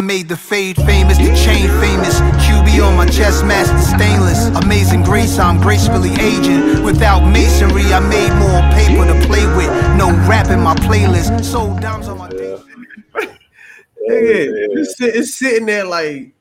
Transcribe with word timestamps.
I 0.00 0.02
made 0.02 0.30
the 0.30 0.36
fade 0.36 0.76
famous, 0.76 1.18
the 1.18 1.26
chain 1.44 1.68
famous. 1.78 2.20
QB 2.48 2.82
on 2.82 2.96
my 2.96 3.04
chest, 3.04 3.44
master 3.44 3.76
stainless. 3.98 4.46
Amazing 4.64 5.02
grace, 5.02 5.38
I'm 5.38 5.60
gracefully 5.60 6.12
aging. 6.12 6.82
Without 6.82 7.20
masonry, 7.20 7.84
I 7.92 8.00
made 8.00 8.32
more 8.38 8.62
paper 8.72 9.04
to 9.04 9.26
play 9.26 9.44
with. 9.58 9.68
No 9.98 10.08
rap 10.26 10.48
in 10.48 10.60
my 10.60 10.74
playlist. 10.76 11.44
Sold 11.44 11.82
dimes 11.82 12.08
on 12.08 12.16
my 12.16 12.30
day. 12.30 12.56
Nigga, 14.08 14.68
it's, 14.78 14.98
it's 15.02 15.34
sitting 15.34 15.66
there 15.66 15.84
like 15.84 16.32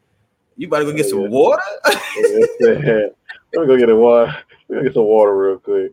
you 0.56 0.68
about 0.68 0.80
to 0.80 0.86
go 0.86 0.94
get 0.94 1.08
some 1.08 1.30
water. 1.30 1.62
Yeah. 1.86 2.76
water. 2.76 3.10
Let 3.54 3.62
me 3.62 3.68
go 3.68 3.78
get 3.78 3.90
a 3.90 3.96
water. 3.98 4.38
Let 4.70 4.78
me 4.78 4.84
get 4.86 4.94
some 4.94 5.04
water 5.04 5.38
real 5.38 5.60
quick. 5.60 5.92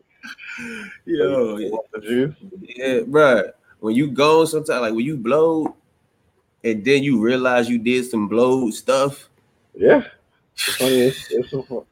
Yo, 1.03 1.55
Want 1.69 1.85
the 1.91 1.99
juice? 1.99 2.35
yeah, 2.61 2.99
bruh. 2.99 3.51
When 3.81 3.93
you 3.93 4.09
go 4.09 4.45
sometimes, 4.45 4.79
like 4.79 4.93
when 4.93 5.05
you 5.05 5.17
blow, 5.17 5.75
and 6.67 6.83
then 6.83 7.03
you 7.03 7.19
realize 7.19 7.69
you 7.69 7.79
did 7.79 8.05
some 8.05 8.27
blow 8.27 8.69
stuff. 8.71 9.29
Yeah. 9.75 10.03
It's. 10.67 10.81
It's, 10.81 11.31
it's 11.31 11.51
some 11.51 11.63
fun. 11.63 11.83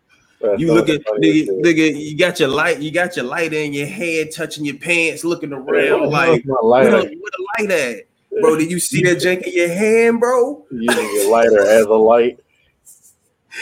That's 0.41 0.59
You 0.59 0.73
look 0.73 0.89
at 0.89 1.01
nigga, 1.17 1.47
nigga, 1.63 1.95
you 1.95 2.17
got 2.17 2.39
your 2.39 2.49
light, 2.49 2.79
you 2.79 2.91
got 2.91 3.15
your 3.15 3.25
light 3.25 3.53
in 3.53 3.73
your 3.73 3.87
hand, 3.87 4.31
touching 4.35 4.65
your 4.65 4.77
pants, 4.77 5.23
looking 5.23 5.51
Yeah, 5.51 5.57
around 5.57 6.11
like, 6.11 6.43
where's 6.43 6.45
my 6.45 6.55
where 6.61 6.91
the, 6.91 7.45
light 7.57 7.71
at, 7.71 8.03
bro? 8.41 8.57
Did 8.57 8.69
you 8.69 8.79
see 8.79 9.01
that 9.03 9.17
jank 9.17 9.43
in 9.43 9.53
your 9.53 9.73
hand, 9.73 10.19
bro? 10.19 10.65
Using 10.71 11.15
your 11.15 11.31
lighter 11.31 11.65
as 11.65 11.85
a 11.85 11.93
light. 11.93 12.39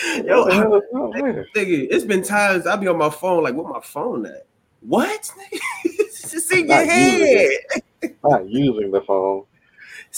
Yo, 0.26 0.40
What 0.40 0.50
the 0.50 0.56
hell 0.56 0.76
is 0.76 0.84
that 0.92 1.22
lighter? 1.22 1.48
Nigga, 1.56 1.88
it's 1.92 2.06
been 2.06 2.24
times 2.24 2.66
I 2.66 2.76
be 2.76 2.88
on 2.88 2.98
my 2.98 3.12
phone 3.12 3.44
like, 3.44 3.54
where 3.54 3.68
my 3.68 3.82
phone 3.82 4.26
at? 4.26 4.48
What? 4.82 5.22
Nigga? 5.38 5.60
it's 5.86 6.52
in 6.52 6.68
your 6.68 6.78
Not 6.78 6.86
hand. 6.88 7.22
using 7.22 8.18
Not 8.24 8.50
using 8.50 8.92
the 8.92 9.02
phone. 9.02 9.46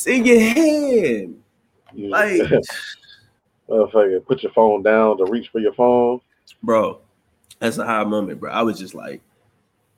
In 0.06 0.26
your 0.26 0.40
hand. 0.40 1.42
Using- 1.94 2.10
Like, 2.10 2.42
Motherfucker, 3.70 4.24
put 4.26 4.44
your 4.44 4.52
phone 4.52 4.84
down 4.84 5.18
to 5.18 5.26
reach 5.26 5.50
for 5.50 5.60
your 5.60 5.74
phone. 5.74 6.20
bro, 6.62 7.00
that's 7.60 7.78
a 7.80 7.86
high 7.86 8.04
moment, 8.04 8.40
bro. 8.40 8.52
I 8.52 8.62
was 8.62 8.78
just 8.78 8.94
like, 8.94 9.22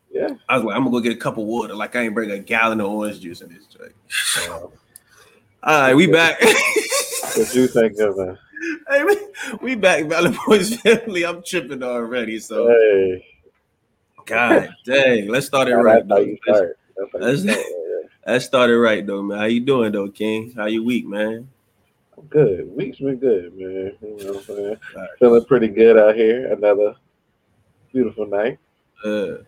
Yeah. 0.10 0.30
I 0.48 0.56
was 0.56 0.64
like, 0.64 0.76
I'm 0.76 0.84
gonna 0.84 0.92
go 0.96 1.00
get 1.02 1.12
a 1.14 1.20
cup 1.20 1.38
of 1.38 1.44
water. 1.46 1.74
Like 1.76 1.96
I 1.96 2.04
ain't 2.04 2.14
bring 2.14 2.32
a 2.32 2.40
gallon 2.40 2.80
of 2.80 2.90
orange 2.90 3.20
juice 3.20 3.42
in 3.42 3.50
this 3.50 3.66
drink. 3.66 3.94
All 5.64 5.82
right, 5.82 5.94
we 5.96 6.08
back. 6.08 6.40
what 7.36 7.54
you 7.56 7.68
think 7.68 8.00
of 8.00 8.16
that? 8.16 8.38
hey, 8.90 9.04
we, 9.04 9.18
we 9.62 9.76
back, 9.76 10.06
Valley 10.06 10.36
Boys 10.48 10.76
family. 10.78 11.26
I'm 11.26 11.44
tripping 11.44 11.84
already. 11.84 12.40
So, 12.40 12.68
Hey, 12.70 13.26
God 14.26 14.70
dang, 14.86 15.28
let's 15.28 15.48
start 15.48 15.68
it 15.68 15.76
right. 15.76 16.06
you 16.06 16.38
Let's, 16.48 16.58
start. 16.60 16.78
Let's- 17.16 17.44
start. 18.28 18.34
yeah. 18.34 18.34
let's 18.34 18.46
start 18.46 18.70
it 18.70 18.78
right 18.80 19.06
though, 19.06 19.22
man. 19.24 19.38
How 19.40 19.46
you 19.46 19.60
doing 19.62 19.92
though, 19.92 20.10
King? 20.10 20.54
How 20.56 20.66
you 20.66 20.84
week, 20.84 21.08
man? 21.08 21.50
I'm 22.18 22.26
good. 22.26 22.68
Week's 22.76 22.98
been 23.00 23.18
good, 23.18 23.54
man. 23.58 23.94
You 24.02 24.18
know 24.26 24.34
what 24.34 24.38
I'm 24.38 24.44
saying? 24.44 24.76
Alright. 24.96 25.10
Feeling 25.20 25.46
pretty 25.46 25.68
good 25.68 25.98
out 25.98 26.16
here. 26.16 26.52
Another 26.52 26.96
beautiful 27.94 28.26
night. 28.26 28.60
Uh, 29.04 29.44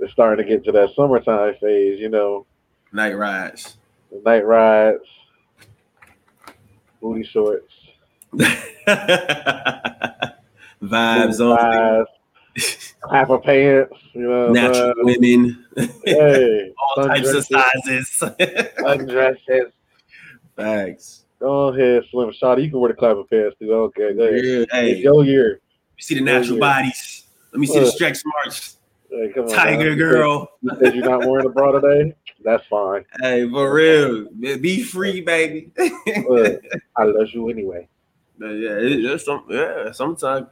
It's 0.00 0.12
starting 0.12 0.44
to 0.44 0.50
get 0.50 0.64
to 0.64 0.72
that 0.72 0.90
summertime 0.96 1.54
phase, 1.60 2.00
you 2.00 2.08
know, 2.08 2.44
night 2.92 3.16
rides. 3.16 3.76
night 4.24 4.44
rides, 4.44 5.04
booty 7.00 7.22
shorts, 7.22 7.72
Vibes 10.82 11.38
booty 11.38 11.40
on 11.40 12.06
thighs, 12.56 12.94
clapper 13.00 13.38
pants, 13.38 13.94
you 14.12 14.22
know, 14.28 14.52
natural 14.52 14.92
saying? 15.06 15.18
women, 15.20 15.66
hey, 16.04 16.72
all 16.96 17.08
types 17.08 17.28
of 17.32 17.44
sizes. 17.46 18.22
Undresses. 18.84 19.72
Facts. 20.56 21.24
Go 21.40 21.68
ahead, 21.68 22.04
Slim 22.10 22.30
Shotty. 22.30 22.64
You 22.64 22.70
can 22.70 22.80
wear 22.80 22.92
the 22.92 22.96
clapper 22.96 23.24
pants 23.24 23.56
too. 23.58 23.72
Okay, 23.72 24.14
go 24.14 24.22
ahead. 24.24 24.44
Yeah, 24.44 24.64
hey, 24.70 24.90
It's 24.92 25.00
your 25.00 25.24
year. 25.24 25.60
you 25.96 26.02
see 26.02 26.14
the 26.14 26.20
natural 26.20 26.58
bodies. 26.58 27.24
Let 27.52 27.60
me 27.60 27.66
see 27.66 27.80
the 27.80 27.86
Uh, 27.86 27.90
stretch 27.90 28.18
marks. 28.24 28.78
Hey, 29.10 29.30
come 29.34 29.44
on, 29.44 29.50
Tiger 29.50 29.90
now. 29.90 29.96
girl. 29.96 30.48
You 30.62 30.70
said, 30.70 30.78
you 30.78 30.84
said 30.86 30.94
you're 30.96 31.04
not 31.10 31.28
wearing 31.28 31.46
a 31.46 31.50
bra 31.50 31.72
today? 31.72 32.14
That's 32.44 32.64
fine. 32.66 33.04
Hey, 33.20 33.48
for 33.48 33.74
real. 33.74 34.26
Be 34.40 34.82
free, 34.82 35.20
baby. 35.20 35.70
Look, 36.28 36.62
I 36.96 37.04
love 37.04 37.28
you 37.32 37.48
anyway. 37.50 37.88
But 38.38 38.48
yeah, 38.52 38.70
it, 38.78 39.04
it's 39.04 39.24
some 39.24 39.44
yeah, 39.50 39.92
sometimes 39.92 40.46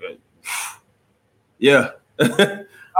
yeah. 1.60 1.90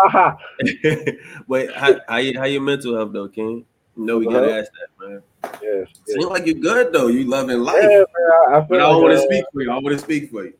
Aha. 0.04 0.38
Wait, 1.48 1.72
how, 1.72 1.94
how 2.08 2.16
you 2.18 2.38
how 2.38 2.44
your 2.46 2.62
mental 2.62 2.94
health 2.96 3.12
though, 3.12 3.28
King? 3.28 3.64
You 3.96 4.04
know 4.06 4.18
we 4.18 4.26
gotta 4.26 4.46
Uh-huh. 4.46 4.60
ask 4.60 4.70
that, 4.72 5.08
man. 5.08 5.22
Yes. 5.62 5.88
yes. 5.88 5.88
Seems 6.06 6.26
like 6.26 6.46
you're 6.46 6.54
good 6.54 6.92
though. 6.92 7.08
You 7.08 7.24
loving 7.24 7.58
life. 7.60 7.82
Yeah, 7.82 7.98
man, 7.98 8.06
I, 8.54 8.56
I 8.56 8.60
But 8.60 8.68
feel 8.68 8.76
I 8.76 8.80
don't 8.80 8.94
like, 8.94 9.02
want 9.02 9.14
to 9.14 9.20
uh, 9.20 9.26
speak 9.26 9.44
for 9.52 9.62
you. 9.62 9.70
I 9.70 9.74
want 9.74 9.88
to 9.88 9.98
speak 9.98 10.30
for 10.30 10.44
you. 10.44 10.54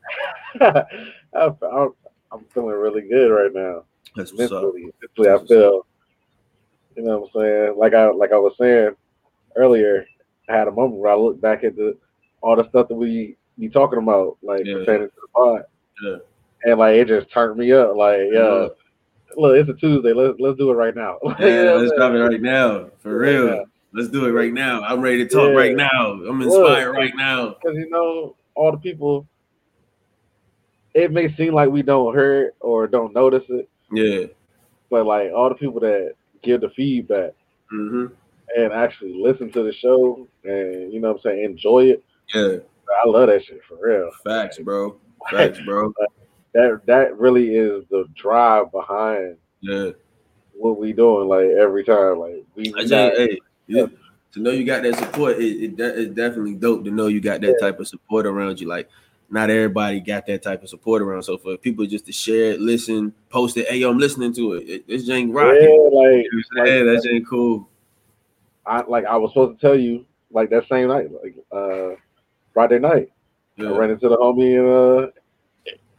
I, 0.60 0.84
I'm, 1.36 1.92
I'm 2.32 2.44
feeling 2.52 2.74
really 2.76 3.02
good 3.08 3.28
right 3.30 3.52
now. 3.54 3.84
That's 4.16 4.32
what's 4.32 4.50
up. 4.52 4.62
Mentally, 4.64 4.92
mentally, 5.16 5.30
I 5.30 5.46
feel. 5.46 5.86
You 6.96 7.04
know 7.04 7.18
what 7.20 7.30
I'm 7.36 7.40
saying? 7.42 7.78
Like 7.78 7.94
I 7.94 8.10
like 8.10 8.32
I 8.32 8.38
was 8.38 8.54
saying 8.58 8.90
earlier, 9.56 10.04
I 10.48 10.56
had 10.56 10.68
a 10.68 10.72
moment 10.72 10.96
where 11.00 11.12
I 11.12 11.16
looked 11.16 11.40
back 11.40 11.62
at 11.64 11.76
the 11.76 11.96
all 12.42 12.56
the 12.56 12.68
stuff 12.68 12.88
that 12.88 12.94
we 12.94 13.36
be 13.58 13.68
talking 13.68 14.00
about, 14.00 14.36
like 14.42 14.64
Yeah. 14.66 14.74
pertaining 14.78 15.08
to 15.08 15.14
the 15.14 15.28
pod, 15.34 15.62
Yeah. 16.02 16.16
And 16.64 16.78
like 16.78 16.96
it 16.96 17.08
just 17.08 17.30
turned 17.32 17.58
me 17.58 17.72
up. 17.72 17.96
Like, 17.96 18.20
yeah, 18.32 18.62
Yeah. 18.62 18.68
look, 19.36 19.56
it's 19.56 19.68
a 19.70 19.74
Tuesday. 19.74 20.12
Let's 20.12 20.38
let's 20.40 20.58
do 20.58 20.70
it 20.70 20.74
right 20.74 20.94
now. 20.94 21.18
You 21.22 21.28
know 21.30 21.36
Yeah, 21.40 21.72
let's 21.78 21.92
drop 21.96 22.12
it 22.12 22.18
right 22.18 22.40
now. 22.42 22.90
For 23.00 23.24
Yeah. 23.24 23.38
real. 23.40 23.64
Let's 23.92 24.08
do 24.08 24.24
it 24.26 24.30
right 24.30 24.52
now. 24.52 24.82
I'm 24.82 25.00
ready 25.00 25.18
to 25.18 25.28
talk 25.28 25.48
Yeah. 25.50 25.56
right 25.56 25.76
now. 25.76 26.12
I'm 26.28 26.40
inspired 26.42 26.92
right 26.92 27.12
now. 27.16 27.56
because 27.60 27.76
you 27.76 27.88
know 27.90 28.36
all 28.54 28.72
the 28.72 28.78
people. 28.78 29.26
It 30.94 31.12
may 31.12 31.32
seem 31.36 31.54
like 31.54 31.70
we 31.70 31.82
don't 31.82 32.14
hear 32.16 32.52
or 32.60 32.88
don't 32.88 33.14
notice 33.14 33.44
it, 33.48 33.68
Yeah. 33.92 34.26
but 34.90 35.06
like 35.06 35.30
all 35.32 35.48
the 35.48 35.54
people 35.54 35.78
that 35.80 36.14
give 36.42 36.60
the 36.62 36.70
feedback 36.70 37.32
hmm 37.70 38.06
and 38.56 38.72
actually 38.72 39.14
listen 39.14 39.52
to 39.52 39.62
the 39.62 39.72
show 39.72 40.26
and 40.42 40.92
you 40.92 40.98
know 41.00 41.12
what 41.12 41.18
I'm 41.18 41.22
saying 41.22 41.44
enjoy 41.44 41.84
it. 41.90 42.02
Yeah. 42.34 42.56
I 43.04 43.08
love 43.08 43.28
that 43.28 43.44
shit 43.44 43.60
for 43.68 43.76
real. 43.80 44.10
Facts, 44.24 44.58
bro. 44.58 44.98
Facts, 45.30 45.60
bro. 45.64 45.92
That 46.52 46.80
that 46.86 47.16
really 47.18 47.54
is 47.54 47.84
the 47.90 48.06
drive 48.14 48.72
behind 48.72 49.36
Yeah. 49.60 49.90
what 50.52 50.78
we 50.78 50.92
doing. 50.92 51.28
Like 51.28 51.46
every 51.46 51.84
time, 51.84 52.18
like 52.18 52.44
we 52.54 52.72
I 52.76 52.82
not- 52.82 53.12
hey, 53.16 53.38
yeah, 53.66 53.86
to 54.32 54.40
know 54.40 54.50
you 54.50 54.64
got 54.64 54.82
that 54.82 54.96
support, 54.96 55.38
it, 55.38 55.78
it 55.78 55.80
it's 55.80 56.14
definitely 56.14 56.54
dope 56.54 56.84
to 56.84 56.90
know 56.90 57.06
you 57.06 57.20
got 57.20 57.40
that 57.42 57.58
type 57.60 57.78
of 57.78 57.86
support 57.88 58.26
around 58.26 58.60
you. 58.60 58.68
Like, 58.68 58.88
not 59.30 59.48
everybody 59.48 60.00
got 60.00 60.26
that 60.26 60.42
type 60.42 60.62
of 60.62 60.68
support 60.68 61.02
around. 61.02 61.22
So 61.22 61.38
for 61.38 61.56
people 61.56 61.86
just 61.86 62.06
to 62.06 62.12
share 62.12 62.52
it, 62.52 62.60
listen, 62.60 63.14
post 63.28 63.56
it, 63.56 63.68
hey, 63.68 63.76
yo, 63.78 63.90
I'm 63.90 63.98
listening 63.98 64.32
to 64.34 64.54
it. 64.54 64.68
it 64.68 64.88
this 64.88 65.08
ain't 65.08 65.30
yeah, 65.30 65.36
rocking. 65.36 65.90
like 65.92 66.24
You 66.24 66.30
know 66.56 66.62
what 66.62 66.68
I'm? 66.68 66.86
That 66.86 67.08
ain't 67.12 67.28
cool. 67.28 67.68
I 68.66 68.82
like 68.82 69.04
I 69.04 69.16
was 69.16 69.30
supposed 69.30 69.58
to 69.58 69.66
tell 69.66 69.78
you 69.78 70.04
like 70.32 70.50
that 70.50 70.68
same 70.68 70.88
night, 70.88 71.08
like 71.22 71.36
uh 71.52 71.94
Friday 72.52 72.78
night. 72.80 73.10
I 73.58 73.62
Yeah, 73.62 73.70
ran 73.76 73.90
into 73.90 74.08
the 74.08 74.16
homie 74.16 74.54
in 74.58 74.66
uh 74.66 75.10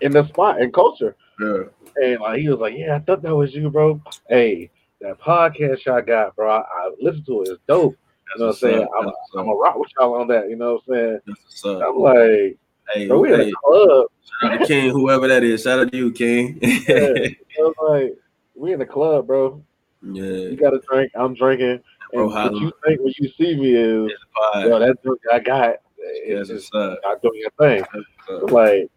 in 0.02 0.12
the 0.12 0.28
spot 0.28 0.62
and 0.62 0.74
culture. 0.74 1.16
yeah. 1.40 1.64
And 2.02 2.20
like 2.22 2.40
he 2.40 2.50
was 2.50 2.60
like, 2.60 2.74
Yeah, 2.78 2.96
I 2.96 3.00
thought 3.00 3.22
that 3.22 3.36
was 3.36 3.54
you, 3.54 3.70
bro. 3.70 4.02
Hey, 4.30 4.70
that 5.02 5.20
podcast 5.20 5.86
y'all 5.86 6.02
got, 6.02 6.36
bro. 6.36 6.50
I, 6.50 6.60
I 6.62 6.92
listened 7.02 7.26
to 7.28 7.42
it. 7.44 7.50
It's 7.50 7.62
dope. 7.68 7.98
You 8.36 8.40
know 8.40 8.46
what 8.48 8.52
I'm 8.54 8.58
saying? 8.60 8.88
I'm, 9.00 9.08
I'm 9.08 9.14
gonna 9.46 9.54
rock 9.56 9.78
with 9.78 9.90
y'all 10.00 10.14
on 10.16 10.28
that, 10.30 10.50
you 10.50 10.56
know 10.56 10.80
what 10.86 10.98
I'm 10.98 11.20
saying? 11.64 11.82
I'm 11.84 11.98
like, 11.98 12.58
Hey, 12.94 13.08
bro, 13.08 13.20
we 13.20 13.34
in 13.34 13.40
hey, 13.42 13.50
a 13.50 13.54
club. 13.64 14.06
shout 14.42 14.52
out 14.54 14.60
to 14.60 14.66
King, 14.68 14.90
whoever 14.92 15.28
that 15.28 15.44
is. 15.44 15.64
Shout 15.64 15.80
out 15.80 15.92
to 15.92 15.98
you, 15.98 16.12
King. 16.12 16.60
Yeah. 16.88 17.28
I'm 17.66 17.74
like, 17.90 18.14
we 18.56 18.72
in 18.74 18.80
the 18.80 18.86
club, 18.86 19.28
bro. 19.28 19.62
yeah. 20.02 20.24
You 20.24 20.56
got 20.56 20.74
a 20.74 20.80
drink, 20.90 21.12
I'm 21.16 21.34
drinking. 21.34 21.82
Bro, 22.14 22.24
And 22.24 22.32
what 22.34 22.42
holla. 22.42 22.60
you 22.62 22.72
think 22.86 23.02
when 23.02 23.14
you 23.20 23.30
see 23.38 23.56
me 23.56 23.76
is, 23.76 24.12
yo, 24.56 24.80
that 24.80 24.98
drink 25.04 25.20
I 25.32 25.40
got, 25.40 25.76
it's 25.98 26.50
just 26.50 26.74
up. 26.74 27.00
not 27.04 27.22
doing 27.22 27.40
your 27.40 27.52
thing. 27.60 27.82
That's 27.94 28.06
I'm 28.30 28.34
what's 28.36 28.44
up. 28.46 28.52
like, 28.52 28.92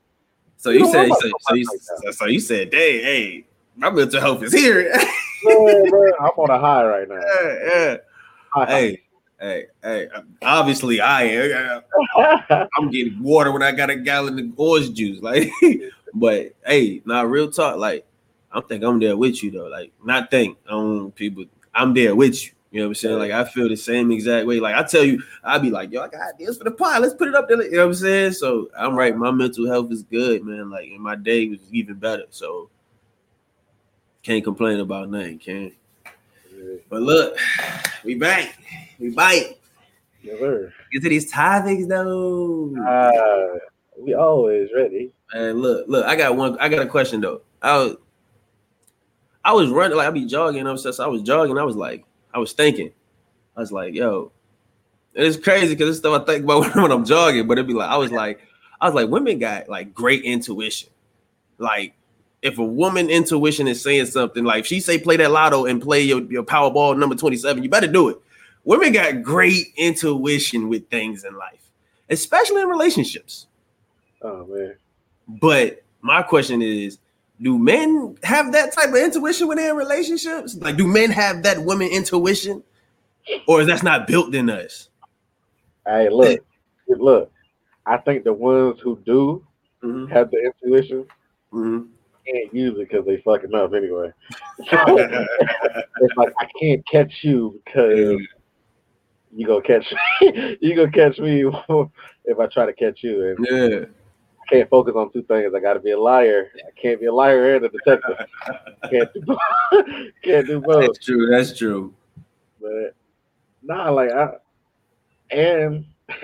So 0.64 0.70
You 0.70 0.78
you 0.78 0.92
said, 0.92 1.08
so, 1.08 1.30
so, 1.40 1.54
you, 1.54 1.66
like 2.06 2.14
so, 2.14 2.24
you 2.24 2.40
said, 2.40 2.70
"Dang, 2.70 2.80
hey, 2.80 3.44
my 3.76 3.90
mental 3.90 4.18
health 4.18 4.42
is 4.42 4.54
here." 4.54 4.90
man, 5.44 5.90
bro, 5.90 6.10
I'm 6.18 6.30
on 6.38 6.48
a 6.48 6.58
high 6.58 6.86
right 6.86 7.06
now. 7.06 7.20
yeah, 7.20 7.58
yeah. 7.68 7.96
High, 8.48 8.64
Hey, 8.64 9.02
hey, 9.38 9.66
hey. 9.82 10.08
Obviously, 10.40 11.02
I 11.02 11.24
am. 11.24 11.82
I'm 12.78 12.90
getting 12.90 13.22
water 13.22 13.52
when 13.52 13.62
I 13.62 13.72
got 13.72 13.90
a 13.90 13.96
gallon 13.96 14.38
of 14.38 14.58
orange 14.58 14.94
juice. 14.94 15.20
Like, 15.20 15.50
but 16.14 16.54
hey, 16.64 17.02
not 17.04 17.28
real 17.28 17.50
talk. 17.50 17.76
Like, 17.76 18.06
I 18.50 18.62
think 18.62 18.84
I'm 18.84 18.98
there 18.98 19.18
with 19.18 19.42
you 19.42 19.50
though. 19.50 19.66
Like, 19.66 19.92
not 20.02 20.30
think 20.30 20.56
on 20.70 21.12
people. 21.12 21.44
I'm 21.74 21.92
there 21.92 22.16
with 22.16 22.42
you. 22.42 22.52
You 22.74 22.80
know 22.80 22.86
what 22.86 22.90
I'm 22.90 22.94
saying? 22.96 23.18
Like, 23.20 23.30
I 23.30 23.44
feel 23.44 23.68
the 23.68 23.76
same 23.76 24.10
exact 24.10 24.48
way. 24.48 24.58
Like, 24.58 24.74
I 24.74 24.82
tell 24.82 25.04
you, 25.04 25.22
I'd 25.44 25.62
be 25.62 25.70
like, 25.70 25.92
yo, 25.92 26.02
I 26.02 26.08
got 26.08 26.34
ideas 26.34 26.58
for 26.58 26.64
the 26.64 26.72
pod. 26.72 27.02
Let's 27.02 27.14
put 27.14 27.28
it 27.28 27.34
up 27.36 27.46
there. 27.46 27.62
You 27.62 27.70
know 27.70 27.78
what 27.78 27.86
I'm 27.86 27.94
saying? 27.94 28.32
So 28.32 28.68
I'm 28.76 28.96
right. 28.96 29.16
My 29.16 29.30
mental 29.30 29.68
health 29.68 29.92
is 29.92 30.02
good, 30.02 30.42
man. 30.42 30.70
Like, 30.70 30.88
and 30.88 30.98
my 30.98 31.14
day 31.14 31.48
was 31.48 31.60
even 31.70 31.94
better. 31.94 32.24
So 32.30 32.70
can't 34.24 34.42
complain 34.42 34.80
about 34.80 35.08
nothing, 35.08 35.38
can. 35.38 35.70
But 36.90 37.02
look, 37.02 37.38
we 38.02 38.16
back. 38.16 38.58
We 38.98 39.10
bite. 39.10 39.56
Sir. 40.24 40.72
Get 40.90 41.02
to 41.04 41.08
these 41.10 41.30
topics 41.30 41.86
though. 41.86 42.74
Uh, 42.76 43.58
we 44.00 44.14
always 44.14 44.70
ready. 44.74 45.12
And 45.32 45.62
look, 45.62 45.86
look, 45.86 46.04
I 46.06 46.16
got 46.16 46.36
one. 46.36 46.58
I 46.58 46.68
got 46.68 46.82
a 46.84 46.88
question 46.88 47.20
though. 47.20 47.42
I 47.62 47.76
was, 47.76 47.96
I 49.44 49.52
was 49.52 49.70
running 49.70 49.96
like 49.96 50.08
I 50.08 50.10
be 50.10 50.26
jogging. 50.26 50.66
I'm 50.66 50.76
so 50.76 50.92
I 51.04 51.06
was 51.06 51.22
jogging. 51.22 51.56
I 51.56 51.62
was 51.62 51.76
like, 51.76 52.04
I 52.34 52.38
was 52.38 52.52
thinking, 52.52 52.90
I 53.56 53.60
was 53.60 53.72
like, 53.72 53.94
yo, 53.94 54.32
it's 55.14 55.36
crazy 55.36 55.74
because 55.74 55.90
it's 55.90 55.98
stuff 55.98 56.20
I 56.20 56.24
think 56.24 56.44
about 56.44 56.74
when 56.74 56.90
I'm 56.90 57.04
jogging. 57.04 57.46
But 57.46 57.58
it'd 57.58 57.68
be 57.68 57.74
like, 57.74 57.88
I 57.88 57.96
was 57.96 58.10
like, 58.10 58.40
I 58.80 58.86
was 58.86 58.94
like, 58.94 59.08
women 59.08 59.38
got 59.38 59.68
like 59.68 59.94
great 59.94 60.24
intuition. 60.24 60.90
Like, 61.58 61.94
if 62.42 62.58
a 62.58 62.64
woman 62.64 63.08
intuition 63.08 63.68
is 63.68 63.80
saying 63.80 64.06
something, 64.06 64.44
like 64.44 64.66
she 64.66 64.80
say 64.80 64.98
play 64.98 65.16
that 65.16 65.30
lotto 65.30 65.64
and 65.64 65.80
play 65.80 66.02
your, 66.02 66.20
your 66.24 66.42
Powerball 66.42 66.98
number 66.98 67.14
27, 67.14 67.62
you 67.62 67.70
better 67.70 67.86
do 67.86 68.10
it. 68.10 68.18
Women 68.64 68.92
got 68.92 69.22
great 69.22 69.68
intuition 69.76 70.68
with 70.68 70.88
things 70.90 71.24
in 71.24 71.36
life, 71.36 71.70
especially 72.10 72.62
in 72.62 72.68
relationships. 72.68 73.46
Oh 74.20 74.44
man. 74.46 74.74
But 75.26 75.82
my 76.02 76.22
question 76.22 76.60
is, 76.60 76.98
do 77.44 77.58
men 77.58 78.16
have 78.22 78.52
that 78.52 78.72
type 78.72 78.88
of 78.88 78.94
intuition 78.96 79.46
when 79.46 79.58
they're 79.58 79.70
in 79.70 79.76
relationships? 79.76 80.56
Like, 80.56 80.76
do 80.78 80.86
men 80.88 81.10
have 81.10 81.42
that 81.42 81.60
woman 81.60 81.88
intuition, 81.88 82.64
or 83.46 83.60
is 83.60 83.66
that 83.66 83.82
not 83.82 84.06
built 84.06 84.34
in 84.34 84.48
us? 84.48 84.88
Hey, 85.86 86.08
look, 86.08 86.40
look. 86.88 87.30
I 87.86 87.98
think 87.98 88.24
the 88.24 88.32
ones 88.32 88.80
who 88.82 88.98
do 89.04 89.46
Mhm, 89.82 90.10
have 90.10 90.30
the 90.30 90.38
intuition 90.38 91.06
mhm. 91.52 91.88
can't 92.26 92.54
use 92.54 92.78
it 92.78 92.88
because 92.88 93.04
they 93.04 93.18
fucking 93.18 93.54
up 93.54 93.74
anyway. 93.74 94.10
it's 94.58 96.16
like 96.16 96.32
I 96.40 96.48
can't 96.58 96.86
catch 96.86 97.12
you 97.22 97.60
because 97.62 98.26
you 99.36 99.46
gonna 99.46 99.60
catch 99.60 99.84
me. 99.92 100.56
you 100.62 100.74
gonna 100.74 100.90
catch 100.90 101.18
me 101.18 101.44
if 102.24 102.38
I 102.38 102.46
try 102.46 102.64
to 102.64 102.72
catch 102.72 103.02
you, 103.02 103.36
and 103.36 103.46
yeah, 103.50 103.84
can't 104.48 104.68
focus 104.70 104.94
on 104.96 105.10
two 105.12 105.22
things. 105.22 105.52
I 105.54 105.60
got 105.60 105.74
to 105.74 105.80
be 105.80 105.92
a 105.92 105.98
liar. 105.98 106.50
I 106.56 106.70
can't 106.80 107.00
be 107.00 107.06
a 107.06 107.12
liar 107.12 107.56
and 107.56 107.64
a 107.64 107.68
detective. 107.68 108.16
can't 108.90 109.12
do 109.14 109.20
both. 109.22 109.38
can't 110.22 110.46
do 110.46 110.60
both. 110.60 110.86
that's 110.86 111.04
true. 111.04 111.26
That's 111.30 111.56
true. 111.56 111.94
But 112.60 112.94
nah, 113.62 113.90
like 113.90 114.10
I 114.10 114.34
and 115.30 115.84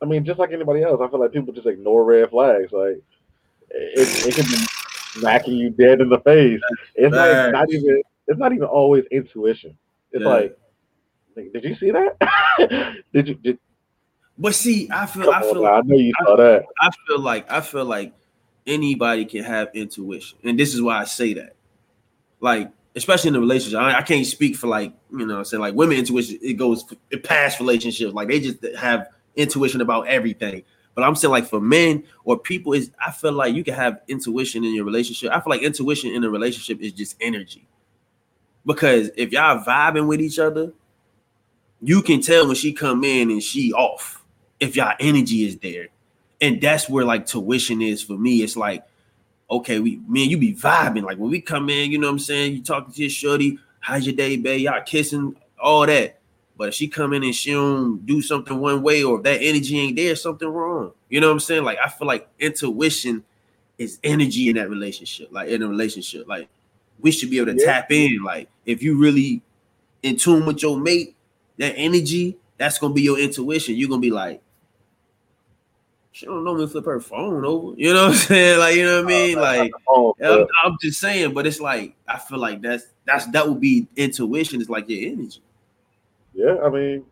I 0.00 0.04
mean, 0.06 0.24
just 0.24 0.38
like 0.38 0.52
anybody 0.52 0.82
else, 0.82 1.00
I 1.02 1.08
feel 1.08 1.20
like 1.20 1.32
people 1.32 1.52
just 1.52 1.66
ignore 1.66 2.04
red 2.04 2.30
flags. 2.30 2.72
Like 2.72 3.02
it, 3.70 4.26
it 4.26 4.34
can 4.34 4.44
be 4.46 4.66
smacking 5.20 5.54
you 5.54 5.70
dead 5.70 6.00
in 6.00 6.08
the 6.08 6.20
face. 6.20 6.60
It's 6.94 7.14
like 7.14 7.52
not 7.52 7.70
even. 7.70 8.02
It's 8.30 8.38
not 8.38 8.52
even 8.52 8.66
always 8.66 9.04
intuition. 9.10 9.76
It's 10.12 10.22
Yeah. 10.22 10.28
like, 10.28 10.58
like, 11.34 11.50
did 11.52 11.64
you 11.64 11.74
see 11.76 11.90
that? 11.90 12.18
did 13.12 13.28
you? 13.28 13.34
Did, 13.36 13.58
But 14.38 14.54
see, 14.54 14.88
I 14.92 15.06
feel, 15.06 15.24
come 15.24 15.34
I 15.34 15.40
feel, 15.42 15.62
now, 15.62 15.74
I 15.74 15.80
know 15.82 15.96
you 15.96 16.12
saw 16.24 16.36
that. 16.36 16.64
I 16.80 16.90
feel 17.06 17.20
like, 17.20 17.50
I 17.50 17.60
feel 17.60 17.84
like 17.84 18.12
anybody 18.66 19.24
can 19.24 19.42
have 19.44 19.68
intuition, 19.74 20.38
and 20.44 20.58
this 20.58 20.74
is 20.74 20.80
why 20.80 20.98
I 21.00 21.04
say 21.04 21.34
that. 21.34 21.56
Like, 22.40 22.70
especially 22.94 23.28
in 23.28 23.34
the 23.34 23.40
relationship, 23.40 23.80
I, 23.80 23.98
I 23.98 24.02
can't 24.02 24.26
speak 24.26 24.56
for 24.56 24.66
like, 24.66 24.92
you 25.10 25.26
know, 25.26 25.38
I'm 25.38 25.44
saying 25.44 25.60
like 25.60 25.74
women 25.74 25.98
intuition. 25.98 26.38
It 26.42 26.54
goes 26.54 26.84
it 27.10 27.24
past 27.24 27.58
relationships. 27.58 28.12
Like 28.12 28.28
they 28.28 28.40
just 28.40 28.58
have 28.76 29.08
intuition 29.36 29.80
about 29.80 30.06
everything. 30.08 30.62
But 30.94 31.04
I'm 31.04 31.14
saying 31.14 31.30
like 31.30 31.46
for 31.46 31.60
men 31.60 32.04
or 32.24 32.38
people 32.38 32.72
is 32.72 32.90
I 33.04 33.12
feel 33.12 33.32
like 33.32 33.54
you 33.54 33.64
can 33.64 33.74
have 33.74 34.02
intuition 34.08 34.64
in 34.64 34.74
your 34.74 34.84
relationship. 34.84 35.30
I 35.32 35.40
feel 35.40 35.50
like 35.50 35.62
intuition 35.62 36.10
in 36.10 36.24
a 36.24 36.30
relationship 36.30 36.80
is 36.80 36.92
just 36.92 37.16
energy. 37.20 37.66
Because 38.66 39.10
if 39.16 39.32
y'all 39.32 39.64
vibing 39.64 40.08
with 40.08 40.20
each 40.20 40.38
other, 40.38 40.72
you 41.80 42.02
can 42.02 42.20
tell 42.20 42.46
when 42.46 42.56
she 42.56 42.72
come 42.72 43.04
in 43.04 43.30
and 43.30 43.42
she 43.42 43.72
off. 43.72 44.17
If 44.60 44.76
y'all 44.76 44.94
energy 45.00 45.44
is 45.46 45.56
there. 45.58 45.88
And 46.40 46.60
that's 46.60 46.88
where 46.88 47.04
like 47.04 47.26
tuition 47.26 47.82
is 47.82 48.02
for 48.02 48.16
me. 48.16 48.42
It's 48.42 48.56
like, 48.56 48.84
okay, 49.50 49.80
we 49.80 50.00
man, 50.06 50.28
you 50.28 50.38
be 50.38 50.54
vibing. 50.54 51.02
Like 51.02 51.18
when 51.18 51.30
we 51.30 51.40
come 51.40 51.68
in, 51.70 51.90
you 51.90 51.98
know 51.98 52.06
what 52.06 52.12
I'm 52.12 52.18
saying? 52.18 52.54
You 52.54 52.62
talking 52.62 52.92
to 52.92 53.00
your 53.00 53.10
shorty, 53.10 53.58
how's 53.80 54.06
your 54.06 54.14
day, 54.14 54.36
babe? 54.36 54.60
Y'all 54.60 54.82
kissing, 54.82 55.34
all 55.60 55.86
that. 55.86 56.20
But 56.56 56.68
if 56.68 56.74
she 56.74 56.88
come 56.88 57.12
in 57.12 57.22
and 57.22 57.34
she 57.34 57.52
don't 57.52 58.04
do 58.04 58.20
something 58.20 58.58
one 58.58 58.82
way, 58.82 59.02
or 59.04 59.18
if 59.18 59.22
that 59.24 59.40
energy 59.40 59.78
ain't 59.78 59.96
there, 59.96 60.16
something 60.16 60.48
wrong. 60.48 60.92
You 61.08 61.20
know 61.20 61.28
what 61.28 61.34
I'm 61.34 61.40
saying? 61.40 61.64
Like 61.64 61.78
I 61.84 61.88
feel 61.88 62.06
like 62.08 62.28
intuition 62.38 63.24
is 63.78 63.98
energy 64.02 64.48
in 64.48 64.56
that 64.56 64.68
relationship, 64.68 65.28
like 65.30 65.48
in 65.48 65.62
a 65.62 65.68
relationship. 65.68 66.26
Like 66.28 66.48
we 67.00 67.10
should 67.12 67.30
be 67.30 67.38
able 67.38 67.54
to 67.54 67.60
Yeah. 67.60 67.66
tap 67.66 67.92
in. 67.92 68.22
Like 68.22 68.48
if 68.66 68.82
you 68.82 68.98
really 68.98 69.42
in 70.02 70.16
tune 70.16 70.46
with 70.46 70.62
your 70.62 70.78
mate, 70.78 71.16
that 71.58 71.74
energy, 71.76 72.36
that's 72.58 72.78
gonna 72.78 72.94
be 72.94 73.02
your 73.02 73.18
intuition. 73.18 73.76
You're 73.76 73.88
gonna 73.88 74.00
be 74.00 74.10
like, 74.10 74.42
she 76.12 76.26
don't 76.26 76.44
know 76.44 76.54
me 76.54 76.66
flip 76.66 76.84
her 76.86 77.00
phone 77.00 77.44
over. 77.44 77.74
You 77.76 77.92
know 77.94 78.04
what 78.06 78.12
I'm 78.12 78.16
saying? 78.16 78.58
Like, 78.58 78.74
you 78.76 78.84
know 78.84 79.02
what 79.04 79.12
I 79.12 79.16
mean? 79.26 79.36
Like 79.38 79.72
Oh, 79.88 80.14
I'm, 80.22 80.46
I'm 80.64 80.76
just 80.80 81.00
saying, 81.00 81.34
but 81.34 81.46
it's 81.46 81.60
like 81.60 81.94
I 82.08 82.18
feel 82.18 82.38
like 82.38 82.60
that's 82.62 82.86
that's 83.04 83.26
that 83.26 83.48
would 83.48 83.60
be 83.60 83.86
intuition. 83.96 84.60
It's 84.60 84.70
like 84.70 84.88
your 84.88 85.12
energy. 85.12 85.40
yeah, 86.34 86.56
I 86.64 86.68
mean, 86.70 87.04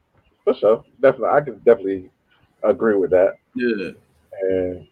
for 0.44 0.54
sure, 0.54 0.84
definitely, 1.00 1.28
I 1.28 1.40
can 1.40 1.54
definitely 1.58 2.10
agree 2.62 2.96
with 2.96 3.10
that. 3.10 3.34
Yeah. 3.54 3.90
and 4.42 4.86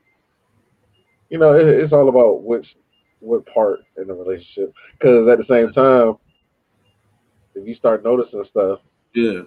you 1.31 1.39
know 1.39 1.55
it, 1.55 1.67
it's 1.67 1.93
all 1.93 2.09
about 2.09 2.43
which 2.43 2.77
what 3.21 3.45
part 3.47 3.81
in 3.97 4.07
the 4.07 4.15
relationship 4.15 4.73
because 4.99 5.27
at 5.29 5.39
the 5.39 5.45
same 5.49 5.73
time 5.73 6.17
if 7.55 7.67
you 7.67 7.75
start 7.75 8.05
noticing 8.05 8.45
stuff 8.51 8.81
Yeah. 9.15 9.43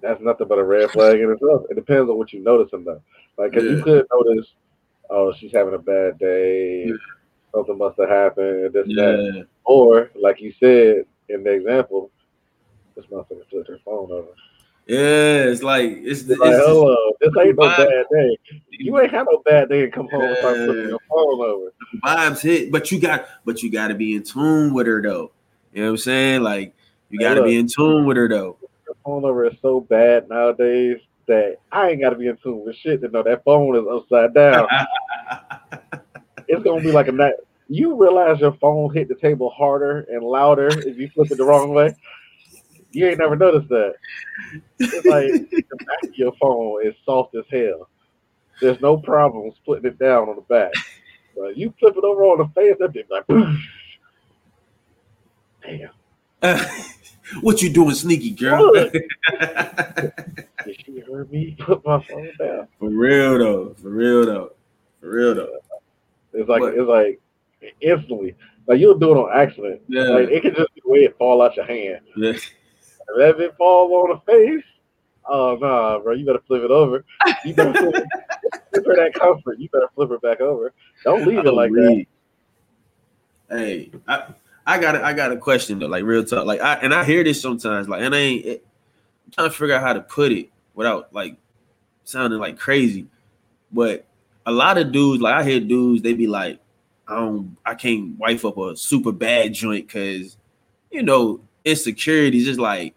That's 0.00 0.20
nothing 0.20 0.48
but 0.48 0.58
a 0.58 0.64
red 0.64 0.90
flag 0.90 1.20
in 1.20 1.30
itself 1.30 1.62
it 1.70 1.74
depends 1.74 2.08
on 2.10 2.16
what 2.18 2.32
you 2.32 2.40
noticing 2.40 2.84
though 2.84 3.02
like 3.38 3.52
'cause 3.52 3.64
Yeah. 3.64 3.70
you 3.70 3.82
could 3.82 4.06
notice 4.12 4.52
oh 5.10 5.32
she's 5.32 5.52
having 5.52 5.74
a 5.74 5.78
bad 5.78 6.18
day 6.18 6.86
Yeah. 6.86 6.94
something 7.54 7.76
must 7.78 7.98
have 7.98 8.08
happened 8.08 8.72
this 8.72 8.86
that 8.96 9.46
or 9.64 10.10
like 10.14 10.40
you 10.40 10.52
said 10.58 11.04
in 11.28 11.42
the 11.44 11.50
example 11.52 12.10
this 12.96 13.06
motherfucker 13.06 13.46
flipped 13.50 13.68
her 13.68 13.78
phone 13.84 14.10
over 14.12 14.28
Yeah. 14.86 15.44
It's 15.44 15.62
like 15.62 15.90
it's, 16.02 16.24
the 16.24 16.32
It's 16.32 16.40
like, 16.40 16.54
hello, 16.56 16.96
this 17.20 17.30
ain't 17.40 17.56
no 17.56 17.68
bad 17.68 18.04
day. 18.12 18.36
You 18.70 18.98
ain't 18.98 19.12
had 19.12 19.26
no 19.30 19.40
bad 19.46 19.68
day 19.68 19.84
and 19.84 19.92
come 19.92 20.08
home 20.08 20.24
and 20.24 20.36
start 20.38 20.56
flipping 20.56 20.88
your 20.88 20.98
phone 21.08 21.40
over. 21.40 21.72
vibes 22.04 22.40
hit, 22.40 22.72
but 22.72 22.90
you 22.90 22.98
got 22.98 23.26
but 23.44 23.62
you 23.62 23.70
got 23.70 23.88
to 23.88 23.94
be 23.94 24.16
in 24.16 24.24
tune 24.24 24.74
with 24.74 24.86
her 24.88 25.00
though. 25.00 25.30
You 25.72 25.82
know 25.82 25.88
what 25.88 25.90
I'm 25.92 25.96
saying? 25.98 26.42
Like 26.42 26.74
you 27.10 27.20
got 27.20 27.34
to 27.34 27.44
be 27.44 27.56
in 27.56 27.68
tune 27.68 28.06
with 28.06 28.16
her 28.16 28.28
though. 28.28 28.56
Phone 29.04 29.24
over 29.24 29.46
is 29.46 29.56
so 29.62 29.80
bad 29.80 30.28
nowadays 30.28 30.98
that 31.28 31.56
I 31.70 31.90
ain't 31.90 32.00
got 32.00 32.10
to 32.10 32.16
be 32.16 32.28
in 32.28 32.36
tune 32.42 32.64
with 32.64 32.76
shit 32.76 33.00
to 33.02 33.08
know 33.08 33.22
that 33.22 33.44
phone 33.44 33.76
is 33.76 33.84
upside 33.90 34.34
down. 34.34 34.66
it's 36.48 36.62
gonna 36.64 36.82
be 36.82 36.92
like 36.92 37.08
a 37.08 37.12
night. 37.12 37.34
You 37.68 37.94
realize 37.94 38.40
your 38.40 38.56
phone 38.60 38.92
hit 38.92 39.08
the 39.08 39.14
table 39.14 39.50
harder 39.50 40.00
and 40.10 40.22
louder 40.22 40.68
if 40.68 40.98
you 40.98 41.08
flip 41.14 41.30
it 41.30 41.38
the 41.38 41.44
wrong 41.44 41.72
way. 41.72 41.94
You 42.92 43.08
ain't 43.08 43.18
never 43.18 43.36
noticed 43.36 43.68
that. 43.68 43.94
It's 44.78 45.06
like 45.06 45.24
the 45.70 45.76
back 45.76 46.04
of 46.04 46.14
your 46.14 46.32
phone 46.40 46.86
is 46.86 46.94
soft 47.04 47.34
as 47.34 47.44
hell. 47.50 47.88
There's 48.60 48.80
no 48.80 48.96
problem 48.96 49.50
splitting 49.62 49.90
it 49.90 49.98
down 49.98 50.28
on 50.28 50.36
the 50.36 50.42
back. 50.42 50.72
But 51.36 51.56
you 51.56 51.72
flip 51.80 51.96
it 51.96 52.04
over 52.04 52.24
on 52.24 52.38
the 52.38 52.48
face, 52.54 52.76
that 52.78 52.92
bitch 52.92 53.08
like, 53.10 53.26
damn. 56.42 56.68
what 57.40 57.62
you 57.62 57.70
doing, 57.70 57.94
sneaky 57.94 58.30
girl? 58.30 58.72
Did 58.74 58.92
she 60.84 61.00
heard 61.00 61.30
me 61.30 61.56
put 61.58 61.84
my 61.84 62.02
phone 62.04 62.30
down? 62.38 62.68
For 62.78 62.88
real 62.88 63.38
though. 63.38 63.74
For 63.80 63.88
real 63.90 64.24
though. 64.26 64.52
For 65.00 65.10
real 65.10 65.34
though. 65.34 65.58
It's 66.32 66.48
like 66.48 66.60
But- 66.60 66.74
it's 66.74 66.88
like 66.88 67.20
instantly. 67.80 68.34
Like 68.66 68.78
you'll 68.78 68.98
do 68.98 69.10
it 69.12 69.16
on 69.18 69.30
accident. 69.36 69.80
Yeah. 69.88 70.02
Like 70.04 70.28
it 70.30 70.42
can 70.42 70.54
just 70.54 70.72
be 70.74 70.82
the 70.84 70.90
way 70.90 71.00
it 71.00 71.16
fall 71.18 71.42
out 71.42 71.56
your 71.56 71.64
hand. 71.66 72.00
Yeah. 72.16 72.34
If 73.16 73.40
it 73.40 73.56
fall 73.56 73.92
on 73.94 74.10
the 74.10 74.32
face, 74.32 74.64
oh 75.26 75.56
nah, 75.60 75.98
bro, 75.98 76.14
you 76.14 76.24
better 76.24 76.42
flip 76.46 76.62
it 76.62 76.70
over. 76.70 77.04
You 77.44 77.54
better 77.54 77.72
flip, 77.90 77.94
it, 77.96 78.62
give 78.72 78.86
her 78.86 78.96
that 78.96 79.14
comfort. 79.14 79.58
You 79.58 79.68
better 79.70 79.88
flip 79.94 80.10
her 80.10 80.18
back 80.18 80.40
over. 80.40 80.72
Don't 81.04 81.26
leave 81.26 81.44
it 81.44 81.52
like 81.52 81.72
that. 81.72 82.06
Hey, 83.50 83.90
I, 84.08 84.32
I 84.66 84.78
got 84.78 84.96
a, 84.96 85.04
I 85.04 85.12
got 85.12 85.32
a 85.32 85.36
question 85.36 85.78
though, 85.78 85.86
like 85.86 86.04
real 86.04 86.24
talk. 86.24 86.46
Like 86.46 86.60
I 86.60 86.74
and 86.74 86.94
I 86.94 87.04
hear 87.04 87.24
this 87.24 87.40
sometimes, 87.40 87.88
like, 87.88 88.02
and 88.02 88.14
I 88.14 88.18
ain't 88.18 88.46
it, 88.46 88.66
I'm 89.26 89.32
trying 89.32 89.50
to 89.50 89.56
figure 89.56 89.74
out 89.74 89.82
how 89.82 89.92
to 89.92 90.00
put 90.00 90.32
it 90.32 90.50
without 90.74 91.12
like 91.12 91.36
sounding 92.04 92.38
like 92.38 92.58
crazy. 92.58 93.06
But 93.72 94.06
a 94.46 94.52
lot 94.52 94.78
of 94.78 94.92
dudes, 94.92 95.22
like 95.22 95.34
I 95.34 95.42
hear 95.42 95.60
dudes, 95.60 96.02
they 96.02 96.14
be 96.14 96.26
like, 96.26 96.60
I 97.08 97.16
don't 97.16 97.56
I 97.64 97.74
can't 97.74 98.18
wife 98.18 98.44
up 98.44 98.58
a 98.58 98.76
super 98.76 99.12
bad 99.12 99.54
joint 99.54 99.86
because 99.86 100.36
you 100.90 101.02
know, 101.02 101.40
insecurities 101.64 102.46
is 102.46 102.58
like 102.58 102.94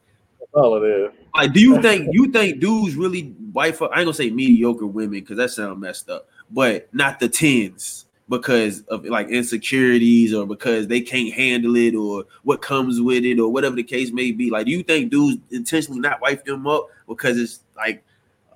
all 0.54 0.82
it 0.82 0.88
is. 0.88 1.12
like, 1.36 1.54
do 1.54 1.60
you 1.60 1.82
think 1.82 2.10
you 2.12 2.32
think 2.32 2.60
dudes 2.60 2.96
really 2.96 3.34
wife 3.54 3.82
up? 3.82 3.92
I 3.92 4.00
ain't 4.00 4.06
gonna 4.06 4.14
say 4.14 4.30
mediocre 4.30 4.86
women 4.86 5.20
because 5.20 5.38
that 5.38 5.50
sounds 5.50 5.80
messed 5.80 6.10
up, 6.10 6.28
but 6.52 6.94
not 6.94 7.20
the 7.20 7.30
tens. 7.30 8.06
Because 8.30 8.82
of 8.84 9.06
like 9.06 9.30
insecurities 9.30 10.34
or 10.34 10.48
because 10.48 10.88
they 10.88 11.02
can't 11.02 11.34
handle 11.34 11.76
it 11.76 11.96
or 11.96 12.26
what 12.44 12.62
comes 12.62 13.00
with 13.00 13.24
it 13.24 13.40
or 13.40 13.52
whatever 13.52 13.76
the 13.76 13.84
case 13.84 14.12
may 14.12 14.32
be? 14.32 14.50
Like, 14.50 14.66
do 14.66 14.72
you 14.72 14.84
think 14.84 15.12
dudes 15.12 15.40
intentionally 15.52 16.00
not 16.00 16.22
wife 16.22 16.44
them 16.44 16.66
up 16.68 16.88
because 17.08 17.38
it's 17.38 17.60
like 17.76 18.04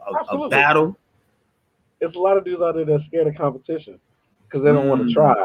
a, 0.07 0.35
a 0.35 0.49
battle? 0.49 0.97
It's 2.01 2.15
a 2.15 2.19
lot 2.19 2.37
of 2.37 2.45
dudes 2.45 2.61
out 2.61 2.75
there 2.75 2.85
that's 2.85 3.05
scared 3.05 3.27
of 3.27 3.35
competition 3.35 3.99
because 4.45 4.63
they 4.63 4.71
don't 4.71 4.85
mm. 4.85 4.89
want 4.89 5.07
to 5.07 5.13
try. 5.13 5.35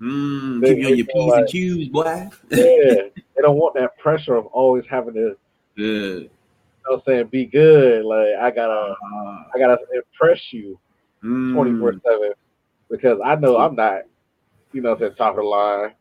Mm, 0.00 0.60
they, 0.60 0.76
keep 0.76 0.78
you 0.78 0.88
on 0.88 0.96
your 0.96 1.06
P's 1.06 1.30
like, 1.30 1.38
and 1.40 1.48
Q's, 1.48 1.88
boy. 1.88 2.28
yeah, 2.50 2.94
they 3.14 3.42
don't 3.42 3.56
want 3.56 3.74
that 3.74 3.98
pressure 3.98 4.36
of 4.36 4.46
always 4.46 4.84
having 4.88 5.14
to. 5.14 5.36
Yeah. 5.76 5.84
You 5.84 6.20
know 6.20 6.96
what 6.96 6.96
I'm 6.96 7.02
saying? 7.06 7.26
Be 7.26 7.46
good. 7.46 8.04
Like 8.04 8.34
I 8.40 8.50
gotta, 8.50 8.72
uh, 8.72 9.42
I 9.54 9.58
gotta 9.58 9.78
impress 9.94 10.52
you, 10.52 10.76
twenty 11.22 11.78
four 11.78 11.92
seven, 12.04 12.32
because 12.90 13.18
I 13.24 13.34
know 13.36 13.58
I'm 13.58 13.74
not, 13.74 14.02
you 14.72 14.80
know, 14.80 14.92
at 14.92 14.98
the 14.98 15.10
top 15.10 15.32
of 15.32 15.36
the 15.36 15.42
line. 15.42 15.92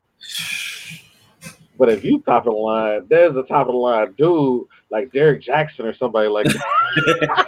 But 1.78 1.90
if 1.90 2.04
you 2.04 2.22
top 2.22 2.48
of 2.48 2.54
the 2.54 2.60
line, 2.60 3.06
there's 3.08 3.36
a 3.36 3.44
top 3.44 3.68
of 3.68 3.74
the 3.74 3.80
line 3.80 4.14
dude 4.18 4.66
like 4.90 5.12
Derek 5.12 5.42
Jackson 5.42 5.86
or 5.86 5.94
somebody 5.94 6.28
like 6.28 6.46
that. 6.46 7.48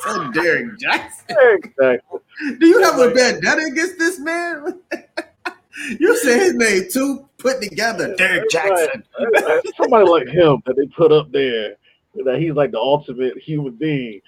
so 0.00 0.30
Derrick 0.32 0.78
Jaxn. 0.78 1.26
Derrick 1.28 1.76
Jaxn. 1.76 2.58
Do 2.58 2.66
you 2.66 2.82
have 2.82 2.98
a 2.98 3.10
vendetta 3.10 3.62
against 3.62 3.98
this 3.98 4.18
man? 4.18 4.80
you 6.00 6.16
say 6.18 6.38
his 6.38 6.54
name 6.54 6.84
too, 6.90 7.28
put 7.38 7.62
together. 7.62 8.14
Derek 8.16 8.50
Jackson. 8.50 9.04
Like, 9.18 9.64
somebody 9.76 10.08
like 10.08 10.28
him 10.28 10.62
that 10.66 10.76
they 10.76 10.86
put 10.86 11.12
up 11.12 11.30
there, 11.32 11.76
that 12.24 12.38
he's 12.38 12.52
like 12.52 12.72
the 12.72 12.78
ultimate 12.78 13.38
human 13.38 13.74
being. 13.74 14.20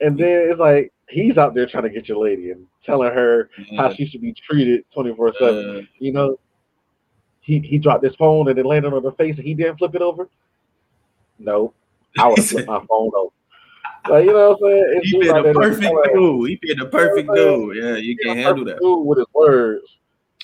And 0.00 0.18
then 0.18 0.50
it's 0.50 0.60
like 0.60 0.92
he's 1.14 1.38
out 1.38 1.54
there 1.54 1.66
trying 1.66 1.84
to 1.84 1.90
get 1.90 2.08
your 2.08 2.22
lady 2.22 2.50
and 2.50 2.66
telling 2.84 3.12
her 3.12 3.48
yeah. 3.70 3.82
how 3.82 3.94
she 3.94 4.06
should 4.06 4.20
be 4.20 4.34
treated 4.34 4.84
24 4.92 5.28
uh, 5.28 5.32
7. 5.38 5.88
You 5.98 6.12
know, 6.12 6.38
he, 7.40 7.60
he 7.60 7.78
dropped 7.78 8.04
his 8.04 8.16
phone 8.16 8.48
and 8.48 8.58
it 8.58 8.66
landed 8.66 8.92
on 8.92 9.04
her 9.04 9.12
face 9.12 9.36
and 9.36 9.46
he 9.46 9.54
didn't 9.54 9.78
flip 9.78 9.94
it 9.94 10.02
over. 10.02 10.28
No, 11.38 11.72
I 12.18 12.28
would 12.28 12.38
have 12.38 12.46
flipped 12.46 12.68
my 12.68 12.84
phone 12.88 13.10
over. 13.16 13.32
Like, 14.08 14.26
you 14.26 14.32
know 14.32 14.50
what 14.50 14.70
I'm 14.70 14.70
saying? 14.70 14.94
It's 14.96 15.10
he 15.10 15.18
been 15.18 15.36
a 15.36 15.54
perfect 15.54 15.96
dude. 16.12 16.48
He 16.50 16.56
been 16.60 16.80
a 16.80 16.86
perfect 16.86 17.30
dude. 17.34 17.76
Yeah, 17.76 17.96
you 17.96 18.16
can't 18.18 18.38
handle 18.38 18.64
that. 18.66 18.78
Dude 18.78 19.06
with 19.06 19.18
his 19.18 19.26
words. 19.32 19.84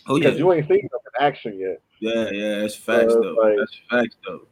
Oh 0.07 0.17
yeah, 0.17 0.31
you 0.31 0.51
ain't 0.53 0.67
seen 0.67 0.81
him 0.81 0.89
in 0.93 1.25
action 1.27 1.59
yet. 1.59 1.81
Yeah, 2.01 2.31
yeah, 2.31 2.61
that's 2.61 2.75
facts 2.75 3.13
though. 3.13 3.37
Like, 3.39 3.57
that's 3.59 3.81
facts 3.91 4.17
though. 4.27 4.47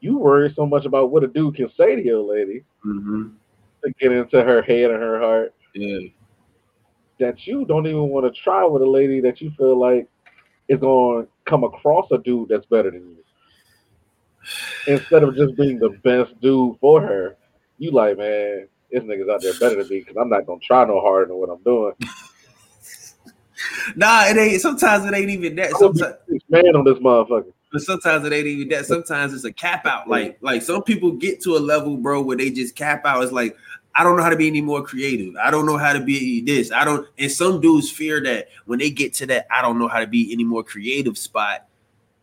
You 0.00 0.18
worry 0.18 0.52
so 0.56 0.66
much 0.66 0.84
about 0.84 1.12
what 1.12 1.22
a 1.22 1.28
dude 1.28 1.54
can 1.54 1.70
say 1.76 1.94
to 1.94 2.04
your 2.04 2.20
lady 2.20 2.64
mm-hmm. 2.84 3.28
To 3.84 3.92
get 4.00 4.12
into 4.12 4.42
her 4.42 4.62
head 4.62 4.90
and 4.90 5.00
her 5.00 5.20
heart. 5.20 5.54
Yeah. 5.74 6.08
That 7.18 7.46
you 7.46 7.64
don't 7.64 7.86
even 7.86 8.08
want 8.08 8.32
to 8.32 8.40
try 8.40 8.64
with 8.64 8.82
a 8.82 8.88
lady 8.88 9.20
that 9.20 9.40
you 9.40 9.50
feel 9.52 9.78
like 9.78 10.08
is 10.68 10.80
going 10.80 11.24
to 11.24 11.28
come 11.44 11.64
across 11.64 12.10
a 12.10 12.18
dude 12.18 12.48
that's 12.48 12.66
better 12.66 12.90
than 12.90 13.00
you. 13.00 13.16
Instead 14.86 15.22
of 15.22 15.36
just 15.36 15.56
being 15.56 15.78
the 15.78 15.90
best 16.02 16.38
dude 16.40 16.76
for 16.80 17.00
her, 17.00 17.36
you 17.78 17.90
like, 17.92 18.18
man, 18.18 18.66
this 18.90 19.02
nigga's 19.04 19.28
out 19.28 19.40
there 19.40 19.54
better 19.54 19.82
than 19.82 19.88
me 19.88 20.00
because 20.00 20.16
I'm 20.16 20.28
not 20.28 20.46
gonna 20.46 20.60
try 20.60 20.84
no 20.84 21.00
harder 21.00 21.26
than 21.26 21.36
what 21.36 21.48
I'm 21.50 21.62
doing. 21.62 21.94
nah, 23.96 24.26
it 24.26 24.36
ain't. 24.36 24.60
Sometimes 24.60 25.04
it 25.06 25.14
ain't 25.14 25.30
even 25.30 25.56
that. 25.56 25.70
Sometimes 25.72 26.14
man 26.48 26.76
on 26.76 26.84
this 26.84 26.98
motherfucker. 26.98 27.52
But 27.72 27.82
sometimes 27.82 28.26
it 28.26 28.32
ain't 28.32 28.46
even 28.46 28.68
that. 28.68 28.86
Sometimes 28.86 29.32
it's 29.32 29.44
a 29.44 29.52
cap 29.52 29.86
out. 29.86 30.08
Like 30.08 30.38
like 30.42 30.62
some 30.62 30.82
people 30.82 31.12
get 31.12 31.40
to 31.42 31.56
a 31.56 31.58
level, 31.58 31.96
bro, 31.96 32.20
where 32.20 32.36
they 32.36 32.50
just 32.50 32.76
cap 32.76 33.06
out. 33.06 33.22
It's 33.22 33.32
like 33.32 33.56
I 33.94 34.04
don't 34.04 34.16
know 34.16 34.22
how 34.22 34.30
to 34.30 34.36
be 34.36 34.46
any 34.46 34.60
more 34.60 34.82
creative. 34.82 35.34
I 35.36 35.50
don't 35.50 35.66
know 35.66 35.76
how 35.76 35.92
to 35.92 36.00
be 36.00 36.40
this. 36.42 36.70
I 36.70 36.84
don't. 36.84 37.06
And 37.18 37.30
some 37.30 37.60
dudes 37.60 37.90
fear 37.90 38.22
that 38.22 38.48
when 38.66 38.78
they 38.78 38.90
get 38.90 39.14
to 39.14 39.26
that, 39.26 39.46
I 39.50 39.62
don't 39.62 39.78
know 39.78 39.88
how 39.88 40.00
to 40.00 40.06
be 40.06 40.32
any 40.32 40.44
more 40.44 40.62
creative 40.62 41.16
spot. 41.16 41.66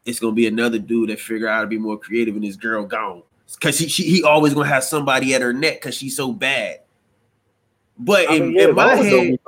It's 0.05 0.19
gonna 0.19 0.33
be 0.33 0.47
another 0.47 0.79
dude 0.79 1.09
that 1.09 1.19
figure 1.19 1.47
out 1.47 1.55
how 1.55 1.61
to 1.61 1.67
be 1.67 1.77
more 1.77 1.97
creative, 1.97 2.35
and 2.35 2.43
this 2.43 2.55
girl 2.55 2.85
gone 2.85 3.23
because 3.53 3.77
he 3.77 3.87
she, 3.87 4.03
he 4.03 4.23
always 4.23 4.53
gonna 4.53 4.67
have 4.67 4.83
somebody 4.83 5.33
at 5.33 5.41
her 5.41 5.53
neck 5.53 5.81
because 5.81 5.95
she's 5.95 6.15
so 6.15 6.31
bad. 6.31 6.81
But 7.97 8.29
in, 8.29 8.53
mean, 8.53 8.55
yeah, 8.55 8.69
in 8.69 8.75
my 8.75 8.95
head, 8.95 9.39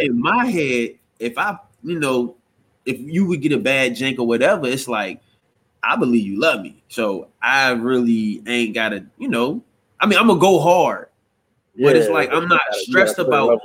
in 0.00 0.20
my 0.20 0.46
head, 0.46 0.98
if 1.18 1.38
I 1.38 1.58
you 1.82 1.98
know, 1.98 2.36
if 2.88 2.98
you 2.98 3.26
would 3.26 3.42
get 3.42 3.52
a 3.52 3.58
bad 3.58 3.92
jank 3.92 4.18
or 4.18 4.26
whatever, 4.26 4.66
it's 4.66 4.88
like 4.88 5.20
I 5.82 5.94
believe 5.96 6.26
you 6.26 6.40
love 6.40 6.62
me, 6.62 6.82
so 6.88 7.28
I 7.42 7.70
really 7.72 8.42
ain't 8.46 8.74
gotta 8.74 9.04
you 9.18 9.28
know. 9.28 9.62
I 10.00 10.06
mean, 10.06 10.18
I'm 10.18 10.26
gonna 10.28 10.40
go 10.40 10.58
hard, 10.58 11.08
yeah, 11.74 11.86
but 11.86 11.96
it's 11.96 12.08
like 12.08 12.30
I'm 12.32 12.48
not 12.48 12.60
stressed 12.72 13.18
about. 13.18 13.60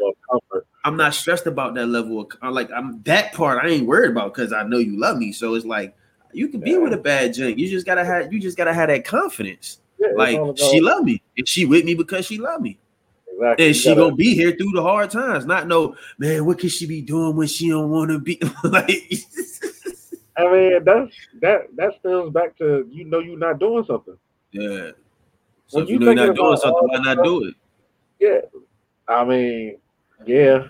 I'm 0.85 0.97
not 0.97 1.13
stressed 1.13 1.47
about 1.47 1.75
that 1.75 1.87
level 1.87 2.19
of 2.19 2.53
like 2.53 2.69
I'm 2.71 3.01
that 3.03 3.31
part 3.31 3.63
I 3.63 3.69
ain't 3.69 3.87
worried 3.87 4.11
about 4.11 4.33
because 4.33 4.51
I 4.51 4.63
know 4.63 4.77
you 4.77 4.99
love 4.99 5.17
me. 5.17 5.31
So 5.31 5.55
it's 5.55 5.65
like 5.65 5.95
you 6.33 6.49
can 6.49 6.59
be 6.59 6.77
with 6.77 6.91
a 6.91 6.97
bad 6.97 7.33
junk. 7.33 7.57
You 7.57 7.69
just 7.69 7.85
gotta 7.85 8.03
have 8.03 8.33
you 8.33 8.41
just 8.41 8.57
gotta 8.57 8.73
have 8.73 8.89
that 8.89 9.05
confidence. 9.05 9.79
Yeah, 9.97 10.09
like 10.15 10.37
she 10.57 10.81
love 10.81 11.05
me, 11.05 11.21
and 11.37 11.47
she 11.47 11.65
with 11.65 11.85
me 11.85 11.93
because 11.93 12.25
she 12.25 12.37
love 12.37 12.59
me. 12.59 12.77
Exactly. 13.43 13.67
And 13.67 13.75
she 13.75 13.89
gotta, 13.89 14.01
gonna 14.01 14.15
be 14.15 14.33
here 14.35 14.51
through 14.51 14.71
the 14.73 14.81
hard 14.81 15.11
times. 15.11 15.45
Not 15.45 15.67
no 15.67 15.95
man. 16.17 16.45
What 16.45 16.59
can 16.59 16.69
she 16.69 16.85
be 16.85 17.01
doing 17.01 17.35
when 17.35 17.47
she 17.47 17.69
don't 17.69 17.89
want 17.89 18.11
to 18.11 18.19
be 18.19 18.39
like? 18.63 19.13
I 20.37 20.51
mean, 20.51 20.83
that's 20.83 21.11
that 21.41 21.75
that 21.75 21.99
stems 21.99 22.31
back 22.31 22.57
to 22.57 22.87
you 22.89 23.05
know 23.05 23.19
you're 23.19 23.37
not 23.37 23.59
doing 23.59 23.85
something. 23.85 24.17
Yeah. 24.51 24.91
So 25.67 25.79
when 25.79 25.83
if 25.83 25.89
you 25.89 25.99
know 25.99 26.05
you're 26.11 26.27
not 26.27 26.35
doing 26.35 26.57
something, 26.57 26.87
why 26.87 26.97
not 26.99 27.23
do 27.23 27.45
it? 27.45 27.55
Yeah. 28.19 28.41
I 29.07 29.25
mean, 29.25 29.77
yeah. 30.25 30.67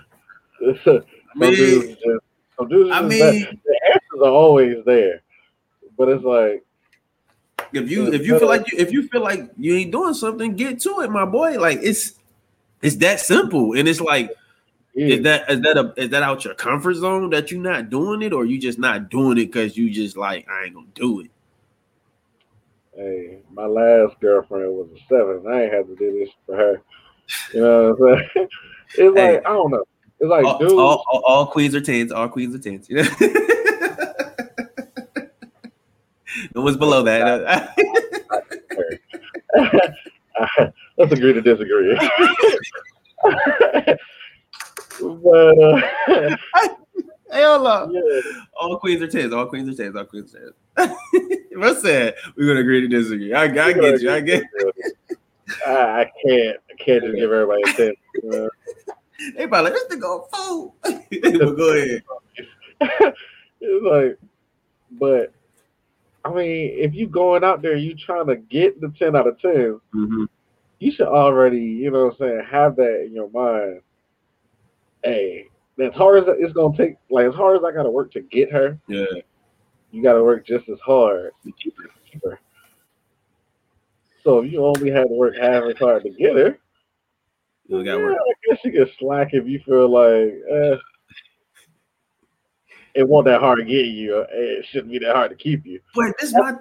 some 0.84 1.04
I 1.36 1.40
mean, 1.40 1.56
dudes 1.56 1.88
just, 1.88 2.26
some 2.58 2.68
dudes 2.70 2.92
I 2.92 3.02
mean, 3.02 3.10
the 3.20 3.80
answers 3.94 4.22
are 4.22 4.32
always 4.32 4.78
there 4.86 5.24
but 5.98 6.10
it's 6.10 6.24
like 6.24 6.64
if 7.72 7.90
you 7.90 8.14
if 8.14 8.26
you 8.26 8.38
feel 8.38 8.48
like 8.48 8.72
you 8.72 8.78
if 8.78 8.92
you 8.92 9.08
feel 9.08 9.22
like 9.22 9.50
you 9.58 9.76
ain't 9.76 9.92
doing 9.92 10.14
something, 10.14 10.56
get 10.56 10.80
to 10.82 11.02
it, 11.02 11.10
my 11.10 11.26
boy. 11.26 11.60
Like 11.60 11.80
it's 11.82 12.14
it's 12.84 12.98
that 12.98 13.20
simple, 13.20 13.74
and 13.74 13.88
it's 13.88 14.02
like. 14.02 14.32
Yeah. 14.96 15.16
Is 15.16 15.24
that 15.24 15.50
is 15.50 15.62
that 15.62 15.76
a 15.76 15.92
is 15.98 16.10
that 16.12 16.22
out 16.22 16.46
your 16.46 16.54
comfort 16.54 16.94
zone 16.94 17.32
that 17.32 17.50
you're 17.50 17.60
not 17.60 17.90
doing 17.90 18.22
it, 18.22 18.32
or 18.32 18.46
you 18.46 18.60
just 18.60 18.78
not 18.78 19.10
doing 19.10 19.40
it 19.40 19.46
because 19.46 19.76
you 19.76 19.90
just 19.90 20.16
like 20.16 20.48
I 20.48 20.66
ain't 20.66 20.76
gonna 20.76 20.86
do 20.94 21.22
it? 21.22 21.32
Hey, 22.96 23.40
my 23.52 23.66
last 23.66 24.20
girlfriend 24.20 24.72
was 24.72 24.90
a 24.96 25.00
seven. 25.10 25.52
I 25.52 25.64
ain't 25.64 25.74
had 25.74 25.88
to 25.88 25.96
do 25.96 26.20
this 26.20 26.30
for 26.46 26.56
her. 26.56 26.82
You 27.56 27.62
know 27.62 27.94
what 27.94 28.12
I'm 28.12 28.18
saying? 28.36 28.48
It's 28.96 29.18
hey, 29.18 29.34
like 29.38 29.48
I 29.48 29.50
don't 29.50 29.72
know. 29.72 29.84
It's 30.20 30.30
like 30.30 30.46
all, 30.46 30.60
dude, 30.60 30.72
all, 30.74 31.04
all, 31.12 31.24
all, 31.26 31.48
queens 31.48 31.74
are 31.74 31.82
tens. 31.82 32.12
All 32.12 32.30
queens 32.30 32.54
are 32.54 32.60
tens. 32.60 32.88
You 32.88 32.98
know? 32.98 33.10
It 36.56 36.60
was 36.60 36.78
below 36.78 37.02
that. 37.04 37.74
Let's 40.98 41.12
agree 41.12 41.34
to 41.34 41.42
disagree. 41.42 41.96
but 45.00 45.60
uh, 45.60 45.82
hell 47.32 47.64
no. 47.64 47.92
Yeah. 47.92 48.22
All 48.60 48.78
queens 48.80 49.02
are 49.02 49.08
tens. 49.08 49.34
All 49.34 49.46
queens 49.46 49.70
are 49.70 49.76
tens. 49.82 49.96
All 49.96 50.06
queens 50.06 50.36
are 50.36 50.40
tens. 50.40 50.54
What's 51.56 51.82
that? 51.84 52.16
We're 52.36 52.48
gonna 52.48 52.62
agree 52.62 52.82
to 52.82 52.88
disagree. 52.88 53.34
I, 53.34 53.44
I 53.44 53.74
get 53.74 54.02
you. 54.02 54.12
I 54.12 54.20
get. 54.22 54.44
I, 55.66 55.72
I 55.72 56.12
can't. 56.26 56.58
I 56.70 56.84
can't 56.84 57.04
just 57.04 57.16
give 57.16 57.32
everybody 57.32 57.62
a 57.64 57.74
ten. 57.74 57.94
Uh, 58.32 58.48
they 59.38 59.48
probably 59.48 59.72
like 59.72 59.74
this 59.74 59.98
nigga 59.98 60.26
fool. 60.34 60.76
but 60.82 61.58
go 61.58 61.78
ahead. 61.78 62.04
it's 63.62 63.86
like, 63.86 64.18
but 64.92 65.34
I 66.26 66.34
mean, 66.34 66.72
if 66.78 66.94
you 66.94 67.08
going 67.08 67.44
out 67.44 67.62
there, 67.62 67.76
you 67.76 67.96
trying 67.96 68.28
to 68.28 68.38
get 68.38 68.80
the 68.80 68.94
ten 68.98 69.16
out 69.16 69.28
of 69.28 69.40
10 69.42 69.52
mm-hmm. 69.52 70.24
you 70.80 70.92
should 70.92 71.08
already, 71.08 71.60
you 71.60 71.92
know, 71.92 72.06
what 72.06 72.14
I'm 72.14 72.18
saying, 72.20 72.48
have 72.50 72.76
that 72.78 73.04
in 73.06 73.14
your 73.14 73.30
mind. 73.30 73.82
Hey, 75.04 75.48
as 75.84 75.94
hard 75.94 76.24
as 76.24 76.36
it's 76.40 76.54
gonna 76.54 76.78
take, 76.78 76.96
like 77.10 77.26
as 77.26 77.36
hard 77.36 77.58
as 77.58 77.64
I 77.64 77.74
gotta 77.74 77.90
work 77.90 78.12
to 78.14 78.22
get 78.22 78.52
her, 78.52 78.80
yeah, 78.88 79.06
you 79.92 80.02
gotta 80.02 80.24
work 80.24 80.46
just 80.46 80.70
as 80.70 80.80
hard 80.86 81.32
to 81.44 81.52
keep 81.52 81.76
her. 82.24 82.40
So 84.24 84.40
if 84.40 84.52
you 84.52 84.64
only 84.64 84.90
had 84.90 85.10
to 85.10 85.14
work 85.14 85.36
half 85.36 85.64
as 85.64 85.78
hard 85.78 86.04
to 86.04 86.10
get 86.10 86.38
her, 86.38 86.58
you 87.68 87.82
yeah, 87.82 87.98
work. 87.98 88.18
I 88.18 88.50
guess 88.50 88.60
you 88.64 88.72
can 88.72 88.90
slack 88.98 89.30
if 89.34 89.46
you 89.48 89.60
feel 89.66 89.90
like. 89.90 90.34
Eh, 90.50 90.78
it 92.96 93.08
won't 93.08 93.26
that 93.26 93.40
hard 93.40 93.60
to 93.60 93.66
get 93.66 93.86
you. 93.86 94.26
It 94.32 94.66
shouldn't 94.66 94.92
be 94.92 95.00
that 95.00 95.16
hard 95.16 95.32
to 95.32 95.36
keep 95.36 95.66
you. 95.66 95.80
But 95.96 96.14
this 96.20 96.34
my 96.34 96.56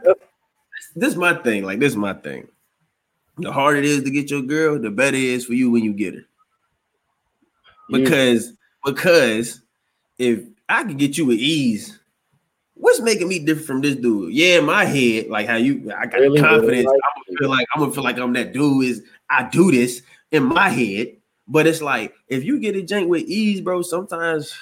this 0.94 1.10
is 1.10 1.16
my 1.16 1.34
thing. 1.34 1.64
Like 1.64 1.78
this 1.78 1.92
is 1.92 1.96
my 1.96 2.14
thing. 2.14 2.48
The 3.38 3.52
harder 3.52 3.78
it 3.78 3.84
is 3.84 4.02
to 4.04 4.10
get 4.10 4.30
your 4.30 4.42
girl, 4.42 4.78
the 4.78 4.90
better 4.90 5.16
it 5.16 5.22
is 5.22 5.46
for 5.46 5.54
you 5.54 5.70
when 5.70 5.84
you 5.84 5.92
get 5.92 6.14
her. 6.14 6.24
Because 7.90 8.46
yeah. 8.46 8.52
because 8.84 9.60
if 10.18 10.40
I 10.68 10.84
can 10.84 10.96
get 10.96 11.18
you 11.18 11.26
with 11.26 11.38
ease, 11.38 11.98
what's 12.74 13.00
making 13.00 13.28
me 13.28 13.38
different 13.38 13.66
from 13.66 13.80
this 13.80 13.96
dude? 13.96 14.32
Yeah, 14.32 14.58
in 14.58 14.66
my 14.66 14.84
head, 14.84 15.28
like 15.28 15.46
how 15.46 15.56
you 15.56 15.92
I 15.96 16.06
got 16.06 16.20
really, 16.20 16.40
confidence. 16.40 16.70
Really 16.70 16.84
like 16.84 17.00
I'm 17.04 17.22
gonna 17.22 17.38
feel 17.38 17.50
like 17.50 17.66
I'm 17.74 17.80
gonna 17.80 17.92
feel 17.92 18.04
like 18.04 18.18
I'm 18.18 18.32
that 18.34 18.52
dude 18.52 18.84
is 18.84 19.02
I 19.28 19.48
do 19.48 19.70
this 19.70 20.02
in 20.30 20.44
my 20.44 20.68
head. 20.68 21.16
But 21.48 21.66
it's 21.66 21.82
like 21.82 22.14
if 22.28 22.44
you 22.44 22.60
get 22.60 22.76
a 22.76 22.82
jank 22.82 23.08
with 23.08 23.22
ease, 23.22 23.60
bro, 23.60 23.82
sometimes 23.82 24.54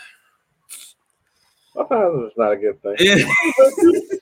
Sometimes 1.74 2.26
it's 2.26 2.36
not 2.36 2.52
a 2.52 2.56
good 2.56 2.80
thing. 2.82 2.96
yeah, 2.98 3.16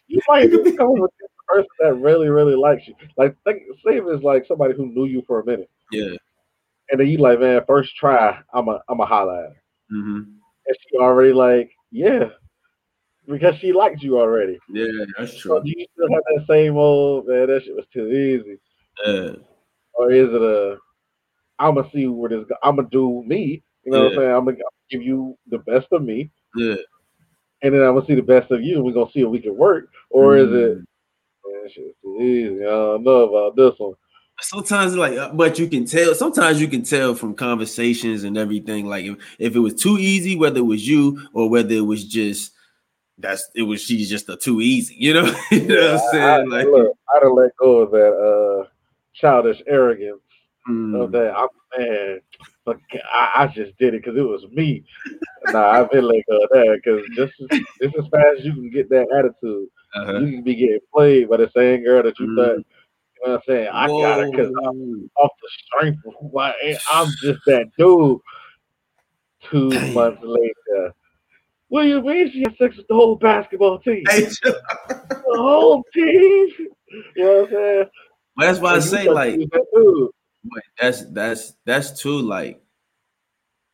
you 0.09 0.21
might 0.29 0.51
just 0.51 0.77
come 0.77 0.99
with 0.99 1.11
a 1.25 1.53
person 1.53 1.69
that 1.81 1.95
really, 1.95 2.29
really 2.29 2.55
likes 2.55 2.87
you. 2.87 2.95
Like, 3.17 3.37
think, 3.45 3.63
say 3.85 3.97
if 3.99 4.05
it's 4.07 4.23
like 4.23 4.45
somebody 4.47 4.75
who 4.75 4.87
knew 4.87 5.07
you 5.07 5.23
for 5.27 5.41
a 5.41 5.47
minute, 5.47 5.71
yeah. 5.91 6.15
and 6.91 7.01
then 7.01 7.07
you 7.09 7.19
like, 7.19 7.41
man, 7.41 7.63
first 7.67 7.97
try, 7.97 8.39
I'm 8.53 8.69
a, 8.69 8.81
I'm 8.89 9.01
a 9.01 9.07
holla 9.07 9.39
at 9.39 9.45
her, 9.51 9.63
hmm 9.91 10.23
and 10.67 10.77
she 10.91 10.99
already 10.99 11.33
like, 11.33 11.71
yeah, 11.91 12.29
because 13.27 13.57
she 13.59 13.73
liked 13.73 14.03
you 14.03 14.19
already. 14.19 14.59
Yeah, 14.69 14.87
that's 15.19 15.33
So 15.33 15.41
true. 15.41 15.63
do 15.63 15.73
you 15.75 15.87
still 15.95 16.11
have 16.13 16.23
that 16.27 16.45
same 16.47 16.77
old 16.77 17.27
man? 17.27 17.47
That 17.49 17.63
shit 17.65 17.75
was 17.75 17.87
too 17.93 18.09
easy, 18.09 18.59
Yeah, 19.07 19.31
or 19.95 20.13
is 20.13 20.29
it 20.29 20.43
a? 20.43 20.77
I'm 21.59 21.75
gonna 21.75 21.91
see 21.91 22.07
where 22.07 22.29
this. 22.31 22.45
I'm 22.63 22.77
gonna 22.77 22.89
do 22.91 23.23
me. 23.27 23.63
You 23.85 23.93
know 23.93 24.05
what 24.05 24.07
I'm 24.09 24.13
Yeah. 24.13 24.19
saying? 24.19 24.33
I'm 24.37 24.45
gonna 24.45 24.57
give 24.91 25.03
you 25.03 25.39
the 25.49 25.59
best 25.59 25.87
of 25.93 26.03
me, 26.03 26.31
yeah. 26.55 26.75
And 27.63 27.75
then 27.75 27.83
I'm 27.83 27.95
gonna 27.95 28.07
see 28.07 28.15
the 28.15 28.23
best 28.23 28.51
of 28.51 28.63
you, 28.63 28.83
we're 28.83 28.93
gonna 28.93 29.11
see 29.11 29.21
if 29.21 29.29
we 29.29 29.41
can 29.41 29.57
work. 29.57 29.89
Or 30.11 30.37
is 30.37 30.49
it? 30.49 30.79
Mm. 30.79 30.85
Man, 31.47 31.71
shit's 31.71 31.97
too 32.03 32.19
easy. 32.21 32.65
I 32.65 32.71
don't 32.71 33.05
know 33.05 33.29
about 33.29 33.57
this 33.57 33.75
one. 33.79 33.95
sometimes 34.41 34.95
like 34.95 35.19
uh, 35.19 35.33
but 35.33 35.59
you 35.59 35.69
can 35.69 35.85
tell 35.85 36.15
sometimes 36.15 36.61
you 36.61 36.69
can 36.69 36.83
tell 36.83 37.15
from 37.15 37.35
conversations 37.35 38.25
and 38.25 38.39
everything 38.39 38.87
like 38.87 39.05
if, 39.05 39.17
if 39.39 39.57
it 39.57 39.59
was 39.59 39.75
too 39.75 39.99
easy 39.99 40.37
whether 40.37 40.59
it 40.59 40.67
was 40.67 40.87
you 40.87 41.21
or 41.33 41.51
whether 41.51 41.75
it 41.75 41.81
was 41.81 42.05
just 42.05 42.53
that's 43.19 43.51
it 43.57 43.63
was 43.63 43.83
she's 43.83 44.09
just 44.09 44.29
a 44.29 44.37
too 44.37 44.61
easy 44.61 44.95
you 44.97 45.13
know 45.13 45.25
you 45.51 45.67
know 45.67 45.75
what 45.75 45.91
i'm 45.91 45.97
I, 45.97 46.13
saying 46.13 46.51
like 46.51 46.67
look, 46.67 46.97
I'd 47.13 47.23
have 47.25 47.33
let 47.33 47.57
go 47.57 47.79
of 47.79 47.91
that 47.91 48.15
uh, 48.15 48.69
childish 49.13 49.61
arrogance 49.67 50.21
mm, 50.69 51.03
of 51.03 51.13
that. 51.13 51.35
I'm 51.37 51.49
man, 51.77 52.21
but 52.69 52.79
I, 53.13 53.45
I 53.45 53.49
just 53.49 53.79
did 53.79 53.95
it 53.95 54.05
because 54.05 54.19
it 54.19 54.23
was 54.23 54.45
me. 54.53 54.85
Nah, 55.49 55.71
I've 55.71 55.91
been 55.91 56.07
like 56.07 56.25
of 56.31 56.51
that 56.51 56.81
because 56.85 57.07
just 57.17 57.35
just 57.83 57.97
as 57.97 58.07
fast 58.13 58.41
as 58.41 58.45
you 58.47 58.55
can 58.55 58.71
get 58.71 58.91
that 58.91 59.09
attitude, 59.19 59.69
uh-huh. 59.95 60.21
you 60.21 60.33
can 60.33 60.45
be 60.45 60.57
getting 60.57 60.81
played 60.95 61.31
by 61.31 61.39
the 61.39 61.51
same 61.57 61.85
girl 61.85 62.03
that 62.05 62.21
you 62.21 62.29
Mm. 62.29 62.37
thought. 62.37 62.59
You 62.59 63.29
know 63.29 63.33
what 63.33 63.37
I'm 63.37 63.43
saying? 63.49 63.69
I 63.73 63.89
got 63.99 64.21
it 64.21 64.29
because 64.33 64.53
I'm 64.67 65.11
off 65.19 65.33
the 65.43 65.51
strength 65.67 66.01
of 66.07 66.15
who 66.21 66.39
I 66.39 66.51
am. 66.65 66.79
I'm 66.93 67.17
just 67.23 67.41
that 67.47 67.67
dude. 67.79 68.21
Two 69.51 69.81
Dang. 69.81 69.93
months 69.93 70.23
later. 70.25 70.95
What 71.69 71.83
do 71.85 71.89
you 71.89 72.03
mean 72.03 72.33
she 72.33 72.41
had 72.43 72.57
sex 72.59 72.77
with 72.77 72.89
the 72.89 72.95
whole 72.95 73.17
basketball 73.17 73.81
team? 73.81 74.13
The 75.27 75.39
whole 75.39 75.85
team? 75.95 76.49
You 77.17 77.25
know 77.25 77.35
what 77.43 77.51
I'm 77.51 77.55
saying? 77.55 77.85
but 78.37 78.47
that's 78.47 78.61
why 78.61 78.75
i 78.77 78.79
And 78.79 78.85
say 78.85 79.09
like 79.09 79.41
she 80.43 80.49
was 80.49 80.63
that 80.81 80.93
dude. 80.93 81.11
But 81.13 81.13
that's 81.13 81.13
that's 81.13 81.55
that's 81.65 82.01
too 82.01 82.21
like 82.21 82.61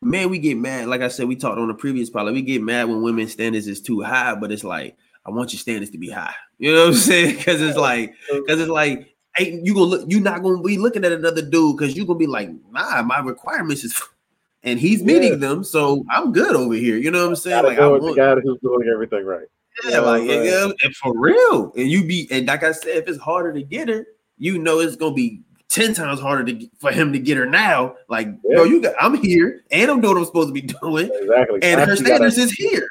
man, 0.02 0.28
we 0.30 0.38
get 0.38 0.58
mad. 0.58 0.88
Like 0.88 1.00
I 1.00 1.08
said, 1.08 1.28
we 1.28 1.36
talked 1.36 1.58
on 1.58 1.68
the 1.68 1.74
previous 1.74 2.10
part. 2.10 2.26
Like 2.26 2.34
we 2.34 2.42
get 2.42 2.62
mad 2.62 2.88
when 2.88 3.02
women's 3.02 3.32
standards 3.32 3.66
is 3.66 3.80
too 3.80 4.02
high, 4.02 4.34
but 4.34 4.52
it's 4.52 4.64
like 4.64 4.96
I 5.26 5.30
want 5.30 5.52
your 5.52 5.60
standards 5.60 5.90
to 5.92 5.98
be 5.98 6.10
high. 6.10 6.34
You 6.58 6.72
know 6.74 6.80
what 6.80 6.88
I'm 6.88 6.94
saying? 7.00 7.36
Because 7.36 7.60
it's 7.62 7.78
like 7.78 8.14
because 8.30 8.60
it's 8.60 8.70
like 8.70 9.14
ain't 9.38 9.66
you 9.66 9.74
gonna 9.74 9.86
look 9.86 10.04
you're 10.08 10.20
not 10.20 10.42
gonna 10.42 10.62
be 10.62 10.78
looking 10.78 11.04
at 11.04 11.12
another 11.12 11.42
dude 11.42 11.76
because 11.76 11.96
you're 11.96 12.06
gonna 12.06 12.18
be 12.18 12.26
like, 12.26 12.50
nah, 12.70 13.02
my 13.02 13.18
requirements 13.20 13.84
is 13.84 14.00
and 14.62 14.78
he's 14.78 15.02
meeting 15.02 15.32
Yeah. 15.32 15.38
them, 15.38 15.64
so 15.64 16.04
I'm 16.10 16.32
good 16.32 16.54
over 16.54 16.74
here. 16.74 16.96
You 16.96 17.10
know 17.10 17.22
what 17.22 17.28
I'm 17.30 17.36
saying? 17.36 17.64
Like 17.64 17.78
I 17.78 17.86
with 17.88 18.02
the 18.02 18.14
guy 18.14 18.34
who's 18.40 18.58
doing 18.60 18.88
everything 18.92 19.24
right. 19.24 19.46
yeah, 19.88 20.00
like 20.00 20.24
Yeah, 20.24 20.42
yeah, 20.42 20.68
and 20.82 20.96
for 20.96 21.18
real. 21.18 21.72
And 21.76 21.90
you 21.90 22.04
be 22.04 22.28
and 22.30 22.46
like 22.46 22.62
I 22.62 22.72
said, 22.72 22.96
if 22.96 23.08
it's 23.08 23.18
harder 23.18 23.52
to 23.52 23.62
get 23.62 23.88
her, 23.88 24.06
you 24.38 24.58
know 24.58 24.80
it's 24.80 24.96
gonna 24.96 25.14
be 25.14 25.42
ten 25.74 25.92
times 25.94 26.20
harder 26.20 26.44
to 26.44 26.68
for 26.78 26.90
him 26.92 27.12
to 27.12 27.18
get 27.18 27.36
her 27.36 27.46
now. 27.46 27.96
Like, 28.08 28.28
Yeah. 28.44 28.54
bro, 28.56 28.64
you 28.64 28.80
got 28.80 28.94
I'm 29.00 29.14
here 29.22 29.64
and 29.70 29.90
I'm 29.90 30.00
doing 30.00 30.14
what 30.14 30.20
I'm 30.20 30.24
supposed 30.26 30.48
to 30.48 30.52
be 30.54 30.60
doing, 30.82 31.10
Exactly. 31.20 31.60
and 31.62 31.80
Now 31.80 31.86
her 31.86 31.96
she 31.96 32.02
gotta- 32.04 32.30
standards 32.30 32.38
is 32.38 32.52
here. 32.52 32.86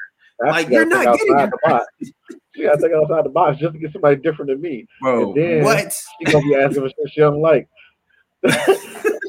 like, 0.46 0.68
you're 0.68 0.84
not 0.86 1.16
getting 1.18 1.34
outside 1.34 1.50
the 1.50 1.58
box. 1.68 1.86
She 2.56 2.62
gotta 2.62 2.78
think 2.78 2.92
outside 2.94 3.24
the 3.24 3.30
box 3.30 3.58
just 3.58 3.72
to 3.72 3.78
get 3.80 3.92
somebody 3.92 4.14
different 4.14 4.48
than 4.48 4.60
me. 4.60 4.86
Bro, 5.02 5.32
And 5.32 5.34
then- 5.42 5.64
what? 5.64 5.92
She 6.20 6.24
gonna 6.32 6.44
be 6.46 6.54
asking 6.54 6.82
for 6.84 6.88
shit 6.88 7.10
she 7.12 7.20
don't 7.20 7.40
like. 7.40 7.68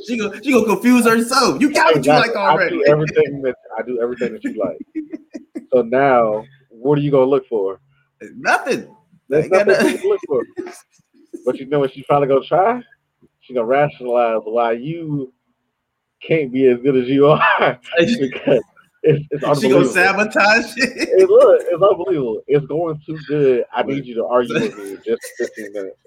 she 0.07 0.17
gonna 0.17 0.43
she 0.43 0.51
gonna 0.51 0.65
confuse 0.65 1.05
herself. 1.05 1.59
You 1.61 1.71
got 1.73 1.95
what 1.95 2.05
you 2.05 2.11
like 2.11 2.35
already. 2.35 2.75
I 2.75 2.79
do 2.79 2.85
everything 2.87 3.41
that 3.41 3.55
I 3.77 3.81
do 3.81 3.99
everything 4.01 4.33
that 4.33 4.43
you 4.43 4.53
like. 4.63 4.77
so 5.73 5.81
now, 5.81 6.43
what 6.69 6.97
are 6.99 7.01
you 7.01 7.09
gonna 7.11 7.25
look 7.25 7.47
for? 7.47 7.79
Nothing. 8.35 8.93
There's 9.27 9.49
nothing 9.49 9.67
nothing. 9.69 9.97
to 9.99 10.07
look 10.07 10.21
for. 10.27 10.43
But 11.45 11.57
you 11.57 11.65
know 11.65 11.79
what 11.79 11.93
she's 11.93 12.05
probably 12.05 12.27
gonna 12.27 12.45
try? 12.45 12.83
She's 13.45 13.53
gonna 13.53 13.67
rationalize 13.67 14.41
why 14.43 14.71
you 14.71 15.31
can't 16.25 16.51
be 16.51 16.67
as 16.67 16.79
good 16.79 16.95
as 16.95 17.07
you 17.07 17.27
are 17.27 17.79
because 17.99 18.63
it's, 19.03 19.23
it's 19.29 19.61
she 19.61 19.69
gonna 19.69 19.85
sabotage. 19.85 20.73
It, 20.77 21.29
look, 21.29 21.61
it's 21.61 21.83
unbelievable. 21.83 22.41
It's 22.47 22.65
going 22.65 22.99
too 23.05 23.19
good. 23.27 23.65
I 23.71 23.83
need 23.83 24.05
you 24.05 24.15
to 24.15 24.25
argue 24.25 24.55
with 24.55 24.75
me 24.77 24.97
just 25.05 25.21
15 25.37 25.73
minutes. 25.73 25.97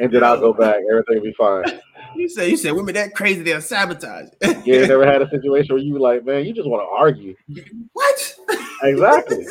And 0.00 0.10
then 0.10 0.24
I'll 0.24 0.40
go 0.40 0.54
back. 0.54 0.76
Everything 0.90 1.16
will 1.16 1.24
be 1.24 1.34
fine. 1.34 1.64
You 2.16 2.28
say 2.28 2.48
you 2.48 2.56
said 2.56 2.72
women 2.72 2.94
that 2.94 3.14
crazy 3.14 3.42
they'll 3.42 3.60
sabotage. 3.60 4.28
You 4.64 4.80
ain't 4.80 4.88
never 4.88 5.04
had 5.04 5.20
a 5.20 5.28
situation 5.28 5.74
where 5.74 5.84
you 5.84 5.92
were 5.92 6.00
like, 6.00 6.24
man, 6.24 6.46
you 6.46 6.54
just 6.54 6.68
want 6.68 6.82
to 6.82 6.96
argue. 6.96 7.34
what? 7.92 8.34
Exactly. 8.82 9.46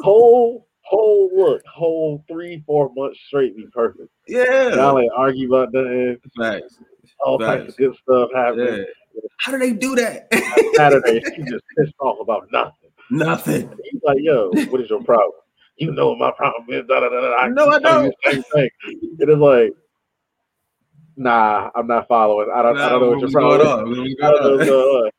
whole, 0.00 0.65
whole 0.86 1.30
look, 1.34 1.62
whole 1.66 2.24
three, 2.28 2.62
four 2.66 2.92
months 2.94 3.18
straight 3.26 3.56
be 3.56 3.66
perfect. 3.72 4.08
Yeah. 4.28 4.74
Y'all 4.74 4.98
ain't 4.98 5.12
argue 5.16 5.52
about 5.52 5.72
nothing. 5.72 6.18
Facts. 6.38 6.78
All 7.24 7.38
types 7.38 7.70
of 7.70 7.76
good 7.76 7.96
stuff 8.02 8.30
happening. 8.34 8.84
Yeah. 9.14 9.20
How 9.38 9.52
do 9.52 9.58
they 9.58 9.72
do 9.72 9.94
that? 9.96 10.28
Saturday, 10.76 11.22
she 11.34 11.42
just 11.42 11.64
pissed 11.76 11.94
off 12.00 12.18
about 12.20 12.48
nothing. 12.52 12.90
Nothing. 13.10 13.70
He's 13.90 14.02
like, 14.04 14.18
yo, 14.20 14.50
what 14.68 14.80
is 14.80 14.90
your 14.90 15.02
problem? 15.02 15.32
You 15.78 15.92
know 15.92 16.08
what 16.10 16.18
my 16.18 16.30
problem 16.32 16.66
is. 16.70 16.86
Da, 16.86 17.00
da, 17.00 17.08
da, 17.08 17.20
da. 17.20 17.46
No, 17.48 17.68
I 17.68 17.78
don't. 17.78 18.14
Same 18.24 18.42
thing. 18.54 18.70
It 19.18 19.28
is 19.28 19.38
like, 19.38 19.72
nah, 21.16 21.70
I'm 21.74 21.86
not 21.86 22.08
following. 22.08 22.48
I 22.54 22.62
don't, 22.62 22.78
I 22.78 22.88
don't 22.88 23.00
know 23.00 23.10
what 23.10 23.20
your 23.20 23.30
problem 23.30 23.60
is. 23.60 23.66
going 23.66 23.78
on? 23.78 23.90
What's 23.90 24.14
I 24.22 24.30
don't 24.30 24.66
know 24.66 24.80
on? 24.80 25.04
on. 25.06 25.10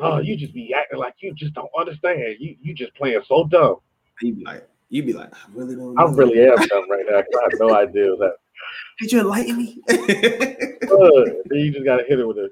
Oh, 0.00 0.18
you 0.18 0.36
just 0.36 0.52
be 0.52 0.74
acting 0.74 0.98
like 0.98 1.14
you 1.20 1.32
just 1.34 1.54
don't 1.54 1.70
understand. 1.78 2.36
You 2.40 2.56
you 2.60 2.74
just 2.74 2.94
playing 2.94 3.22
so 3.26 3.46
dumb. 3.46 3.76
You 4.20 4.34
be 4.34 4.44
like, 4.44 4.68
you 4.94 5.02
be 5.02 5.12
like, 5.12 5.34
I 5.34 5.48
really 5.52 5.74
don't. 5.74 5.98
I 5.98 6.04
really 6.04 6.40
am 6.44 6.56
dumb 6.56 6.88
right 6.88 7.04
now. 7.10 7.16
I 7.18 7.48
have 7.50 7.60
no 7.60 7.74
idea 7.74 8.14
that. 8.16 8.36
Could 9.00 9.12
you 9.12 9.20
enlighten 9.20 9.56
me? 9.56 9.82
Then 11.46 11.58
you 11.58 11.72
just 11.72 11.84
gotta 11.84 12.04
hit 12.06 12.20
it 12.20 12.26
with 12.26 12.38
a. 12.38 12.48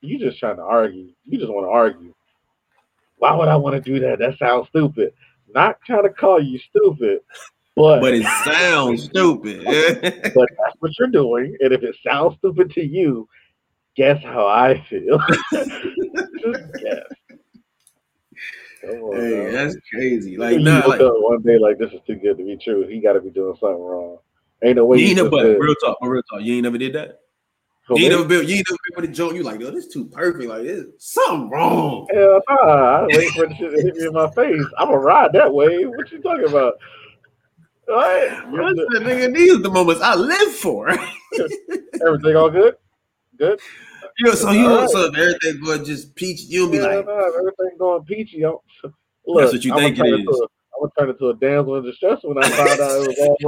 You 0.00 0.18
just 0.18 0.38
trying 0.40 0.56
to 0.56 0.62
argue. 0.62 1.12
You 1.24 1.38
just 1.38 1.52
want 1.52 1.66
to 1.66 1.70
argue. 1.70 2.12
Why 3.18 3.34
would 3.36 3.46
I 3.46 3.54
want 3.56 3.74
to 3.76 3.80
do 3.80 4.00
that? 4.00 4.18
That 4.18 4.36
sounds 4.38 4.66
stupid. 4.68 5.12
Not 5.54 5.78
trying 5.86 6.02
to 6.02 6.10
call 6.10 6.42
you 6.42 6.58
stupid, 6.58 7.20
but 7.76 8.00
but 8.00 8.14
it 8.14 8.26
sounds 8.44 9.04
stupid. 9.04 9.62
but 10.34 10.48
that's 10.58 10.76
what 10.80 10.90
you're 10.98 11.08
doing. 11.08 11.56
And 11.60 11.72
if 11.72 11.84
it 11.84 11.94
sounds 12.04 12.36
stupid 12.38 12.72
to 12.72 12.84
you, 12.84 13.28
guess 13.96 14.20
how 14.22 14.46
I 14.48 14.84
feel. 14.90 15.20
Just 15.52 15.70
guess. 16.82 17.06
On, 18.88 19.16
hey, 19.16 19.44
man. 19.44 19.52
that's 19.52 19.76
crazy. 19.92 20.36
Like, 20.36 20.60
nah, 20.60 20.86
like, 20.86 21.00
one 21.00 21.42
day 21.42 21.58
like 21.58 21.78
this 21.78 21.92
is 21.92 22.00
too 22.06 22.16
good 22.16 22.38
to 22.38 22.44
be 22.44 22.56
true. 22.56 22.86
He 22.86 23.00
got 23.00 23.14
to 23.14 23.20
be 23.20 23.30
doing 23.30 23.56
something 23.60 23.82
wrong. 23.82 24.18
Ain't 24.62 24.76
no 24.76 24.86
way. 24.86 24.98
you 24.98 25.08
ain't 25.08 25.16
never, 25.16 25.30
but 25.30 25.58
real 25.58 25.74
talk, 25.84 25.98
real 26.02 26.22
talk. 26.22 26.42
You 26.42 26.54
ain't 26.54 26.62
never 26.62 26.78
did 26.78 26.94
that. 26.94 27.20
"For 27.86 27.98
You 27.98 28.04
ain't 28.04 28.12
never 28.12 28.24
built. 28.24 28.46
You 28.46 28.56
ain't 28.56 28.66
never 28.68 28.78
been 28.88 29.02
with 29.02 29.10
a 29.10 29.12
joke. 29.12 29.34
You 29.34 29.42
like, 29.42 29.60
yo, 29.60 29.70
this 29.70 29.88
too 29.88 30.06
perfect. 30.06 30.48
Like, 30.48 30.62
this 30.62 30.86
something 30.98 31.50
wrong. 31.50 32.06
Hell 32.12 32.40
nah. 32.48 33.02
I 33.02 33.06
wait 33.08 33.30
for 33.32 33.46
the 33.46 33.54
shit 33.56 33.70
to 33.72 33.82
hit 33.82 33.96
me 33.96 34.06
in 34.06 34.12
my 34.12 34.30
face. 34.30 34.64
I'm 34.78 34.88
gonna 34.88 34.98
ride 34.98 35.32
that 35.32 35.52
way. 35.52 35.84
What 35.84 36.10
you 36.10 36.22
talking 36.22 36.48
about? 36.48 36.74
All 37.88 37.96
right. 37.96 38.30
I 38.32 38.42
said, 38.42 39.02
nigga, 39.02 39.34
these 39.34 39.54
are 39.54 39.58
the 39.58 39.70
moments 39.70 40.00
I 40.02 40.14
live 40.14 40.54
for. 40.54 40.88
Everything 42.06 42.36
all 42.36 42.50
good? 42.50 42.76
Good? 43.36 43.60
You 44.18 44.32
so 44.36 44.50
you 44.50 44.66
right. 44.78 44.88
so 44.88 45.06
everything 45.06 45.60
going 45.62 45.84
just 45.84 46.14
peachy. 46.14 46.44
you'll 46.48 46.70
be 46.70 46.78
Yeah, 46.78 46.84
like, 46.84 47.06
nah, 47.06 47.26
everything 47.38 47.76
going 47.78 48.04
peachy. 48.04 48.44
I'm, 48.44 48.56
look, 49.26 49.42
That's 49.42 49.52
what 49.52 49.64
you 49.64 49.72
I'm 49.72 49.78
think 49.78 49.98
it 49.98 50.06
is. 50.06 50.28
a- 50.28 50.48
I'm 50.82 50.90
gonna 50.96 51.10
into 51.12 51.28
a 51.28 51.34
damsel 51.36 51.76
in 51.76 51.84
distress 51.84 52.20
when 52.22 52.36
I 52.36 52.48
find 52.48 52.80
out 52.80 52.96
it 52.96 53.06
was 53.06 53.16
all 53.18 53.38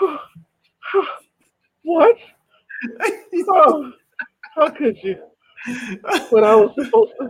wrong. 0.02 0.18
what? 1.82 2.16
Oh, 3.48 3.92
how 4.54 4.68
could 4.70 4.96
you? 5.02 5.16
When 6.30 6.44
I 6.44 6.54
was 6.54 6.74
supposed 6.74 7.12
to, 7.20 7.28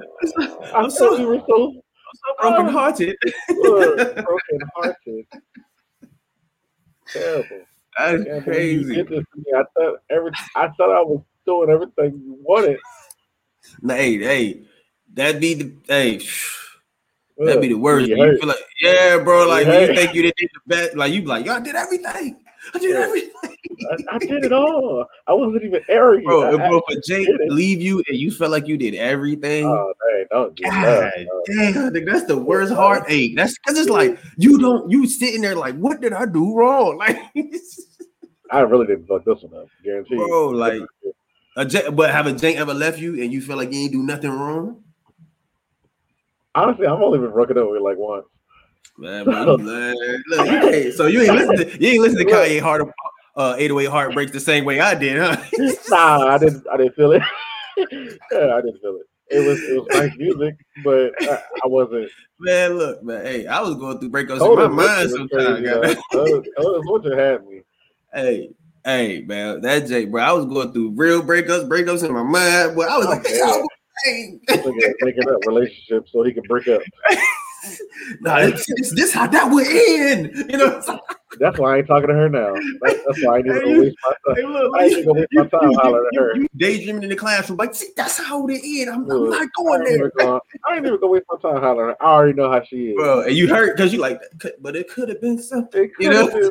I 0.74 0.78
I'm 0.78 0.90
thought 0.90 0.92
so, 0.92 1.16
we 1.18 1.24
were 1.24 1.38
so 1.48 1.72
so 2.14 2.34
broken 2.40 2.68
hearted. 2.72 3.16
broken 3.56 4.60
hearted. 4.74 5.26
Terrible. 7.08 7.66
That's 7.98 8.24
you 8.24 8.40
crazy. 8.42 8.94
did 8.94 9.08
this 9.08 9.24
to 9.34 9.38
me. 9.38 9.44
I 9.54 9.62
thought 9.76 9.98
every 10.10 10.30
I 10.56 10.68
thought 10.76 10.90
I 10.90 11.02
was 11.02 11.22
doing 11.46 11.70
everything 11.70 12.20
you 12.24 12.36
wanted. 12.40 12.78
Nah, 13.80 13.94
hey, 13.94 14.18
hey, 14.18 14.62
that'd 15.12 15.40
be 15.40 15.54
the 15.54 15.72
hey, 15.86 16.20
that'd 17.38 17.60
be 17.60 17.68
the 17.68 17.74
worst. 17.74 18.08
You 18.08 18.16
You 18.16 18.38
feel 18.38 18.48
like, 18.48 18.56
yeah, 18.80 19.18
bro, 19.18 19.46
like 19.46 19.66
You 19.66 19.72
when 19.72 19.88
you 19.88 19.94
think 19.94 20.14
you 20.14 20.22
did 20.22 20.34
the 20.38 20.60
best, 20.66 20.96
like 20.96 21.12
you 21.12 21.22
be 21.22 21.28
like, 21.28 21.46
y'all 21.46 21.60
did 21.60 21.76
everything. 21.76 22.36
I 22.74 22.78
did 22.78 22.96
everything. 22.96 23.56
I, 23.90 23.96
I 24.14 24.18
did 24.18 24.44
it 24.44 24.52
all. 24.52 25.04
I 25.26 25.32
wasn't 25.32 25.64
even 25.64 25.82
arrogant. 25.88 26.26
Bro, 26.26 26.54
I 26.54 26.68
bro, 26.68 26.80
for 26.88 27.00
Jake 27.04 27.28
leave 27.48 27.80
you 27.80 28.02
and 28.08 28.16
you 28.16 28.30
felt 28.30 28.50
like 28.52 28.66
you 28.66 28.76
did 28.76 28.94
everything. 28.94 29.66
Oh, 29.66 29.92
dang, 30.10 30.26
don't 30.30 30.54
do 30.54 30.62
that. 30.64 31.12
damn, 31.46 31.92
nigga, 31.92 32.06
that's 32.06 32.26
the 32.26 32.36
worst 32.36 32.72
heartache. 32.72 33.36
That's 33.36 33.58
because 33.58 33.78
it's 33.78 33.90
like 33.90 34.18
you 34.36 34.58
don't 34.58 34.90
you 34.90 35.06
sitting 35.06 35.40
there 35.40 35.56
like, 35.56 35.76
what 35.76 36.00
did 36.00 36.12
I 36.12 36.26
do 36.26 36.54
wrong? 36.54 36.98
Like, 37.02 37.18
I 38.50 38.60
really 38.60 38.86
didn't 38.86 39.06
fuck 39.06 39.24
this 39.24 39.42
one 39.42 39.62
up. 39.62 39.68
Guarantee. 39.82 40.16
bro, 40.16 40.48
like, 40.50 40.82
a 41.56 41.64
Jake, 41.64 41.94
but 41.94 42.10
have 42.10 42.26
a 42.26 42.32
Jake 42.32 42.56
ever 42.56 42.74
left 42.74 42.98
you 42.98 43.22
and 43.22 43.32
you 43.32 43.40
feel 43.40 43.56
like 43.56 43.72
you 43.72 43.80
ain't 43.80 43.92
do 43.92 44.02
nothing 44.02 44.30
wrong? 44.30 44.82
Honestly, 46.54 46.86
I've 46.86 47.00
only 47.00 47.18
been 47.18 47.32
broken 47.32 47.58
up 47.58 47.70
with 47.70 47.82
like 47.82 47.96
once. 47.98 48.26
Man, 48.98 49.24
bro, 49.24 49.56
man, 49.56 49.94
look, 50.28 50.92
so 50.92 51.06
you 51.06 51.22
ain't 51.22 51.34
listen 51.34 51.56
to 51.56 51.82
you 51.82 51.92
ain't 51.92 52.02
listen 52.02 52.18
to 52.18 52.24
Kanye 52.26 52.60
Heart 52.60 52.90
uh 53.36 53.54
808 53.56 53.90
Heartbreaks 53.90 54.32
the 54.32 54.40
same 54.40 54.66
way 54.66 54.80
I 54.80 54.94
did, 54.94 55.18
huh? 55.18 55.36
nah, 55.88 56.28
I 56.28 56.38
didn't. 56.38 56.66
I 56.70 56.76
didn't 56.76 56.94
feel 56.94 57.12
it. 57.12 57.22
yeah, 57.78 58.54
I 58.54 58.60
didn't 58.60 58.80
feel 58.80 58.96
it. 58.96 59.06
It 59.34 59.40
was 59.40 59.58
it 59.62 59.72
was 59.72 59.88
nice 59.94 60.12
music, 60.18 60.56
but 60.84 61.12
I, 61.26 61.38
I 61.64 61.66
wasn't. 61.66 62.10
Man, 62.38 62.76
look, 62.76 63.02
man, 63.02 63.24
hey, 63.24 63.46
I 63.46 63.60
was 63.62 63.76
going 63.76 63.98
through 63.98 64.10
breakups 64.10 64.46
in 64.46 64.54
my 64.54 64.68
mind 64.68 65.10
sometimes. 65.10 65.30
crazy, 65.30 65.62
goddamn. 65.62 66.02
though. 66.12 66.20
Otis- 66.20 66.48
Otis 66.58 66.90
Winter 66.90 67.16
had 67.16 67.46
me. 67.46 67.62
Hey, 68.12 68.50
hey, 68.84 69.22
man, 69.22 69.60
that 69.62 69.86
Jake, 69.86 70.10
bro, 70.10 70.22
I 70.22 70.32
was 70.32 70.46
going 70.46 70.72
through 70.72 70.90
real 70.96 71.22
breakups, 71.22 71.68
breakups 71.68 72.04
in 72.04 72.12
my 72.12 72.22
mind, 72.22 72.76
but 72.76 72.88
I 72.88 72.98
was 72.98 73.06
like, 73.06 73.26
Oh, 73.28 73.68
hey, 74.04 74.38
making 75.00 75.28
up 75.28 75.40
relationships 75.46 76.10
so 76.12 76.22
he 76.22 76.32
could 76.32 76.48
break 76.48 76.68
up. 76.68 76.82
nah, 78.20 78.40
this, 78.40 78.66
this, 78.76 78.94
this 78.94 79.12
how 79.12 79.26
that 79.26 79.50
would 79.50 79.66
end, 79.66 80.32
you 80.50 80.58
know? 80.58 80.82
That's 81.38 81.58
why 81.58 81.74
I 81.74 81.78
ain't 81.78 81.86
talking 81.86 82.08
to 82.08 82.14
her 82.14 82.28
now. 82.28 82.54
That, 82.54 83.02
that's 83.06 83.22
why 83.22 83.38
I 83.38 83.42
need 83.42 83.48
to 83.60 83.80
waste 83.80 83.96
my 84.04 84.12
time. 84.26 84.36
hey, 84.36 84.46
look, 84.46 84.72
I 84.76 84.82
ain't 84.84 84.92
even 84.92 85.04
gonna 85.06 85.18
waste 85.20 85.32
my 85.32 85.46
time 85.48 85.72
hollering 85.74 86.06
at 86.12 86.18
her. 86.18 86.36
you 86.36 86.46
daydreaming 86.56 87.04
in 87.04 87.08
the 87.08 87.16
classroom, 87.16 87.56
like, 87.56 87.74
see, 87.74 87.88
that's 87.96 88.18
how 88.18 88.46
it 88.48 88.60
end. 88.62 88.90
I'm, 88.90 89.10
I'm 89.10 89.30
not 89.30 89.48
going 89.54 89.82
there, 89.84 90.10
gonna, 90.10 90.40
I 90.68 90.76
ain't 90.76 90.86
even 90.86 91.00
gonna 91.00 91.12
waste 91.12 91.24
my 91.30 91.50
time 91.50 91.60
hollering. 91.62 91.96
I 92.00 92.04
already 92.04 92.34
know 92.34 92.50
how 92.50 92.62
she 92.62 92.90
is. 92.90 92.96
bro. 92.96 93.22
And 93.22 93.34
you 93.34 93.48
hurt 93.48 93.76
because 93.76 93.92
you 93.92 93.98
like, 93.98 94.20
"Could- 94.38 94.56
but 94.60 94.76
it 94.76 94.88
could 94.88 95.08
have 95.08 95.20
been 95.20 95.42
something, 95.42 95.90
you 95.98 96.10
know? 96.10 96.28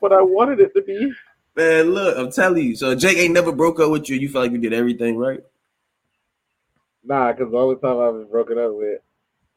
what 0.00 0.12
I 0.12 0.20
wanted 0.20 0.60
it 0.60 0.74
to 0.74 0.82
be. 0.82 1.12
Man, 1.56 1.94
look, 1.94 2.16
I'm 2.16 2.30
telling 2.30 2.64
you. 2.64 2.76
So 2.76 2.94
Jake 2.94 3.18
ain't 3.18 3.34
never 3.34 3.52
broke 3.52 3.80
up 3.80 3.90
with 3.90 4.08
you. 4.08 4.16
You 4.16 4.28
felt 4.28 4.44
like 4.44 4.52
you 4.52 4.58
did 4.58 4.72
everything 4.72 5.16
right. 5.16 5.40
Nah, 7.04 7.32
because 7.32 7.50
the 7.50 7.58
only 7.58 7.76
time 7.76 7.98
I've 7.98 8.14
been 8.14 8.30
broken 8.30 8.58
up 8.58 8.72
with, 8.74 9.00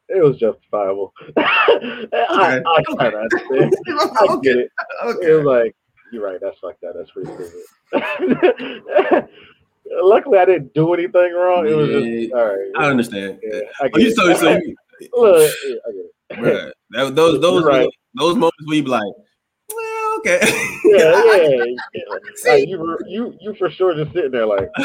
it 0.09 0.23
was 0.23 0.37
justifiable. 0.37 1.13
I, 1.37 2.61
I 2.65 2.83
kind 2.97 3.13
of 3.13 3.21
understand. 3.21 3.75
I 3.89 4.39
get 4.41 4.57
it. 4.57 4.71
It 5.21 5.33
was 5.35 5.45
like, 5.45 5.75
you're 6.11 6.23
right. 6.23 6.39
That's 6.41 6.61
like 6.63 6.79
that. 6.81 6.93
That's 6.95 7.11
pretty 7.11 7.31
stupid. 7.91 9.29
Luckily, 10.01 10.37
I 10.37 10.45
didn't 10.45 10.73
do 10.73 10.93
anything 10.93 11.33
wrong. 11.33 11.67
It 11.67 11.75
was 11.75 11.89
just 11.89 12.33
all 12.33 12.45
right. 12.45 12.71
I 12.77 12.85
understand. 12.89 13.39
Yeah, 13.43 13.59
I 13.81 13.89
get 13.89 14.01
you 14.01 14.07
it. 14.07 14.15
so 14.15 14.33
so 14.35 14.49
you, 14.51 14.75
Look, 15.13 15.51
I 15.51 15.91
get 15.91 16.05
it. 16.05 16.39
bruh, 16.39 16.71
that, 16.91 17.15
those 17.15 17.41
those 17.41 17.63
right. 17.65 17.89
those 18.15 18.35
moments 18.35 18.57
where 18.65 18.77
you 18.77 18.83
be 18.83 18.89
like, 18.89 19.13
okay, 20.25 20.39
Yeah, 20.85 21.23
yeah. 21.25 21.75
yeah. 21.93 22.01
Like, 22.47 22.67
you, 22.67 22.79
were- 22.79 22.99
you, 23.07 23.35
you 23.39 23.53
for 23.55 23.69
sure 23.69 23.93
just 23.95 24.13
sitting 24.13 24.31
there 24.31 24.45
like, 24.45 24.69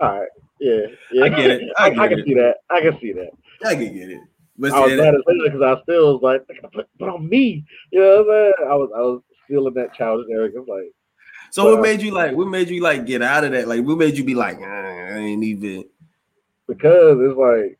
all 0.00 0.18
right, 0.20 0.28
yeah, 0.60 0.80
yeah. 1.12 1.24
I 1.24 1.28
get 1.28 1.50
it. 1.50 1.62
I 1.78 1.90
get 1.90 1.98
I 1.98 2.08
can 2.08 2.18
it. 2.20 2.24
see 2.26 2.34
that. 2.34 2.56
I 2.70 2.80
can 2.80 2.98
see 3.00 3.12
that. 3.12 3.30
I 3.64 3.74
can 3.74 3.94
get 3.94 4.10
it. 4.10 4.20
But 4.58 4.72
I 4.72 4.80
was 4.80 4.90
see, 4.90 4.96
mad 4.96 5.14
because 5.44 5.62
I 5.62 5.82
still 5.82 6.14
was 6.18 6.22
like, 6.22 6.60
but, 6.72 6.88
but 6.98 7.08
on 7.08 7.28
me, 7.28 7.64
you 7.90 8.00
know 8.00 8.22
what 8.22 8.34
I'm 8.34 8.52
saying? 8.58 8.70
I 8.70 8.74
was, 8.74 8.90
I 8.96 9.00
was 9.00 9.22
still 9.46 9.66
in 9.68 9.74
that 9.74 9.94
childish 9.94 10.26
arrogance, 10.30 10.66
like. 10.68 10.92
so 11.50 11.72
what 11.72 11.80
made 11.82 12.00
you 12.02 12.12
like? 12.12 12.36
What 12.36 12.48
made 12.48 12.68
you 12.68 12.80
like 12.82 13.04
get 13.06 13.22
out 13.22 13.44
of 13.44 13.52
that? 13.52 13.66
Like, 13.68 13.84
what 13.84 13.98
made 13.98 14.16
you 14.16 14.24
be 14.24 14.34
like, 14.34 14.58
"Ah, 14.60 14.64
I 14.64 15.18
ain't 15.18 15.42
even. 15.44 15.84
because 16.68 17.18
it's 17.20 17.36
like 17.36 17.78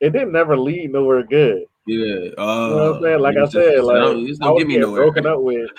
it 0.00 0.10
didn't 0.12 0.32
never 0.32 0.56
lead 0.56 0.92
nowhere 0.92 1.22
good. 1.24 1.64
Yeah. 1.86 1.96
Uh, 2.06 2.08
You 2.08 2.36
know 2.36 2.76
what 2.92 2.96
I'm 2.96 3.02
saying? 3.02 3.20
Like 3.20 3.36
I 3.36 3.44
said, 3.46 3.72
just- 3.76 3.84
like 3.84 3.96
don't- 3.96 4.26
it's 4.26 4.38
was 4.40 4.58
get 4.58 4.66
me 4.68 4.78
nowhere. 4.78 5.02
broken 5.02 5.26
up 5.26 5.40
with, 5.40 5.70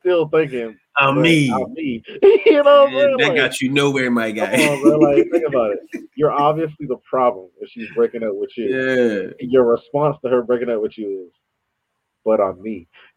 still 0.00 0.28
thinking 0.28 0.78
I'm 0.96 1.20
me. 1.22 1.50
I'm 1.52 1.72
me. 1.74 2.02
you 2.46 2.62
know 2.62 2.62
what 2.62 2.88
I'm 2.88 2.92
Yeah, 2.92 3.00
saying? 3.00 3.16
that 3.18 3.28
Like, 3.28 3.36
got 3.36 3.60
you 3.60 3.70
nowhere, 3.70 4.10
my 4.10 4.30
guy. 4.30 4.66
on, 4.68 4.80
bro. 4.82 4.98
Like 4.98 5.26
think 5.32 5.46
about 5.46 5.72
it. 5.72 5.80
You're 6.16 6.32
obviously 6.32 6.86
the 6.86 6.96
problem 7.08 7.48
if 7.60 7.70
she's 7.70 7.88
breaking 7.94 8.22
up 8.22 8.32
with 8.34 8.50
you. 8.56 8.66
yeah. 8.68 9.30
Your 9.40 9.64
response 9.66 10.16
to 10.24 10.30
her 10.30 10.42
breaking 10.42 10.70
up 10.70 10.80
with 10.82 10.96
you 10.98 11.26
is, 11.28 11.32
"But 12.24 12.40
on 12.40 12.60
me." 12.62 12.88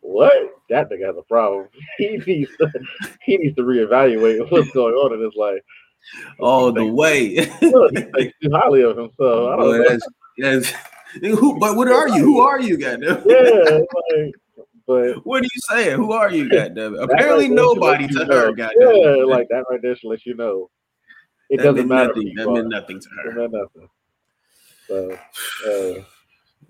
what? 0.00 0.32
That 0.70 0.90
nigga 0.90 1.06
has 1.06 1.16
a 1.18 1.22
problem. 1.28 1.68
He 1.98 2.18
needs 2.26 2.50
to. 2.58 2.70
He 3.22 3.36
needs 3.38 3.56
to 3.56 3.62
reevaluate 3.62 4.50
what's 4.50 4.70
going 4.72 4.94
on 4.94 5.14
in 5.14 5.22
his 5.24 5.34
life. 5.36 5.60
All 6.40 6.72
the 6.72 6.84
way. 6.86 7.48
Look, 7.62 7.92
he 7.96 8.02
thinks 8.02 8.38
too 8.42 8.50
highly 8.52 8.82
of 8.82 8.96
himself. 8.96 9.18
I 9.52 9.56
don't 9.56 9.58
know. 9.78 9.84
that's, 9.88 10.06
that's, 10.38 10.72
who, 11.20 11.58
but 11.58 11.76
what 11.76 11.88
are 11.88 12.08
you? 12.08 12.22
Who 12.24 12.40
are 12.40 12.60
you, 12.60 12.76
goddamn? 12.78 13.22
Yeah, 13.26 13.78
like, 14.14 14.34
but 14.86 15.14
What 15.26 15.42
are 15.42 15.44
you 15.44 15.60
saying? 15.68 15.96
Who 15.96 16.12
are 16.12 16.30
you, 16.30 16.48
goddamn? 16.48 16.94
it? 16.94 17.02
Apparently, 17.02 17.46
right 17.48 17.54
nobody 17.54 18.06
to 18.08 18.24
know. 18.24 18.34
her, 18.46 18.52
goddamn. 18.52 18.94
Yeah, 18.96 19.24
like 19.24 19.48
that 19.50 19.64
right 19.70 19.80
there 19.82 19.96
should 19.96 20.08
let 20.10 20.24
you 20.26 20.34
know. 20.34 20.70
It 21.50 21.58
that 21.58 21.64
doesn't 21.64 21.88
matter. 21.88 22.08
nothing. 22.08 22.32
That 22.36 22.50
meant 22.50 22.68
nothing 22.68 23.00
to 23.00 23.08
It 23.08 23.32
her. 23.32 23.40
meant 23.40 23.52
nothing. 23.52 23.88
So, 24.88 25.18
uh, 25.66 26.02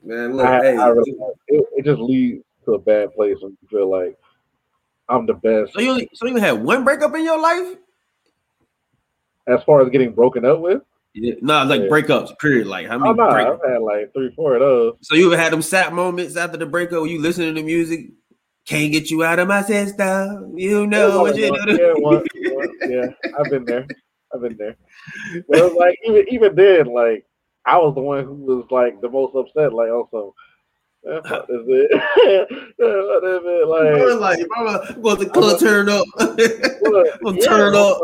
Man, 0.03 0.37
look, 0.37 0.47
I, 0.47 0.61
hey, 0.61 0.77
I 0.77 0.89
really, 0.89 1.15
it, 1.49 1.65
it 1.79 1.85
just 1.85 2.01
leads 2.01 2.43
to 2.65 2.75
a 2.75 2.79
bad 2.79 3.13
place 3.15 3.37
when 3.41 3.57
you 3.61 3.69
feel 3.69 3.91
like 3.91 4.17
I'm 5.09 5.27
the 5.27 5.35
best. 5.35 5.73
so 5.73 5.81
you 5.81 5.91
only, 5.91 6.09
so 6.15 6.27
you 6.27 6.37
had 6.37 6.63
one 6.63 6.85
breakup 6.85 7.15
in 7.15 7.25
your 7.25 7.41
life? 7.41 7.77
As 9.49 9.63
far 9.65 9.81
as 9.83 9.89
getting 9.91 10.13
broken 10.13 10.45
up 10.45 10.61
with, 10.61 10.83
Yeah. 10.83 10.96
No, 11.17 11.65
like 11.65 11.83
Yeah. 11.83 11.87
breakups. 11.89 12.39
Period. 12.39 12.67
Like 12.67 12.87
how 12.87 12.99
many? 12.99 13.11
oh 13.11 13.15
no, 13.15 13.25
breakups? 13.29 13.65
I've 13.65 13.71
had 13.73 13.83
like 13.83 14.13
three, 14.13 14.31
four 14.35 14.55
of 14.55 14.61
those. 14.61 14.95
So 15.03 15.15
you 15.15 15.33
ever 15.33 15.41
had 15.41 15.53
them 15.53 15.63
sad 15.63 15.93
moments 15.95 16.37
after 16.37 16.57
the 16.59 16.67
breakup 16.67 17.01
where 17.01 17.11
you 17.11 17.21
listening 17.21 17.55
to 17.55 17.63
music? 17.63 18.11
Can't 18.67 18.93
get 18.93 19.11
you 19.11 19.23
out 19.25 19.39
of 19.39 19.47
my 19.49 19.63
system. 19.63 20.59
You 20.59 20.87
know 20.87 21.23
what 21.23 21.37
you 21.37 21.53
do. 21.67 22.23
yeah, 22.35 22.89
yeah, 22.89 23.31
I've 23.39 23.51
been 23.51 23.65
there. 23.65 23.87
I've 24.35 24.41
been 24.43 24.57
there. 24.57 24.77
But 25.49 25.59
it 25.59 25.63
was 25.65 25.75
like 25.75 25.97
even 26.05 26.25
even 26.31 26.55
then, 26.57 26.87
like 26.87 27.25
I 27.65 27.79
was 27.79 27.95
the 27.95 28.01
one 28.01 28.25
who 28.25 28.35
was 28.35 28.67
like 28.71 29.01
the 29.01 29.09
most 29.09 29.37
upset. 29.37 29.73
Like 29.73 29.91
also, 29.91 30.35
this 31.05 31.23
it. 31.23 31.27
Fuck 31.29 31.47
this 31.49 31.63
it. 32.79 33.69
Like 33.69 34.21
like, 34.21 34.47
I'm 34.57 35.01
going 35.03 35.19
to 35.19 35.29
club 35.31 35.61
turn 35.61 35.89
up. 35.89 36.05
yeah, 36.39 37.47
turn 37.47 37.75
up. 37.77 37.99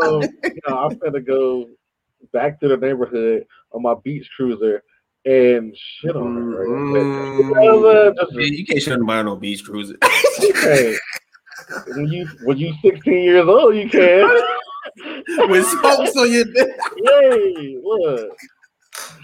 you 0.45 0.61
know, 0.69 0.79
I'm 0.79 0.97
gonna 0.99 1.21
go 1.21 1.69
back 2.33 2.61
to 2.61 2.69
the 2.69 2.77
neighborhood 2.77 3.47
on 3.73 3.83
my 3.83 3.95
beach 4.03 4.29
cruiser 4.37 4.83
and 5.25 5.77
shit 5.77 6.17
on 6.17 6.35
her. 6.37 6.67
Right? 6.67 7.39
You 7.39 7.55
know 7.55 7.79
what 7.81 7.97
I'm? 8.09 8.15
Just- 8.17 8.33
Man, 8.33 8.53
you 8.53 8.67
can't 8.67 8.83
shut 8.83 8.99
them 8.99 9.07
down 9.07 9.29
on 9.29 9.39
beach 9.39 9.65
cruiser. 9.65 9.97
you 10.41 10.53
can't. 10.55 10.97
When 11.97 12.07
you 12.09 12.27
when 12.43 12.59
you 12.59 12.75
16 12.83 13.13
years 13.15 13.47
old, 13.49 13.77
you 13.77 13.89
can. 13.89 14.29
With 15.49 15.65
spokes 15.67 16.17
on 16.17 16.31
your 16.33 16.45
Yay! 16.97 17.79
Look, 17.83 18.37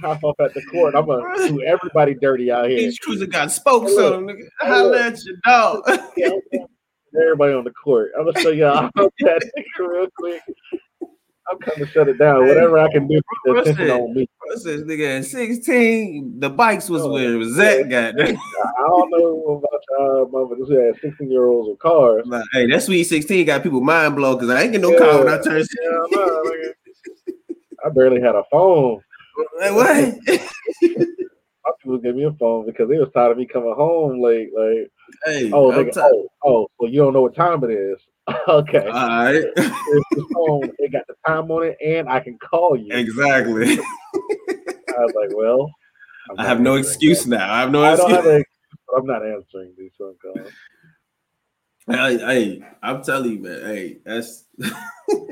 hop 0.01 0.23
up 0.25 0.37
at 0.40 0.55
the 0.55 0.62
court. 0.71 0.94
I'm 0.94 1.07
gonna 1.07 1.49
do 1.49 1.61
everybody 1.62 2.14
dirty 2.14 2.51
out 2.51 2.68
here. 2.68 2.79
beach 2.79 3.01
cruiser 3.03 3.27
got 3.27 3.51
spokes 3.51 3.92
Hey, 3.97 4.07
on 4.14 4.27
them. 4.27 4.38
Holla 4.61 5.01
at 5.03 5.18
your 5.25 5.37
dog. 5.44 5.83
I'm 5.88 5.97
gonna- 6.16 6.66
everybody 7.23 7.53
on 7.55 7.64
the 7.64 7.73
court. 7.73 8.12
I'm 8.18 8.25
gonna 8.25 8.40
show 8.40 8.51
y'all 8.51 8.88
how 8.94 9.11
that 9.21 9.51
real 9.79 10.07
quick. 10.16 10.40
I'm 11.50 11.58
coming 11.61 11.87
to 11.87 11.92
shut 11.92 12.08
it 12.08 12.18
down. 12.18 12.46
Whatever 12.46 12.78
I 12.78 12.90
can 12.92 13.06
do 13.08 13.16
to 13.16 13.22
get 13.46 13.54
What's 13.54 13.70
attention 13.70 13.90
on 13.90 14.14
me. 14.14 14.28
Nigga 14.64 15.18
at 15.18 15.24
16? 15.24 16.40
The 16.40 16.50
bikes 16.50 16.88
was 16.90 17.02
Oh, 17.02 17.12
where 17.12 17.34
it 17.34 17.37
was 17.37 17.54
that 17.56 17.88
guy. 17.88 18.08
I 18.08 18.82
don't 18.87 19.11
know 19.11 19.62
about 19.64 19.82
y'all 19.90 20.26
motherfuckers 20.30 20.68
who 20.68 20.87
had 20.87 21.00
16 21.00 21.30
year 21.30 21.46
olds 21.46 21.68
with 21.70 21.78
cars. 21.78 22.24
Like, 22.26 22.44
hey, 22.52 22.66
that 22.66 22.82
sweet 22.82 23.04
16 23.04 23.46
got 23.46 23.62
people 23.62 23.80
mind 23.80 24.16
blown 24.16 24.37
because 24.37 24.50
I 24.50 24.62
ain't 24.62 24.72
get 24.72 24.80
no 24.80 24.92
Yeah. 24.92 24.98
car 24.98 25.18
when 25.24 25.28
I 25.28 25.38
turned 25.40 25.66
Yeah, 25.82 26.18
I. 26.18 26.72
I 27.87 27.88
barely 27.90 28.20
had 28.20 28.34
a 28.34 28.42
phone. 28.50 29.00
Like, 29.61 29.72
what? 29.72 30.14
My 30.82 31.72
people 31.82 31.98
gave 31.98 32.16
me 32.16 32.24
a 32.24 32.32
phone 32.32 32.66
because 32.66 32.88
they 32.88 32.98
was 32.98 33.08
tired 33.14 33.30
of 33.32 33.38
me 33.38 33.46
coming 33.46 33.72
home 33.74 34.20
late. 34.20 34.48
Like, 34.56 34.90
hey, 35.24 35.50
oh, 35.52 35.70
nigga, 35.70 35.92
tired. 35.92 36.12
oh, 36.12 36.28
oh, 36.44 36.68
so 36.80 36.87
you 36.88 36.98
don't 37.00 37.12
know 37.12 37.22
what 37.22 37.37
time 37.37 37.62
it 37.62 37.70
is? 37.70 37.98
okay. 38.48 38.86
All 38.86 39.08
right. 39.08 39.44
Phone. 40.34 40.70
It 40.78 40.92
got 40.92 41.06
the 41.06 41.14
time 41.26 41.50
on 41.50 41.66
it, 41.66 41.76
and 41.84 42.08
I 42.08 42.20
can 42.20 42.38
call 42.38 42.76
you. 42.76 42.92
exactly. 42.94 43.72
I 43.78 45.00
was 45.00 45.12
like, 45.14 45.30
well, 45.36 45.70
I 46.36 46.46
have 46.46 46.60
no 46.60 46.74
excuse 46.74 47.24
that. 47.24 47.30
now. 47.38 47.52
I 47.52 47.60
have 47.60 47.70
no 47.70 47.82
I 47.84 47.96
don't 47.96 48.10
excuse. 48.10 48.34
have 48.34 48.44
but 48.86 48.98
I'm 48.98 49.06
not 49.06 49.24
answering 49.26 49.72
these 49.78 49.92
phone 49.98 50.14
calls. 50.22 50.52
Hey, 51.86 52.18
hey, 52.18 52.62
I'm 52.82 53.02
telling 53.02 53.32
you, 53.32 53.38
man. 53.40 53.60
Hey, 53.64 53.98
that's 54.04 54.44
Oh, 55.10 55.28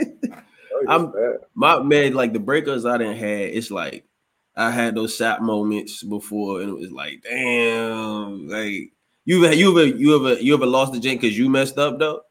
I'm- 0.89 1.13
my 1.55 1.83
man. 1.83 2.15
Like 2.15 2.33
the 2.33 2.39
breakups 2.39 2.91
I 2.91 2.99
didn't 2.99 3.17
had. 3.19 3.41
It's 3.51 3.71
like 3.71 4.05
I 4.57 4.71
had 4.71 4.95
those 4.95 5.15
shot 5.17 5.43
moments 5.43 6.03
before, 6.03 6.61
and 6.63 6.71
it 6.71 6.77
was 6.79 6.91
like, 6.93 7.23
damn, 7.23 8.49
like 8.49 8.93
You 9.27 9.45
ever 9.45 9.55
you 9.55 9.71
ever 9.71 9.85
you 9.87 10.17
ever 10.17 10.41
you 10.41 10.55
ever 10.55 10.67
lost 10.67 10.93
the 10.93 10.99
jank 10.99 11.21
because 11.21 11.37
you 11.37 11.51
messed 11.51 11.77
up 11.79 11.99
though? 11.99 12.23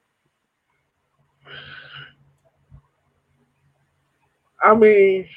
I 4.65 4.75
mean, 4.75 5.27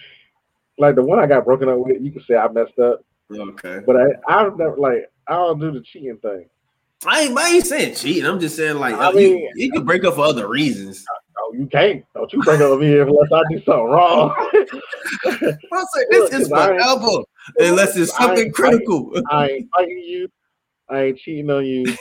like 0.78 0.94
the 0.94 1.02
one 1.02 1.18
I 1.18 1.26
got 1.26 1.44
broken 1.44 1.68
up 1.68 1.78
with, 1.78 2.00
you 2.00 2.10
can 2.12 2.22
say 2.22 2.36
I 2.36 2.48
messed 2.48 2.78
up, 2.78 3.00
Okay. 3.32 3.80
but 3.86 3.96
I 3.96 4.06
I've 4.28 4.56
never 4.56 4.76
like 4.76 5.10
I 5.26 5.34
don't 5.34 5.58
do 5.60 5.70
the 5.72 5.80
cheating 5.82 6.16
thing. 6.18 6.46
I 7.06 7.20
ain't, 7.22 7.38
I 7.38 7.48
ain't 7.50 7.66
saying 7.66 7.94
cheating. 7.94 8.24
I'm 8.26 8.40
just 8.40 8.56
saying 8.56 8.76
like 8.78 8.94
I 8.94 9.12
mean- 9.12 9.38
you, 9.38 9.50
you 9.54 9.72
can 9.72 9.84
break 9.84 10.04
up 10.04 10.14
for 10.14 10.22
other 10.22 10.48
reasons. 10.48 11.04
Oh, 11.40 11.54
you 11.56 11.66
can't. 11.66 12.04
Don't 12.14 12.32
you 12.32 12.42
break 12.42 12.60
up 12.60 12.72
with 12.72 12.80
me 12.80 12.98
unless 12.98 13.30
I 13.32 13.42
do 13.50 13.62
something 13.64 13.84
wrong. 13.84 14.34
I'm 15.26 15.86
saying 15.94 16.06
this 16.10 16.32
is 16.32 16.52
I 16.52 16.66
forever 16.66 17.22
unless 17.58 17.96
it's 17.96 18.16
something 18.16 18.46
ain't- 18.46 18.54
critical. 18.54 19.12
I 19.30 19.48
ain't 19.48 19.68
fighting 19.76 19.98
you. 19.98 20.28
I 20.88 21.02
ain't 21.02 21.18
cheating 21.18 21.50
on 21.50 21.64
you. 21.66 21.84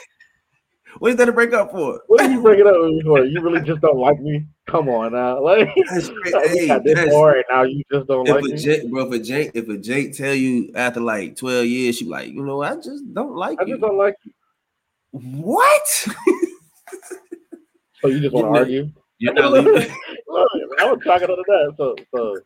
What 1.00 1.12
is 1.12 1.18
that 1.18 1.26
to 1.26 1.32
break 1.32 1.54
up 1.54 1.72
for? 1.72 2.02
What 2.08 2.22
are 2.22 2.32
you 2.32 2.42
breaking 2.42 2.68
up 2.68 2.74
with 2.78 2.92
me 2.92 3.02
for? 3.04 3.24
You 3.24 3.42
really 3.42 3.62
just 3.62 3.82
don't 3.82 3.98
like 3.98 4.20
me? 4.20 4.46
Come 4.68 4.90
on 4.90 5.14
now. 5.14 5.40
Like, 5.44 5.70
That's 5.90 6.10
crazy. 6.10 6.68
got 6.68 6.84
this 6.84 7.10
far 7.10 7.36
and 7.36 7.46
now 7.50 7.64
you 7.64 7.84
just 7.92 8.08
don't 8.08 8.28
if 8.28 8.34
like 8.34 8.44
a 8.44 8.48
me? 8.48 8.58
Jake, 8.58 8.90
bro, 8.92 9.06
if 9.06 9.12
a 9.14 9.20
Jake, 9.24 9.52
if 9.54 9.70
a 9.70 9.78
Jake 9.78 10.18
tell 10.18 10.34
you 10.34 10.72
after 10.76 11.00
like 11.00 11.36
12 11.36 11.66
years, 11.66 11.98
she 11.98 12.06
like, 12.06 12.30
you 12.30 12.44
know, 12.44 12.62
I 12.62 12.76
just 12.76 13.14
don't 13.14 13.36
like 13.36 13.60
I 13.60 13.66
you. 13.66 13.68
I 13.68 13.78
just 13.78 13.82
don't 13.82 13.98
like 13.98 14.16
you. 14.24 14.34
What? 15.12 16.08
So 18.02 18.10
you 18.10 18.20
just 18.20 18.34
want 18.34 18.54
to 18.54 18.60
argue? 18.60 18.92
You're 19.20 19.34
not 19.34 19.52
leaving. 19.52 19.74
Look, 20.28 20.50
I 20.80 20.86
was 20.86 21.00
talking 21.04 21.30
under 21.30 21.42
that. 21.48 21.74
So, 21.78 21.96
so, 22.16 22.38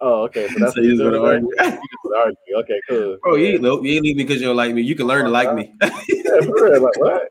oh, 0.00 0.22
okay. 0.24 0.48
So 0.48 0.54
that's 0.60 0.74
So 0.74 0.80
you 0.80 0.90
just 0.92 1.02
what 1.02 1.12
wanna 1.14 1.18
you're 1.18 1.34
argue. 1.34 1.48
You 1.48 1.70
just 1.70 1.80
wanna 2.04 2.18
argue. 2.18 2.56
Okay, 2.56 2.80
cool. 2.88 3.18
Bro, 3.22 3.34
you 3.36 3.46
ain't, 3.46 3.62
no, 3.62 3.82
you 3.82 3.94
ain't 3.94 4.04
leaving 4.04 4.26
because 4.26 4.40
you 4.40 4.46
don't 4.46 4.56
like 4.56 4.72
me. 4.74 4.82
You 4.82 4.94
can 4.94 5.06
learn 5.06 5.24
to 5.24 5.30
like 5.30 5.52
me. 5.54 5.74
Yeah, 5.82 6.40
for 6.42 6.64
real. 6.70 6.82
Like, 6.82 6.98
what? 6.98 7.28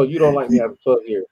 So 0.00 0.04
you 0.04 0.18
don't 0.18 0.32
like 0.34 0.48
me 0.48 0.58
after 0.60 0.78
12 0.82 0.98
years? 1.06 1.26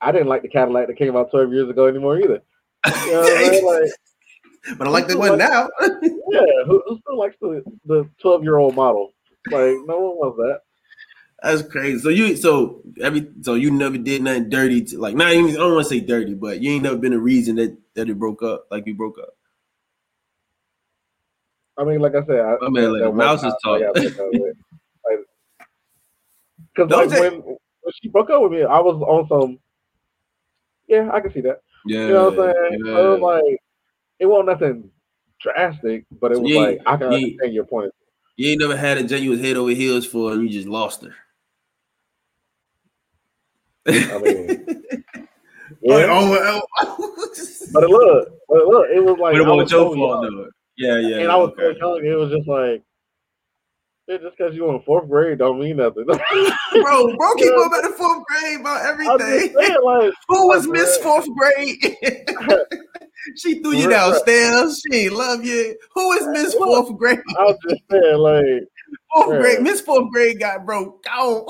I 0.00 0.12
didn't 0.12 0.28
like 0.28 0.40
the 0.40 0.48
Cadillac 0.48 0.86
that 0.86 0.96
came 0.96 1.14
out 1.14 1.30
12 1.30 1.52
years 1.52 1.68
ago 1.68 1.88
anymore 1.88 2.18
either. 2.18 2.40
You 2.86 3.12
know 3.12 3.22
I 3.22 3.50
mean? 3.50 3.66
Like, 3.66 3.90
but 4.78 4.86
I 4.86 4.90
like 4.90 5.08
the 5.08 5.18
one 5.18 5.36
now. 5.36 5.68
yeah, 5.82 6.40
who, 6.64 6.82
who 6.86 6.98
still 7.00 7.18
likes 7.18 7.36
the 7.38 7.62
the 7.84 8.08
12 8.22 8.42
year 8.44 8.56
old 8.56 8.74
model? 8.74 9.12
Like, 9.50 9.76
no 9.84 10.00
one 10.00 10.16
wants 10.16 10.38
that. 10.38 10.60
That's 11.42 11.70
crazy. 11.70 11.98
So 11.98 12.08
you 12.08 12.34
so 12.34 12.80
every 13.02 13.30
so 13.42 13.56
you 13.56 13.70
never 13.70 13.98
did 13.98 14.22
nothing 14.22 14.48
dirty 14.48 14.82
to 14.84 14.98
like 14.98 15.14
not 15.14 15.34
even 15.34 15.50
I 15.50 15.58
don't 15.58 15.74
want 15.74 15.86
to 15.86 15.90
say 15.90 16.00
dirty, 16.00 16.32
but 16.32 16.62
you 16.62 16.70
ain't 16.70 16.84
never 16.84 16.96
been 16.96 17.12
a 17.12 17.18
reason 17.18 17.56
that 17.56 17.76
that 17.92 18.08
it 18.08 18.18
broke 18.18 18.42
up, 18.42 18.68
like 18.70 18.86
you 18.86 18.94
broke 18.94 19.18
up. 19.18 19.36
I 21.76 21.84
mean, 21.84 22.00
like 22.00 22.14
I 22.14 22.24
said, 22.24 22.40
I, 22.40 22.56
My 22.62 22.70
man, 22.70 22.92
like, 22.94 23.02
one 23.02 23.16
mouse 23.18 23.44
is 23.44 23.52
I 23.52 23.56
talking. 23.62 23.86
got 23.86 23.94
broke 23.96 24.18
up 24.18 24.28
with. 24.32 24.56
Like, 25.04 25.26
Cause 26.76 26.90
like 26.90 27.10
when, 27.10 27.40
when 27.40 27.92
she 28.00 28.08
broke 28.08 28.30
up 28.30 28.42
with 28.42 28.52
me, 28.52 28.62
I 28.62 28.78
was 28.78 29.02
on 29.02 29.28
some. 29.28 29.58
Yeah, 30.86 31.10
I 31.12 31.20
can 31.20 31.32
see 31.32 31.40
that. 31.42 31.60
Yeah. 31.86 32.06
You 32.06 32.12
know 32.12 32.30
what 32.30 32.48
I'm 32.48 32.54
saying? 32.54 32.84
yeah. 32.84 32.92
So 32.94 33.14
it 33.14 33.20
was 33.20 33.42
like 33.42 33.58
it 34.18 34.26
wasn't 34.26 34.48
nothing 34.48 34.90
drastic, 35.40 36.04
but 36.20 36.32
it 36.32 36.40
was 36.40 36.50
Yeah, 36.50 36.60
like 36.60 36.80
I 36.86 36.96
can 36.96 37.10
yeah. 37.12 37.16
understand 37.16 37.54
your 37.54 37.64
point. 37.64 37.92
You 38.36 38.50
ain't 38.50 38.60
never 38.60 38.76
had 38.76 38.98
a 38.98 39.02
Jen 39.04 39.22
you 39.22 39.30
was 39.30 39.40
head 39.40 39.56
over 39.56 39.70
heels 39.70 40.06
for 40.06 40.32
and 40.32 40.42
you 40.42 40.48
just 40.48 40.68
lost 40.68 41.02
her. 41.02 41.14
I 43.86 44.18
mean, 44.18 44.66
yeah. 45.82 46.06
oh, 46.08 46.62
oh. 46.78 47.24
But 47.72 47.88
look, 47.88 48.28
but 48.48 48.66
look, 48.66 48.88
it 48.90 49.00
was 49.00 49.16
like 49.18 49.34
But 49.34 49.42
it 49.42 49.46
was 49.46 49.70
your 49.70 49.94
fault 49.94 50.26
though. 50.28 50.48
Yeah, 50.76 50.98
yeah. 50.98 51.18
and 51.18 51.30
I 51.30 51.36
was 51.36 51.50
okay. 51.50 51.78
so 51.78 51.96
young. 51.96 52.06
It 52.06 52.14
was 52.16 52.30
just 52.30 52.48
like, 52.48 52.82
yeah, 54.10 54.16
just 54.18 54.36
because 54.36 54.54
you 54.56 54.64
were 54.64 54.74
in 54.74 54.82
fourth 54.82 55.08
grade 55.08 55.38
don't 55.38 55.60
mean 55.60 55.76
nothing. 55.76 56.04
bro, 56.06 57.16
bro, 57.16 57.34
keep 57.36 57.48
going 57.54 57.70
back 57.70 57.82
to 57.82 57.92
fourth 57.96 58.24
grade 58.26 58.60
about 58.60 58.84
everything. 58.84 59.54
saying, 59.56 59.76
like, 59.84 60.12
Who 60.28 60.48
was 60.48 60.66
like, 60.66 60.78
Miss. 60.80 60.96
Fourth 60.98 61.28
Grade? 61.36 61.78
she 63.36 63.60
threw 63.62 63.72
you 63.76 63.88
downstairs. 63.88 64.82
She 64.90 64.98
ain't 65.06 65.12
love 65.14 65.44
you. 65.44 65.76
Who 65.94 66.12
is 66.12 66.26
Miss 66.28 66.54
Fourth 66.54 66.96
Grade? 66.98 67.20
I 67.38 67.42
was 67.44 67.56
just 67.68 67.82
saying, 67.90 68.16
like. 68.16 68.68
Fourth 69.14 69.28
Bruh. 69.28 69.40
grade. 69.40 69.62
Miss 69.62 69.80
Fourth 69.80 70.10
Grade 70.12 70.40
got 70.40 70.66
broke. 70.66 71.04
Gone. 71.04 71.46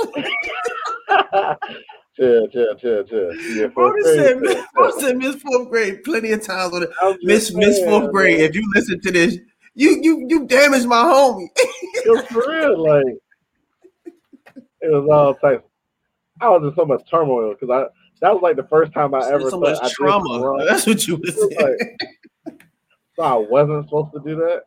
chill, 2.16 2.48
chill, 2.48 2.74
chill. 3.04 3.34
Yeah, 3.56 3.66
Bro, 3.68 3.92
fourth 3.92 4.02
grade, 4.02 4.16
said, 4.16 4.40
Miss, 4.40 4.52
chill, 4.54 4.64
bro 4.74 4.90
chill. 4.90 5.00
said 5.00 5.16
Miss 5.16 5.36
Fourth 5.36 5.70
Grade 5.70 6.04
plenty 6.04 6.32
of 6.32 6.42
times 6.42 6.74
on 6.74 6.82
it. 6.82 6.90
Miss 7.22 7.54
Miss 7.54 7.82
Fourth 7.84 8.12
Grade. 8.12 8.38
man. 8.38 8.48
If 8.50 8.54
you 8.54 8.70
listen 8.74 9.00
to 9.00 9.10
this, 9.10 9.38
you 9.74 9.98
you 10.02 10.26
you 10.28 10.46
damaged 10.46 10.86
my 10.86 11.02
homie. 11.02 11.48
It 11.56 12.08
was 12.10 12.24
for 12.30 12.44
real, 12.48 12.82
like 12.82 13.16
it 14.80 14.88
was 14.88 15.08
all 15.10 15.34
types. 15.34 15.64
I 16.40 16.48
was 16.48 16.62
in 16.62 16.74
so 16.74 16.84
much 16.86 17.02
turmoil 17.10 17.54
because 17.58 17.70
I 17.70 17.84
that 18.20 18.32
was 18.32 18.42
like 18.42 18.56
the 18.56 18.64
first 18.64 18.92
time 18.92 19.14
I 19.14 19.28
ever 19.30 19.50
so 19.50 19.60
much 19.60 19.78
I 19.82 19.88
trauma. 19.90 20.28
something. 20.40 20.66
That's 20.68 20.86
what 20.86 21.06
you 21.06 21.16
was 21.16 21.34
saying. 21.34 21.50
Like, 21.58 22.56
so 23.16 23.22
I 23.22 23.34
wasn't 23.34 23.84
supposed 23.86 24.12
to 24.14 24.20
do 24.20 24.36
that. 24.36 24.62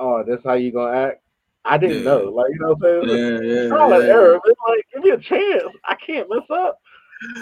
Oh, 0.00 0.22
that's 0.24 0.44
how 0.44 0.52
you 0.54 0.70
gonna 0.70 0.96
act? 0.96 1.22
I 1.64 1.76
didn't 1.76 1.98
Yeah. 1.98 2.10
know. 2.10 2.24
Like 2.26 2.50
you 2.52 2.58
know 2.60 2.74
what 2.78 2.88
I'm 2.88 3.08
saying? 3.08 3.18
Yeah, 3.18 3.62
yeah, 3.62 3.68
Trial 3.68 3.92
and 3.94 4.02
error. 4.04 4.40
It's 4.44 4.60
like 4.68 4.84
give 4.92 5.02
me 5.02 5.10
a 5.10 5.18
chance. 5.18 5.74
I 5.84 5.94
can't 5.96 6.28
mess 6.30 6.44
up. 6.50 6.78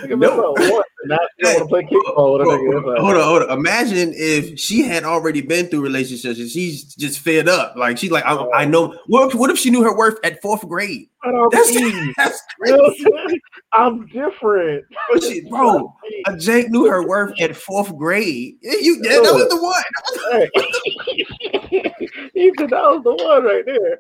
I 0.03 0.07
can 0.07 0.19
mess 0.19 0.31
No. 0.31 0.53
up 0.53 0.59
once 0.59 0.87
and 1.03 1.11
now 1.11 1.19
you 1.39 1.47
want 1.49 1.59
to 1.59 1.67
play 1.67 1.83
kickball 1.83 2.15
Bro, 2.15 2.33
with 2.33 2.49
a 2.49 2.51
nigga. 2.51 2.79
It's 2.79 2.87
like, 2.87 2.99
hold 2.99 3.17
on, 3.17 3.23
hold 3.23 3.43
on. 3.43 3.59
Imagine 3.59 4.13
if 4.15 4.59
she 4.59 4.83
had 4.83 5.05
already 5.05 5.41
been 5.41 5.67
through 5.67 5.83
relationships 5.83 6.39
and 6.39 6.49
she's 6.49 6.95
just 6.95 7.21
fed 7.21 7.49
up. 7.49 7.77
Like 7.77 7.99
she's 7.99 8.11
like, 8.11 8.25
I, 8.25 8.37
I 8.55 8.65
know. 8.65 8.99
What 9.07 9.29
if, 9.29 9.35
what 9.39 9.51
if 9.51 9.59
she 9.59 9.71
knew 9.71 9.83
her 9.83 9.97
worth 9.97 10.19
at 10.25 10.41
fourth 10.41 10.67
grade? 10.69 11.09
That's, 11.51 11.73
that's 12.17 12.41
crazy. 12.59 13.41
I'm 13.73 14.07
different. 14.07 14.85
Bro, 15.11 15.21
she, 15.21 15.41
bro, 15.49 15.95
a 16.27 16.37
Jake 16.37 16.71
knew 16.71 16.87
her 16.89 17.07
worth 17.07 17.39
at 17.41 17.57
fourth 17.57 17.97
grade. 17.97 18.57
You, 18.63 19.01
yeah, 19.03 19.21
that 19.21 19.35
was 19.35 19.49
the 19.49 19.61
one. 19.61 19.83
Hey. 20.31 21.93
you 22.35 22.53
said 22.59 22.71
that 22.71 22.83
was 22.83 23.03
the 23.03 23.15
one 23.15 23.45
right 23.45 23.65
there. 23.67 23.99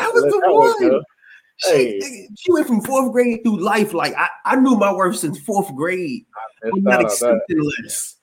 That 0.00 0.12
was 0.12 0.24
Let 0.24 0.32
the 0.32 0.40
that 0.40 0.52
one 0.52 1.02
one. 1.66 1.72
go. 1.74 1.78
She, 1.78 2.00
Hey. 2.00 2.28
she 2.38 2.52
went 2.52 2.66
from 2.66 2.80
fourth 2.82 3.12
grade 3.12 3.40
through 3.44 3.60
life. 3.60 3.94
Like 3.94 4.14
I, 4.16 4.28
I 4.44 4.56
knew 4.56 4.76
my 4.76 4.92
worth 4.92 5.16
since 5.16 5.38
fourth 5.40 5.74
grade. 5.74 6.24
I'm 6.64 6.82
not 6.82 6.82
not 6.82 6.92
on 6.94 7.02
that. 7.02 7.12
accepting 7.12 7.70
less. 7.82 8.16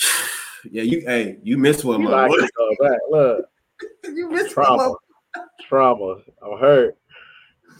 Yeah, 0.70 0.82
you 0.82 1.00
hey, 1.00 1.38
you 1.42 1.58
missed 1.58 1.84
one, 1.84 2.00
You 2.00 2.08
my 2.08 2.28
like 2.28 2.40
back. 2.80 2.98
Look, 3.10 3.46
You 4.04 4.30
missed 4.30 4.56
one, 4.56 4.64
trauma, 4.66 4.94
my 5.34 5.42
trauma. 5.68 6.16
I'm 6.40 6.58
hurt. 6.58 6.96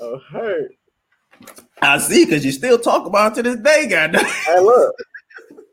I'm 0.02 0.18
hurt. 0.32 0.72
I 1.80 1.98
see, 1.98 2.24
because 2.24 2.44
you 2.44 2.50
still 2.50 2.78
talk 2.78 3.06
about 3.06 3.32
it 3.38 3.42
to 3.44 3.50
this 3.54 3.60
day, 3.60 3.86
goddamn. 3.88 4.24
Hey, 4.24 4.58
look. 4.58 4.94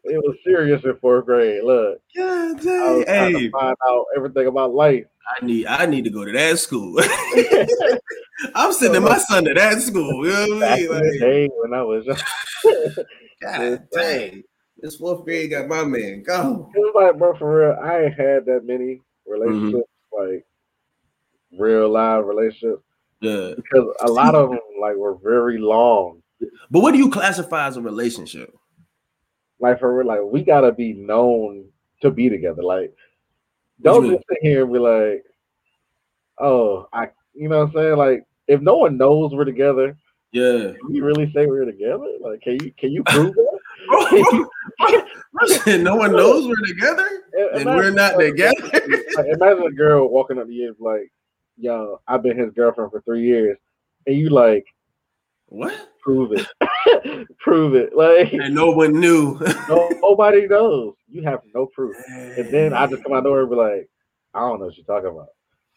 It 0.04 0.18
was 0.18 0.36
serious 0.44 0.84
in 0.84 0.96
fourth 1.00 1.26
grade. 1.26 1.64
Look, 1.64 2.00
God 2.16 2.60
I 2.60 2.64
dang. 2.64 2.96
was 2.96 3.06
trying 3.06 3.34
Hey, 3.34 3.40
to 3.40 3.52
find 3.52 3.76
out 3.88 4.06
everything 4.16 4.48
about 4.48 4.74
life. 4.74 5.06
I 5.40 5.46
need 5.46 5.66
I 5.68 5.86
need 5.86 6.04
to 6.06 6.10
go 6.10 6.26
to 6.26 6.32
that 6.32 6.58
school. 6.60 7.00
I'm 8.56 8.72
sending 8.74 9.04
my 9.04 9.18
son 9.18 9.44
to 9.46 9.54
that 9.54 9.82
school. 9.82 10.26
You 10.26 10.32
know 10.32 10.56
what 10.56 10.72
I 10.72 10.76
mean? 10.78 10.90
Like, 10.90 11.20
day 11.20 11.50
when 11.58 11.74
I 11.74 11.84
was 11.84 12.06
young. 12.06 12.18
God 13.42 13.88
dang. 13.94 14.44
This 14.82 14.96
fourth 14.96 15.26
grade 15.26 15.52
got 15.52 15.68
my 15.68 15.84
man. 15.84 16.24
Go. 16.24 16.72
It 16.74 16.80
was 16.80 16.94
like, 16.96 17.18
bro, 17.20 17.36
for 17.38 17.60
real, 17.68 17.78
I 17.84 18.06
ain't 18.06 18.14
had 18.14 18.46
that 18.46 18.62
many 18.66 19.02
relationships, 19.28 19.88
mm-hmm. 20.14 20.32
like 20.32 20.46
real 21.60 21.90
live 21.90 22.26
relationships, 22.26 22.82
Yeah. 23.20 23.52
because 23.58 23.94
a 24.02 24.08
lot 24.08 24.36
of 24.36 24.50
them 24.50 24.60
like 24.82 24.96
were 24.96 25.18
very 25.22 25.58
long. 25.58 26.22
But 26.72 26.80
what 26.80 26.94
do 26.94 26.98
you 26.98 27.10
classify 27.10 27.68
as 27.68 27.76
a 27.76 27.82
relationship? 27.82 28.56
Like 29.60 29.80
for 29.80 29.96
real, 29.96 30.08
like 30.08 30.22
we 30.24 30.44
gotta 30.44 30.72
be 30.72 30.94
known 30.94 31.66
to 32.02 32.12
be 32.12 32.30
together. 32.30 32.64
Like, 32.64 32.94
don't 33.82 34.10
just 34.10 34.24
sit 34.30 34.38
here 34.42 34.64
and 34.64 34.74
be 34.74 34.80
like, 34.80 35.24
oh, 36.38 36.88
I, 36.94 37.10
you 37.34 37.50
know 37.50 37.60
what 37.60 37.68
I'm 37.70 37.74
saying? 37.74 37.98
Like, 37.98 38.26
if 38.48 38.62
no 38.62 38.78
one 38.78 38.98
knows 38.98 39.34
we're 39.34 39.46
together, 39.46 39.98
Yeah. 40.32 40.72
can 40.80 40.96
you 40.96 41.04
really 41.04 41.32
say 41.34 41.46
we're 41.46 41.66
together? 41.66 42.08
Like, 42.22 42.42
can 42.42 42.54
you 42.64 42.72
can 42.78 42.92
you 42.92 43.04
prove 43.08 43.36
that? 43.36 43.60
no 45.82 45.96
one 45.96 46.12
knows 46.14 46.48
we're 46.48 46.66
together 46.68 47.08
and 47.54 47.66
we're 47.66 47.92
not 47.92 48.18
together. 48.20 48.56
Like, 49.16 49.28
imagine 49.34 49.64
a 49.64 49.72
girl 49.72 50.08
walking 50.10 50.38
up 50.40 50.48
to 50.48 50.54
you 50.54 50.76
like, 50.80 51.12
yo, 51.58 52.00
I've 52.08 52.24
been 52.24 52.38
his 52.38 52.52
girlfriend 52.54 52.92
for 52.92 53.02
three 53.02 53.24
years, 53.24 53.58
and 54.08 54.16
you 54.16 54.30
like 54.30 54.66
what? 55.50 55.90
prove 56.02 56.32
it, 56.32 57.28
prove 57.40 57.76
it. 57.76 57.96
Like 57.96 58.34
And 58.34 58.56
no 58.56 58.72
one 58.72 59.00
knew. 59.00 59.38
no, 59.68 59.90
nobody 60.02 60.48
knows. 60.48 60.96
You 61.08 61.24
have 61.24 61.42
no 61.54 61.66
proof. 61.68 61.96
And 62.08 62.52
then 62.52 62.74
I 62.74 62.88
just 62.88 63.04
come 63.04 63.14
out 63.14 63.24
door 63.24 63.42
and 63.42 63.50
be 63.50 63.56
like, 63.56 63.90
I 64.34 64.40
don't 64.40 64.60
know 64.60 64.68
what 64.68 64.78
you're 64.78 64.86
talking 64.86 65.10
about. 65.10 65.28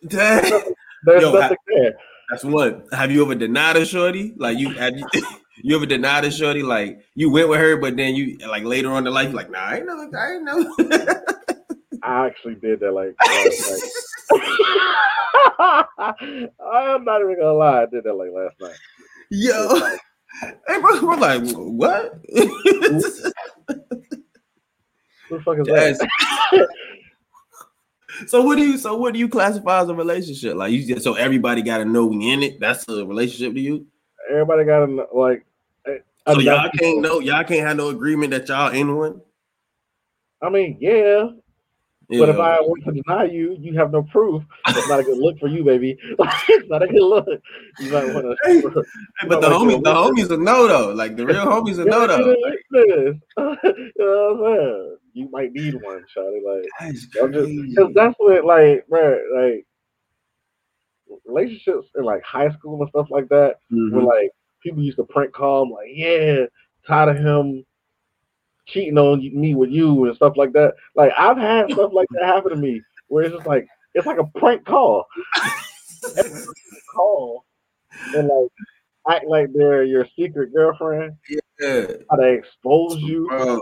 Dang. 0.06 0.74
There's 1.04 1.22
Yo, 1.22 1.32
nothing 1.32 1.56
there. 1.66 1.94
That's 2.30 2.44
one. 2.44 2.84
Have 2.92 3.10
you 3.10 3.22
ever 3.24 3.34
denied 3.34 3.76
a 3.76 3.84
shorty? 3.84 4.32
Like 4.36 4.58
you, 4.58 4.70
have 4.70 4.96
you, 4.96 5.04
you 5.62 5.76
ever 5.76 5.86
denied 5.86 6.24
a 6.24 6.30
shorty? 6.30 6.62
Like 6.62 7.00
you 7.14 7.30
went 7.30 7.48
with 7.48 7.60
her, 7.60 7.76
but 7.76 7.96
then 7.96 8.14
you 8.14 8.38
like 8.48 8.64
later 8.64 8.90
on 8.90 9.06
in 9.06 9.12
life, 9.12 9.26
you're 9.26 9.36
like, 9.36 9.50
nah, 9.50 9.58
I 9.58 9.76
ain't 9.76 9.86
know, 9.86 10.10
I 10.16 10.32
ain't 10.32 10.44
know. 10.44 10.74
I 12.04 12.26
actually 12.26 12.56
did 12.56 12.80
that 12.80 12.92
like 12.92 13.14
night. 13.24 13.80
I'm 16.60 17.04
not 17.04 17.20
even 17.20 17.36
gonna 17.38 17.52
lie, 17.52 17.82
I 17.82 17.86
did 17.86 18.04
that 18.04 18.14
like 18.14 18.30
last 18.32 18.56
night. 18.60 18.76
Yo. 19.34 19.78
Hey, 20.68 20.78
bro, 20.78 21.00
we're 21.02 21.16
like, 21.16 21.42
what? 21.54 22.20
Who 22.34 22.48
the 25.30 25.42
fuck 25.42 25.58
is 25.58 25.66
that? 25.68 26.06
Yes. 26.52 26.68
so 28.30 28.42
what 28.42 28.58
do 28.58 28.62
you 28.62 28.76
so 28.76 28.94
what 28.94 29.14
do 29.14 29.18
you 29.18 29.30
classify 29.30 29.80
as 29.80 29.88
a 29.88 29.94
relationship? 29.94 30.56
Like 30.56 30.72
you 30.72 30.86
just 30.86 31.02
so 31.02 31.14
everybody 31.14 31.62
gotta 31.62 31.86
know 31.86 32.04
we 32.04 32.30
in 32.30 32.42
it. 32.42 32.60
That's 32.60 32.86
a 32.90 33.06
relationship 33.06 33.54
to 33.54 33.60
you. 33.60 33.86
Everybody 34.30 34.64
got 34.64 34.84
to 34.84 35.06
like. 35.14 35.46
Eh, 35.86 35.98
so 36.28 36.38
y'all 36.38 36.70
can't 36.78 37.00
know 37.00 37.20
y'all 37.20 37.44
can't 37.44 37.66
have 37.66 37.78
no 37.78 37.88
agreement 37.88 38.32
that 38.32 38.46
y'all 38.50 38.70
in 38.70 38.94
one. 38.94 39.22
I 40.42 40.50
mean, 40.50 40.76
yeah, 40.78 41.28
Yeah. 42.12 42.18
but 42.20 42.28
if 42.28 42.38
I 42.38 42.60
were 42.60 42.76
to 42.78 42.92
deny 42.92 43.24
you, 43.24 43.56
you 43.58 43.74
have 43.78 43.90
no 43.90 44.02
proof. 44.02 44.42
It's 44.68 44.88
not 44.88 45.00
a 45.00 45.02
good 45.02 45.16
look 45.16 45.38
for 45.38 45.48
you, 45.48 45.64
baby. 45.64 45.96
it's 46.18 46.68
not 46.68 46.82
a 46.82 46.86
good 46.86 47.02
look. 47.02 47.26
You 47.80 47.90
might 47.90 48.12
want 48.12 48.26
to. 48.26 48.36
Hey, 48.44 48.60
but 49.28 49.40
the 49.40 49.48
homies, 49.48 49.82
the 49.82 49.94
homies 49.94 50.30
are 50.30 50.36
no 50.36 50.68
though. 50.68 50.92
Like 50.92 51.16
the 51.16 51.24
real 51.24 51.46
homies 51.46 51.78
are 51.78 51.86
no 51.86 52.06
though. 52.06 52.34
you 52.72 53.20
know 53.98 54.36
what 54.36 54.50
I'm 54.50 54.58
saying? 54.58 54.96
You 55.14 55.30
might 55.30 55.52
need 55.52 55.74
one, 55.82 56.04
Charlie. 56.12 56.42
Like, 56.46 56.64
That's 56.80 57.06
because 57.06 57.92
that's 57.94 58.14
what, 58.18 58.44
like, 58.44 58.86
bro, 58.88 59.18
like 59.34 59.66
relationships 61.24 61.88
in 61.96 62.04
like 62.04 62.22
high 62.22 62.50
school 62.50 62.80
and 62.80 62.88
stuff 62.90 63.08
like 63.10 63.28
that. 63.28 63.56
Mhm. 63.72 63.92
Where 63.92 64.02
like 64.02 64.30
people 64.62 64.82
used 64.82 64.98
to 64.98 65.04
prank 65.04 65.32
call 65.32 65.62
him, 65.62 65.70
like, 65.70 65.88
yeah, 65.94 66.44
tired 66.86 67.16
of 67.16 67.22
him 67.22 67.64
cheating 68.66 68.98
on 68.98 69.20
me 69.38 69.54
with 69.54 69.70
you 69.70 70.04
and 70.06 70.16
stuff 70.16 70.36
like 70.36 70.52
that. 70.52 70.74
Like, 70.94 71.12
I've 71.18 71.36
had 71.36 71.70
stuff 71.72 71.92
like 71.92 72.08
that 72.12 72.24
happen 72.24 72.50
to 72.50 72.56
me 72.56 72.82
where 73.08 73.24
it's 73.24 73.34
just 73.34 73.46
like 73.46 73.66
it's 73.94 74.06
like 74.06 74.18
a 74.18 74.38
prank 74.38 74.64
call. 74.64 75.06
call 76.94 77.44
and 78.14 78.28
like 78.28 79.16
act 79.16 79.26
like 79.26 79.48
they're 79.52 79.84
your 79.84 80.06
secret 80.16 80.52
girlfriend, 80.52 81.14
yeah, 81.60 81.86
how 82.10 82.16
they 82.16 82.34
expose 82.34 83.00
you. 83.00 83.28
bro. 83.28 83.60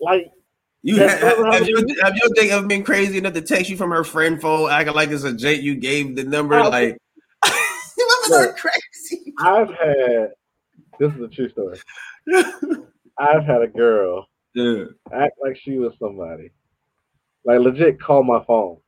Like, 0.00 0.30
You 0.82 0.96
have, 0.96 1.20
have, 1.20 1.68
your, 1.68 1.80
have 2.02 2.16
your 2.16 2.28
thing 2.34 2.50
ever 2.50 2.66
been 2.66 2.82
crazy 2.82 3.18
enough 3.18 3.34
to 3.34 3.40
text 3.40 3.70
you 3.70 3.76
from 3.76 3.90
her 3.90 4.04
friend 4.04 4.40
phone, 4.40 4.70
acting 4.70 4.94
like 4.94 5.10
it's 5.10 5.24
a 5.24 5.32
Jake 5.32 5.62
you 5.62 5.76
gave 5.76 6.16
the 6.16 6.24
number? 6.24 6.58
Oh. 6.58 6.68
Like, 6.68 6.98
you 7.96 8.24
remember 8.30 8.46
that 8.46 8.58
crazy? 8.58 9.32
I've 9.38 9.70
had 9.70 10.32
this 10.98 11.14
is 11.14 11.20
a 11.20 11.28
true 11.28 11.48
story. 11.48 11.78
I've 13.22 13.44
had 13.44 13.62
a 13.62 13.68
girl 13.68 14.28
act 15.12 15.38
like 15.42 15.56
she 15.62 15.78
was 15.78 15.92
somebody. 15.98 16.50
Like 17.44 17.60
legit 17.60 18.00
call 18.00 18.22
my 18.22 18.42
phone. 18.44 18.78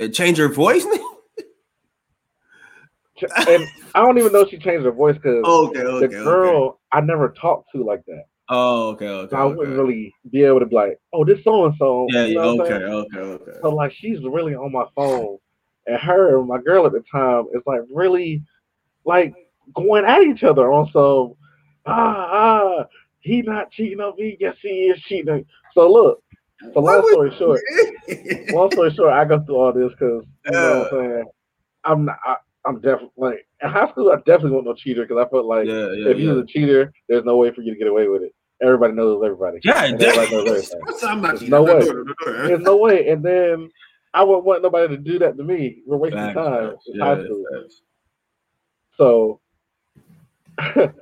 and 0.00 0.14
change 0.14 0.38
her 0.38 0.48
voice. 0.48 0.86
And 3.48 3.64
I 3.94 4.00
don't 4.00 4.18
even 4.18 4.32
know 4.32 4.44
she 4.44 4.58
changed 4.58 4.84
her 4.84 4.90
voice 4.90 5.14
because 5.14 5.42
okay, 5.44 5.80
okay, 5.80 6.06
the 6.06 6.16
okay. 6.16 6.24
girl 6.24 6.80
I 6.90 7.00
never 7.00 7.28
talked 7.40 7.70
to 7.72 7.84
like 7.84 8.04
that. 8.06 8.24
Oh, 8.48 8.88
okay, 8.88 9.06
okay. 9.06 9.30
So 9.30 9.36
I 9.36 9.42
okay. 9.42 9.54
wouldn't 9.54 9.78
really 9.78 10.12
be 10.30 10.42
able 10.42 10.60
to 10.60 10.66
be 10.66 10.74
like, 10.74 10.98
oh, 11.12 11.24
this 11.24 11.42
so 11.44 11.64
and 11.64 11.74
so. 11.78 12.06
Yeah, 12.10 12.26
You 12.26 12.34
know 12.34 12.60
okay, 12.60 12.74
okay, 12.74 13.18
okay. 13.18 13.58
So 13.62 13.70
like 13.70 13.92
she's 13.92 14.18
really 14.22 14.54
on 14.56 14.72
my 14.72 14.84
phone, 14.96 15.38
and 15.86 15.96
her, 15.96 16.42
my 16.44 16.60
girl 16.60 16.86
at 16.86 16.92
the 16.92 17.04
time, 17.10 17.46
is 17.54 17.62
like 17.66 17.82
really 17.88 18.42
like 19.04 19.32
going 19.74 20.04
at 20.04 20.22
each 20.22 20.42
other 20.42 20.72
on 20.72 20.90
so 20.92 21.36
ah 21.86 22.28
ah 22.32 22.84
he 23.24 23.42
not 23.42 23.70
cheating 23.72 24.00
on 24.00 24.14
me, 24.16 24.36
yes 24.38 24.56
he 24.62 24.68
is 24.86 25.00
cheating. 25.02 25.44
So 25.74 25.90
look, 25.90 26.22
so 26.72 26.80
Why 26.80 26.94
long 26.96 27.02
would- 27.02 27.12
story 27.12 27.36
short, 27.36 27.60
long 28.52 28.70
story 28.70 28.92
short, 28.94 29.12
I 29.12 29.24
go 29.24 29.42
through 29.44 29.56
all 29.56 29.72
this 29.72 29.90
because 29.92 30.24
you 30.46 30.52
know 30.52 30.78
what 30.80 30.92
I'm 30.92 30.98
uh. 31.10 31.12
saying. 31.14 31.24
I'm 31.84 32.04
not. 32.06 32.16
I, 32.24 32.36
I'm 32.66 32.76
definitely 32.76 33.10
like 33.16 33.46
in 33.62 33.68
high 33.68 33.90
school. 33.90 34.10
I 34.10 34.16
definitely 34.18 34.52
wasn't 34.52 34.66
no 34.68 34.74
cheater 34.74 35.02
because 35.06 35.22
I 35.22 35.28
felt 35.28 35.44
like 35.44 35.66
yeah, 35.66 35.74
yeah, 35.92 36.08
if 36.10 36.18
you 36.18 36.28
yeah. 36.28 36.32
was 36.34 36.44
a 36.44 36.46
cheater, 36.46 36.92
there's 37.08 37.24
no 37.24 37.36
way 37.36 37.50
for 37.52 37.60
you 37.60 37.72
to 37.72 37.78
get 37.78 37.88
away 37.88 38.08
with 38.08 38.22
it. 38.22 38.34
Everybody 38.62 38.94
knows 38.94 39.22
everybody. 39.22 39.58
Yeah, 39.64 39.84
And 39.84 40.02
everybody 40.02 40.30
knows 40.44 40.70
damn. 40.70 40.80
everything. 40.80 40.80
I'm 41.10 41.20
not 41.20 41.38
There's 41.40 41.50
no 41.50 41.62
way. 41.64 41.80
doing 41.80 41.86
it, 41.86 41.90
I'm 41.90 42.06
not 42.06 42.16
doing 42.24 42.46
There's 42.48 42.60
no 42.60 42.76
way. 42.78 43.08
And 43.08 43.22
then 43.22 43.68
I 44.14 44.22
wouldn't 44.22 44.44
want 44.46 44.62
nobody 44.62 44.96
to 44.96 45.02
do 45.02 45.18
that 45.18 45.36
to 45.36 45.42
me. 45.44 45.82
We're 45.86 45.96
wasting 45.98 46.20
Facts, 46.20 46.34
time 46.36 46.70
facts, 46.70 46.84
in 46.86 46.94
yeah, 46.94 47.04
high 47.04 47.24
school. 47.24 47.44
facts. 47.52 47.80
So 48.96 49.40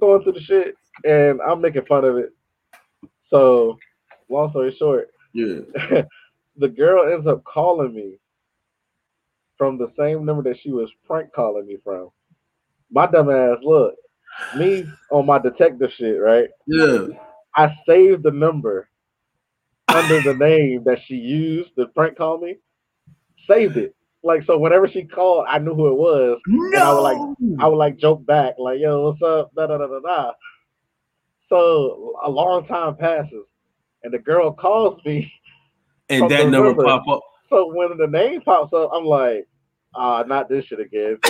going 0.00 0.22
through 0.22 0.32
the 0.32 0.40
shit 0.40 0.74
and 1.04 1.40
I'm 1.42 1.60
making 1.60 1.86
fun 1.86 2.04
of 2.04 2.16
it. 2.16 2.32
So 3.30 3.78
long 4.28 4.50
story 4.50 4.74
short, 4.78 5.10
Yeah. 5.32 5.60
the 6.56 6.68
girl 6.68 7.12
ends 7.12 7.26
up 7.26 7.42
calling 7.44 7.94
me 7.94 8.18
from 9.56 9.78
the 9.78 9.90
same 9.98 10.24
number 10.24 10.42
that 10.44 10.60
she 10.60 10.70
was 10.70 10.90
prank 11.06 11.32
calling 11.32 11.66
me 11.66 11.76
from. 11.84 12.10
My 12.90 13.06
dumb 13.06 13.30
ass, 13.30 13.58
look, 13.62 13.94
me 14.56 14.84
on 15.10 15.26
my 15.26 15.38
detective 15.38 15.90
shit, 15.96 16.20
right? 16.20 16.48
Yeah. 16.66 17.06
I 17.56 17.74
saved 17.86 18.22
the 18.22 18.30
number 18.30 18.88
under 19.88 20.20
the 20.22 20.34
name 20.34 20.84
that 20.84 20.98
she 21.06 21.14
used 21.14 21.74
to 21.76 21.86
prank 21.88 22.16
call 22.16 22.38
me. 22.40 22.56
Saved 23.48 23.76
it. 23.76 23.94
Like 24.24 24.44
so 24.44 24.56
whenever 24.56 24.88
she 24.88 25.04
called, 25.04 25.46
I 25.48 25.58
knew 25.58 25.74
who 25.74 25.88
it 25.88 25.94
was. 25.96 26.38
No. 26.46 26.78
I 26.78 26.92
would 26.94 27.00
like- 27.00 27.60
I 27.60 27.66
would 27.66 27.76
like 27.76 27.96
joke 27.98 28.24
back, 28.24 28.54
like, 28.58 28.78
yo, 28.80 29.02
what's 29.10 29.22
up? 29.22 29.52
Da 29.54 29.66
da 29.66 29.78
da 29.78 29.86
da 29.86 30.00
da. 30.00 30.32
So 31.52 32.14
a 32.24 32.30
long 32.30 32.66
time 32.66 32.96
passes 32.96 33.44
and 34.02 34.10
the 34.12 34.18
girl 34.18 34.52
calls 34.52 35.04
me. 35.04 35.30
and 36.08 36.30
that 36.30 36.48
number 36.48 36.68
number. 36.68 36.84
pop 36.84 37.06
up. 37.06 37.20
So 37.50 37.70
when 37.74 37.98
the 37.98 38.06
name 38.06 38.40
pops 38.40 38.72
up, 38.72 38.90
I'm 38.90 39.04
like, 39.04 39.46
ah, 39.94 40.22
not 40.26 40.48
this 40.48 40.64
shit 40.64 40.80
again. 40.80 41.18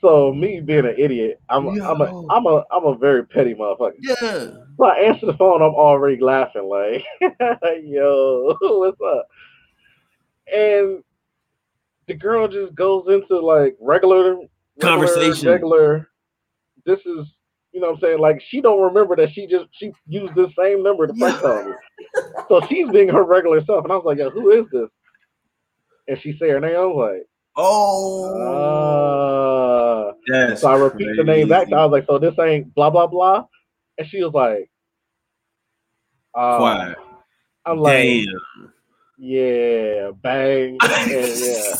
So 0.00 0.34
me 0.34 0.60
being 0.60 0.84
an 0.84 0.96
idiot, 0.98 1.40
I'm 1.48 1.66
I'm 1.80 2.02
a. 2.02 2.26
I'm 2.28 2.44
a 2.44 2.62
I'm 2.70 2.84
a 2.84 2.94
very 2.94 3.24
petty 3.24 3.54
motherfucker. 3.54 3.94
Yeah. 4.00 4.50
So 4.76 4.84
I 4.84 4.96
answer 4.96 5.24
the 5.24 5.32
phone, 5.32 5.62
I'm 5.62 5.74
already 5.74 6.20
laughing, 6.20 6.64
like, 6.68 7.02
yo, 7.82 8.54
what's 8.60 9.00
up? 9.00 9.26
And 10.54 11.02
the 12.06 12.12
girl 12.12 12.48
just 12.48 12.74
goes 12.74 13.06
into 13.08 13.38
like 13.38 13.78
regular, 13.80 14.34
regular 14.34 14.48
Conversation. 14.82 15.48
Regular. 15.48 16.10
This 16.84 17.00
is, 17.06 17.26
you 17.74 17.80
know, 17.80 17.88
what 17.88 17.94
I'm 17.96 18.00
saying, 18.00 18.20
like, 18.20 18.40
she 18.48 18.60
don't 18.60 18.80
remember 18.80 19.16
that 19.16 19.32
she 19.32 19.48
just 19.48 19.64
she 19.72 19.92
used 20.06 20.34
the 20.36 20.48
same 20.56 20.84
number 20.84 21.08
to 21.08 21.12
prank 21.12 21.40
call 21.40 21.64
me. 21.64 21.72
So 22.48 22.60
she's 22.68 22.88
being 22.90 23.08
her 23.08 23.24
regular 23.24 23.64
self, 23.64 23.82
and 23.84 23.92
I 23.92 23.96
was 23.96 24.04
like, 24.04 24.18
yo, 24.18 24.30
who 24.30 24.50
is 24.52 24.64
this? 24.70 24.88
And 26.06 26.20
she 26.20 26.36
said 26.38 26.50
her 26.50 26.60
name. 26.60 26.76
I 26.76 26.84
was 26.84 27.10
like, 27.16 27.26
Oh. 27.56 28.32
ah. 30.10 30.12
That's 30.28 30.60
So 30.60 30.68
I 30.68 30.76
repeat 30.76 31.16
the 31.16 31.24
name 31.24 31.48
back. 31.48 31.72
I 31.72 31.84
was 31.84 31.90
like, 31.90 32.06
so 32.06 32.18
this 32.18 32.34
ain't 32.38 32.72
blah 32.76 32.90
blah 32.90 33.08
blah, 33.08 33.44
and 33.98 34.08
she 34.08 34.22
was 34.22 34.32
like, 34.32 34.70
uh, 36.34 36.58
Quiet. 36.58 36.96
I'm 37.66 37.78
like, 37.80 38.02
Damn. 38.04 38.72
yeah, 39.18 40.10
bang, 40.22 40.78
and 40.80 41.10
yeah. 41.10 41.76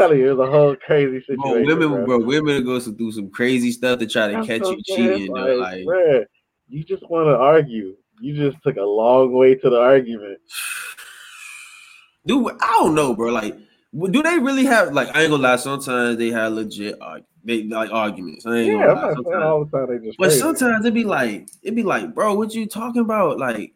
Tell 0.00 0.14
you, 0.16 0.30
it 0.30 0.36
was 0.36 0.48
a 0.48 0.50
whole 0.50 0.76
crazy 0.76 1.22
Bro, 1.36 1.62
women, 1.64 2.04
bro, 2.06 2.18
women 2.20 2.64
go 2.64 2.80
through 2.80 3.12
some 3.12 3.28
crazy 3.30 3.70
stuff 3.70 3.98
to 3.98 4.06
try 4.06 4.28
to 4.28 4.32
That's 4.34 4.46
catch 4.46 4.60
what 4.62 4.76
you 4.78 4.82
cheating. 4.96 5.34
though. 5.34 5.56
Like, 5.56 5.84
bruh, 5.84 6.24
you 6.68 6.82
just 6.84 7.08
want 7.10 7.26
to 7.26 7.36
argue. 7.36 7.94
You 8.18 8.34
just 8.34 8.62
took 8.62 8.76
a 8.78 8.82
long 8.82 9.32
way 9.32 9.54
to 9.56 9.68
the 9.70 9.78
argument. 9.78 10.38
dude, 12.26 12.52
I 12.60 12.66
don't 12.80 12.94
know, 12.94 13.14
bro. 13.14 13.30
Like, 13.30 13.56
do 14.10 14.22
they 14.22 14.38
really 14.38 14.64
have 14.64 14.92
like? 14.94 15.08
I 15.14 15.22
ain't 15.22 15.30
gonna 15.30 15.42
lie. 15.42 15.56
Sometimes 15.56 16.16
they 16.16 16.30
have 16.30 16.52
legit, 16.54 16.96
arg- 17.02 17.24
they 17.44 17.64
like 17.64 17.90
arguments. 17.92 18.46
I 18.46 18.56
ain't 18.56 18.66
Yeah, 18.78 18.86
gonna 18.86 19.00
lie. 19.02 19.14
Sometimes- 19.14 19.44
all 19.44 19.64
the 19.66 19.70
time 19.78 19.88
they 19.88 20.06
just. 20.06 20.18
But 20.18 20.28
crazy. 20.28 20.40
sometimes 20.40 20.86
it 20.86 20.94
be 20.94 21.04
like, 21.04 21.48
it'd 21.62 21.76
be 21.76 21.82
like, 21.82 22.14
bro, 22.14 22.34
what 22.34 22.54
you 22.54 22.66
talking 22.66 23.02
about? 23.02 23.38
Like, 23.38 23.74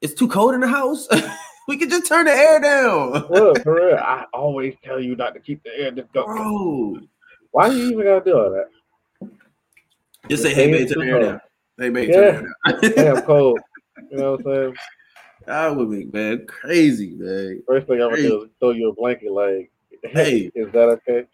it's 0.00 0.14
too 0.14 0.26
cold 0.28 0.54
in 0.54 0.60
the 0.60 0.68
house. 0.68 1.06
we 1.68 1.76
could 1.76 1.90
just 1.90 2.06
turn 2.06 2.24
the 2.26 2.32
air 2.32 2.58
down, 2.58 3.12
Look, 3.30 3.62
for 3.62 3.74
real, 3.76 3.96
I 4.02 4.24
always 4.32 4.74
tell 4.82 4.98
you 4.98 5.14
not 5.14 5.34
to 5.34 5.40
keep 5.40 5.62
the 5.62 5.70
air 5.78 5.90
just 5.92 6.10
go. 6.12 6.24
bro. 6.24 6.98
Why 7.52 7.68
you 7.68 7.92
even 7.92 8.04
gotta 8.04 8.24
do 8.24 8.36
all 8.36 8.50
that? 8.50 9.28
Just 10.28 10.42
say, 10.42 10.52
hey, 10.54 10.70
babe, 10.72 10.88
turn 10.88 11.06
the 11.06 11.12
air 11.12 11.20
down. 11.20 11.40
Hey, 11.78 11.90
babe, 11.90 12.12
turn 12.12 12.44
the 12.66 12.72
air 12.72 12.80
down. 13.06 13.14
Damn 13.16 13.22
cold. 13.26 13.60
You 14.10 14.16
know 14.16 14.32
what 14.32 14.40
I'm 14.40 14.44
saying? 14.46 14.76
That 15.46 15.76
would 15.76 15.90
be 15.90 16.04
man 16.06 16.46
crazy, 16.46 17.14
man. 17.16 17.62
First 17.66 17.86
thing 17.86 18.02
I'm 18.02 18.10
gonna 18.10 18.22
do 18.22 18.42
is 18.44 18.50
throw 18.60 18.70
you 18.70 18.88
a 18.88 18.94
blanket. 18.94 19.32
Like, 19.32 19.70
Hey. 20.04 20.50
is 20.54 20.70
that 20.72 20.88
okay? 20.88 21.24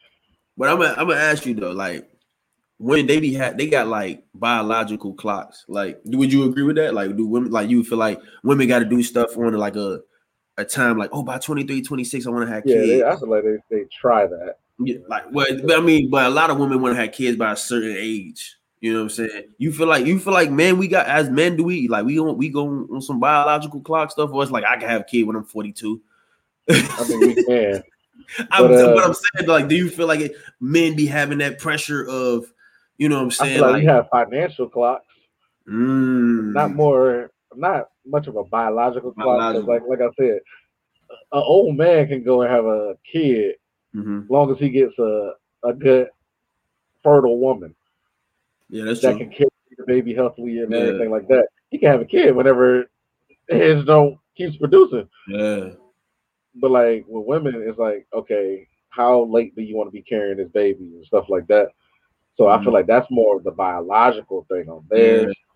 But 0.56 0.68
I'm 0.68 0.78
gonna 0.78 0.94
I'm 0.96 1.09
gonna 1.09 1.20
ask 1.20 1.46
you 1.46 1.54
though, 1.54 1.72
like 1.72 2.09
when 2.78 3.06
they 3.06 3.18
be 3.20 3.32
had 3.34 3.56
they 3.59 3.68
got 3.68 3.86
like 3.88 4.24
biological 4.34 5.14
clocks. 5.14 5.64
Like, 5.68 6.00
would 6.04 6.32
you 6.32 6.44
agree 6.44 6.62
with 6.64 6.76
that? 6.76 6.94
Like, 6.94 7.16
do 7.16 7.26
women 7.26 7.50
like 7.50 7.70
you 7.70 7.82
feel 7.84 7.98
like 7.98 8.20
women 8.42 8.68
got 8.68 8.80
to 8.80 8.84
do 8.84 9.02
stuff 9.02 9.36
on 9.36 9.52
like 9.54 9.76
a 9.76 10.00
a 10.57 10.64
time 10.64 10.98
like 10.98 11.11
oh 11.12 11.22
by 11.22 11.38
23, 11.38 11.82
26, 11.82 12.26
I 12.26 12.30
want 12.30 12.48
to 12.48 12.55
have 12.55 12.64
Yeah, 12.66 12.76
kids. 12.76 12.88
they, 12.88 13.05
I 13.05 13.16
feel 13.16 13.28
like 13.30 13.44
they, 13.44 13.57
they 13.76 13.84
try 14.00 14.26
that. 14.26 14.57
Yeah, 14.78 14.98
like 15.09 15.24
well, 15.32 15.46
but 15.64 15.78
I 15.78 15.80
mean, 15.80 16.11
but 16.11 16.26
a 16.26 16.30
lot 16.30 16.50
of 16.50 16.59
women 16.59 16.80
want 16.80 16.96
to 16.96 17.00
have 17.00 17.12
kids 17.12 17.36
by 17.36 17.52
a 17.52 17.57
certain 17.57 17.94
age. 17.96 18.57
You 18.80 18.92
know 18.92 18.98
what 18.98 19.02
I'm 19.05 19.11
saying? 19.11 19.44
You 19.57 19.72
feel 19.72 19.86
like 19.86 20.05
you 20.05 20.18
feel 20.18 20.32
like 20.32 20.50
man, 20.50 20.78
we 20.78 20.88
got 20.88 21.07
as 21.07 21.30
men, 21.30 21.57
do 21.57 21.64
we 21.64 21.88
like 21.88 22.05
we 22.05 22.18
on 22.18 22.36
we 22.36 22.48
go 22.48 22.66
on 22.68 23.00
some 23.00 23.20
biological 23.20 23.80
clock 23.80 24.11
stuff, 24.11 24.30
or 24.32 24.42
it's 24.42 24.52
like 24.52 24.64
I 24.64 24.76
can 24.76 24.88
have 24.88 25.02
a 25.02 25.05
kid 25.05 25.22
when 25.22 25.36
I'm 25.36 25.44
42. 25.44 26.00
I 26.68 27.05
mean, 27.09 27.20
we 27.20 27.34
can. 27.46 27.82
I'm, 28.50 28.68
But, 28.68 28.72
uh, 28.72 28.92
what 28.94 29.05
I'm 29.05 29.14
saying, 29.14 29.48
like, 29.48 29.68
do 29.68 29.76
you 29.76 29.90
feel 29.90 30.07
like 30.07 30.20
it, 30.20 30.36
men 30.61 30.96
be 30.96 31.07
having 31.07 31.38
that 31.38 31.59
pressure 31.59 32.07
of, 32.09 32.46
you 32.96 33.09
know 33.09 33.16
what 33.16 33.22
I'm 33.22 33.28
I 33.28 33.32
saying? 33.34 33.55
feel 33.55 33.62
like, 33.62 33.72
Like, 33.72 33.82
we 33.82 33.86
have 33.86 34.09
financial 34.11 34.68
clocks, 34.68 35.07
mm, 35.68 36.52
not 36.52 36.74
more, 36.74 37.30
not 37.55 37.90
much 38.07 38.26
of 38.26 38.36
a 38.36 38.44
biological 38.44 39.12
clock. 39.12 39.46
like 39.66 39.82
like 39.88 40.00
I 40.00 40.09
said, 40.18 40.40
an 41.32 41.42
old 41.44 41.76
man 41.76 42.09
can 42.09 42.22
go 42.22 42.42
and 42.42 42.50
have 42.50 42.64
a 42.66 42.96
kid 43.11 43.52
mhm. 43.94 44.26
as 44.26 44.30
long 44.30 44.50
as 44.52 44.59
he 44.59 44.68
gets 44.70 44.98
a 44.98 45.32
a 45.64 45.72
good 45.74 46.09
fertile 47.02 47.38
woman 47.38 47.74
yeah, 48.68 48.84
that's 48.84 49.00
that 49.02 49.16
true. 49.16 49.18
can 49.18 49.30
carry 49.30 49.48
the 49.76 49.84
baby 49.86 50.14
healthily 50.14 50.59
and 50.59 50.72
Yeah. 50.72 50.78
everything 50.78 51.11
like 51.11 51.26
that. 51.28 51.46
He 51.70 51.78
can 51.78 51.90
have 51.90 52.00
a 52.00 52.05
kid 52.05 52.34
whenever 52.34 52.86
his 53.48 53.84
don't 53.84 54.18
keeps 54.36 54.57
producing. 54.57 55.09
Yeah, 55.26 55.70
But 56.55 56.70
like 56.70 57.05
with 57.09 57.26
women, 57.26 57.64
it's 57.66 57.78
like, 57.78 58.07
okay, 58.14 58.66
how 58.90 59.24
late 59.24 59.55
do 59.57 59.62
you 59.62 59.76
want 59.76 59.88
to 59.88 59.92
be 59.92 60.02
carrying 60.02 60.36
this 60.38 60.48
baby 60.50 60.92
and 60.96 61.05
stuff 61.07 61.26
like 61.28 61.46
that? 61.48 61.68
So 62.36 62.48
I 62.48 62.59
Mhm. 62.59 62.64
feel 62.64 62.72
like 62.72 62.86
that's 62.86 63.11
more 63.11 63.36
of 63.36 63.44
the 63.44 63.50
biological 63.52 64.44
thing 64.48 64.68
on 64.68 64.84
theirs. 64.88 65.30
Yeah. 65.30 65.53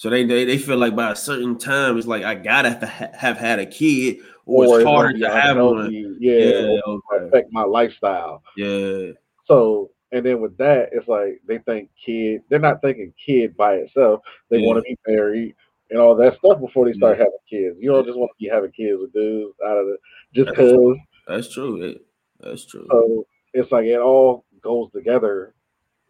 So 0.00 0.08
they, 0.08 0.24
they 0.24 0.46
they 0.46 0.56
feel 0.56 0.78
like 0.78 0.96
by 0.96 1.10
a 1.12 1.14
certain 1.14 1.58
time, 1.58 1.98
it's 1.98 2.06
like 2.06 2.22
I 2.22 2.34
gotta 2.34 2.86
ha- 2.86 3.10
have 3.12 3.36
had 3.36 3.58
a 3.58 3.66
kid, 3.66 4.20
or, 4.46 4.64
it's 4.64 4.80
it 4.80 4.86
harder 4.86 5.18
to 5.18 5.28
have 5.30 5.58
one. 5.58 5.92
Yeah, 6.18 6.32
Yeah, 6.38 6.80
okay. 6.86 7.26
affect 7.26 7.52
my 7.52 7.64
lifestyle. 7.64 8.42
yeah, 8.56 9.10
So 9.46 9.90
and 10.10 10.24
then 10.24 10.40
with 10.40 10.56
that, 10.56 10.88
it's 10.92 11.06
like 11.06 11.42
they 11.46 11.58
think 11.58 11.90
kid. 12.02 12.40
They're 12.48 12.58
not 12.58 12.80
thinking 12.80 13.12
kid 13.26 13.54
by 13.58 13.74
itself. 13.74 14.22
They 14.48 14.60
Yeah. 14.60 14.68
want 14.68 14.78
to 14.78 14.82
be 14.84 14.96
married 15.06 15.54
and 15.90 15.98
all 16.00 16.14
that 16.16 16.38
stuff 16.38 16.60
before 16.60 16.86
they 16.86 16.94
start 16.94 17.18
Yeah. 17.18 17.24
having 17.24 17.38
kids. 17.50 17.76
You 17.78 17.90
don't 17.90 18.06
just 18.06 18.16
want 18.18 18.30
to 18.30 18.42
be 18.42 18.48
having 18.48 18.72
kids 18.72 18.98
with 19.02 19.12
dudes 19.12 19.54
out 19.66 19.76
of 19.76 19.84
the 19.84 19.98
just 20.34 20.48
because. 20.48 20.96
that's 21.28 21.52
true. 21.52 21.78
That- 21.78 22.00
That's 22.40 22.64
true. 22.64 22.86
So 22.90 23.26
it's 23.52 23.70
like 23.70 23.84
it 23.84 24.00
all 24.00 24.46
goes 24.62 24.90
together 24.92 25.52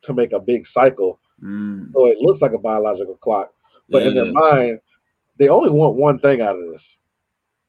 to 0.05 0.15
make 0.15 0.31
a 0.31 0.39
big 0.39 0.69
cycle. 0.69 1.19
Mm, 1.43 1.91
So 1.93 2.07
it 2.07 2.19
looks 2.19 2.41
like 2.41 2.53
a 2.53 2.59
biological 2.59 3.17
clock, 3.17 3.53
but 3.91 4.07
in 4.07 4.15
their 4.15 4.27
yeah. 4.27 4.33
mind, 4.33 4.81
they 5.39 5.49
only 5.49 5.71
want 5.71 5.97
one 5.97 6.19
thing 6.19 6.41
out 6.41 6.57
of 6.57 6.73
this. 6.73 6.83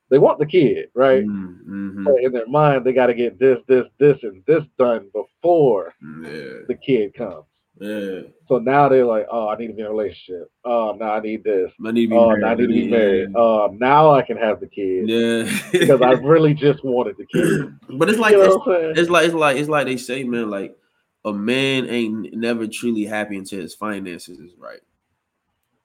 They 0.09 0.19
want 0.19 0.39
the 0.39 0.45
kid, 0.45 0.89
right? 0.93 1.23
Mm, 1.23 1.65
mhm. 1.65 2.05
But 2.05 2.21
in 2.23 2.33
their 2.33 2.47
mind, 2.47 2.83
they 2.83 2.91
got 2.93 3.07
to 3.07 3.13
get 3.13 3.39
this, 3.39 3.59
this, 3.67 3.85
this, 3.97 4.17
and 4.23 4.43
this 4.45 4.63
done 4.77 5.09
before 5.13 5.93
Yeah, 6.01 6.65
the 6.67 6.75
kid 6.75 7.13
comes. 7.13 7.45
yeah. 7.79 8.21
So 8.49 8.57
now 8.59 8.89
they're 8.89 9.05
like, 9.05 9.25
oh, 9.31 9.47
I 9.47 9.55
need 9.55 9.67
to 9.67 9.73
be 9.73 9.79
in 9.81 9.87
a 9.87 9.89
relationship. 9.89 10.51
Oh, 10.65 10.97
now 10.99 11.13
I 11.13 11.21
need 11.21 11.45
this. 11.45 11.71
I 11.85 11.91
need 11.91 12.07
to 12.07 12.09
be 12.09 12.15
Oh, 12.17 12.27
married. 12.27 12.41
now 12.41 12.47
I 12.49 12.55
need 12.55 12.61
to 12.63 12.67
be 12.67 12.79
Yeah. 12.81 12.89
married. 12.89 13.29
Oh, 13.35 13.69
now 13.79 14.11
I 14.11 14.21
can 14.21 14.35
have 14.35 14.59
the 14.59 14.67
kid 14.67 15.07
Yeah, 15.09 15.49
because 15.71 16.01
I 16.01 16.11
really 16.21 16.53
just 16.53 16.83
wanted 16.83 17.15
the 17.17 17.25
kid. 17.25 17.73
but 17.97 18.09
it's 18.09 18.19
like 18.19 18.33
you 18.33 18.43
it's, 18.43 18.55
know 18.55 18.91
it's 18.91 19.09
like 19.09 19.25
it's 19.27 19.33
like 19.33 19.57
it's 19.57 19.69
like 19.69 19.85
they 19.85 19.95
say, 19.97 20.25
man. 20.25 20.49
Like 20.49 20.75
a 21.23 21.31
man 21.31 21.87
ain't 21.87 22.33
never 22.33 22.67
truly 22.67 23.05
happy 23.05 23.37
until 23.37 23.61
his 23.61 23.75
finances 23.75 24.39
is 24.39 24.55
right. 24.57 24.81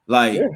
Like 0.07 0.35
Yeah. 0.35 0.47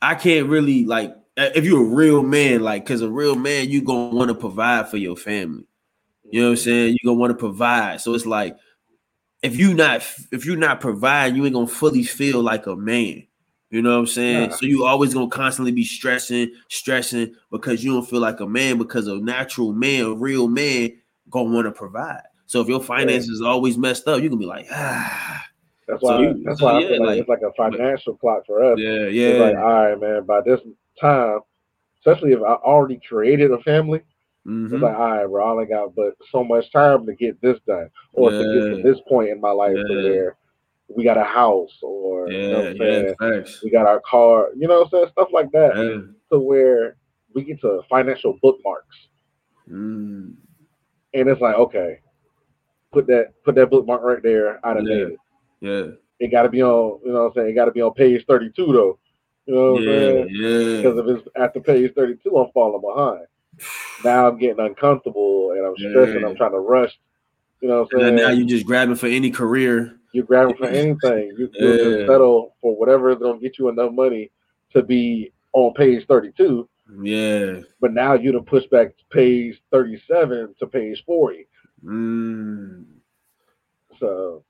I 0.00 0.14
can't 0.14 0.48
really 0.48 0.84
like 0.84 1.14
if 1.36 1.64
you're 1.64 1.82
a 1.82 1.94
real 1.94 2.22
man, 2.22 2.60
like 2.62 2.84
because 2.84 3.02
a 3.02 3.10
real 3.10 3.36
man, 3.36 3.68
you 3.68 3.82
gonna 3.82 4.14
want 4.14 4.28
to 4.28 4.34
provide 4.34 4.88
for 4.88 4.96
your 4.96 5.16
family. 5.16 5.66
You 6.30 6.40
know 6.40 6.48
what 6.48 6.52
I'm 6.52 6.56
saying? 6.56 6.96
You're 7.00 7.12
gonna 7.12 7.20
want 7.20 7.30
to 7.30 7.38
provide. 7.38 8.00
So 8.00 8.14
it's 8.14 8.26
like 8.26 8.56
if 9.42 9.56
you 9.56 9.74
not 9.74 10.02
if 10.30 10.44
you're 10.44 10.56
not 10.56 10.80
providing, 10.80 11.36
you 11.36 11.44
ain't 11.44 11.54
gonna 11.54 11.66
fully 11.66 12.04
feel 12.04 12.42
like 12.42 12.66
a 12.66 12.76
man. 12.76 13.24
You 13.70 13.80
know 13.80 13.92
what 13.92 14.00
I'm 14.00 14.06
saying? 14.06 14.50
Nah. 14.50 14.56
So 14.56 14.66
you 14.66 14.84
always 14.84 15.14
gonna 15.14 15.28
constantly 15.28 15.72
be 15.72 15.84
stressing, 15.84 16.52
stressing 16.68 17.34
because 17.50 17.82
you 17.82 17.92
don't 17.92 18.08
feel 18.08 18.20
like 18.20 18.40
a 18.40 18.46
man 18.46 18.76
because 18.76 19.06
a 19.06 19.16
natural 19.16 19.72
man, 19.72 20.04
a 20.04 20.14
real 20.14 20.48
man, 20.48 20.90
gonna 21.30 21.50
want 21.50 21.66
to 21.66 21.72
provide. 21.72 22.22
So 22.46 22.60
if 22.60 22.68
your 22.68 22.82
finances 22.82 23.30
is 23.30 23.40
always 23.40 23.78
messed 23.78 24.06
up, 24.06 24.20
you 24.20 24.28
can 24.28 24.38
be 24.38 24.44
like, 24.44 24.66
ah, 24.70 25.44
That's 25.88 26.02
why. 26.02 26.32
that's 26.44 26.60
so 26.60 26.66
why 26.66 26.72
I 26.72 26.78
yeah, 26.80 26.88
feel 26.88 26.98
like, 27.00 27.08
like- 27.08 27.18
it's 27.20 27.28
like 27.28 27.42
a 27.42 27.52
financial 27.54 28.16
clock 28.16 28.46
for 28.46 28.62
us. 28.62 28.78
yeah, 28.78 29.06
It's 29.08 29.40
like, 29.40 29.56
all 29.56 29.84
right, 29.90 30.00
man. 30.00 30.24
By 30.24 30.40
this 30.40 30.60
time, 31.00 31.40
especially 31.98 32.32
if 32.32 32.40
I 32.40 32.54
already 32.54 33.00
created 33.06 33.50
a 33.50 33.58
family, 33.60 34.02
Mhm. 34.46 34.72
it's 34.72 34.82
like, 34.82 34.96
all 34.96 35.10
right, 35.10 35.26
bro. 35.26 35.44
I 35.44 35.50
only 35.50 35.66
got 35.66 35.94
but 35.94 36.14
so 36.30 36.42
much 36.44 36.70
time 36.72 37.06
to 37.06 37.14
get 37.14 37.40
this 37.40 37.58
done, 37.66 37.90
or 38.12 38.30
to 38.30 38.38
get 38.38 38.76
to 38.76 38.82
this 38.82 39.00
point 39.08 39.30
in 39.30 39.40
my 39.40 39.50
life 39.50 39.76
Yeah. 39.76 39.96
where 40.02 40.36
we 40.88 41.04
got 41.04 41.16
a 41.16 41.24
house, 41.24 41.78
or 41.82 42.30
you 42.30 42.50
know 42.50 42.62
yeah, 42.62 42.68
I'm 42.70 42.76
yeah, 42.76 42.82
saying? 42.82 43.14
facts. 43.18 43.62
we 43.62 43.70
got 43.70 43.86
our 43.86 44.00
car. 44.00 44.50
You 44.56 44.68
know 44.68 44.80
what 44.80 44.84
I'm 44.86 44.90
saying? 44.90 45.08
Stuff 45.12 45.28
like 45.32 45.50
that. 45.52 45.76
Yeah. 45.76 46.00
To 46.32 46.38
where 46.40 46.96
we 47.34 47.44
get 47.44 47.60
to 47.62 47.82
financial 47.88 48.38
bookmarks, 48.42 49.08
Mm. 49.70 50.34
and 51.14 51.28
it's 51.28 51.40
like, 51.40 51.56
okay, 51.56 52.00
put 52.92 53.06
that 53.06 53.32
put 53.44 53.54
that 53.54 53.70
bookmark 53.70 54.02
right 54.02 54.22
there. 54.22 54.58
I 54.64 54.74
done 54.74 54.86
Yeah. 54.86 54.94
made 54.96 55.12
it. 55.14 55.18
Yeah, 55.62 55.92
It 56.18 56.28
got 56.32 56.42
to 56.42 56.48
be 56.48 56.62
on. 56.62 57.00
You 57.04 57.12
know 57.12 57.22
what 57.24 57.26
I'm 57.28 57.32
saying? 57.34 57.48
It 57.50 57.54
got 57.54 57.66
to 57.66 57.70
be 57.72 57.80
on 57.82 57.94
page 57.94 58.24
32 58.26 58.66
though. 58.66 58.98
You 59.46 59.54
know 59.54 59.72
what 59.72 59.82
I'm 59.82 59.88
yeah, 59.88 59.98
saying? 59.98 60.28
yeah. 60.30 60.76
because 60.82 60.98
if 60.98 61.06
it's 61.18 61.28
after 61.36 61.60
page 61.60 61.92
32, 61.94 62.36
I'm 62.36 62.50
falling 62.52 62.80
behind. 62.80 63.26
Now 64.04 64.28
I'm 64.28 64.38
getting 64.38 64.64
uncomfortable 64.64 65.52
and 65.52 65.64
I'm 65.66 65.76
stressing. 65.76 66.20
Yeah. 66.22 66.28
I'm 66.28 66.36
trying 66.36 66.52
to 66.52 66.58
rush. 66.58 66.98
You 67.60 67.68
know 67.68 67.82
what 67.82 67.94
I'm 67.94 68.00
And 68.00 68.18
saying? 68.18 68.28
now 68.28 68.30
you're 68.34 68.48
just 68.48 68.66
grabbing 68.66 68.96
for 68.96 69.06
any 69.06 69.30
career. 69.30 69.96
You're 70.12 70.24
grabbing 70.24 70.56
for 70.56 70.66
anything. 70.66 71.32
You, 71.38 71.48
You'll 71.54 71.76
just 71.76 72.06
settle 72.08 72.54
for 72.60 72.76
whatever 72.76 73.10
is 73.10 73.18
going 73.18 73.38
to 73.38 73.42
get 73.42 73.58
you 73.58 73.68
enough 73.68 73.92
money 73.92 74.30
to 74.72 74.82
be 74.82 75.32
on 75.52 75.72
page 75.74 76.06
32. 76.06 76.68
Yeah. 77.02 77.60
But 77.80 77.92
now 77.94 78.14
you 78.14 78.32
done 78.32 78.44
push 78.44 78.66
back 78.66 78.88
page 79.10 79.62
37 79.70 80.54
to 80.58 80.66
page 80.66 81.02
40. 81.06 81.48
Mm. 81.84 82.84
So, 83.98 84.44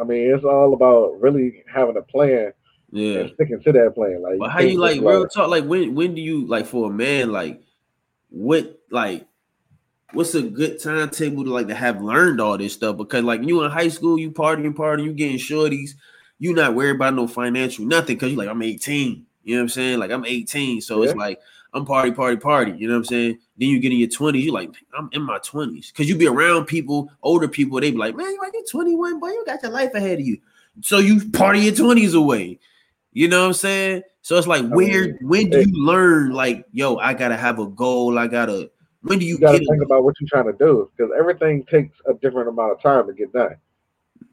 I 0.00 0.04
mean, 0.04 0.34
it's 0.34 0.44
all 0.44 0.72
about 0.74 1.20
really 1.20 1.64
having 1.72 1.96
a 1.96 2.02
plan 2.02 2.52
Yeah. 2.90 3.20
and 3.20 3.30
sticking 3.34 3.60
to 3.62 3.72
that 3.72 3.94
plan. 3.94 4.22
Like, 4.22 4.38
But 4.38 4.50
how 4.50 4.60
you 4.60 4.78
like 4.78 5.00
real 5.00 5.26
talk? 5.28 5.48
Like 5.48 5.64
when 5.64 5.94
when 5.94 6.14
do 6.14 6.20
you 6.20 6.46
like 6.46 6.66
for 6.66 6.90
a 6.90 6.92
man 6.92 7.32
like 7.32 7.60
what 8.30 8.78
like 8.90 9.26
what's 10.12 10.34
a 10.34 10.42
good 10.42 10.80
timetable 10.82 11.44
to 11.44 11.50
like 11.52 11.68
to 11.68 11.74
have 11.74 12.00
learned 12.00 12.40
all 12.40 12.56
this 12.58 12.72
stuff? 12.74 12.96
Because 12.96 13.24
like 13.24 13.42
you 13.42 13.62
in 13.64 13.70
high 13.70 13.88
school, 13.88 14.18
you 14.18 14.30
partying, 14.30 14.74
partying, 14.74 15.04
you 15.04 15.12
getting 15.12 15.38
shorties, 15.38 15.90
you 16.38 16.54
not 16.54 16.74
worried 16.74 16.96
about 16.96 17.14
no 17.14 17.26
financial 17.26 17.84
nothing 17.84 18.16
because 18.16 18.30
you 18.32 18.38
like 18.38 18.48
I'm 18.48 18.62
18. 18.62 19.26
You 19.44 19.54
know 19.54 19.60
what 19.60 19.62
I'm 19.64 19.68
saying? 19.70 19.98
Like 19.98 20.10
I'm 20.10 20.24
18, 20.26 20.80
so 20.82 21.02
it's 21.02 21.14
like 21.14 21.40
I'm 21.74 21.84
party, 21.84 22.10
party, 22.12 22.36
party. 22.36 22.72
You 22.72 22.88
know 22.88 22.94
what 22.94 22.98
I'm 23.00 23.04
saying? 23.04 23.38
Then 23.58 23.68
you 23.68 23.78
get 23.78 23.92
in 23.92 23.98
your 23.98 24.08
20s, 24.08 24.42
you're 24.42 24.54
like 24.54 24.70
I'm 24.96 25.08
in 25.12 25.22
my 25.22 25.38
20s 25.40 25.88
because 25.88 26.08
you 26.08 26.16
be 26.16 26.26
around 26.26 26.66
people, 26.66 27.10
older 27.22 27.48
people. 27.48 27.80
They 27.80 27.90
be 27.90 27.98
like, 27.98 28.16
man, 28.16 28.26
you 28.26 28.38
like 28.40 28.52
you're 28.54 28.64
21, 28.70 29.20
boy, 29.20 29.28
you 29.28 29.44
got 29.46 29.62
your 29.62 29.72
life 29.72 29.94
ahead 29.94 30.18
of 30.20 30.26
you. 30.26 30.38
So 30.80 30.98
you 30.98 31.28
party 31.30 31.60
your 31.60 31.74
20s 31.74 32.14
away. 32.16 32.58
You 33.12 33.28
know 33.28 33.40
what 33.40 33.46
I'm 33.48 33.52
saying? 33.54 34.02
So 34.22 34.36
it's 34.36 34.46
like, 34.46 34.66
where 34.68 35.14
when 35.22 35.50
do 35.50 35.60
you 35.60 35.84
learn? 35.84 36.32
Like, 36.32 36.64
yo, 36.72 36.96
I 36.96 37.14
gotta 37.14 37.36
have 37.36 37.58
a 37.58 37.66
goal. 37.66 38.18
I 38.18 38.26
gotta. 38.26 38.70
When 39.02 39.18
do 39.18 39.24
you, 39.26 39.34
you 39.34 39.40
got 39.40 39.52
to 39.52 39.58
get 39.58 39.68
think 39.68 39.82
it? 39.82 39.86
about 39.86 40.04
what 40.04 40.14
you're 40.20 40.28
trying 40.28 40.52
to 40.52 40.58
do 40.58 40.90
because 40.96 41.12
everything 41.18 41.64
takes 41.64 41.96
a 42.06 42.14
different 42.14 42.48
amount 42.48 42.72
of 42.72 42.82
time 42.82 43.06
to 43.06 43.12
get 43.12 43.32
done. 43.32 43.56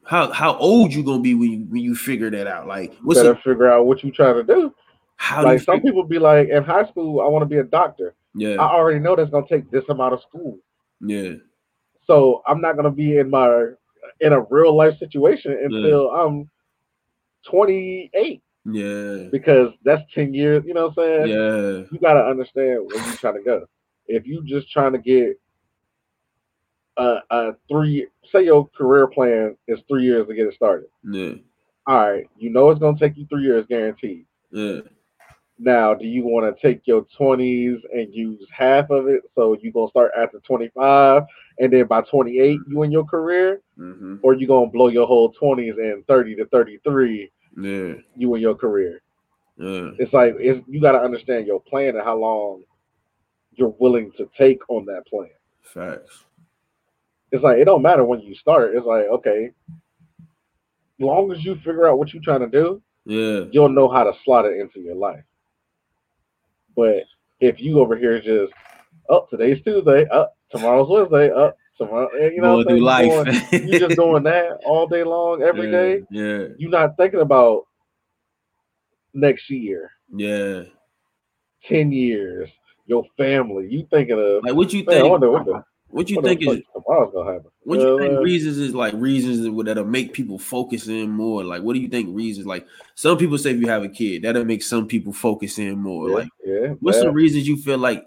How 0.04 0.30
how 0.32 0.56
old 0.58 0.92
you 0.92 1.02
gonna 1.02 1.22
be 1.22 1.34
when 1.34 1.50
you 1.50 1.58
when 1.66 1.80
you 1.82 1.94
figure 1.94 2.30
that 2.30 2.46
out? 2.46 2.66
Like, 2.66 2.92
You 2.92 2.98
what's 3.02 3.20
better 3.20 3.32
it? 3.32 3.42
figure 3.42 3.70
out 3.70 3.86
what 3.86 4.04
you're 4.04 4.12
trying 4.12 4.34
to 4.34 4.42
do. 4.44 4.74
How 5.16 5.42
do 5.42 5.48
like 5.48 5.62
some 5.62 5.80
people 5.80 6.04
be 6.04 6.18
like, 6.18 6.48
in 6.48 6.62
high 6.62 6.86
school, 6.86 7.20
I 7.20 7.26
want 7.28 7.42
to 7.42 7.46
be 7.46 7.58
a 7.58 7.64
doctor. 7.64 8.14
Yeah, 8.34 8.56
I 8.60 8.72
already 8.72 9.00
know 9.00 9.16
that's 9.16 9.30
gonna 9.30 9.46
take 9.48 9.70
this 9.70 9.84
amount 9.88 10.14
of 10.14 10.20
school, 10.22 10.58
yeah, 11.00 11.34
so 12.06 12.42
I'm 12.46 12.60
not 12.60 12.76
gonna 12.76 12.90
be 12.90 13.18
in 13.18 13.30
my 13.30 13.70
in 14.20 14.32
a 14.32 14.40
real 14.50 14.76
life 14.76 14.98
situation 14.98 15.52
until 15.64 16.10
I'm 16.10 16.48
28 17.48 18.42
yeah, 18.66 19.28
because 19.30 19.70
that's 19.84 20.02
10 20.14 20.34
years. 20.34 20.64
You 20.66 20.74
know 20.74 20.88
what 20.88 20.98
I'm 21.04 21.26
saying? 21.26 21.28
yeah, 21.28 21.84
You 21.90 21.98
gotta 22.00 22.24
understand 22.24 22.80
where 22.84 22.98
you're 23.06 23.16
trying 23.16 23.36
to 23.36 23.42
go. 23.42 23.66
If 24.06 24.26
you 24.26 24.42
just 24.44 24.70
trying 24.70 24.92
to 24.92 24.98
get 24.98 25.38
a, 26.96 27.18
a 27.30 27.52
three, 27.68 28.06
say 28.32 28.44
your 28.44 28.68
career 28.68 29.06
plan 29.06 29.56
is 29.68 29.80
three 29.88 30.04
years 30.04 30.26
to 30.28 30.34
get 30.34 30.46
it 30.46 30.54
started. 30.54 30.88
yeah, 31.04 31.34
All 31.86 32.10
right, 32.10 32.28
you 32.36 32.50
know 32.50 32.70
it's 32.70 32.80
gonna 32.80 32.98
take 32.98 33.16
you 33.16 33.26
three 33.26 33.42
years 33.42 33.66
guaranteed. 33.68 34.26
yeah, 34.50 34.80
Now, 35.58 35.94
do 35.94 36.06
you 36.06 36.24
want 36.26 36.54
to 36.54 36.60
take 36.60 36.86
your 36.86 37.06
20s 37.18 37.78
and 37.92 38.12
use 38.14 38.46
half 38.50 38.90
of 38.90 39.08
it? 39.08 39.22
So 39.34 39.56
you're 39.62 39.72
going 39.72 39.86
to 39.88 39.90
start 39.90 40.12
after 40.16 40.38
25, 40.40 41.22
and 41.58 41.72
then 41.72 41.86
by 41.86 42.02
28, 42.02 42.60
you 42.68 42.82
in 42.82 42.92
your 42.92 43.04
career? 43.04 43.62
hmm 43.76 44.16
Or 44.22 44.34
you 44.34 44.46
going 44.46 44.68
to 44.68 44.72
blow 44.72 44.88
your 44.88 45.06
whole 45.06 45.32
20s 45.32 45.78
and 45.78 46.06
30 46.06 46.36
to 46.36 46.46
33, 46.46 47.30
yeah, 47.56 47.94
you 48.14 48.34
in 48.34 48.40
your 48.42 48.54
career? 48.54 49.00
yeah, 49.56 49.90
It's 49.98 50.12
like, 50.12 50.34
it's, 50.38 50.62
you 50.68 50.80
got 50.80 50.92
to 50.92 51.00
understand 51.00 51.46
your 51.46 51.60
plan 51.62 51.96
and 51.96 52.04
how 52.04 52.18
long 52.18 52.62
you're 53.54 53.74
willing 53.78 54.12
to 54.18 54.28
take 54.36 54.60
on 54.68 54.84
that 54.86 55.06
plan. 55.06 55.30
facts. 55.62 56.24
It's 57.32 57.42
like, 57.42 57.58
it 57.58 57.64
don't 57.64 57.82
matter 57.82 58.04
when 58.04 58.20
you 58.20 58.34
start. 58.34 58.74
It's 58.74 58.86
like, 58.86 59.04
okay, 59.06 59.50
long 60.98 61.32
as 61.32 61.42
you 61.44 61.54
figure 61.56 61.88
out 61.88 61.98
what 61.98 62.12
you're 62.12 62.22
trying 62.22 62.40
to 62.40 62.46
do, 62.46 62.82
Yeah. 63.06 63.46
you'll 63.52 63.68
know 63.70 63.88
how 63.88 64.04
to 64.04 64.12
slot 64.24 64.44
it 64.44 64.58
into 64.60 64.80
your 64.80 64.94
life. 64.94 65.24
But 66.76 67.04
if 67.40 67.60
you 67.60 67.80
over 67.80 67.96
here 67.96 68.20
just, 68.20 68.52
oh, 69.08 69.26
today's 69.30 69.62
Tuesday, 69.64 70.06
up, 70.08 70.36
tomorrow's 70.50 70.88
Wednesday, 70.88 71.30
up, 71.32 71.56
tomorrow, 71.78 72.08
eh, 72.20 72.30
you 72.34 72.40
know, 72.42 72.62
Going 72.62 72.80
what 72.80 73.02
I'm 73.02 73.24
through 73.24 73.32
saying? 73.32 73.42
You, 73.50 73.58
doing, 73.58 73.68
you 73.72 73.78
just 73.80 73.96
doing 74.00 74.22
that 74.24 74.58
all 74.64 74.86
day 74.86 75.02
long, 75.04 75.42
every 75.42 75.66
yeah. 75.66 75.70
day. 75.72 76.02
Yeah. 76.10 76.46
You're 76.58 76.70
not 76.70 76.96
thinking 76.96 77.20
about 77.20 77.64
next 79.14 79.48
year, 79.50 79.90
Yeah. 80.14 80.64
ten 81.64 81.92
years, 81.92 82.50
your 82.86 83.04
family. 83.16 83.68
You 83.70 83.86
thinking 83.90 84.18
of, 84.18 84.44
Like 84.44 84.54
what 84.54 84.72
you 84.72 84.84
man, 84.84 84.96
I 84.96 85.00
think? 85.00 85.10
wonder 85.10 85.30
what 85.30 85.44
the, 85.46 85.64
What 85.88 86.06
do 86.06 86.14
you 86.14 86.16
what 86.20 86.24
think 86.24 86.42
is 86.42 86.62
tomorrow's 86.72 87.12
gonna 87.12 87.32
happen. 87.32 87.50
What 87.64 87.80
do 87.80 87.86
you 87.86 87.98
think 87.98 88.18
Uh, 88.18 88.22
reasons 88.22 88.58
is 88.58 88.74
like 88.74 88.94
reasons 88.94 89.40
that- 89.42 89.64
that'll 89.64 89.84
make 89.84 90.12
people 90.12 90.38
focus 90.38 90.86
in 90.88 91.10
more? 91.10 91.42
Like, 91.42 91.62
what 91.62 91.74
do 91.74 91.80
you 91.80 91.88
think 91.88 92.14
reasons? 92.14 92.46
Like, 92.46 92.66
some 92.94 93.18
people 93.18 93.38
say 93.38 93.50
if 93.52 93.60
you 93.60 93.68
have 93.68 93.82
a 93.82 93.88
kid, 93.88 94.22
that'll 94.22 94.44
make 94.44 94.62
some 94.62 94.86
people 94.86 95.12
focus 95.12 95.58
in 95.58 95.78
more. 95.78 96.08
yeah, 96.08 96.14
Like, 96.14 96.28
yeah, 96.44 96.68
what's 96.80 96.98
some 96.98 97.14
reasons 97.14 97.48
you 97.48 97.56
feel 97.56 97.78
like 97.78 98.04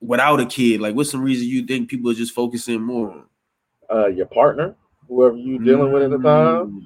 without 0.00 0.40
a 0.40 0.46
kid? 0.46 0.80
Like, 0.80 0.94
what's 0.94 1.10
some 1.10 1.22
reasons 1.22 1.48
you 1.48 1.62
think 1.66 1.90
people 1.90 2.10
are 2.10 2.14
just 2.14 2.34
focusing 2.34 2.80
more 2.80 3.26
uh, 3.92 4.06
your 4.06 4.26
partner, 4.26 4.74
whoever 5.08 5.36
you 5.36 5.58
dealing 5.58 5.92
with 5.92 6.02
at 6.02 6.10
the 6.10 6.18
time. 6.18 6.72
Mm, 6.72 6.82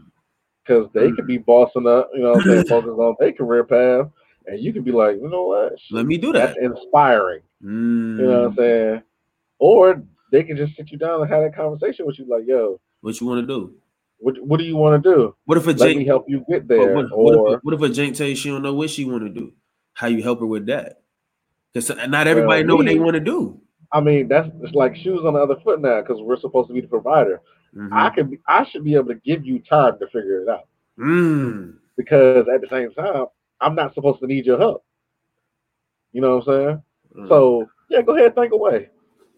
because 0.64 0.88
they 0.92 1.12
could 1.12 1.28
be 1.28 1.38
bossing 1.38 1.86
up, 1.86 2.10
you 2.12 2.22
know, 2.22 2.32
what 2.32 2.46
I'm 2.46 2.50
saying, 2.50 2.64
focus 2.68 2.90
on 2.98 3.14
their 3.20 3.32
career 3.32 3.62
path, 3.62 4.10
and 4.46 4.58
you 4.58 4.72
could 4.72 4.84
be 4.84 4.90
like, 4.90 5.14
you 5.16 5.28
know 5.28 5.44
what, 5.44 5.74
Let 5.92 6.06
me 6.06 6.18
do 6.18 6.32
that. 6.32 6.56
that's 6.56 6.58
inspiring, 6.58 7.42
Mm, 7.62 8.18
you 8.18 8.26
know 8.26 8.40
what 8.40 8.48
I'm 8.50 8.56
saying, 8.56 9.02
or 9.60 10.02
they 10.32 10.42
can 10.42 10.56
just 10.56 10.76
sit 10.76 10.90
you 10.90 10.98
down 10.98 11.20
and 11.22 11.30
have 11.30 11.42
that 11.42 11.54
conversation 11.54 12.06
with 12.06 12.18
you, 12.18 12.26
like, 12.28 12.44
yo, 12.46 12.80
What 13.00 13.20
you 13.20 13.26
want 13.26 13.40
to 13.42 13.46
do? 13.46 13.74
what 14.18 14.40
what 14.40 14.58
do 14.58 14.64
you 14.64 14.76
want 14.76 15.02
to 15.02 15.14
do? 15.14 15.36
What 15.44 15.58
if 15.58 15.64
a 15.66 15.70
Let 15.70 15.78
Jake? 15.78 15.98
me 15.98 16.06
help 16.06 16.24
you 16.28 16.44
get 16.48 16.66
there, 16.66 16.94
what, 16.94 17.10
what 17.10 17.34
or 17.36 17.54
if, 17.56 17.60
what 17.62 17.74
if 17.74 17.82
a 17.82 17.88
Jake 17.90 18.14
tell 18.14 18.26
you 18.26 18.34
she 18.34 18.48
don't 18.48 18.62
know 18.62 18.72
what 18.74 18.88
she 18.90 19.04
want 19.04 19.22
to 19.24 19.28
do? 19.28 19.52
How 19.92 20.06
you 20.06 20.22
help 20.22 20.40
her 20.40 20.46
with 20.46 20.66
that? 20.66 21.02
Because 21.72 21.90
not 22.08 22.26
everybody 22.26 22.62
Well, 22.62 22.68
know 22.68 22.76
what 22.76 22.86
they 22.86 22.98
want 22.98 23.14
to 23.14 23.20
do. 23.20 23.60
I 23.92 24.00
mean, 24.00 24.26
that's 24.28 24.48
it's 24.62 24.74
like 24.74 24.96
shoes 24.96 25.20
on 25.24 25.34
the 25.34 25.40
other 25.40 25.56
foot 25.62 25.80
now 25.82 26.00
because 26.00 26.20
we're 26.22 26.40
supposed 26.40 26.68
to 26.68 26.74
be 26.74 26.80
the 26.80 26.88
provider. 26.88 27.40
Mhm. 27.76 27.90
I 27.92 28.08
could, 28.10 28.30
be, 28.30 28.40
I 28.48 28.64
should 28.64 28.84
be 28.84 28.94
able 28.94 29.08
to 29.08 29.14
give 29.16 29.44
you 29.44 29.58
time 29.60 29.98
to 29.98 30.06
figure 30.06 30.42
it 30.42 30.48
out 30.48 30.66
Mm. 30.98 31.74
because 31.96 32.48
at 32.48 32.62
the 32.62 32.68
same 32.70 32.90
time, 32.94 33.26
I'm 33.60 33.74
not 33.74 33.92
supposed 33.94 34.20
to 34.20 34.26
need 34.26 34.46
your 34.46 34.58
help. 34.58 34.82
You 36.12 36.22
know 36.22 36.38
what 36.38 36.48
I'm 36.48 36.54
saying? 36.54 36.82
Mm. 37.18 37.28
So 37.28 37.68
yeah, 37.90 38.00
go 38.00 38.16
ahead, 38.16 38.34
think 38.34 38.52
away. 38.54 38.88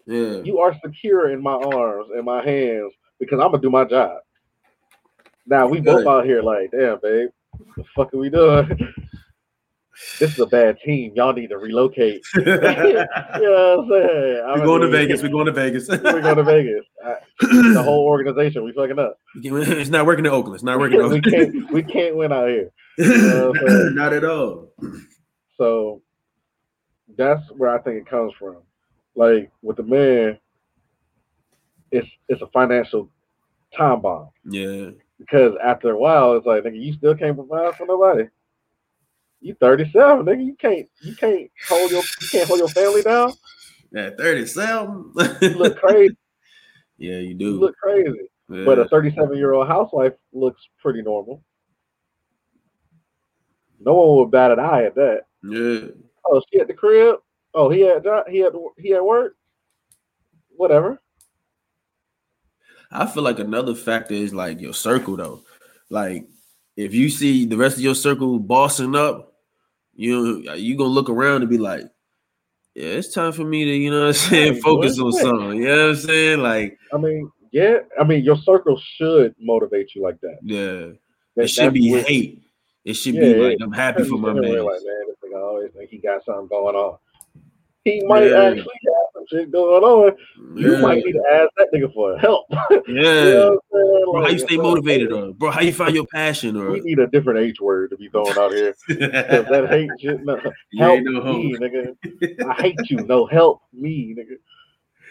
Yeah. 0.09 0.41
you 0.43 0.59
are 0.59 0.77
secure 0.83 1.29
in 1.29 1.41
my 1.41 1.53
arms 1.53 2.07
and 2.15 2.25
my 2.25 2.43
hands 2.43 2.93
because 3.19 3.39
I'm 3.39 3.51
gonna 3.51 3.61
do 3.61 3.69
my 3.69 3.85
job. 3.85 4.19
Now 5.45 5.67
we 5.67 5.81
both 5.81 6.05
out 6.05 6.25
here 6.25 6.41
like, 6.41 6.71
damn, 6.71 6.99
babe, 7.01 7.29
what 7.51 7.75
the 7.75 7.83
fuck 7.95 8.13
are 8.13 8.17
we 8.17 8.29
doing? 8.29 8.67
this 10.19 10.33
is 10.33 10.39
a 10.39 10.45
bad 10.45 10.77
team. 10.79 11.11
Y'all 11.15 11.33
need 11.33 11.47
to 11.47 11.57
relocate. 11.57 12.21
you 12.35 12.43
know 12.45 13.05
what 13.33 13.79
I'm 13.79 13.89
saying? 13.89 14.59
We're 14.59 14.65
going 14.65 14.81
to 14.81 14.89
Vegas. 14.89 15.21
We're 15.21 15.29
going 15.29 15.47
to 15.47 15.51
Vegas. 15.51 15.87
We're 15.89 16.21
going 16.21 16.37
to 16.37 16.43
Vegas. 16.43 16.85
I- 17.05 17.15
the 17.41 17.81
whole 17.83 18.05
organization, 18.05 18.63
we 18.63 18.73
fucking 18.73 18.99
up. 18.99 19.17
it's 19.35 19.89
not 19.89 20.05
working 20.05 20.25
in 20.25 20.31
Oakland. 20.31 20.55
It's 20.55 20.63
not 20.63 20.79
working 20.79 20.99
in 20.99 21.09
we 21.09 21.17
Oakland. 21.17 21.53
can't 21.53 21.71
we 21.71 21.83
can't 21.83 22.15
win 22.15 22.31
out 22.33 22.49
here. 22.49 22.69
know 22.97 23.53
I'm 23.55 23.67
saying? 23.67 23.95
not 23.95 24.13
at 24.13 24.25
all. 24.25 24.73
So 25.57 26.01
that's 27.17 27.41
where 27.51 27.69
I 27.69 27.79
think 27.79 27.97
it 27.97 28.09
comes 28.09 28.33
from. 28.37 28.57
Like 29.15 29.51
with 29.61 29.77
the 29.77 29.83
man, 29.83 30.39
it's 31.91 32.07
it's 32.27 32.41
a 32.41 32.47
financial 32.47 33.09
time 33.75 34.01
bomb. 34.01 34.29
Yeah. 34.45 34.91
Because 35.19 35.53
after 35.63 35.91
a 35.91 35.97
while, 35.97 36.37
it's 36.37 36.45
like, 36.45 36.63
nigga, 36.63 36.81
you 36.81 36.93
still 36.93 37.15
can't 37.15 37.35
provide 37.35 37.75
for 37.75 37.85
nobody. 37.85 38.29
You 39.41 39.53
37, 39.59 40.25
nigga. 40.25 40.45
You 40.45 40.55
can't 40.55 40.87
you 41.01 41.15
can't 41.15 41.49
hold 41.67 41.91
your 41.91 42.03
you 42.21 42.27
can't 42.31 42.47
hold 42.47 42.59
your 42.59 42.69
family 42.69 43.01
down. 43.01 43.33
At 43.95 44.17
37. 44.17 45.13
You 45.41 45.49
look 45.49 45.77
crazy. 45.79 46.17
yeah, 46.97 47.17
you 47.17 47.33
do. 47.33 47.45
You 47.45 47.59
look 47.59 47.75
crazy. 47.81 48.29
Yeah. 48.49 48.65
But 48.65 48.79
a 48.79 48.87
37 48.89 49.37
year 49.37 49.53
old 49.53 49.67
housewife 49.67 50.13
looks 50.33 50.61
pretty 50.81 51.01
normal. 51.01 51.43
No 53.79 53.93
one 53.93 54.17
would 54.17 54.31
bat 54.31 54.51
an 54.51 54.59
eye 54.59 54.83
at 54.83 54.95
that. 54.95 55.21
yeah. 55.43 55.91
Oh, 56.25 56.41
she 56.51 56.59
at 56.59 56.67
the 56.67 56.73
crib. 56.73 57.17
Oh, 57.53 57.69
he 57.69 57.81
had. 57.81 58.05
Uh, 58.05 58.23
he 58.29 58.39
had 58.39 58.53
he 58.77 58.89
had 58.91 59.01
work. 59.01 59.35
Whatever. 60.55 61.01
I 62.91 63.05
feel 63.05 63.23
like 63.23 63.39
another 63.39 63.75
factor 63.75 64.13
is 64.13 64.33
like 64.33 64.59
your 64.59 64.73
circle 64.73 65.15
though. 65.15 65.41
Like 65.89 66.25
if 66.75 66.93
you 66.93 67.09
see 67.09 67.45
the 67.45 67.57
rest 67.57 67.77
of 67.77 67.83
your 67.83 67.95
circle 67.95 68.39
bossing 68.39 68.95
up, 68.95 69.33
you 69.95 70.51
you 70.53 70.75
gonna 70.77 70.89
look 70.89 71.09
around 71.09 71.41
and 71.41 71.49
be 71.49 71.57
like, 71.57 71.83
yeah, 72.75 72.85
it's 72.87 73.13
time 73.13 73.31
for 73.31 73.43
me 73.43 73.65
to, 73.65 73.71
you 73.71 73.91
know 73.91 73.99
what 74.01 74.07
I'm 74.07 74.13
saying, 74.13 74.53
Hey, 74.55 74.59
focus 74.61 74.99
on 74.99 75.11
something. 75.11 75.57
You 75.57 75.65
know 75.67 75.87
what 75.87 75.89
I'm 75.91 75.95
saying? 75.97 76.39
Like, 76.39 76.77
I 76.93 76.97
mean, 76.97 77.31
yeah. 77.51 77.79
I 77.99 78.03
mean, 78.03 78.23
your 78.23 78.37
circle 78.37 78.79
should 78.95 79.35
motivate 79.39 79.93
you 79.95 80.01
like 80.01 80.19
that. 80.21 80.37
yeah, 80.41 80.93
That- 81.35 81.43
it 81.45 81.49
should 81.49 81.73
be 81.73 81.91
what- 81.91 82.07
hate. 82.07 82.43
It 82.85 82.93
should 82.93 83.13
Yeah, 83.15 83.21
be 83.21 83.27
yeah. 83.29 83.47
like 83.49 83.57
I'm 83.61 83.71
happy 83.73 84.03
for 84.03 84.17
my 84.17 84.33
man. 84.33 84.41
Like, 84.65 84.81
man. 84.83 85.15
nigga 85.31 85.41
always 85.43 85.71
think 85.73 85.89
he 85.91 85.97
got 85.97 86.23
something 86.25 86.47
going 86.47 86.75
on. 86.75 86.97
He 87.89 88.05
might 88.05 88.27
Yeah. 88.29 88.41
actually 88.43 88.79
have 88.85 89.05
some 89.13 89.23
shit 89.29 89.51
going 89.51 89.83
on. 89.83 90.15
You 90.55 90.73
Yeah. 90.73 90.81
might 90.81 91.03
need 91.03 91.13
to 91.13 91.23
ask 91.33 91.49
that 91.57 91.69
nigga 91.73 91.93
for 91.93 92.17
help. 92.17 92.45
Yeah. 92.87 93.23
You 93.25 93.33
know 93.33 93.49
what 93.49 93.53
I'm 93.53 93.59
saying? 93.73 94.05
Bro, 94.11 94.21
how 94.23 94.29
you 94.29 94.39
stay 94.39 94.57
uh, 94.57 94.61
motivated 94.63 95.11
or 95.11 95.33
bro, 95.33 95.51
how 95.51 95.61
you 95.61 95.73
find 95.73 95.93
your 95.95 96.05
passion 96.07 96.55
or 96.57 96.71
We 96.71 96.81
need 96.81 96.99
a 96.99 97.07
different 97.07 97.39
H 97.39 97.59
word 97.61 97.91
to 97.91 97.97
be 97.97 98.09
thrown 98.09 98.37
out 98.37 98.51
here. 98.51 98.75
that 98.87 99.67
hate 99.69 99.89
shit. 99.99 100.23
No, 100.23 100.39
help 100.79 101.03
no 101.03 101.11
me, 101.23 101.53
hope. 101.53 101.61
nigga. 101.61 101.95
I 102.47 102.53
hate 102.61 102.79
you. 102.89 103.05
No, 103.05 103.25
help 103.25 103.61
me, 103.73 104.15
nigga. 104.17 104.37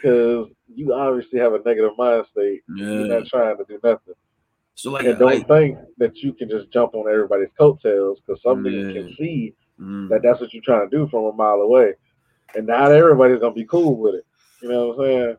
Because 0.02 0.48
you 0.74 0.92
obviously 0.94 1.38
have 1.40 1.54
a 1.54 1.60
negative 1.64 1.92
mind 1.98 2.26
state. 2.32 2.62
You're 2.68 3.00
Yeah. 3.06 3.06
not 3.18 3.26
trying 3.26 3.56
to 3.58 3.64
do 3.68 3.78
nothing. 3.82 4.14
So 4.74 4.90
like, 4.92 5.06
And 5.06 5.18
don't 5.18 5.26
like 5.26 5.48
think 5.48 5.78
that 5.98 6.16
you 6.18 6.32
can 6.32 6.48
just 6.48 6.70
jump 6.70 6.94
on 6.94 7.08
everybody's 7.12 7.48
coattails 7.58 8.20
because 8.20 8.40
some 8.42 8.62
niggas 8.62 8.94
Yeah. 8.94 9.00
can 9.02 9.14
see 9.16 9.54
mm, 9.80 10.08
that 10.08 10.22
that's 10.22 10.40
what 10.40 10.52
you're 10.54 10.62
trying 10.62 10.88
to 10.88 10.96
do 10.96 11.08
from 11.08 11.24
a 11.24 11.32
mile 11.32 11.60
away. 11.62 11.94
And 12.54 12.66
not 12.66 12.92
everybody's 12.92 13.40
gonna 13.40 13.54
be 13.54 13.64
cool 13.64 13.96
with 13.96 14.14
it. 14.16 14.26
You 14.62 14.68
know 14.70 14.88
what 14.88 14.94
I'm 14.94 15.04
saying? 15.04 15.36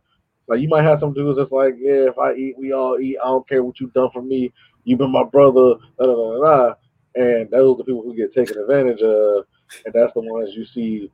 Like 0.48 0.60
you 0.62 0.68
might 0.68 0.84
have 0.84 1.00
some 1.00 1.14
dudes 1.14 1.38
that's 1.38 1.52
like, 1.52 1.76
yeah, 1.78 2.10
if 2.10 2.18
I 2.18 2.34
eat, 2.34 2.58
we 2.58 2.74
all 2.74 3.00
eat. 3.00 3.18
I 3.24 3.28
don't 3.28 3.48
care 3.48 3.64
what 3.64 3.80
you've 3.80 3.94
done 3.94 4.10
for 4.12 4.22
me. 4.22 4.52
You've 4.84 5.00
been 5.00 5.12
my 5.12 5.24
brother. 5.24 5.76
Da, 5.98 6.06
da, 6.06 6.16
da, 6.16 6.32
da, 6.34 6.68
da. 6.68 6.74
And 7.16 7.50
those 7.50 7.76
are 7.76 7.78
the 7.78 7.84
people 7.84 8.04
who 8.04 8.16
get 8.16 8.34
taken 8.34 8.58
advantage 8.58 9.02
of, 9.02 9.46
and 9.86 9.94
that's 9.94 10.14
the 10.14 10.22
ones 10.22 10.56
you 10.56 10.66
see 10.66 11.12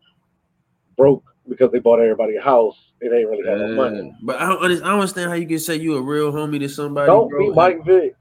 broke 0.98 1.24
because 1.48 1.72
they 1.72 1.80
bought 1.80 2.00
everybody 2.00 2.36
a 2.36 2.42
house. 2.42 2.76
It 3.02 3.14
ain't 3.14 3.30
really 3.30 3.48
have 3.48 3.58
no 3.58 3.76
money. 3.76 4.16
But 4.22 4.38
I 4.38 4.48
don't, 4.48 4.64
I 4.64 4.68
don't 4.68 4.84
understand 4.84 5.30
how 5.30 5.36
you 5.36 5.48
can 5.48 5.60
say 5.60 5.76
you 5.76 5.96
a 5.96 6.02
real 6.02 6.32
homie 6.32 6.60
to 6.60 6.70
somebody. 6.70 7.08
Don't 7.08 7.30
bro. 7.30 7.50
be 7.50 7.56
Mike 7.56 7.86
Vick. 7.86 8.16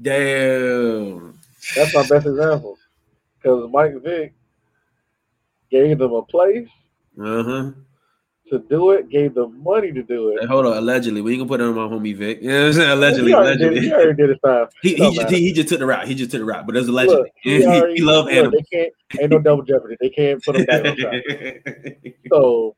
Damn. 0.00 1.38
That's 1.74 1.94
my 1.94 2.06
best 2.08 2.26
example. 2.26 2.78
Because 3.36 3.70
Mike 3.70 4.02
Vick 4.02 4.34
gave 5.70 5.98
them 5.98 6.12
a 6.12 6.22
place 6.22 6.68
Uh 7.20 7.42
huh. 7.42 7.70
to 8.50 8.58
do 8.68 8.90
it, 8.92 9.08
gave 9.08 9.34
them 9.34 9.62
money 9.62 9.92
to 9.92 10.02
do 10.02 10.30
it. 10.30 10.40
Hey, 10.40 10.46
hold 10.46 10.66
on. 10.66 10.76
Allegedly, 10.76 11.22
we 11.22 11.32
ain't 11.32 11.40
gonna 11.40 11.48
put 11.48 11.60
it 11.60 11.64
on 11.64 11.74
my 11.74 11.82
homie 11.82 12.16
Vick. 12.16 12.42
You 12.42 12.48
know 12.48 12.60
what 12.60 12.66
I'm 12.66 12.72
saying? 12.74 12.90
Allegedly, 12.90 13.30
he 13.30 13.34
already, 13.34 13.58
did, 13.58 13.66
allegedly. 13.66 13.88
he 13.88 13.92
already 13.92 14.14
did 14.14 14.28
his 14.30 14.38
time. 14.44 14.66
He, 14.82 14.94
he, 14.94 15.14
just, 15.14 15.30
he, 15.30 15.52
just 15.52 15.68
took 15.68 15.78
the 15.78 15.86
route. 15.86 16.08
He 16.08 16.14
just 16.14 16.30
took 16.30 16.40
the 16.40 16.44
route, 16.44 16.66
but 16.66 16.74
that's 16.74 16.88
allegedly. 16.88 17.22
Look, 17.22 17.28
he, 17.42 17.64
already, 17.66 17.94
he 17.94 18.02
love 18.02 18.24
look, 18.26 18.34
animals. 18.34 18.64
They 18.70 18.78
can't 18.78 18.92
ain't 19.20 19.30
no 19.30 19.38
double 19.38 19.62
jeopardy. 19.62 19.96
They 20.00 20.10
can't 20.10 20.42
put 20.44 20.56
him 20.56 20.64
back 20.64 20.84
on 20.84 20.96
track. 20.96 21.22
So 22.32 22.76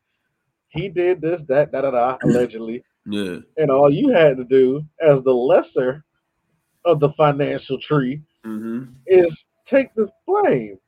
he 0.70 0.88
did 0.88 1.20
this, 1.20 1.42
that, 1.48 1.72
da 1.72 1.82
da 1.82 1.90
da, 1.90 2.18
allegedly, 2.22 2.82
yeah. 3.04 3.36
and 3.58 3.70
all 3.70 3.92
you 3.92 4.08
had 4.08 4.38
to 4.38 4.44
do 4.44 4.82
as 5.00 5.22
the 5.24 5.32
lesser 5.32 6.04
of 6.86 7.00
the 7.00 7.10
financial 7.12 7.78
tree 7.80 8.22
hmm 8.44 8.84
is 9.06 9.28
take 9.68 9.94
the 9.94 10.08
blame. 10.26 10.78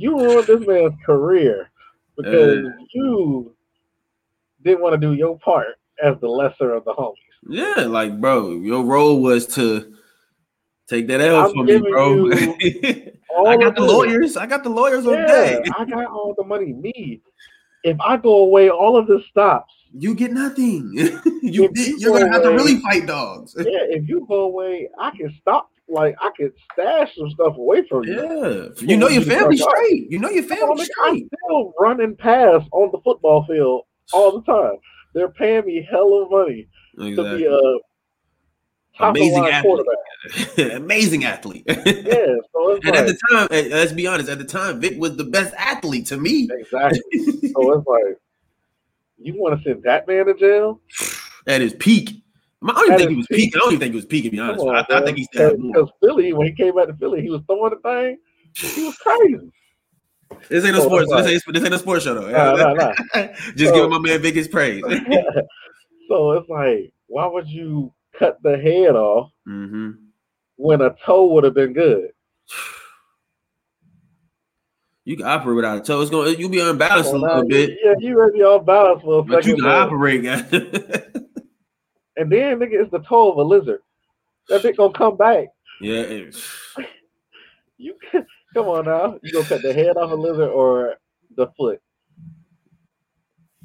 You 0.00 0.18
ruined 0.18 0.46
this 0.46 0.66
man's 0.66 0.94
career 1.04 1.70
because 2.16 2.64
you 2.94 3.54
didn't 4.64 4.80
want 4.80 4.94
to 4.94 4.98
do 4.98 5.12
your 5.12 5.38
part 5.40 5.78
as 6.02 6.18
the 6.22 6.26
lesser 6.26 6.72
of 6.72 6.86
the 6.86 6.94
homies. 6.94 7.16
Yeah, 7.46 7.84
like 7.84 8.18
bro, 8.18 8.52
your 8.52 8.82
role 8.82 9.20
was 9.20 9.46
to 9.48 9.92
take 10.88 11.06
that 11.08 11.20
L 11.20 11.44
I'm 11.44 11.52
from 11.52 11.66
me, 11.66 11.78
bro. 11.80 12.30
I 13.46 13.56
got 13.58 13.76
the 13.76 13.82
lawyers. 13.82 14.38
I 14.38 14.46
got 14.46 14.62
the 14.62 14.70
lawyers 14.70 15.06
on 15.06 15.12
deck. 15.12 15.64
I 15.78 15.84
got 15.84 16.06
all 16.10 16.34
the 16.34 16.44
money. 16.44 16.72
Me, 16.72 17.20
if 17.84 18.00
I 18.00 18.16
go 18.16 18.38
away, 18.38 18.70
all 18.70 18.96
of 18.96 19.06
this 19.06 19.20
stops. 19.28 19.74
You 19.92 20.14
get 20.14 20.32
nothing. 20.32 20.92
you, 20.94 21.20
you 21.42 21.70
you're 21.98 22.12
gonna 22.12 22.24
go 22.24 22.32
have 22.32 22.42
to 22.44 22.50
really 22.52 22.80
fight 22.80 23.06
dogs. 23.06 23.54
Yeah, 23.54 23.64
if 23.82 24.08
you 24.08 24.24
go 24.26 24.42
away, 24.44 24.88
I 24.98 25.10
can 25.10 25.36
stop. 25.42 25.70
Like 25.90 26.14
I 26.20 26.30
could 26.36 26.52
stash 26.72 27.14
some 27.16 27.30
stuff 27.30 27.56
away 27.56 27.86
from 27.88 28.04
you. 28.04 28.14
Yeah, 28.14 28.86
you 28.86 28.96
know 28.96 29.08
your 29.08 29.22
family's 29.22 29.62
straight. 29.62 30.10
You 30.10 30.18
know 30.18 30.30
your 30.30 30.44
I'm 30.52 30.78
still 30.78 31.72
running 31.78 32.16
past 32.16 32.68
on 32.72 32.90
the 32.92 33.00
football 33.02 33.44
field 33.46 33.82
all 34.12 34.40
the 34.40 34.42
time. 34.42 34.76
They're 35.14 35.28
paying 35.28 35.66
me 35.66 35.86
hell 35.90 36.22
of 36.22 36.30
money 36.30 36.68
to 36.98 37.36
be 37.36 37.44
a 37.46 37.60
top 39.00 39.16
Amazing 39.16 39.46
athlete. 39.46 39.62
quarterback. 39.62 40.76
Amazing 40.76 41.24
athlete. 41.24 41.64
Yeah, 41.66 41.74
so 42.52 42.72
and 42.74 42.84
like, 42.84 42.94
at 42.94 43.06
the 43.06 43.18
time, 43.30 43.48
let's 43.50 43.92
be 43.92 44.06
honest, 44.06 44.28
at 44.28 44.38
the 44.38 44.44
time, 44.44 44.80
Vick 44.80 44.98
was 44.98 45.16
the 45.16 45.24
best 45.24 45.54
athlete 45.56 46.06
to 46.06 46.16
me. 46.16 46.48
exactly. 46.50 47.00
so 47.52 47.72
it's 47.72 47.86
like, 47.86 48.18
you 49.18 49.34
want 49.34 49.58
to 49.58 49.68
send 49.68 49.82
that 49.84 50.06
man 50.06 50.26
to 50.26 50.34
jail? 50.34 50.80
At 51.46 51.60
his 51.60 51.74
peak. 51.74 52.22
I 52.62 52.72
don't 52.72 52.84
even 52.86 52.98
think 52.98 53.10
he 53.10 53.16
was 53.16 53.26
peak. 53.30 53.56
I 53.56 53.58
don't 53.58 53.68
even 53.68 53.80
think 53.80 53.92
he 53.92 53.96
was 53.96 54.06
peak, 54.06 54.24
to 54.24 54.30
be 54.30 54.38
honest. 54.38 54.60
on, 54.64 54.76
I, 54.76 54.84
I 54.90 55.04
think 55.04 55.16
he 55.18 55.24
still. 55.24 55.56
Because 55.56 55.90
Philly, 56.02 56.32
when 56.34 56.46
he 56.46 56.52
came 56.54 56.74
back 56.76 56.88
to 56.88 56.94
Philly, 56.94 57.22
he 57.22 57.30
was 57.30 57.40
throwing 57.46 57.72
the 57.72 57.80
thing. 57.88 58.18
He 58.74 58.84
was 58.84 58.96
crazy. 58.96 59.50
This 60.48 60.64
ain't 60.64 60.76
a 60.76 60.80
Oh, 60.80 60.84
sports. 60.86 61.10
that's 61.10 61.26
This 61.26 61.42
ain't, 61.48 61.54
this 61.54 61.64
ain't 61.64 61.74
a 61.74 61.78
sports 61.78 62.04
show 62.04 62.14
though. 62.14 62.30
Nah, 62.30 62.54
nah, 62.54 62.72
nah. 62.74 62.92
Just 63.56 63.70
So- 63.70 63.74
giving 63.74 63.90
my 63.90 63.98
man 63.98 64.22
Vick 64.22 64.36
his 64.36 64.46
praise. 64.46 64.80
so 66.08 66.30
it's 66.32 66.48
like, 66.48 66.92
why 67.08 67.26
would 67.26 67.48
you 67.48 67.92
cut 68.16 68.38
the 68.42 68.56
head 68.56 68.94
off 68.94 69.32
hmm 69.44 69.90
when 70.54 70.82
a 70.82 70.94
toe 71.04 71.26
would 71.32 71.42
have 71.42 71.54
been 71.54 71.72
good? 71.72 72.10
You 75.04 75.16
can 75.16 75.26
operate 75.26 75.56
without 75.56 75.78
a 75.78 75.80
toe. 75.80 76.00
It's 76.00 76.10
going. 76.10 76.38
You'll 76.38 76.48
be 76.50 76.60
unbalanced 76.60 77.12
a 77.12 77.16
little 77.16 77.44
bit, 77.48 77.78
Yeah, 77.82 77.94
you 77.98 78.16
may 78.16 78.38
be 78.38 78.44
off 78.44 78.64
balance 78.64 79.02
for 79.02 79.20
a 79.20 79.22
but 79.24 79.44
you 79.44 79.56
second. 79.56 79.64
can 79.64 79.64
but- 79.64 80.62
operate. 81.02 81.19
And 82.16 82.30
then 82.30 82.58
nigga, 82.58 82.72
it's 82.82 82.90
the 82.90 82.98
toe 83.00 83.30
of 83.32 83.38
a 83.38 83.42
lizard. 83.42 83.80
That 84.48 84.62
bitch 84.62 84.76
gonna 84.76 84.92
come 84.92 85.16
back. 85.16 85.48
yeah. 85.80 86.22
You 87.82 87.94
come 88.52 88.66
on 88.66 88.84
now. 88.84 89.18
You 89.22 89.32
gonna 89.32 89.46
cut 89.46 89.62
the 89.62 89.72
head 89.72 89.96
off 89.96 90.10
a 90.10 90.14
lizard 90.14 90.50
or 90.50 90.96
the 91.36 91.46
foot? 91.56 91.80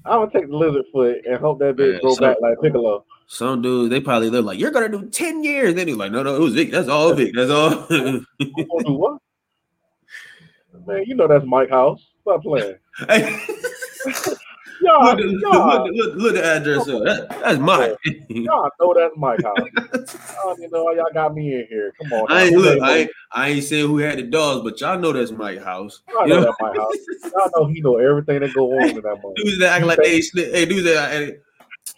I'm 0.05 0.21
gonna 0.21 0.31
take 0.31 0.47
the 0.47 0.55
lizard 0.55 0.85
foot 0.93 1.25
and 1.27 1.37
hope 1.37 1.59
that 1.59 1.75
bitch 1.75 1.91
Man, 1.93 1.99
go 2.01 2.13
so- 2.13 2.21
back 2.21 2.37
like 2.41 2.55
Piccolo. 2.61 3.03
Some 3.27 3.61
dudes, 3.61 3.89
they 3.89 3.99
probably 3.99 4.29
they're 4.29 4.41
like, 4.41 4.57
"You're 4.59 4.71
gonna 4.71 4.87
do 4.87 5.09
ten 5.09 5.43
years." 5.43 5.73
Then 5.73 5.87
he's 5.89 5.97
like, 5.97 6.11
"No, 6.13 6.21
no, 6.23 6.35
it 6.35 6.39
was 6.39 6.53
Vick. 6.53 6.71
That's 6.71 6.87
all 6.87 7.11
Vick. 7.13 7.33
That's 7.33 7.49
all." 7.51 7.87
Do 7.89 8.23
what? 8.85 9.17
Man, 10.85 11.03
you 11.07 11.15
know 11.15 11.27
that's 11.27 11.43
Mike 11.45 11.71
House. 11.71 12.05
Stop 12.21 12.43
playing. 12.43 12.75
Y'all, 14.86 15.15
look, 15.15 15.41
y'all, 15.41 15.83
look, 15.86 15.95
look, 15.95 16.15
look 16.15 16.33
the 16.36 16.45
address 16.45 16.88
up. 16.88 17.03
That, 17.03 17.29
that's 17.41 17.57
mine. 17.59 17.95
y'all 18.29 18.69
know 18.79 18.93
that's 18.93 19.13
Mike 19.17 19.41
House. 19.43 20.15
I 20.29 20.36
don't 20.43 20.59
even 20.59 20.71
know 20.71 20.83
why 20.83 20.93
y'all 20.93 21.11
got 21.13 21.33
me 21.33 21.55
in 21.55 21.65
here. 21.67 21.91
Come 21.99 22.13
on. 22.13 22.31
I 22.31 22.43
ain't 22.43 22.55
look. 22.55 22.81
I 22.81 22.97
ain't, 22.97 23.11
I 23.31 23.49
ain't 23.49 23.63
saying 23.63 23.88
who 23.88 23.97
had 23.97 24.19
the 24.19 24.23
dogs, 24.23 24.63
but 24.63 24.79
y'all 24.79 24.99
know 24.99 25.11
that's 25.11 25.31
Mike 25.31 25.63
House. 25.63 26.01
Y'all 26.11 26.27
You 26.27 26.36
know 26.36 26.41
know? 26.41 26.45
that 26.45 26.55
Mike 26.61 26.77
House. 26.77 27.31
Y'all 27.33 27.49
know 27.55 27.67
he 27.67 27.81
know 27.81 27.97
everything 27.97 28.41
that 28.41 28.53
go 28.53 28.71
on 28.77 28.89
in 28.89 28.95
that 28.95 29.03
moment. 29.03 29.36
Dudes 29.38 29.59
that 29.59 29.77
act 29.77 29.86
like 29.86 29.97
they 29.97 30.21
snitch. 30.21 30.51
Hey, 30.53 30.65
dudes 30.65 30.83
that 30.83 31.11
hey, 31.11 31.38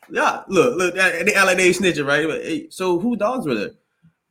yeah, 0.10 0.44
look, 0.48 0.78
look, 0.78 0.96
they 0.96 1.34
act 1.34 1.46
like 1.46 1.58
they 1.58 1.72
snitching, 1.72 2.08
right? 2.08 2.26
But, 2.26 2.42
hey, 2.44 2.68
so 2.70 3.00
who 3.00 3.18
dogs 3.18 3.46
were 3.46 3.56
there? 3.56 3.72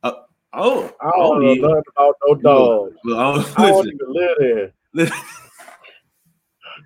Uh, 0.01 0.13
oh, 0.53 0.91
I 0.99 1.11
don't 1.11 1.43
know 1.43 1.51
even- 1.51 1.61
nothing 1.69 1.83
about 1.95 2.15
no 2.27 2.35
dogs. 2.35 2.95
Look, 3.03 3.17
I 3.17 3.33
don't, 3.33 3.59
I 3.59 3.69
don't 3.69 3.85
listen, 3.85 3.99
even 4.01 4.13
live 4.13 4.37
there. 4.39 4.73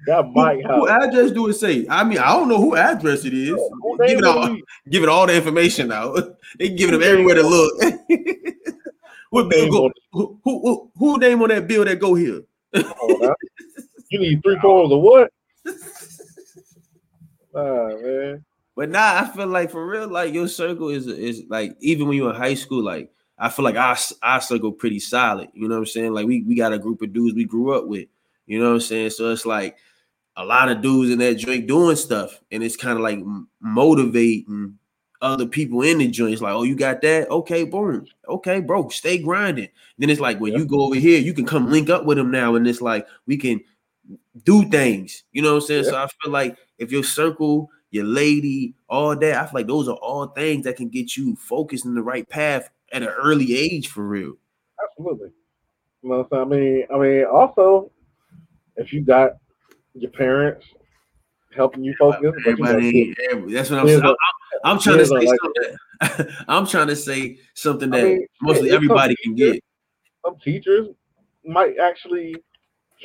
That 0.07 0.31
Mike 0.33 0.61
Who 0.61 0.87
House. 0.87 1.05
address 1.05 1.31
do 1.31 1.47
it 1.47 1.53
say? 1.53 1.85
I 1.89 2.03
mean, 2.03 2.17
I 2.17 2.31
don't 2.33 2.49
know 2.49 2.57
who 2.57 2.75
address 2.75 3.23
it 3.23 3.33
is. 3.33 3.49
Who 3.49 3.97
Give 4.07 4.17
it 4.19 4.23
all, 4.25 4.47
he- 4.47 4.63
giving 4.89 5.09
all 5.09 5.27
the 5.27 5.35
information 5.35 5.91
out. 5.91 6.37
they 6.59 6.69
giving 6.69 6.99
them 6.99 7.03
everywhere 7.07 7.35
to 7.35 7.43
look. 7.43 7.73
what 9.29 9.49
bill 9.49 9.69
go? 9.71 9.91
Who, 10.11 10.39
who, 10.43 10.61
who, 10.61 10.91
who 10.97 11.17
name 11.19 11.41
on 11.43 11.49
that 11.49 11.67
bill 11.67 11.85
that 11.85 11.99
go 11.99 12.15
here? 12.15 12.41
Now. 12.73 13.35
You 14.09 14.19
need 14.19 14.41
three 14.43 14.57
forms 14.59 14.91
of 14.91 15.01
what? 15.01 15.31
Nah, 17.53 17.87
man. 17.97 18.45
But 18.75 18.89
nah, 18.89 19.21
I 19.21 19.31
feel 19.35 19.47
like 19.47 19.69
for 19.69 19.85
real, 19.85 20.07
like 20.07 20.33
your 20.33 20.47
circle 20.47 20.89
is 20.89 21.05
is 21.07 21.43
like 21.49 21.75
even 21.81 22.07
when 22.07 22.17
you're 22.17 22.29
in 22.33 22.35
high 22.35 22.53
school, 22.53 22.81
like 22.81 23.11
I 23.37 23.49
feel 23.49 23.65
like 23.65 23.75
our 23.75 23.97
our 24.23 24.41
circle 24.41 24.71
pretty 24.71 24.99
solid. 24.99 25.49
You 25.53 25.67
know 25.67 25.75
what 25.75 25.81
I'm 25.81 25.85
saying? 25.85 26.13
Like 26.13 26.25
we 26.25 26.41
we 26.43 26.55
got 26.55 26.73
a 26.73 26.79
group 26.79 27.01
of 27.01 27.13
dudes 27.13 27.35
we 27.35 27.43
grew 27.45 27.73
up 27.77 27.85
with. 27.85 28.07
You 28.47 28.59
know 28.59 28.69
what 28.69 28.75
I'm 28.75 28.79
saying? 28.81 29.11
So 29.11 29.31
it's 29.31 29.45
like 29.45 29.77
a 30.37 30.45
lot 30.45 30.69
of 30.69 30.81
dudes 30.81 31.11
in 31.11 31.19
that 31.19 31.35
joint 31.35 31.67
doing 31.67 31.95
stuff, 31.95 32.39
and 32.51 32.63
it's 32.63 32.77
kind 32.77 32.97
of 32.97 33.03
like 33.03 33.19
motivating 33.59 34.77
other 35.21 35.45
people 35.45 35.81
in 35.83 35.99
the 35.99 36.07
joint. 36.07 36.33
It's 36.33 36.41
like, 36.41 36.53
oh, 36.53 36.63
you 36.63 36.75
got 36.75 37.01
that? 37.01 37.29
Okay, 37.29 37.63
boom. 37.63 38.05
Okay, 38.27 38.59
bro, 38.59 38.89
stay 38.89 39.17
grinding. 39.17 39.69
Then 39.97 40.09
it's 40.09 40.21
like 40.21 40.39
when 40.39 40.53
Yeah. 40.53 40.59
you 40.59 40.65
go 40.65 40.81
over 40.81 40.95
here, 40.95 41.19
you 41.19 41.33
can 41.33 41.45
come 41.45 41.69
link 41.69 41.89
up 41.89 42.05
with 42.05 42.17
them 42.17 42.31
now, 42.31 42.55
and 42.55 42.67
it's 42.67 42.81
like 42.81 43.07
we 43.27 43.37
can 43.37 43.61
do 44.43 44.67
things. 44.69 45.23
You 45.31 45.41
know 45.41 45.55
what 45.55 45.63
I'm 45.63 45.67
saying? 45.67 45.83
So 45.85 45.95
I 45.95 46.07
feel 46.21 46.31
like 46.31 46.57
if 46.79 46.91
your 46.91 47.03
circle, 47.03 47.69
your 47.91 48.05
lady, 48.05 48.73
all 48.89 49.15
that, 49.15 49.35
I 49.35 49.45
feel 49.45 49.51
like 49.53 49.67
those 49.67 49.87
are 49.87 49.97
all 49.97 50.27
things 50.27 50.63
that 50.63 50.77
can 50.77 50.89
get 50.89 51.17
you 51.17 51.35
focused 51.35 51.85
in 51.85 51.93
the 51.93 52.01
right 52.01 52.27
path 52.27 52.69
at 52.91 53.03
an 53.03 53.09
early 53.09 53.55
age 53.55 53.89
for 53.89 54.07
real. 54.07 54.33
Absolutely. 54.83 55.29
You 56.01 56.09
know 56.09 56.25
what 56.29 56.39
I'm 56.39 56.49
saying? 56.49 56.87
I 56.89 56.95
mean, 56.95 56.95
I 56.95 56.97
mean, 56.97 57.25
also, 57.25 57.91
if 58.77 58.91
you 58.91 59.01
got 59.01 59.33
your 59.93 60.11
parents 60.11 60.65
helping 61.55 61.83
you 61.83 61.93
focus, 61.99 62.19
but 62.21 62.51
you 62.51 62.57
got 62.57 62.69
Everybody, 62.75 63.15
every- 63.31 63.53
that's 63.53 63.69
what 63.69 63.79
I'm 63.79 63.87
saying. 63.87 64.01
I'm, 64.03 64.15
I'm- 64.63 64.79
trying 64.79 64.97
to 64.99 65.05
say 65.05 65.15
like- 65.15 65.39
something. 65.43 66.35
I'm 66.47 66.65
trying 66.67 66.87
to 66.87 66.95
say 66.95 67.37
something 67.53 67.93
I 67.93 67.97
that 68.01 68.05
mean, 68.05 68.27
mostly 68.41 68.71
everybody 68.71 69.15
can 69.23 69.35
get. 69.35 69.61
some 70.25 70.37
teachers 70.39 70.87
might 71.45 71.75
actually 71.79 72.35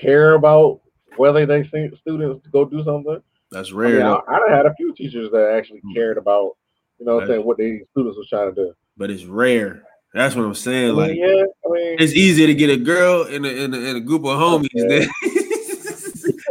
care 0.00 0.34
about 0.34 0.80
whether 1.16 1.44
they 1.46 1.64
think 1.64 1.94
students 1.98 2.44
to 2.44 2.50
go 2.50 2.64
do 2.64 2.82
something. 2.84 3.20
That's 3.50 3.72
I 3.72 3.76
rare. 3.76 3.92
mean, 3.98 4.02
I, 4.02 4.18
I 4.50 4.54
had 4.56 4.66
a 4.66 4.74
few 4.74 4.94
teachers 4.94 5.30
that 5.32 5.52
actually 5.56 5.80
Hmm. 5.80 5.92
cared 5.94 6.18
about, 6.18 6.56
you 6.98 7.06
know, 7.06 7.14
what 7.16 7.24
I'm 7.24 7.28
saying 7.30 7.44
what 7.44 7.58
their 7.58 7.80
students 7.92 8.16
were 8.18 8.24
trying 8.28 8.54
to 8.54 8.64
do. 8.64 8.74
but 8.96 9.10
it's 9.10 9.24
rare. 9.24 9.82
That's 10.14 10.34
what 10.34 10.44
I'm 10.44 10.50
I 10.50 10.54
saying. 10.54 10.86
mean, 10.88 10.96
Like 10.96 11.16
yeah, 11.16 11.24
I 11.26 11.68
mean, 11.70 11.96
it's 11.98 12.14
easier 12.14 12.46
to 12.46 12.54
get 12.54 12.70
a 12.70 12.76
girl 12.78 13.24
in 13.24 13.44
a, 13.44 13.48
in 13.48 13.74
a, 13.74 13.76
in 13.78 13.96
a 13.96 14.00
group 14.00 14.24
of 14.24 14.38
homies 14.38 14.68
Yeah. 14.72 15.00
than, 15.00 15.08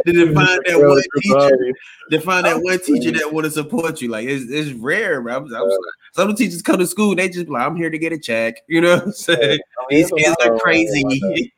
than 0.06 0.14
to 0.14 0.34
find 0.34 0.62
that 0.66 0.78
one 0.78 1.02
teacher. 1.20 1.72
To 2.10 2.20
find 2.20 2.46
that 2.46 2.62
one 2.62 2.78
teacher 2.80 3.10
that 3.12 3.32
want 3.32 3.44
to 3.44 3.50
support 3.50 4.00
you, 4.00 4.08
like 4.08 4.26
it's, 4.28 4.44
it's 4.48 4.72
rare, 4.78 5.20
bro. 5.20 5.34
I'm- 5.34 5.54
I'm- 5.54 5.68
some 6.12 6.34
teachers 6.34 6.62
come 6.62 6.78
to 6.78 6.86
school, 6.86 7.14
they 7.14 7.28
just 7.28 7.48
like, 7.48 7.66
I'm 7.66 7.76
here 7.76 7.90
to 7.90 7.98
get 7.98 8.12
a 8.12 8.18
check. 8.18 8.62
You 8.68 8.80
know 8.80 8.94
what 8.96 9.04
I'm 9.04 9.12
saying? 9.12 9.40
Mean, 9.50 9.58
These 9.90 10.10
kids 10.12 10.36
are 10.44 10.58
crazy. 10.58 11.52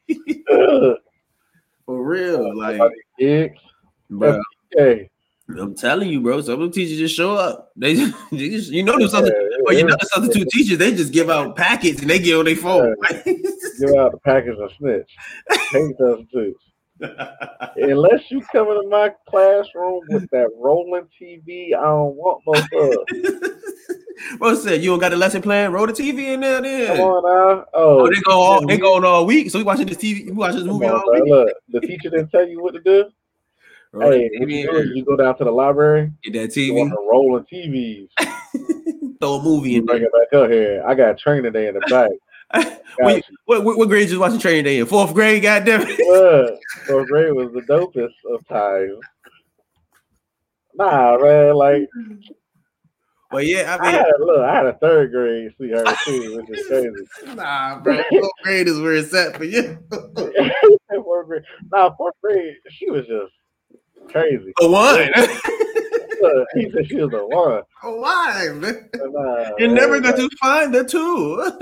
Ugh. 0.51 0.97
For 1.87 2.03
real. 2.05 2.57
Like, 2.57 2.81
bro, 4.11 4.41
Hey, 4.73 5.09
I'm 5.49 5.75
telling 5.75 6.11
you, 6.11 6.21
bro. 6.21 6.41
Some 6.43 6.55
of 6.55 6.61
them 6.61 6.71
teachers 6.73 6.99
just 6.99 7.15
show 7.15 7.35
up. 7.35 7.73
They 7.77 7.95
just, 7.95 8.17
they 8.33 8.49
just 8.51 8.71
you 8.73 8.83
know, 8.83 8.93
them 8.93 9.03
yeah, 9.03 9.07
substitute, 9.09 9.61
well, 9.63 9.75
you 9.75 9.85
know, 9.85 9.91
yeah. 9.91 9.97
the 10.01 10.09
substitute 10.13 10.49
teachers, 10.51 10.79
they 10.79 10.91
just 10.95 11.13
give 11.13 11.31
out 11.31 11.57
packets 11.57 12.01
and 12.01 12.11
they 12.11 12.19
get 12.19 12.37
on 12.37 12.45
their 12.45 12.57
phone. 12.57 12.95
give 13.25 13.95
out 13.97 14.13
the 14.13 14.19
package 14.25 14.59
of 14.59 14.71
snitch. 14.79 15.11
Hate 15.71 15.95
substitutes. 15.99 16.65
Unless 17.01 18.31
you 18.31 18.41
come 18.53 18.69
into 18.69 18.89
my 18.89 19.13
classroom 19.29 20.01
with 20.09 20.29
that 20.31 20.49
rolling 20.57 21.07
TV, 21.21 21.69
I 21.75 21.83
don't 21.83 22.15
want 22.17 22.43
no 22.47 22.55
stuff. 22.55 24.39
bro 24.39 24.55
said, 24.55 24.83
you 24.83 24.91
don't 24.91 24.99
got 24.99 25.13
a 25.13 25.17
lesson 25.17 25.43
plan? 25.43 25.73
Roll 25.73 25.87
the 25.87 25.93
TV 25.93 26.35
in 26.35 26.41
there, 26.41 26.61
then. 26.61 26.97
Come 26.97 27.01
on 27.01 27.23
now. 27.25 27.65
Oh, 27.75 28.01
Oh, 28.01 28.09
they 28.09 28.21
go 28.23 28.33
all 28.33 28.67
they 28.67 28.79
going 28.79 29.05
all 29.05 29.27
week. 29.27 29.51
So 29.51 29.59
we 29.59 29.65
watching 29.65 29.87
this 29.87 29.97
TV, 29.97 30.27
we 30.27 30.33
watching 30.33 30.61
this 30.61 30.67
movie 30.67 30.87
on, 30.87 30.95
all 30.95 31.03
bro. 31.05 31.21
week. 31.23 31.31
Look, 31.31 31.49
the 31.69 31.81
teacher 31.81 32.11
didn't 32.11 32.31
tell 32.31 32.47
you 32.47 32.63
what 32.63 32.75
to 32.75 32.81
do. 32.81 33.07
Roll 33.93 34.11
hey, 34.13 34.29
you 34.33 34.47
you 34.95 35.05
go 35.05 35.17
down 35.17 35.39
to 35.39 35.45
the 35.45 35.51
library, 35.51 36.13
Get 36.23 36.35
that 36.35 36.51
TV, 36.51 36.75
the 36.91 36.97
rolling 37.11 37.45
TVs. 37.51 38.09
throw 39.21 39.35
a 39.37 39.43
movie 39.43 39.77
in 39.77 39.87
bring 39.87 40.01
there. 40.01 40.09
it 40.13 40.31
back 40.31 40.39
up 40.41 40.51
here. 40.51 40.85
I 40.87 40.95
got 40.95 41.19
training 41.19 41.51
day 41.53 41.69
in 41.69 41.75
the 41.75 41.81
back. 41.81 42.11
What, 43.01 43.23
what, 43.45 43.79
what, 43.79 43.89
grade 43.89 44.11
you 44.11 44.19
watching 44.19 44.41
training 44.41 44.65
day 44.65 44.81
in? 44.81 44.87
Fourth 44.87 45.15
grade, 45.15 45.41
goddamn 45.43 45.83
it. 45.85 45.99
Look, 46.01 46.59
fourth 46.85 47.07
grade 47.09 47.33
was 47.33 47.53
the 47.53 47.61
dopest 47.61 48.11
of 48.29 48.45
times. 48.49 48.99
Nah, 50.75 51.17
man, 51.19 51.55
like 51.55 51.89
But 53.31 53.47
yeah, 53.47 53.77
I 53.77 53.79
I 53.79 53.83
mean, 53.93 54.01
had 54.01 54.13
look, 54.19 54.41
I 54.41 54.55
had 54.55 54.67
a 54.67 54.73
third 54.75 55.13
grade 55.13 55.53
sweetheart 55.57 55.97
too, 56.05 56.37
which 56.39 56.59
is 56.59 56.67
crazy. 56.69 57.35
nah, 57.37 57.79
bro. 57.81 58.03
Fourth 58.11 58.31
grade 58.43 58.67
is 58.67 58.81
where 58.81 58.95
it's 58.95 59.15
at 59.15 59.37
for 59.37 59.45
you. 59.45 59.79
fourth 61.05 61.27
grade. 61.29 61.43
Nah, 61.73 61.95
fourth 61.97 62.15
grade, 62.23 62.57
she 62.71 62.91
was 62.91 63.07
just 63.07 63.33
crazy. 64.11 64.53
A 64.61 64.69
one. 64.69 65.09
Look, 66.21 66.49
he 66.55 66.71
said 66.71 66.87
she 66.89 66.97
was 66.97 67.13
a 67.13 67.27
one. 67.27 67.63
One, 67.83 68.61
man. 68.61 68.89
And, 68.93 69.17
uh, 69.17 69.51
You're 69.59 69.71
never 69.73 70.01
going 70.01 70.17
to 70.17 70.29
find 70.41 70.75
the 70.75 70.85
two. 70.85 71.53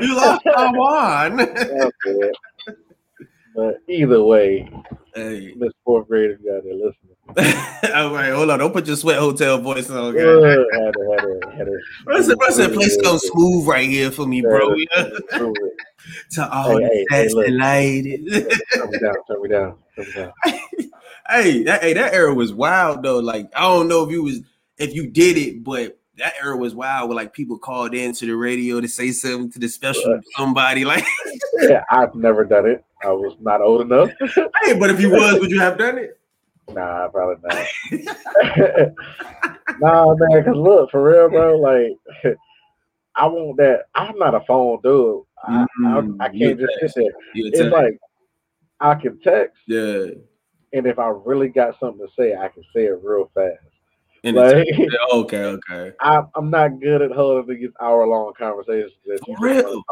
you 0.06 0.16
lost 0.16 0.44
a 0.46 0.72
one. 0.72 1.36
But 3.54 3.78
either 3.88 4.22
way, 4.22 4.68
hey. 5.14 5.52
Miss 5.56 5.72
fourth 5.84 6.08
graders 6.08 6.38
got 6.38 6.64
there 6.64 6.74
listening. 6.74 7.16
All 7.94 8.12
right, 8.14 8.32
hold 8.32 8.50
on. 8.50 8.58
Don't 8.58 8.72
put 8.72 8.86
your 8.86 8.96
sweat 8.96 9.18
hotel 9.18 9.58
voice 9.58 9.90
on, 9.90 10.14
guys. 10.14 10.24
Look, 10.24 10.44
had 10.44 10.92
to, 10.92 11.10
had 11.12 11.20
to, 11.20 11.56
had 11.56 11.64
to. 11.66 11.78
Bro 12.04 12.22
said, 12.22 12.38
bro 12.38 12.48
said, 12.50 12.72
play 12.72 12.88
so 12.88 13.18
smooth 13.18 13.66
right 13.66 13.88
here 13.88 14.10
for 14.10 14.26
me, 14.26 14.40
bro. 14.40 14.74
Yeah, 14.74 15.08
to 16.32 16.50
all 16.52 16.78
Hey, 16.78 16.78
the 16.78 16.88
hey, 16.88 17.06
hey, 17.10 17.28
look. 17.28 17.46
delighted. 17.46 18.26
Turn 18.74 18.90
me 18.90 18.98
down, 18.98 19.14
turn 19.28 19.42
me 19.42 19.48
down, 19.48 19.78
turn 19.96 20.06
me 20.06 20.12
down. 20.14 20.32
Hey, 21.28 21.62
that 21.64 21.82
hey, 21.82 21.92
that 21.94 22.12
era 22.14 22.34
was 22.34 22.52
wild 22.52 23.02
though. 23.02 23.18
Like 23.18 23.50
I 23.56 23.62
don't 23.62 23.88
know 23.88 24.04
if 24.04 24.10
you 24.10 24.22
was 24.22 24.40
if 24.78 24.94
you 24.94 25.06
did 25.08 25.36
it, 25.36 25.62
but 25.64 25.98
that 26.18 26.34
era 26.42 26.56
was 26.56 26.74
wild 26.74 27.08
where 27.08 27.16
like 27.16 27.32
people 27.32 27.58
called 27.58 27.94
in 27.94 28.12
to 28.12 28.26
the 28.26 28.36
radio 28.36 28.80
to 28.80 28.88
say 28.88 29.10
something 29.12 29.50
to 29.52 29.58
the 29.58 29.68
special 29.68 30.20
somebody. 30.36 30.84
Like, 30.92 31.04
yeah, 31.60 31.84
I've 31.90 32.14
never 32.14 32.44
done 32.44 32.66
it. 32.66 32.84
I 33.02 33.10
was 33.12 33.34
not 33.40 33.60
old 33.60 33.80
enough. 33.82 34.10
hey, 34.64 34.78
but 34.78 34.90
if 34.90 35.00
you 35.00 35.10
was, 35.10 35.40
would 35.40 35.50
you 35.50 35.60
have 35.60 35.78
done 35.78 35.98
it? 35.98 36.18
Nah, 36.70 37.08
probably 37.08 37.36
not. 37.42 37.66
nah, 39.80 40.14
man, 40.14 40.44
cause 40.44 40.56
look, 40.56 40.90
for 40.90 41.02
real, 41.02 41.28
bro, 41.28 41.56
like 41.56 42.36
I 43.16 43.26
want 43.26 43.56
that. 43.58 43.86
I'm 43.94 44.16
not 44.18 44.34
a 44.34 44.40
phone 44.40 44.78
dude. 44.82 45.22
I, 45.44 45.66
Mm, 45.80 46.16
I, 46.20 46.26
I 46.26 46.30
you 46.32 46.48
can't 46.48 46.60
just 46.60 46.72
text. 46.80 46.94
sit 46.94 47.04
there. 47.04 47.66
It's 47.66 47.72
like 47.72 47.98
I 48.80 48.94
can 48.94 49.18
text, 49.20 49.58
yeah. 49.66 50.06
And 50.72 50.86
if 50.86 50.98
I 50.98 51.08
really 51.08 51.48
got 51.48 51.78
something 51.78 52.06
to 52.06 52.12
say, 52.18 52.34
I 52.34 52.48
can 52.48 52.62
say 52.74 52.84
it 52.86 53.00
real 53.02 53.30
fast. 53.34 53.58
And 54.24 54.36
Like 54.36 54.66
okay, 55.12 55.44
okay. 55.44 55.92
I, 56.00 56.22
I'm 56.36 56.50
not 56.50 56.80
good 56.80 57.02
at 57.02 57.12
holding 57.12 57.58
these 57.60 57.70
hour 57.80 58.06
long 58.06 58.32
conversations. 58.38 58.92
That 59.06 59.20
you 59.26 59.36
For 59.36 59.44
real? 59.44 59.82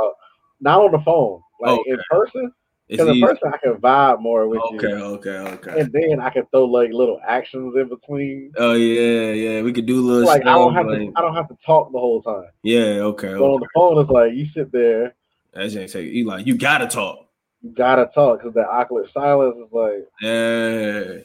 Not 0.61 0.81
on 0.81 0.93
the 0.93 1.01
phone, 1.01 1.41
like 1.61 1.81
in 1.87 1.99
person. 2.11 2.53
Because 2.89 3.09
in 3.09 3.21
person, 3.21 3.53
I 3.55 3.57
can 3.57 3.75
vibe 3.75 4.21
more 4.21 4.49
with 4.49 4.61
Okay, 4.75 4.89
you, 4.89 4.95
okay, 4.97 5.31
okay. 5.31 5.71
okay. 5.71 5.81
and 5.81 5.93
then 5.93 6.19
I 6.21 6.29
can 6.29 6.45
throw 6.47 6.65
like 6.65 6.91
little 6.93 7.21
actions 7.25 7.75
in 7.77 7.89
between. 7.89 8.53
Oh 8.57 8.75
yeah, 8.75 9.31
yeah. 9.31 9.63
We 9.63 9.73
could 9.73 9.87
do 9.87 10.01
little 10.05 10.27
Like 10.27 10.43
I 10.43 10.57
don't 10.57 10.73
stuff, 10.73 10.87
have 10.87 10.97
to, 10.99 11.13
I 11.15 11.21
don't 11.21 11.35
have 11.37 11.49
to 11.49 11.57
talk 11.65 11.93
the 11.93 12.01
whole 12.01 12.21
time. 12.21 12.49
yeah, 12.65 12.99
okay. 13.13 13.33
But 13.33 13.45
on 13.45 13.61
the 13.61 13.69
phone, 13.75 14.01
it's 14.03 14.11
like 14.11 14.33
you 14.35 14.47
sit 14.53 14.73
there, 14.73 15.15
That 15.55 15.75
ain't 15.77 15.91
take 15.93 16.13
you 16.13 16.25
like 16.27 16.47
you 16.47 16.57
gotta 16.59 16.89
talk. 16.89 17.29
You 17.63 17.71
gotta 17.75 18.11
talk 18.15 18.39
because 18.41 18.55
that 18.55 18.69
awkward 18.69 19.11
silence 19.13 19.57
is 19.57 19.73
like 19.73 20.07
Yeah. 20.23 21.23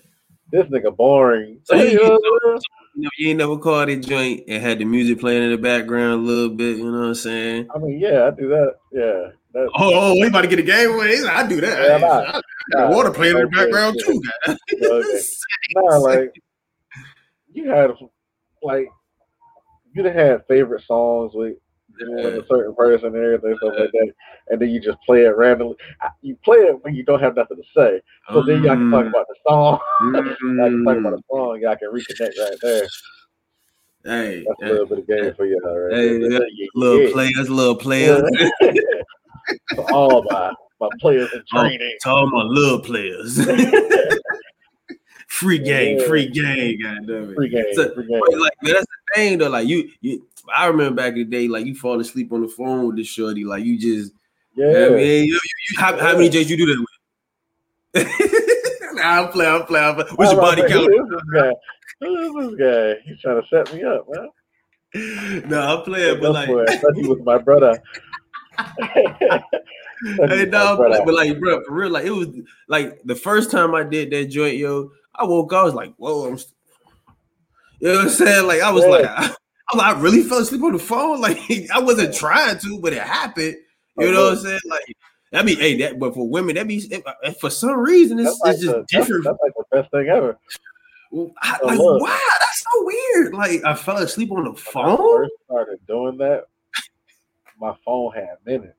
this 0.51 0.67
nigga 0.67 0.95
boring. 0.95 1.59
So 1.63 1.75
you- 1.75 1.83
You 1.91 1.97
know 1.97 2.09
what 2.19 2.41
I'm 2.45 2.59
saying? 2.59 2.61
You, 2.97 3.03
know, 3.03 3.09
you 3.17 3.29
ain't 3.29 3.39
never 3.39 3.57
called 3.57 3.89
a 3.89 3.97
joint 3.97 4.43
and 4.47 4.63
had 4.63 4.79
the 4.79 4.85
music 4.85 5.19
playing 5.19 5.43
in 5.43 5.51
the 5.51 5.57
background 5.57 6.13
a 6.13 6.15
little 6.23 6.49
bit, 6.55 6.77
you 6.77 6.89
know 6.89 6.99
what 6.99 7.07
I'm 7.07 7.15
saying? 7.15 7.67
I 7.75 7.77
mean, 7.77 7.99
yeah, 7.99 8.25
I 8.27 8.31
do 8.31 8.47
that. 8.49 8.75
Yeah, 8.93 9.31
that, 9.53 9.69
Oh, 9.75 9.93
oh, 9.93 9.93
oh 9.93 10.13
we 10.13 10.27
about 10.27 10.41
to 10.41 10.47
get 10.47 10.59
a 10.59 10.63
game 10.63 10.91
away. 10.91 11.21
I 11.27 11.45
do 11.47 11.59
that. 11.61 11.87
Yeah, 11.89 11.95
I, 11.95 11.99
nah. 11.99 12.07
I 12.19 12.31
got 12.31 12.89
nah, 12.89 12.95
water 12.95 13.11
playing 13.11 13.35
in 13.37 13.43
the 13.43 13.49
background 13.49 13.97
shit. 13.99 14.07
too, 14.07 14.21
guy. 14.47 14.55
Okay. 14.81 15.19
Nah, 15.75 15.97
like 15.97 16.31
you 17.51 17.69
had 17.69 17.91
like 18.61 18.87
you 19.93 20.03
done 20.03 20.13
had 20.13 20.45
favorite 20.47 20.83
songs 20.83 21.31
with 21.33 21.47
you 21.49 21.53
know, 21.53 21.57
with 21.99 22.43
a 22.43 22.45
certain 22.49 22.75
person 22.75 23.07
and 23.07 23.17
everything 23.17 23.55
stuff 23.57 23.73
like 23.77 23.91
that, 23.91 24.11
and 24.49 24.61
then 24.61 24.69
you 24.69 24.79
just 24.79 24.97
play 25.05 25.25
it 25.25 25.35
randomly. 25.37 25.75
You 26.21 26.37
play 26.43 26.57
it 26.57 26.83
when 26.83 26.95
you 26.95 27.03
don't 27.03 27.21
have 27.21 27.35
nothing 27.35 27.57
to 27.57 27.63
say, 27.75 28.01
so 28.31 28.41
then 28.43 28.63
y'all 28.63 28.75
can 28.75 28.91
talk 28.91 29.05
about 29.05 29.27
the 29.27 29.35
song. 29.47 29.79
y'all 30.13 30.23
can 30.23 30.85
talk 30.85 30.97
about 30.97 31.11
the 31.11 31.17
mm-hmm. 31.17 31.35
song. 31.35 31.59
Y'all 31.61 31.75
can 31.75 31.91
reconnect 31.91 32.37
right 32.39 32.57
there. 32.61 32.87
Hey, 34.05 34.45
That's 34.47 34.71
a 34.71 34.73
little 34.73 34.85
bit 34.85 34.99
of 34.99 35.07
game 35.07 35.33
for 35.35 35.47
you, 35.47 35.59
all 35.65 35.79
right? 35.79 35.95
Hey, 35.95 36.19
Yeah, 36.19 36.39
little 36.75 37.01
yeah. 37.01 37.11
players, 37.11 37.49
little 37.49 37.75
players. 37.75 38.21
For 39.75 39.91
all 39.91 40.23
my 40.29 40.53
my 40.79 40.89
players 40.99 41.31
in 41.33 41.43
Oh, 41.53 41.61
training. 41.61 41.97
to 42.01 42.09
all 42.09 42.27
my 42.27 42.43
little 42.43 42.79
players. 42.79 43.37
free 45.27 45.59
game, 45.59 45.99
Yeah. 45.99 46.07
free 46.07 46.27
game, 46.29 46.79
goddamn 46.81 47.31
it. 47.31 47.35
Free 47.35 47.49
game, 47.49 47.65
So- 47.73 47.93
free 47.93 48.07
game. 48.07 48.21
Like 48.39 48.53
that's 48.61 48.85
the 48.85 48.85
thing 49.15 49.37
though. 49.37 49.49
Like 49.49 49.67
you, 49.67 49.89
you. 50.01 50.25
I 50.55 50.67
remember 50.67 50.95
back 50.95 51.13
in 51.13 51.19
the 51.19 51.23
day, 51.25 51.47
like 51.47 51.65
you 51.65 51.73
fall 51.75 51.99
asleep 51.99 52.31
on 52.31 52.41
the 52.41 52.47
phone 52.47 52.87
with 52.87 52.97
the 52.97 53.03
shorty. 53.03 53.43
Like 53.43 53.63
you 53.63 53.79
just, 53.79 54.13
Yeah, 54.55 54.67
I 54.67 54.89
mean, 54.89 55.25
you, 55.25 55.33
you, 55.33 55.39
you, 55.71 55.79
how, 55.79 55.97
how 55.97 56.13
many 56.13 56.29
J's 56.29 56.49
you 56.49 56.57
do 56.57 56.65
that 56.67 56.79
with? 56.79 56.87
nah, 58.95 59.23
I'm 59.23 59.31
playing, 59.31 59.53
I'm 59.53 59.65
playing. 59.65 59.85
I'm 59.85 59.95
playing. 59.95 60.15
What's 60.15 60.31
your 60.31 60.41
body 60.41 60.61
count? 60.61 60.85
Who 60.85 61.03
is 61.03 61.09
this 61.09 61.23
guy? 61.33 61.51
Who 62.01 62.41
is 62.43 62.57
this 62.57 62.59
guy? 62.59 63.01
He's 63.05 63.21
trying 63.21 63.41
to 63.41 63.47
set 63.47 63.73
me 63.73 63.83
up, 63.83 64.05
man. 64.09 64.29
no, 65.49 65.59
I'm 65.61 65.83
playing, 65.83 66.21
but 66.21 66.31
like, 66.33 66.49
I 66.49 66.77
thought 66.77 66.95
he 66.95 67.07
was 67.07 67.19
my 67.23 67.37
brother. 67.37 67.81
hey, 68.79 70.45
no, 70.45 70.77
but 70.77 71.13
like, 71.13 71.39
bro, 71.39 71.63
for 71.65 71.73
real, 71.73 71.89
like 71.89 72.05
it 72.05 72.11
was 72.11 72.29
like 72.67 73.01
the 73.03 73.15
first 73.15 73.51
time 73.51 73.75
I 73.75 73.83
did 73.83 74.11
that 74.11 74.25
joint, 74.25 74.57
yo. 74.57 74.91
I 75.17 75.23
woke 75.25 75.53
up, 75.53 75.61
I 75.61 75.63
was 75.63 75.73
like, 75.73 75.93
whoa, 75.95 76.27
I'm. 76.27 76.37
St-. 76.37 76.51
You 77.79 77.89
know 77.89 77.95
what 77.95 78.03
I'm 78.05 78.09
saying? 78.09 78.47
Like 78.47 78.61
I 78.61 78.71
was 78.71 78.83
Yeah. 78.83 78.89
like, 78.89 79.05
I, 79.73 79.79
I, 79.79 79.99
really 79.99 80.23
fell 80.23 80.39
asleep 80.39 80.63
on 80.63 80.73
the 80.73 80.79
phone. 80.79 81.19
Like 81.21 81.39
I 81.73 81.79
wasn't 81.79 82.15
trying 82.15 82.57
to, 82.59 82.79
but 82.79 82.93
it 82.93 83.01
happened. 83.01 83.55
You 83.97 84.07
Oh, 84.07 84.11
know 84.11 84.23
what 84.23 84.31
I'm 84.31 84.37
uh-huh. 84.37 84.43
saying? 84.45 84.59
Like, 84.69 84.97
I 85.33 85.43
mean, 85.43 85.57
hey, 85.57 85.77
that, 85.79 85.99
but 85.99 86.13
for 86.13 86.27
women, 86.29 86.55
that 86.55 86.67
be 86.67 87.03
uh, 87.05 87.31
for 87.39 87.49
some 87.49 87.77
reason 87.79 88.19
it's, 88.19 88.27
That's 88.27 88.41
like, 88.41 88.53
it's 88.55 88.63
just 88.63 88.75
the, 88.75 88.85
different. 88.87 89.23
that's 89.25 89.37
like 89.41 89.53
the 89.57 89.63
best 89.71 89.91
thing 89.91 90.07
ever. 90.07 90.37
I, 91.41 91.59
Oh, 91.63 91.67
like, 91.67 91.77
look. 91.79 92.01
wow, 92.01 92.19
that's 92.39 92.65
so 92.71 92.85
weird. 92.85 93.33
Like, 93.33 93.63
I 93.63 93.73
fell 93.75 93.97
asleep 93.97 94.31
on 94.31 94.43
the 94.43 94.51
When 94.51 94.85
I 94.85 94.95
phone. 94.95 95.17
first 95.17 95.33
started 95.45 95.79
doing 95.87 96.17
that, 96.17 96.45
my 97.59 97.75
phone 97.85 98.13
had 98.13 98.37
minutes. 98.45 98.73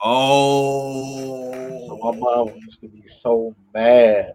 Oh, 0.00 1.86
So 1.88 1.96
my 2.02 2.16
mom 2.18 2.48
used 2.64 2.80
to 2.80 2.88
be 2.88 3.02
so 3.22 3.54
mad 3.74 4.34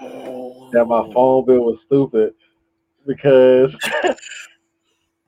that 0.00 0.86
my 0.86 1.12
phone 1.12 1.44
bill 1.46 1.60
was 1.60 1.78
stupid 1.86 2.34
because 3.06 3.74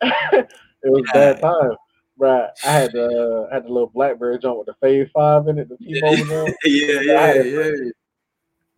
it 0.03 0.49
was 0.85 1.05
bad 1.13 1.41
time. 1.41 1.77
Right, 2.19 2.49
I 2.65 2.73
had 2.73 2.93
the 2.93 3.49
I 3.51 3.55
had 3.55 3.65
the 3.65 3.69
little 3.69 3.91
BlackBerry 3.93 4.39
jump 4.39 4.59
with 4.59 4.67
the 4.67 4.87
Fave 4.87 5.11
Five 5.13 5.49
in 5.49 5.59
it, 5.59 5.69
the 5.69 5.77
T-Mobile 5.85 6.25
jump. 6.27 6.57
yeah, 6.65 7.01
yeah, 7.01 7.43
yeah. 7.43 7.91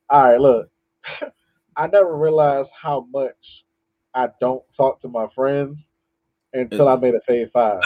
All 0.09 0.25
right, 0.25 0.41
look, 0.41 0.71
I 1.77 1.87
never 1.89 2.17
realized 2.17 2.71
how 2.81 3.07
much 3.13 3.65
I 4.15 4.29
don't 4.41 4.63
talk 4.77 5.03
to 5.03 5.09
my 5.09 5.27
friends 5.35 5.79
until 6.53 6.89
I 6.89 6.97
made 6.97 7.15
a 7.15 7.21
Fave 7.31 7.51
Five. 7.53 7.81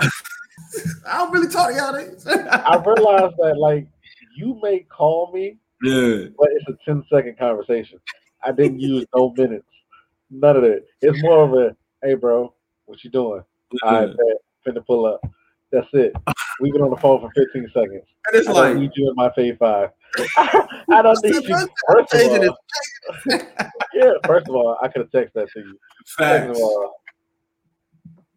I 1.06 1.18
don't 1.18 1.32
really 1.32 1.48
talk 1.48 1.70
to 1.70 1.76
y'all. 1.76 1.94
I 1.96 2.82
realized 2.84 3.36
that 3.38 3.56
like 3.59 3.88
you 4.36 4.61
may 4.62 4.80
call 4.80 5.32
me, 5.32 5.56
yeah, 5.83 6.26
but 6.39 6.49
it's 6.53 6.68
a 6.68 6.76
10 6.85 7.05
second 7.12 7.39
conversation. 7.39 7.99
I 8.45 8.53
didn't 8.53 8.81
use 8.81 9.05
no 9.14 9.33
minutes, 9.37 9.66
none 10.31 10.57
of 10.57 10.62
that. 10.62 10.85
It's 11.03 11.20
more 11.22 11.45
of 11.45 11.53
a 11.55 11.76
hey, 12.03 12.14
bro, 12.14 12.53
what 12.87 13.03
you 13.05 13.11
doing? 13.11 13.43
I 13.83 14.07
bet 14.07 14.16
finna 14.66 14.85
pull 14.87 15.07
up. 15.07 15.20
That's 15.72 15.89
it. 15.93 16.12
We've 16.61 16.72
been 16.72 16.83
on 16.83 16.91
the 16.91 16.97
phone 16.97 17.20
for 17.20 17.31
15 17.37 17.68
seconds. 17.72 18.03
and 18.26 18.35
it's 18.41 18.49
I 18.49 18.53
like 18.53 18.72
don't 18.72 18.81
need 18.81 18.91
you 18.97 19.09
in 19.11 19.14
my 19.14 19.29
Fave 19.31 19.59
Five. 19.59 19.91
I 20.93 21.03
don't 21.03 21.22
need 21.22 21.35
you. 21.35 21.68
First 21.93 22.14
of 22.14 22.20
all, 22.33 22.57
yeah. 23.95 24.12
First 24.26 24.49
of 24.49 24.55
all, 24.55 24.76
I 24.83 24.89
could 24.89 25.03
have 25.03 25.11
texted 25.11 25.33
that 25.35 25.49
to 25.53 25.61
you. 25.61 25.79
Second 26.07 26.51
of 26.53 26.57
all, 26.57 26.95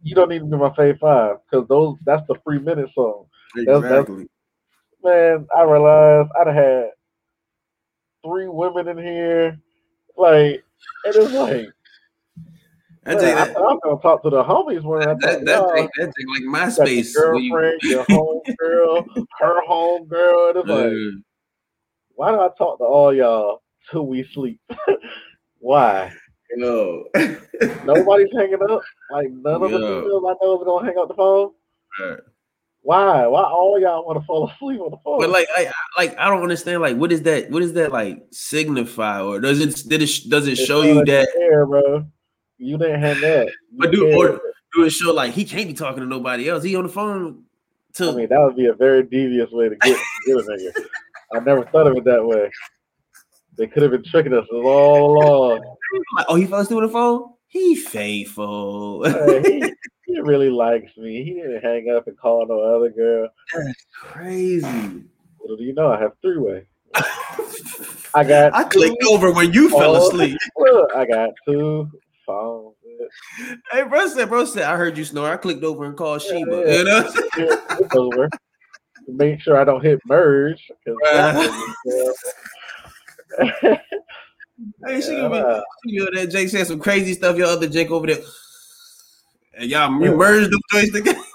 you 0.03 0.13
don't 0.15 0.29
need 0.29 0.39
to 0.39 0.45
be 0.45 0.57
my 0.57 0.69
Fave 0.69 0.99
Five 0.99 1.37
because 1.49 1.67
those 1.67 1.97
that's 2.05 2.25
the 2.27 2.35
free 2.43 2.59
minute 2.59 2.89
song. 2.93 3.25
that's- 3.55 3.77
Exactly. 3.83 4.27
Man, 5.03 5.47
I 5.55 5.63
realized 5.63 6.29
I'd 6.39 6.47
have 6.47 6.55
had 6.55 6.89
three 8.25 8.47
women 8.47 8.87
in 8.87 8.97
here. 8.97 9.59
Like, 10.17 10.63
and 11.05 11.15
it's 11.15 11.31
like, 11.33 11.67
That 13.03 13.17
man, 13.17 13.37
I 13.37 13.45
that, 13.45 13.57
I 13.57 13.59
was 13.61 13.79
gonna 13.83 14.01
talk 14.01 14.23
to 14.23 14.29
the 14.29 14.43
homies 14.43 14.83
when 14.83 15.01
I 15.07 15.13
that, 15.21 15.45
that, 15.45 15.71
take, 15.75 15.89
that 15.97 16.13
take 16.17 16.27
like 16.27 16.43
got 16.77 16.77
your 16.77 16.87
MySpace. 16.87 17.13
when 17.15 17.43
you- 17.43 17.51
girlfriend, 17.51 17.81
your 17.83 18.03
home 18.05 18.41
girl, 18.59 19.05
her 19.39 19.61
home 19.65 20.07
girl. 20.07 20.49
And 20.49 20.57
it's 20.57 20.67
like, 20.69 20.91
why 22.15 22.31
do 22.31 22.39
I 22.39 22.49
talk 22.57 22.77
to 22.79 22.83
all 22.83 23.13
y'all 23.13 23.61
till 23.89 24.05
we 24.05 24.23
sleep? 24.33 24.59
why? 25.59 26.11
no. 26.55 27.05
Nobody's 27.85 28.27
hanging 28.35 28.59
up. 28.69 28.81
Like 29.09 29.31
none 29.31 29.63
of 29.63 29.71
the 29.71 29.79
females 29.79 30.23
I 30.27 30.33
know 30.45 30.59
is 30.59 30.65
gonna 30.65 30.85
hang 30.85 30.97
up 30.99 31.07
the 31.07 31.13
phone. 31.15 31.51
Right. 31.99 32.19
Why? 32.83 33.27
Why 33.27 33.43
all 33.43 33.79
y'all 33.79 34.05
want 34.05 34.19
to 34.19 34.25
fall 34.25 34.49
asleep 34.49 34.81
on 34.81 34.91
the 34.91 34.97
phone? 35.03 35.19
But 35.19 35.29
like, 35.29 35.47
I, 35.55 35.71
like, 35.97 36.17
I 36.17 36.29
don't 36.29 36.41
understand. 36.41 36.81
Like, 36.81 36.97
what 36.97 37.11
is 37.11 37.21
that? 37.23 37.51
What 37.51 37.59
does 37.59 37.73
that 37.73 37.91
like 37.91 38.23
signify, 38.31 39.21
or 39.21 39.39
does 39.39 39.59
it 39.59 39.87
did 39.87 40.01
it 40.01 40.11
does 40.29 40.47
it 40.47 40.53
It's 40.53 40.65
show 40.65 40.81
you 40.81 41.05
that? 41.05 41.27
care, 41.35 41.65
bro. 41.65 42.05
You 42.57 42.77
didn't 42.77 43.01
have 43.01 43.19
that. 43.21 43.47
You 43.71 43.77
But 43.77 43.91
do 43.91 44.15
or 44.15 44.41
do 44.73 44.83
it 44.83 44.91
show 44.91 45.13
like 45.13 45.33
he 45.33 45.45
can't 45.45 45.67
be 45.67 45.73
talking 45.73 46.01
to 46.01 46.07
nobody 46.07 46.49
else? 46.49 46.63
He 46.63 46.75
on 46.75 46.83
the 46.83 46.89
phone 46.89 47.43
to 47.93 48.09
I 48.09 48.15
mean, 48.15 48.29
that 48.29 48.39
would 48.39 48.55
be 48.55 48.67
a 48.67 48.73
very 48.73 49.03
devious 49.03 49.51
way 49.51 49.69
to 49.69 49.75
get, 49.75 49.97
get 50.25 50.37
a 50.37 50.41
nigga. 50.41 50.85
I 51.33 51.39
never 51.39 51.65
thought 51.65 51.87
of 51.87 51.97
it 51.97 52.03
that 52.05 52.25
way. 52.25 52.49
They 53.57 53.67
could 53.67 53.83
have 53.83 53.91
been 53.91 54.03
tricking 54.03 54.33
us 54.33 54.47
all 54.51 55.11
along. 55.11 55.77
like, 56.15 56.25
oh, 56.29 56.35
he 56.35 56.45
fell 56.45 56.59
asleep 56.59 56.77
on 56.77 56.83
the 56.83 56.89
phone. 56.89 57.33
He 57.47 57.75
faithful. 57.75 59.03
Hey, 59.03 59.41
he, 59.43 59.73
he 60.11 60.19
really 60.21 60.49
likes 60.49 60.95
me. 60.97 61.23
He 61.23 61.33
didn't 61.33 61.61
hang 61.61 61.93
up 61.95 62.07
and 62.07 62.17
call 62.17 62.45
no 62.47 62.61
other 62.61 62.89
girl. 62.89 63.29
That's 63.53 63.85
Crazy. 63.93 65.05
Little 65.41 65.57
do 65.57 65.63
you 65.63 65.73
know, 65.73 65.91
I 65.91 65.99
have 65.99 66.13
three 66.21 66.37
way. 66.37 66.65
I 68.13 68.23
got. 68.23 68.53
I 68.53 68.65
clicked 68.65 69.01
two 69.01 69.09
over 69.09 69.31
when 69.31 69.51
you 69.53 69.69
fell 69.69 69.95
asleep. 69.95 70.37
Look, 70.57 70.91
I 70.95 71.05
got 71.05 71.29
two 71.47 71.89
phones. 72.25 72.75
Hey, 73.71 73.83
bro 73.83 74.07
said, 74.07 74.29
bro 74.29 74.45
said, 74.45 74.63
I 74.63 74.77
heard 74.77 74.97
you 74.97 75.05
snore. 75.05 75.31
I 75.31 75.37
clicked 75.37 75.63
over 75.63 75.85
and 75.85 75.95
called 75.97 76.21
Sheba. 76.21 76.63
Yeah. 76.65 76.77
You 76.77 76.83
know? 76.83 77.11
Over. 77.95 78.29
Make 79.07 79.41
sure 79.41 79.57
I 79.57 79.63
don't 79.63 79.83
hit 79.83 79.99
merge. 80.05 80.69
Hey, 84.85 85.01
she 85.01 85.15
gonna 85.15 85.63
be, 85.83 85.91
you 85.91 86.03
know, 86.03 86.11
that 86.13 86.29
Jake 86.29 86.49
said 86.49 86.67
some 86.67 86.79
crazy 86.79 87.13
stuff. 87.13 87.35
Your 87.35 87.47
other 87.47 87.67
Jake 87.67 87.89
over 87.89 88.05
there. 88.05 88.19
Hey, 89.53 89.65
y'all, 89.65 89.99
we 89.99 90.09
merged 90.09 90.51
them 90.51 90.59
joints 90.71 90.91
together. 90.91 91.19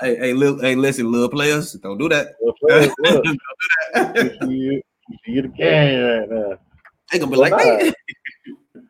Hey, 0.00 0.16
hey, 0.16 0.32
little, 0.32 0.58
hey, 0.60 0.74
listen, 0.74 1.12
little 1.12 1.28
players, 1.28 1.74
don't 1.74 1.96
do 1.96 2.08
that. 2.08 2.34
Look, 2.42 2.56
look. 2.98 3.24
You 4.16 4.30
see 4.40 4.46
you, 4.48 4.82
you 5.26 5.42
the 5.42 5.48
game 5.48 6.02
right 6.02 6.28
now. 6.28 6.58
They 7.12 7.18
gonna 7.20 7.30
be 7.30 7.36
Well, 7.36 7.50
like, 7.50 7.60
hey, 7.62 7.92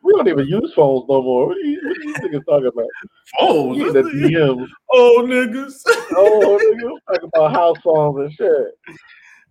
We 0.01 0.13
don't 0.13 0.27
even 0.27 0.47
use 0.47 0.73
phones 0.75 1.05
no 1.07 1.21
more. 1.21 1.47
What 1.47 1.57
are 1.57 1.59
you, 1.59 1.79
what 1.83 1.97
are 1.97 2.01
you 2.01 2.15
niggas 2.15 2.45
talking 2.45 2.67
about? 2.67 2.87
phones. 3.39 3.77
You 3.77 3.87
in 3.87 3.93
the 3.93 4.01
DMs. 4.03 4.67
Oh, 4.91 5.21
niggas. 5.23 5.81
Oh, 6.15 6.59
niggas 6.73 6.97
talking 7.11 7.29
about 7.33 7.51
house 7.53 7.77
phones 7.83 8.17
and 8.19 8.33
shit. 8.33 8.97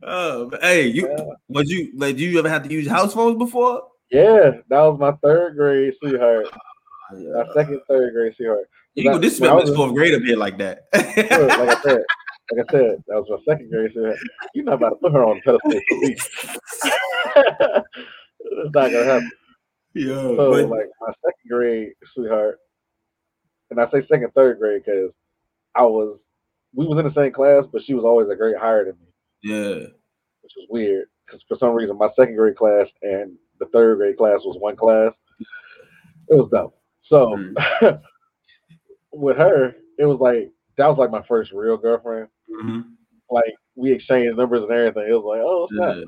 Oh, 0.02 0.50
hey, 0.62 0.88
you, 0.88 1.08
Yeah. 1.08 1.24
was 1.48 1.70
you 1.70 1.92
like? 1.94 2.18
You 2.18 2.38
ever 2.40 2.48
had 2.48 2.64
to 2.64 2.72
use 2.72 2.88
house 2.88 3.14
phones 3.14 3.38
before? 3.38 3.82
Yeah, 4.10 4.50
that 4.68 4.80
was 4.80 4.98
my 4.98 5.12
third 5.22 5.54
grade 5.56 5.94
sweetheart. 6.00 6.46
My 7.12 7.44
second, 7.54 7.80
third 7.88 8.12
grade 8.14 8.34
sweetheart. 8.36 8.68
You 8.94 9.18
this 9.18 9.34
is 9.34 9.40
was- 9.40 9.74
fourth 9.74 9.94
grade 9.94 10.14
up 10.14 10.22
here 10.22 10.36
like 10.36 10.58
that. 10.58 10.84
Like 10.92 11.06
I 11.08 11.82
said, 11.82 12.04
like 12.50 12.66
I 12.68 12.72
said, 12.72 13.02
that 13.06 13.16
was 13.16 13.26
my 13.30 13.52
second 13.52 13.70
grade 13.70 13.92
sweetheart. 13.92 14.18
You're 14.54 14.64
not 14.64 14.74
about 14.74 14.90
to 14.90 14.96
put 14.96 15.12
her 15.12 15.24
on 15.24 15.40
the 15.44 15.58
pedestal 15.58 15.80
for 15.88 15.96
me. 16.00 16.16
It's 18.44 18.74
not 18.74 18.90
gonna 18.90 19.04
happen. 19.04 19.30
Yo, 19.94 20.36
So 20.36 20.50
but, 20.50 20.68
like 20.68 20.90
my 21.00 21.12
second 21.24 21.48
grade 21.48 21.92
sweetheart, 22.12 22.58
and 23.70 23.80
I 23.80 23.88
say 23.90 24.06
second, 24.08 24.32
third 24.34 24.58
grade 24.58 24.82
because 24.84 25.10
I 25.74 25.82
was 25.82 26.18
we 26.74 26.86
was 26.86 26.98
in 26.98 27.04
the 27.06 27.14
same 27.14 27.32
class, 27.32 27.64
but 27.72 27.82
she 27.84 27.94
was 27.94 28.04
always 28.04 28.28
a 28.28 28.36
grade 28.36 28.56
higher 28.58 28.84
than 28.84 28.94
me, 29.00 29.06
yeah, 29.42 29.74
which 30.42 30.52
was 30.56 30.66
weird 30.68 31.06
because 31.26 31.42
for 31.48 31.56
some 31.56 31.70
reason 31.74 31.96
my 31.96 32.08
second 32.16 32.36
grade 32.36 32.56
class 32.56 32.88
and 33.02 33.36
the 33.60 33.66
third 33.66 33.98
grade 33.98 34.16
class 34.18 34.40
was 34.44 34.56
one 34.58 34.76
class. 34.76 35.12
It 36.28 36.34
was 36.36 36.50
dumb. 36.50 36.72
So 37.12 37.36
Mm. 37.36 38.00
with 39.12 39.36
her, 39.36 39.76
it 39.98 40.06
was 40.06 40.18
like 40.18 40.50
that 40.78 40.86
was 40.88 40.96
like 40.98 41.10
my 41.10 41.22
first 41.28 41.52
real 41.52 41.76
girlfriend. 41.76 42.28
Mhm. 42.50 42.84
Like 43.30 43.52
we 43.76 43.92
exchanged 43.92 44.36
numbers 44.36 44.62
and 44.62 44.70
everything. 44.72 45.10
It 45.10 45.12
was 45.14 45.24
like, 45.24 45.40
oh 45.42 45.68
snap. 45.70 45.96
yeah. 45.96 46.04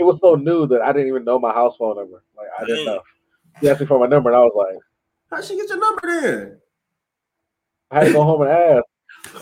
It 0.00 0.04
was 0.04 0.18
so 0.20 0.34
new 0.34 0.66
that 0.68 0.82
I 0.82 0.92
didn't 0.92 1.08
even 1.08 1.24
know 1.24 1.38
my 1.38 1.52
house 1.52 1.74
phone 1.78 1.96
number. 1.96 2.22
Like 2.36 2.48
I 2.58 2.64
didn't 2.64 2.86
know. 2.86 3.00
She 3.60 3.68
asked 3.68 3.80
me 3.80 3.86
for 3.86 3.98
my 3.98 4.06
number, 4.06 4.30
and 4.30 4.36
I 4.36 4.40
was 4.42 4.52
like, 4.56 4.76
How'd 5.30 5.44
she 5.44 5.56
get 5.56 5.68
your 5.68 5.78
number 5.80 6.00
then? 6.20 6.58
I 7.90 7.98
had 8.00 8.06
to 8.08 8.12
go 8.14 8.24
home 8.24 8.42
and 8.42 8.50
ask. 8.50 8.84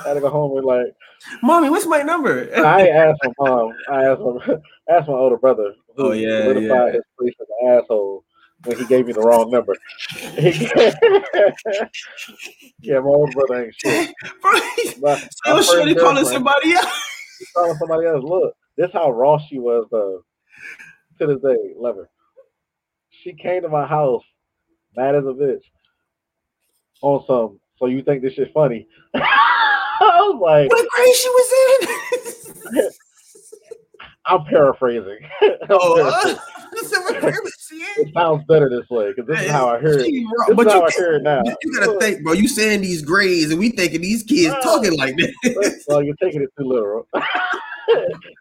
I 0.04 0.08
had 0.08 0.14
to 0.14 0.20
go 0.20 0.30
home 0.30 0.56
and 0.58 0.66
like 0.66 0.86
Mommy, 1.42 1.70
what's 1.70 1.86
my 1.86 2.02
number? 2.02 2.50
I 2.54 2.88
asked 2.88 3.20
my 3.24 3.32
mom. 3.48 3.72
I 3.90 4.04
asked 4.04 4.20
my 4.20 4.56
asked 4.94 5.08
my 5.08 5.14
older 5.14 5.36
brother 5.38 5.74
Oh, 5.98 6.12
yeah, 6.12 6.42
solidified 6.42 6.88
yeah. 6.88 6.92
his 6.92 7.02
place 7.18 7.34
as 7.40 7.46
an 7.62 7.68
asshole 7.78 8.24
when 8.64 8.78
he 8.78 8.84
gave 8.86 9.06
me 9.06 9.12
the 9.12 9.20
wrong 9.20 9.50
number. 9.50 9.76
yeah, 12.80 12.98
my 13.00 13.06
older 13.06 13.32
brother 13.32 13.64
ain't 13.64 13.74
shit. 13.74 14.14
Bro, 14.42 14.52
My, 15.00 15.16
so 15.16 15.54
my 15.56 15.62
Shorty 15.62 15.94
first 15.94 16.04
calling 16.04 16.24
somebody 16.24 16.72
else. 16.74 17.02
calling 17.54 17.78
somebody 17.78 18.06
else. 18.06 18.22
Look, 18.24 18.54
this 18.76 18.90
how 18.92 19.10
raw 19.10 19.38
she 19.38 19.58
was 19.58 19.86
though. 19.90 20.22
To 21.18 21.26
this 21.26 21.40
day, 21.42 21.56
love 21.76 21.96
her. 21.96 22.08
She 23.22 23.32
came 23.32 23.62
to 23.62 23.68
my 23.68 23.86
house 23.86 24.22
mad 24.96 25.14
as 25.14 25.24
a 25.24 25.28
bitch 25.28 25.62
on 27.02 27.24
some. 27.26 27.58
So 27.78 27.86
you 27.86 28.02
think 28.02 28.22
this 28.22 28.34
shit 28.34 28.52
funny? 28.52 28.86
I 29.14 30.20
was 30.28 30.40
like, 30.40 30.70
What 30.70 30.88
grade 30.90 31.14
she 31.14 31.28
was 31.28 31.52
in? 32.74 32.90
I'm 34.28 34.44
paraphrasing. 34.44 35.18
I'm 35.42 35.50
oh, 35.70 35.96
paraphrasing. 35.96 36.88
so 36.88 37.00
what 37.02 37.20
grade 37.20 37.34
was 37.42 37.54
she 37.68 37.76
in? 37.76 38.08
it 38.08 38.14
sounds 38.14 38.44
better 38.48 38.68
this 38.68 38.88
way 38.90 39.12
because 39.12 39.26
this 39.28 39.40
is 39.44 39.50
how 39.50 39.68
I 39.68 39.80
hear 39.80 39.94
it. 39.98 39.98
This 40.02 40.56
But 40.56 40.66
is 40.66 40.72
how 40.72 40.80
I 40.82 40.86
you, 40.86 40.92
hear 40.96 41.12
it 41.14 41.22
now. 41.22 41.42
you 41.62 41.78
gotta 41.78 41.98
think, 42.00 42.22
bro. 42.24 42.32
You 42.32 42.48
saying 42.48 42.80
these 42.82 43.02
grades, 43.02 43.50
and 43.50 43.58
we 43.60 43.70
thinking 43.70 44.00
these 44.00 44.22
kids 44.22 44.52
Wow. 44.54 44.60
talking 44.60 44.96
like 44.98 45.16
this. 45.16 45.84
Well, 45.88 46.02
you're 46.02 46.16
taking 46.16 46.42
it 46.42 46.50
too 46.58 46.64
literal. 46.64 47.06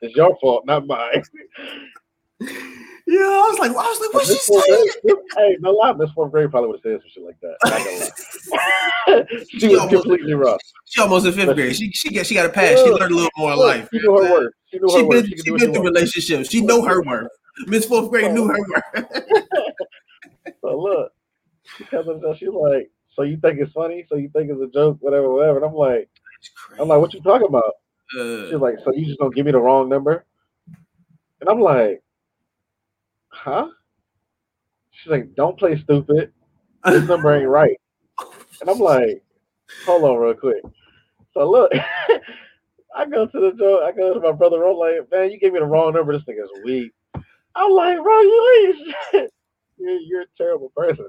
it's 0.01 0.15
your 0.15 0.35
fault, 0.39 0.65
not 0.65 0.87
mine. 0.87 1.21
yeah, 2.39 2.47
I 3.19 3.47
was 3.49 3.59
like, 3.59 3.69
I 3.71 3.73
was 3.73 3.99
like, 4.01 4.13
what 4.13 4.25
she 4.25 4.33
saying? 4.33 4.89
grade- 5.03 5.15
hey, 5.37 5.57
no 5.59 5.71
lie, 5.71 5.93
Miss 5.93 6.09
Fourth 6.11 6.31
grade 6.31 6.49
probably 6.49 6.69
would 6.71 6.81
have 6.83 6.83
said 6.83 7.01
some 7.01 7.09
shit 7.13 7.23
like 7.23 7.39
that. 7.41 7.55
Not 9.07 9.27
she 9.49 9.67
was 9.67 9.79
almost- 9.79 9.93
completely 10.03 10.33
rough. 10.33 10.59
She 10.85 11.01
almost 11.01 11.25
in 11.27 11.33
fifth 11.33 11.53
grade. 11.55 11.75
She 11.75 11.91
she 11.91 12.11
got 12.13 12.25
she 12.25 12.33
got 12.33 12.45
a 12.47 12.49
pass. 12.49 12.79
She 12.79 12.85
learned 12.89 13.11
a 13.11 13.15
little 13.15 13.29
more 13.37 13.53
in 13.53 13.59
life. 13.59 13.87
She 13.93 13.99
knew 13.99 14.11
her 14.17 14.31
worth. 14.31 14.53
She 14.75 14.79
knew 14.79 14.91
her 14.91 14.99
She 14.99 15.03
worth. 15.03 15.25
been 15.25 15.37
She 15.37 15.43
she 15.43 15.51
been 15.51 15.73
through 15.73 15.83
relationships. 15.83 16.49
She 16.49 16.61
know 16.61 16.81
her 16.83 17.01
worth. 17.01 17.31
Miss 17.67 17.85
fourth 17.85 18.09
grade 18.09 18.33
knew 18.33 18.47
her 18.47 18.59
worth. 18.59 19.05
So 20.61 20.79
look, 20.79 21.11
that, 21.91 22.35
she's 22.39 22.49
like, 22.49 22.89
so 23.15 23.21
you 23.21 23.37
think 23.37 23.59
it's 23.59 23.71
funny? 23.71 24.03
So 24.09 24.15
you 24.15 24.29
think 24.29 24.49
it's 24.49 24.59
a 24.61 24.67
joke? 24.67 24.97
Whatever, 24.99 25.31
whatever. 25.31 25.57
And 25.57 25.65
I'm 25.65 25.75
like, 25.75 26.09
I'm 26.79 26.87
like, 26.87 26.99
what 26.99 27.13
you 27.13 27.21
talking 27.21 27.47
about? 27.47 27.71
Uh, 28.17 28.45
She's 28.49 28.59
like, 28.59 28.75
so 28.83 28.91
you 28.91 29.05
just 29.05 29.19
don't 29.19 29.33
give 29.35 29.45
me 29.45 29.51
the 29.51 29.59
wrong 29.59 29.87
number? 29.89 30.25
And 31.39 31.49
I'm 31.49 31.59
like, 31.61 32.01
huh? 33.27 33.67
She's 34.91 35.11
like, 35.11 35.35
don't 35.35 35.57
play 35.57 35.79
stupid. 35.83 36.33
This 36.85 37.03
number 37.07 37.35
ain't 37.35 37.47
right. 37.49 37.79
And 38.61 38.69
I'm 38.69 38.79
like, 38.79 39.21
hold 39.85 40.03
on 40.05 40.17
real 40.17 40.33
quick. 40.33 40.63
So 41.33 41.49
look, 41.51 41.71
I 42.95 43.05
go 43.05 43.25
to 43.25 43.39
the 43.39 43.51
joke, 43.57 43.81
I 43.83 43.91
go 43.91 44.13
to 44.13 44.19
my 44.19 44.31
brother, 44.31 44.65
I'm 44.65 44.77
like, 44.77 45.11
man, 45.11 45.29
you 45.31 45.39
gave 45.39 45.53
me 45.53 45.59
the 45.59 45.65
wrong 45.65 45.93
number. 45.93 46.13
This 46.13 46.23
nigga's 46.23 46.49
weak. 46.63 46.93
I'm 47.55 47.71
like, 47.71 48.01
bro, 48.01 48.21
you 48.21 48.65
ain't 48.67 48.95
shit. 49.11 49.31
You're, 49.77 49.99
you're 49.99 50.21
a 50.21 50.25
terrible 50.37 50.71
person. 50.75 51.07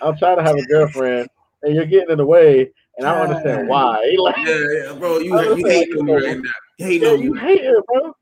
I'm 0.00 0.16
trying 0.18 0.36
to 0.38 0.42
have 0.42 0.56
a 0.56 0.62
girlfriend 0.66 1.28
and 1.62 1.74
you're 1.76 1.86
getting 1.86 2.10
in 2.10 2.18
the 2.18 2.26
way, 2.26 2.72
and 2.98 3.06
I 3.06 3.12
don't 3.14 3.30
understand 3.30 3.68
why. 3.68 4.16
Like, 4.18 4.34
yeah, 4.38 4.64
yeah, 4.86 4.92
bro. 4.94 5.18
You 5.20 5.40
you 5.40 5.56
you 5.56 6.02
me 6.02 6.02
know. 6.02 6.14
right 6.14 6.36
now. 6.36 6.50
You 6.78 6.86
hate 6.86 7.02
yeah, 7.02 7.08
on 7.10 7.22
you 7.22 7.34
hating, 7.34 7.80
bro. 7.86 8.12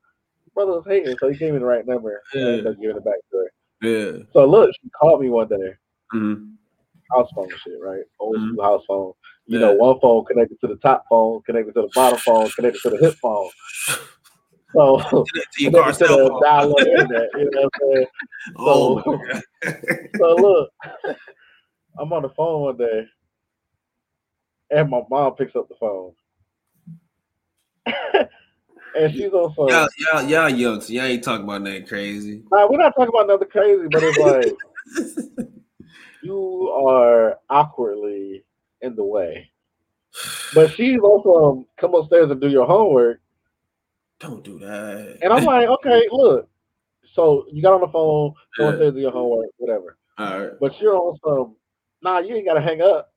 Brother 0.53 0.71
was 0.73 0.83
hating, 0.87 1.15
so 1.19 1.29
he 1.29 1.37
gave 1.37 1.53
me 1.53 1.59
the 1.59 1.65
right 1.65 1.87
number. 1.87 2.21
and 2.33 2.41
Yeah. 2.43 2.47
ended 2.49 2.67
up 2.67 2.79
giving 2.79 2.97
it 2.97 3.03
back 3.05 3.15
to 3.31 3.37
her. 3.37 3.51
Yeah. 3.81 4.23
So 4.33 4.45
look, 4.45 4.69
she 4.79 4.89
called 4.91 5.21
me 5.21 5.29
one 5.29 5.47
day, 5.47 5.73
Mhm. 6.13 6.53
house 7.11 7.29
phone 7.33 7.49
shit, 7.63 7.81
right? 7.81 8.03
Old 8.19 8.35
Mhm. 8.35 8.53
school 8.53 8.63
house 8.63 8.85
phone. 8.85 9.13
You 9.49 9.57
Yeah. 9.57 9.65
know, 9.65 9.73
one 9.73 9.99
phone 9.99 10.25
connected 10.25 10.59
to 10.61 10.67
the 10.67 10.75
top 10.75 11.05
phone, 11.09 11.41
connected 11.41 11.73
to 11.73 11.81
the 11.81 11.89
bottom 11.95 12.19
phone, 12.23 12.51
connected 12.51 12.83
to 12.83 12.89
the 12.91 12.97
hip 12.99 13.15
phone. 13.21 13.49
So 14.75 14.99
To 14.99 15.25
your 15.63 15.91
to 15.91 15.93
cell 15.93 16.07
the 16.17 16.29
phone. 16.29 16.41
dial-up 16.43 16.77
internet. 16.85 17.29
You 17.35 17.51
know 17.51 17.61
what 17.63 17.73
I'm 17.73 17.89
saying? 17.89 18.07
Oh 18.57 19.01
So- 19.01 19.21
So 20.19 20.39
look, 20.39 20.69
I'm 21.97 22.13
on 22.13 22.21
the 22.21 22.29
phone 22.29 22.61
one 22.61 22.77
day, 22.77 23.07
and 24.69 24.89
my 24.91 25.01
mom 25.09 25.33
picks 25.33 25.55
up 25.55 25.67
the 25.69 25.75
phone, 25.79 26.13
and 28.95 29.11
she's 29.11 29.33
on 29.33 29.53
some. 29.55 29.69
Y'all, 29.69 29.87
y'all, 29.97 30.29
y'all 30.29 30.49
young, 30.49 30.81
y'all 30.87 31.05
ain't 31.05 31.23
talking 31.23 31.45
about 31.45 31.63
nothing 31.63 31.87
crazy. 31.87 32.43
Nah, 32.51 32.67
we're 32.69 32.77
not 32.77 32.93
talking 32.95 33.09
about 33.09 33.25
nothing 33.27 33.49
crazy, 33.49 33.87
but 33.87 34.03
it's 34.03 34.17
like 34.19 34.53
you 36.21 36.69
are 36.69 37.39
awkwardly 37.49 38.43
in 38.81 38.95
the 38.95 39.03
way. 39.03 39.49
But 40.53 40.73
she's 40.73 40.99
also 40.99 41.29
um, 41.45 41.65
come 41.79 41.93
upstairs 41.95 42.31
and 42.31 42.41
do 42.41 42.49
your 42.49 42.65
homework, 42.65 43.21
Don't 44.19 44.43
do 44.43 44.57
that. 44.59 45.19
and 45.21 45.31
I'm 45.31 45.45
like, 45.45 45.67
okay, 45.85 46.07
look. 46.11 46.49
So 47.13 47.45
you 47.51 47.61
got 47.61 47.73
on 47.73 47.81
the 47.81 47.87
phone, 47.87 48.33
go 48.57 48.65
Yeah. 48.65 48.69
upstairs 48.69 48.87
and 48.89 48.95
do 48.97 49.01
your 49.01 49.11
homework, 49.11 49.49
whatever. 49.57 49.97
All 50.17 50.39
right. 50.39 50.51
But 50.59 50.79
you're 50.81 50.95
on 50.95 51.17
some. 51.25 51.55
Nah, 52.01 52.19
you 52.19 52.35
ain't 52.35 52.45
gotta 52.45 52.61
hang 52.61 52.81
up. 52.81 53.13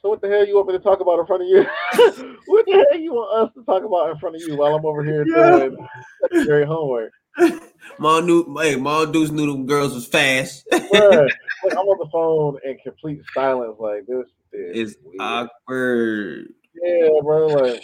So 0.00 0.10
what 0.10 0.20
the 0.20 0.28
hell 0.28 0.46
you 0.46 0.56
want 0.56 0.68
me 0.68 0.74
to 0.74 0.78
talk 0.80 1.00
about 1.00 1.18
in 1.18 1.26
front 1.26 1.42
of 1.42 1.48
you? 1.48 1.62
what 2.46 2.66
the 2.66 2.84
hell 2.90 3.00
you 3.00 3.14
want 3.14 3.48
us 3.48 3.54
to 3.54 3.64
talk 3.64 3.84
about 3.84 4.10
in 4.10 4.18
front 4.18 4.36
of 4.36 4.42
you 4.42 4.54
while 4.56 4.74
I'm 4.74 4.84
over 4.84 5.02
here 5.02 5.24
Yeah. 5.26 5.34
doing 5.68 5.76
secondary 6.22 6.66
homework? 6.66 7.12
Mom 7.98 8.26
knew, 8.26 8.56
hey, 8.60 8.76
Mom 8.76 9.12
Deuce 9.12 9.30
knew 9.30 9.46
them 9.46 9.66
girls 9.66 9.94
was 9.94 10.06
fast. 10.06 10.66
Bruh, 10.72 10.82
like, 10.82 11.32
I'm 11.64 11.86
on 11.86 11.98
the 11.98 12.08
phone 12.10 12.58
in 12.64 12.78
complete 12.78 13.22
silence, 13.32 13.76
like 13.78 14.06
this 14.06 14.26
is 14.52 14.96
weird. 15.04 15.20
awkward. 15.20 16.48
yeah, 16.82 17.08
bro. 17.22 17.46
Like, 17.48 17.82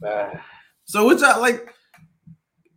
nah. 0.00 0.40
So 0.84 1.04
what 1.04 1.20
y'all 1.20 1.40
like? 1.40 1.68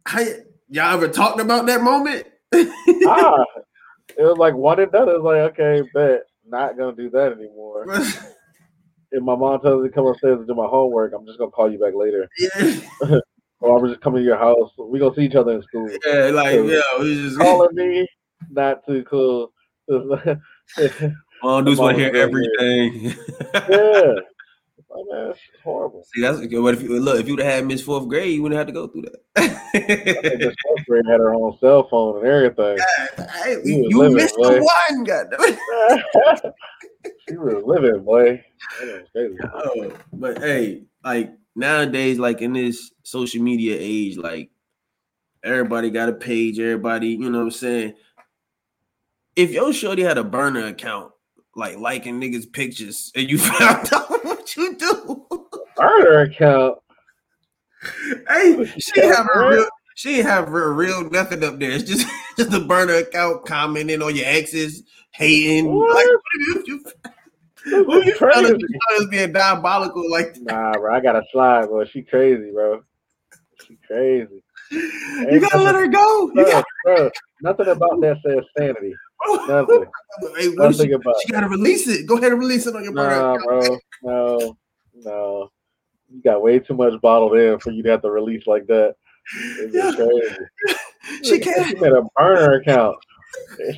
How 0.05 0.21
y- 0.21 0.39
y'all 0.69 0.93
ever 0.93 1.07
talked 1.07 1.39
about 1.39 1.65
that 1.67 1.81
moment? 1.81 2.27
ah, 2.53 3.45
it 4.17 4.23
was 4.23 4.37
like 4.37 4.55
one 4.55 4.79
and 4.79 4.91
done. 4.91 5.09
It 5.09 5.21
was 5.21 5.23
like, 5.23 5.59
okay, 5.59 5.87
bet 5.93 6.21
not 6.47 6.77
gonna 6.77 6.95
do 6.95 7.09
that 7.11 7.33
anymore. 7.33 7.85
If 9.11 9.23
my 9.23 9.35
mom 9.35 9.59
tells 9.61 9.81
me 9.81 9.89
to 9.89 9.93
come 9.93 10.05
upstairs 10.05 10.37
and 10.37 10.47
do 10.47 10.53
my 10.53 10.67
homework, 10.67 11.13
I'm 11.13 11.25
just 11.25 11.39
gonna 11.39 11.51
call 11.51 11.71
you 11.71 11.79
back 11.79 11.95
later, 11.95 12.29
yeah, 12.37 13.19
or 13.61 13.77
I'm 13.79 13.87
just 13.89 14.01
coming 14.01 14.21
to 14.21 14.25
your 14.25 14.37
house. 14.37 14.71
We 14.77 14.99
gonna 14.99 15.15
see 15.15 15.23
each 15.23 15.35
other 15.35 15.53
in 15.53 15.61
school. 15.63 15.89
yeah, 16.05 16.25
like 16.31 16.55
yeah, 16.55 16.81
we 16.99 17.13
just 17.15 17.37
Calling 17.39 17.75
me, 17.75 18.07
not 18.49 18.85
too 18.85 19.03
cool. 19.03 19.51
Mom 21.43 21.65
Deuce 21.65 21.77
want 21.77 21.97
to 21.97 22.03
hear 22.03 22.15
everything. 22.15 23.13
yeah. 23.69 24.13
Like, 24.91 25.05
man, 25.11 25.33
horrible. 25.63 26.03
See, 26.15 26.21
that's 26.21 26.39
what 26.39 26.73
if 26.73 26.81
you 26.81 26.99
look 26.99 27.19
if 27.19 27.27
you'd 27.27 27.37
have 27.41 27.47
had 27.53 27.65
Miss 27.67 27.83
Fourth 27.83 28.07
Grade, 28.07 28.33
you 28.33 28.41
wouldn't 28.41 28.57
have 28.57 28.65
to 28.65 28.73
go 28.73 28.87
through 28.87 29.03
I 29.37 29.49
that. 29.75 30.35
this 30.39 30.55
fourth 30.65 30.85
grade 30.87 31.05
had 31.07 31.19
her 31.19 31.35
own 31.35 31.55
cell 31.59 31.87
phone 31.89 32.17
and 32.17 32.25
everything. 32.27 32.75
Hey, 33.43 33.57
You 33.65 33.85
you 33.87 34.09
missed 34.09 34.33
the 34.33 34.67
one, 34.89 35.03
goddamn. 35.03 35.39
she 37.29 37.35
was 37.37 37.63
living, 37.63 38.03
boy. 38.03 38.43
Was. 38.81 39.37
Oh, 39.53 39.91
but 40.13 40.39
hey, 40.39 40.85
like 41.03 41.33
nowadays, 41.55 42.19
like 42.19 42.41
in 42.41 42.53
this 42.53 42.91
social 43.03 43.41
media 43.41 43.75
age, 43.79 44.17
like 44.17 44.49
everybody 45.43 45.89
got 45.89 46.09
a 46.09 46.13
page, 46.13 46.59
everybody, 46.59 47.09
you 47.09 47.29
know 47.29 47.39
what 47.39 47.45
I'm 47.45 47.51
saying? 47.51 47.93
If 49.35 49.51
your 49.51 49.73
shorty 49.73 50.03
had 50.03 50.17
a 50.17 50.23
burner 50.23 50.67
account, 50.67 51.11
like 51.55 51.77
liking 51.77 52.19
niggas' 52.19 52.51
pictures, 52.51 53.11
and 53.15 53.29
you 53.29 53.37
found 53.37 53.93
out 53.93 54.09
what 54.25 54.55
you 54.55 54.75
do, 54.75 55.25
Burner 55.75 56.21
account. 56.21 56.79
hey, 58.27 58.65
she 58.77 58.99
have 59.01 59.27
a 59.33 59.47
real 59.47 59.69
she 59.99 60.19
have 60.19 60.49
real, 60.49 60.69
real 60.69 61.09
nothing 61.09 61.43
up 61.43 61.59
there. 61.59 61.71
It's 61.71 61.83
just 61.83 62.07
just 62.37 62.53
a 62.53 62.61
burner 62.61 62.95
account 62.95 63.45
commenting 63.45 64.01
on 64.01 64.15
your 64.15 64.25
exes, 64.25 64.83
hating. 65.11 65.73
What? 65.73 65.93
Like, 65.93 66.05
what 66.05 66.57
if 66.57 66.67
you, 66.67 66.83
This 66.83 66.93
what 67.85 68.05
you 68.05 68.13
out 68.13 68.17
crazy. 68.17 68.65
your 68.99 69.09
being 69.09 69.31
diabolical 69.31 70.09
like 70.09 70.33
that? 70.33 70.43
Nah, 70.43 70.77
bro, 70.77 70.95
I 70.95 70.99
gotta 70.99 71.23
slide, 71.31 71.67
bro. 71.67 71.85
She 71.85 72.01
crazy, 72.01 72.51
bro. 72.51 72.83
She 73.67 73.77
crazy. 73.85 74.43
You 74.71 75.39
gotta 75.39 75.61
let 75.61 75.75
her 75.75 75.87
go. 75.87 76.27
You 76.27 76.35
Bro, 76.35 76.45
gotta 76.45 76.65
bro, 76.83 77.09
nothing 77.41 77.67
about 77.67 78.01
that 78.01 78.17
says 78.25 78.43
sanity. 78.57 78.95
Nothing. 79.47 79.85
Hey, 80.37 80.47
Nothing 80.55 80.87
she, 80.87 80.91
about 80.91 81.15
she 81.25 81.31
gotta 81.31 81.47
release 81.47 81.87
it. 81.87 82.05
Go 82.05 82.17
ahead 82.17 82.31
and 82.31 82.39
release 82.39 82.67
it 82.67 82.75
on 82.75 82.83
your. 82.83 82.93
Nah, 82.93 83.35
account. 83.35 83.43
bro. 83.45 83.79
No, 84.03 84.57
no. 84.93 85.49
You 86.11 86.21
got 86.21 86.41
way 86.41 86.59
too 86.59 86.73
much 86.73 86.99
bottled 87.01 87.37
in 87.37 87.59
for 87.59 87.71
you 87.71 87.83
to 87.83 87.89
have 87.91 88.01
to 88.01 88.11
release 88.11 88.47
like 88.47 88.65
that. 88.67 88.95
It's 89.33 89.73
Yeah. 89.73 89.91
crazy. 89.95 90.75
She 91.23 91.23
She 91.23 91.39
can't. 91.39 91.67
She 91.67 91.75
made 91.75 91.91
a 91.91 92.03
burner 92.15 92.55
account. 92.55 92.97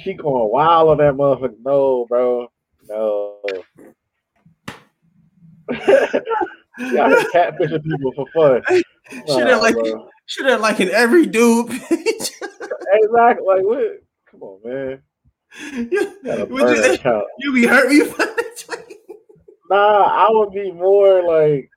She 0.04 0.14
going 0.14 0.52
wild 0.52 0.90
on 0.90 0.98
that 0.98 1.14
motherfucker. 1.14 1.56
No, 1.64 2.06
bro. 2.10 2.52
No. 2.98 3.40
Y'all 6.78 7.10
just 7.10 7.34
catfishing 7.34 7.84
people 7.84 8.12
for 8.16 8.26
fun. 8.34 8.62
She 8.70 8.84
Nah, 9.28 9.38
didn't 9.40 9.62
like 9.62 9.76
she 10.26 10.44
didn't 10.44 10.62
like 10.62 10.80
in 10.80 10.90
every 10.90 11.26
dude 11.26 11.70
page. 11.70 12.32
Exactly. 12.94 13.46
Like, 13.46 13.64
what? 13.64 14.02
Come 14.30 14.42
on, 14.44 14.60
man. 14.64 15.02
you, 15.74 15.90
you, 15.92 17.26
you 17.40 17.54
be 17.54 17.66
hurt 17.68 17.90
me 17.90 17.96
you 17.98 18.06
find 18.06 18.30
that. 18.30 18.96
Nah, 19.70 20.04
I 20.04 20.28
would 20.30 20.52
be 20.54 20.72
more 20.72 21.24
like 21.24 21.70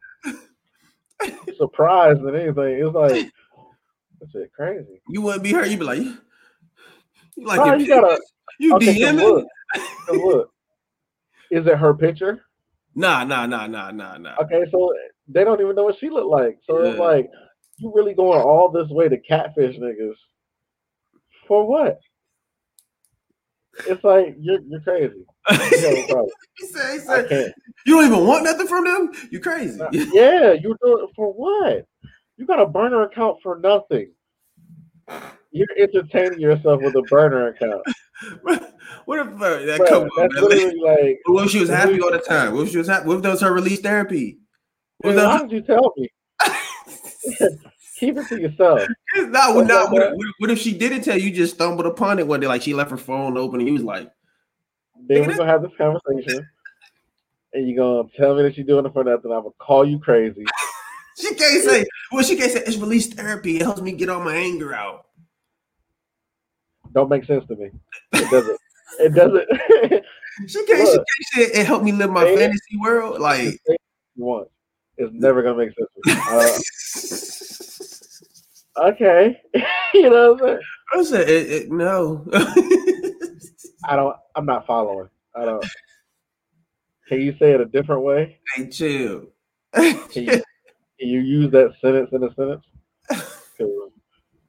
surprised 1.57 2.23
than 2.23 2.35
anything. 2.37 2.87
It's 2.87 2.95
like, 2.95 3.31
that's 4.21 4.35
it 4.35 4.53
crazy. 4.53 5.01
You 5.09 5.23
wouldn't 5.23 5.43
be 5.45 5.53
hurt. 5.53 5.69
You'd 5.69 5.81
be 5.81 5.85
like, 5.85 5.99
you, 6.01 6.17
like 7.39 7.59
Nah, 7.59 7.75
you 7.75 7.87
gotta- 7.89 8.21
you 8.61 8.75
DM 8.75 9.17
look, 9.17 9.47
it? 9.75 9.83
so 10.07 10.13
look. 10.15 10.54
Is 11.51 11.67
it 11.67 11.77
her 11.77 11.95
picture? 11.95 12.45
Nah, 12.95 13.25
nah, 13.25 13.47
nah, 13.47 13.67
nah, 13.67 13.91
nah, 13.91 14.17
nah. 14.19 14.37
Okay, 14.43 14.65
so 14.71 14.93
they 15.29 15.45
don't 15.45 15.61
even 15.61 15.75
know 15.75 15.85
what 15.85 15.99
she 15.99 16.11
looked 16.11 16.31
like. 16.31 16.59
So 16.67 16.79
it's 16.83 16.99
like, 16.99 17.29
you 17.79 17.93
really 17.95 18.15
going 18.15 18.41
all 18.41 18.71
this 18.71 18.89
way 18.89 19.09
to 19.09 19.19
catfish 19.19 19.77
niggas 19.77 20.15
for 21.49 21.67
what? 21.67 22.01
It's 23.87 24.03
like 24.05 24.37
you're 24.39 24.61
you're 24.61 24.81
crazy. 24.81 25.25
You 25.51 25.57
have 25.57 25.99
a 25.99 26.07
problem. 26.07 26.29
he 26.57 26.67
said, 26.67 26.93
he 26.93 26.99
said, 27.01 27.55
you 27.85 27.97
don't 27.97 28.07
even 28.07 28.27
want 28.27 28.45
nothing 28.45 28.69
from 28.69 28.85
them. 28.85 29.13
You 29.31 29.41
crazy. 29.41 29.81
Yeah, 29.93 30.53
you 30.53 30.77
do 30.83 31.05
it 31.05 31.11
for 31.17 31.33
what? 31.33 31.87
You 32.37 32.47
got 32.47 32.61
a 32.61 32.67
burner 32.67 33.03
account 33.03 33.39
for 33.43 33.59
nothing. 33.59 34.13
You're 35.51 35.69
entertaining 35.79 36.41
yourself 36.41 36.81
with 36.83 36.97
a 36.97 37.03
burner 37.03 37.49
account. 37.49 37.83
what 39.05 39.19
if 39.21 39.27
uh, 39.29 39.39
that 39.67 39.81
Bruh, 39.81 39.89
come 39.89 40.03
on, 40.05 40.29
man? 40.33 40.79
like, 40.83 41.21
What 41.27 41.47
if 41.47 41.51
she 41.51 41.61
was 41.61 41.69
happy 41.71 42.01
all 42.01 42.11
the 42.11 42.19
time? 42.19 42.55
What 42.55 42.67
if 42.67 42.73
she 42.73 42.79
was 42.79 42.89
happy? 42.89 43.07
What 43.07 43.17
if 43.17 43.23
that 43.23 43.31
was 43.31 43.41
her 43.41 43.53
release 43.53 43.81
therapy? 43.81 44.39
What 44.99 45.17
if 45.17 45.25
why 45.25 45.39
did 45.39 45.53
you 45.53 45.61
tell 45.63 45.93
me? 45.97 46.09
Keep 47.99 48.19
it 48.19 48.29
to 48.29 48.41
yourself. 48.41 48.81
was, 49.15 49.27
no, 49.29 49.55
What's 49.55 49.69
no, 49.69 49.85
that, 49.85 49.93
what, 49.93 50.03
if- 50.03 50.35
what 50.39 50.51
if 50.51 50.59
she 50.59 50.77
didn't 50.77 51.03
tell 51.03 51.17
you? 51.17 51.29
You 51.29 51.35
just 51.35 51.55
stumbled 51.55 51.87
upon 51.87 52.19
it 52.19 52.27
one 52.27 52.41
day, 52.41 52.47
like 52.47 52.63
she 52.63 52.75
left 52.75 52.91
her 52.91 52.97
phone 52.97 53.37
open, 53.37 53.61
and 53.61 53.69
you 53.69 53.75
was 53.75 53.85
like, 53.85 54.11
Then 55.09 55.27
we're 55.27 55.35
gonna 55.35 55.51
have 55.51 55.63
this 55.63 55.73
conversation. 55.79 56.49
And 57.53 57.69
you're 57.69 57.77
gonna 57.77 58.09
tell 58.17 58.35
me 58.35 58.43
that 58.43 58.57
you're 58.57 58.67
doing 58.67 58.85
it 58.87 58.93
for 58.93 59.05
nothing. 59.05 59.31
I'm 59.31 59.43
gonna 59.43 59.51
call 59.59 59.89
you 59.89 60.01
crazy. 60.01 60.45
she 61.19 61.35
can't 61.35 61.63
say. 61.63 61.85
Well, 62.11 62.25
she 62.25 62.37
can't 62.37 62.51
say 62.51 62.63
it's 62.67 62.77
release 62.77 63.07
therapy. 63.07 63.57
It 63.57 63.63
helps 63.63 63.81
me 63.81 63.93
get 63.93 64.09
all 64.09 64.21
my 64.21 64.35
anger 64.35 64.75
out. 64.75 65.07
Don't 66.93 67.09
make 67.09 67.25
sense 67.25 67.47
to 67.47 67.57
me. 67.57 67.71
It 68.13 68.31
doesn't. 68.31 68.59
It 69.01 69.15
doesn't. 69.15 69.49
She 70.49 70.67
can't. 70.67 70.89
She 70.89 70.97
Look. 70.97 71.07
can't 71.33 71.53
say 71.53 71.61
it 71.61 71.65
helped 71.65 71.85
me 71.85 71.93
live 71.93 72.11
my 72.11 72.25
fantasy 72.25 72.77
world. 72.81 73.21
Like, 73.21 73.61
once. 74.17 74.49
It's 74.97 75.13
never 75.13 75.43
gonna 75.43 75.57
make 75.57 75.71
sense. 75.77 75.89
Uh, 78.77 78.89
okay. 78.89 79.41
you 79.95 80.11
know 80.11 80.35
what 80.35 80.61
I'm 80.93 81.05
saying? 81.05 81.21
I 81.21 81.25
said, 81.25 81.29
it, 81.29 81.51
it, 81.53 81.71
no. 81.71 82.27
I 83.85 83.95
don't 83.95 84.17
I'm 84.35 84.47
not 84.47 84.67
following. 84.67 85.09
I 85.37 85.45
don't 85.45 85.65
can 87.09 87.21
you 87.21 87.37
say 87.39 87.53
it 87.53 87.61
a 87.61 87.67
different 87.67 88.03
way? 88.03 88.41
hey, 88.57 88.69
chill. 88.69 89.27
Can 89.75 90.25
you, 90.25 90.27
can 90.27 90.43
you 90.99 91.21
use 91.21 91.51
that 91.53 91.75
sentence 91.81 92.11
in 92.13 92.25
a 92.25 92.35
sentence? 92.35 92.65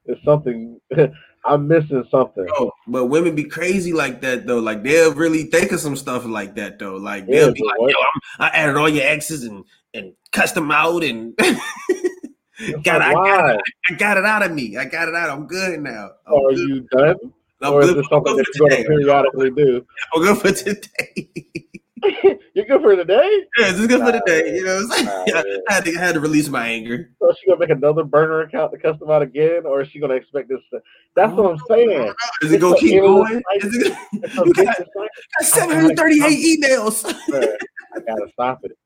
It's 0.06 0.24
something 0.24 0.80
I'm 1.46 1.68
missing 1.68 2.04
something. 2.10 2.48
But 2.88 3.06
women 3.06 3.36
be 3.36 3.44
crazy 3.44 3.94
like 3.94 4.22
that 4.22 4.48
though. 4.48 4.60
Like 4.60 4.84
they'll 4.84 5.14
really 5.14 5.44
think 5.44 5.72
of 5.72 5.80
some 5.80 5.96
stuff 5.96 6.26
like 6.26 6.56
that 6.56 6.80
though. 6.80 6.96
Like 6.96 7.28
they'll 7.28 7.54
be 7.54 7.64
like, 7.64 7.80
what- 7.80 7.92
"Yo, 7.92 7.98
I'm, 8.40 8.46
I 8.48 8.58
added 8.58 8.76
all 8.78 8.90
your 8.90 9.06
exes 9.06 9.44
and 9.44 9.64
and 9.94 10.14
cussed 10.32 10.56
them 10.56 10.72
out 10.72 11.04
and 11.04 11.36
got, 12.84 13.02
I, 13.02 13.14
got 13.14 13.56
it, 13.56 13.62
I 13.90 13.94
got 13.94 14.18
it 14.18 14.26
out 14.26 14.44
of 14.44 14.52
me. 14.52 14.76
I 14.78 14.86
got 14.86 15.08
it 15.08 15.16
out. 15.16 15.30
I'm 15.30 15.48
good 15.48 15.80
now. 15.80 16.10
I'm 16.28 16.34
Are 16.34 16.50
good. 16.50 16.58
you 16.58 16.82
done? 16.92 17.16
I'm 17.62 17.74
or 17.74 17.82
is 17.82 17.88
good, 17.90 17.98
this 18.00 18.06
I'm 18.12 18.24
something 18.26 18.36
that 18.38 18.46
you're 18.56 18.70
gonna 18.70 18.84
periodically 18.84 19.52
do? 19.52 19.86
I'm 20.14 20.22
good 20.22 20.38
for 20.38 20.52
today. 20.52 21.30
you're 22.54 22.66
good 22.66 22.82
for 22.82 22.96
today? 22.96 23.46
yeah, 23.58 23.72
this 23.72 23.80
is 23.80 23.88
good 23.88 24.02
for 24.02 24.12
the 24.12 24.22
day. 24.26 24.56
You 24.56 24.66
know 24.66 24.76
what 24.76 25.00
I'm 25.00 25.06
saying? 25.06 25.26
nah, 25.28 25.42
I, 25.70 25.74
had 25.74 25.86
to, 25.86 25.96
I 25.96 26.00
had 26.00 26.14
to 26.14 26.20
release 26.20 26.50
my 26.50 26.68
anger. 26.68 27.12
So 27.22 27.34
she 27.40 27.48
gonna 27.48 27.60
make 27.60 27.70
another 27.70 28.04
burner 28.04 28.42
account 28.42 28.72
to 28.74 28.78
cuss 28.78 29.00
them 29.00 29.10
out 29.10 29.22
again, 29.22 29.66
or 29.66 29.82
is 29.82 29.90
she 29.90 30.00
gonna 30.00 30.16
expect 30.16 30.50
this? 30.50 30.60
To, 30.72 30.82
that's 31.16 31.32
what 31.34 31.52
I'm 31.52 31.58
oh, 31.58 31.66
saying. 31.70 32.14
Is 32.42 32.52
it 32.52 32.60
gonna 32.60 32.78
keep 32.78 33.02
going? 33.02 33.42
Is 33.56 33.76
it, 33.76 33.98
you 34.46 34.54
got, 34.54 34.78
got 34.78 35.10
738 35.42 36.62
emails. 36.62 37.06
I 37.96 38.00
gotta 38.02 38.28
stop 38.34 38.60
it. 38.64 38.78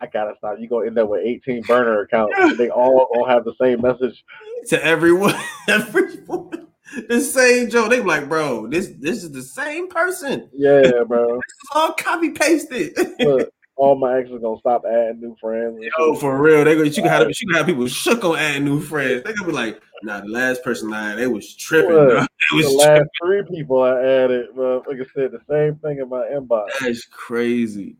I 0.00 0.06
gotta 0.06 0.34
stop. 0.38 0.56
You're 0.58 0.68
gonna 0.68 0.86
end 0.86 0.98
up 0.98 1.08
with 1.08 1.24
18 1.24 1.62
burner 1.62 2.00
accounts. 2.00 2.34
They 2.56 2.70
all 2.70 3.08
gonna 3.14 3.32
have 3.32 3.44
the 3.44 3.54
same 3.60 3.80
message. 3.80 4.24
to 4.68 4.84
everyone, 4.84 5.34
everyone. 5.68 6.68
The 7.08 7.20
same 7.20 7.70
Joe. 7.70 7.88
They 7.88 8.00
be 8.00 8.06
like, 8.06 8.28
bro, 8.28 8.66
this 8.66 8.92
this 8.98 9.24
is 9.24 9.32
the 9.32 9.42
same 9.42 9.88
person. 9.88 10.48
Yeah, 10.52 11.02
bro. 11.08 11.40
All 11.74 11.92
copy 11.92 12.30
pasted. 12.30 12.96
Look, 13.20 13.50
all 13.76 13.96
my 13.96 14.18
exes 14.18 14.40
gonna 14.42 14.58
stop 14.58 14.82
adding 14.86 15.20
new 15.20 15.36
friends. 15.40 15.78
Yo, 15.98 16.14
for 16.14 16.40
real. 16.40 16.64
They 16.64 16.74
go, 16.74 16.82
you 16.82 16.92
can 16.92 17.04
have 17.04 17.28
you 17.28 17.46
can 17.48 17.56
have 17.56 17.66
people 17.66 17.86
shook 17.86 18.24
on 18.24 18.36
adding 18.36 18.64
new 18.64 18.80
friends. 18.80 19.22
They 19.24 19.32
gonna 19.32 19.50
be 19.50 19.52
like, 19.52 19.80
nah, 20.02 20.20
the 20.20 20.28
last 20.28 20.62
person 20.62 20.92
I 20.92 21.14
they 21.14 21.26
was 21.26 21.54
tripping. 21.54 21.94
Look. 21.94 22.24
It 22.24 22.28
the 22.50 22.56
was 22.56 22.74
last 22.74 22.86
tripping. 22.86 23.08
three 23.48 23.56
people 23.56 23.82
I 23.82 24.02
added, 24.02 24.54
bro. 24.54 24.82
Like 24.86 24.98
I 24.98 25.06
said 25.14 25.32
the 25.32 25.40
same 25.48 25.76
thing 25.76 25.98
in 25.98 26.08
my 26.08 26.24
inbox. 26.26 26.68
That's 26.80 27.04
crazy. 27.06 27.96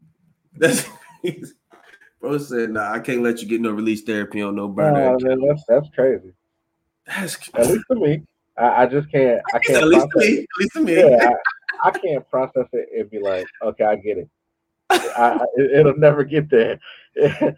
That's 0.57 0.87
crazy. 1.21 1.55
Bro 2.21 2.39
said, 2.39 2.71
nah, 2.71 2.93
I 2.93 3.01
can't 3.01 3.23
let 3.23 3.43
you 3.43 3.49
get 3.49 3.61
no 3.61 3.73
release 3.73 4.03
therapy 4.03 4.43
on 4.43 4.55
no 4.55 4.69
burner. 4.69 5.13
Nah, 5.13 5.19
man, 5.19 5.41
that's 5.41 5.65
that's 5.67 5.89
crazy. 5.95 6.33
That's 7.05 7.37
At 7.55 7.67
least 7.67 7.85
to 7.91 7.97
me, 7.97 8.23
I, 8.59 8.83
I 8.83 8.87
just 8.87 9.11
can't. 9.11 9.41
I 9.53 9.57
at 9.57 9.63
can't 9.65 9.87
least 9.87 10.07
to 10.13 10.19
me. 10.19 10.39
At 10.39 10.47
least 10.59 10.73
to 10.75 10.81
me. 10.81 10.97
Yeah, 10.97 11.31
I, 11.83 11.89
I 11.89 11.91
can't 11.91 12.29
process 12.29 12.67
it 12.73 12.89
and 12.97 13.11
be 13.11 13.19
like, 13.19 13.47
okay, 13.63 13.85
I 13.85 13.97
get 13.97 14.19
it. 14.19 14.29
I, 14.91 15.39
it 15.57 15.81
it'll 15.81 15.97
never 15.97 16.25
get 16.25 16.51
there. 16.51 16.79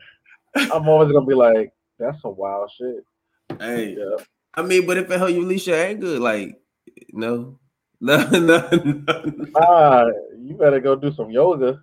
I'm 0.56 0.88
always 0.88 1.12
gonna 1.12 1.26
be 1.26 1.34
like, 1.34 1.72
that's 1.98 2.20
some 2.22 2.36
wild 2.36 2.70
shit. 2.78 3.04
Hey, 3.58 3.96
Yeah. 3.98 4.16
I 4.54 4.62
mean, 4.62 4.86
but 4.86 4.96
if 4.98 5.10
it 5.10 5.18
help 5.18 5.30
you 5.30 5.40
release 5.40 5.66
your 5.66 5.76
anger, 5.76 6.18
like, 6.20 6.56
no, 7.12 7.58
no, 8.00 8.28
no, 8.30 8.68
no. 8.70 9.46
Ah, 9.56 10.06
you 10.38 10.54
better 10.54 10.78
go 10.80 10.94
do 10.94 11.12
some 11.12 11.30
yoga 11.30 11.80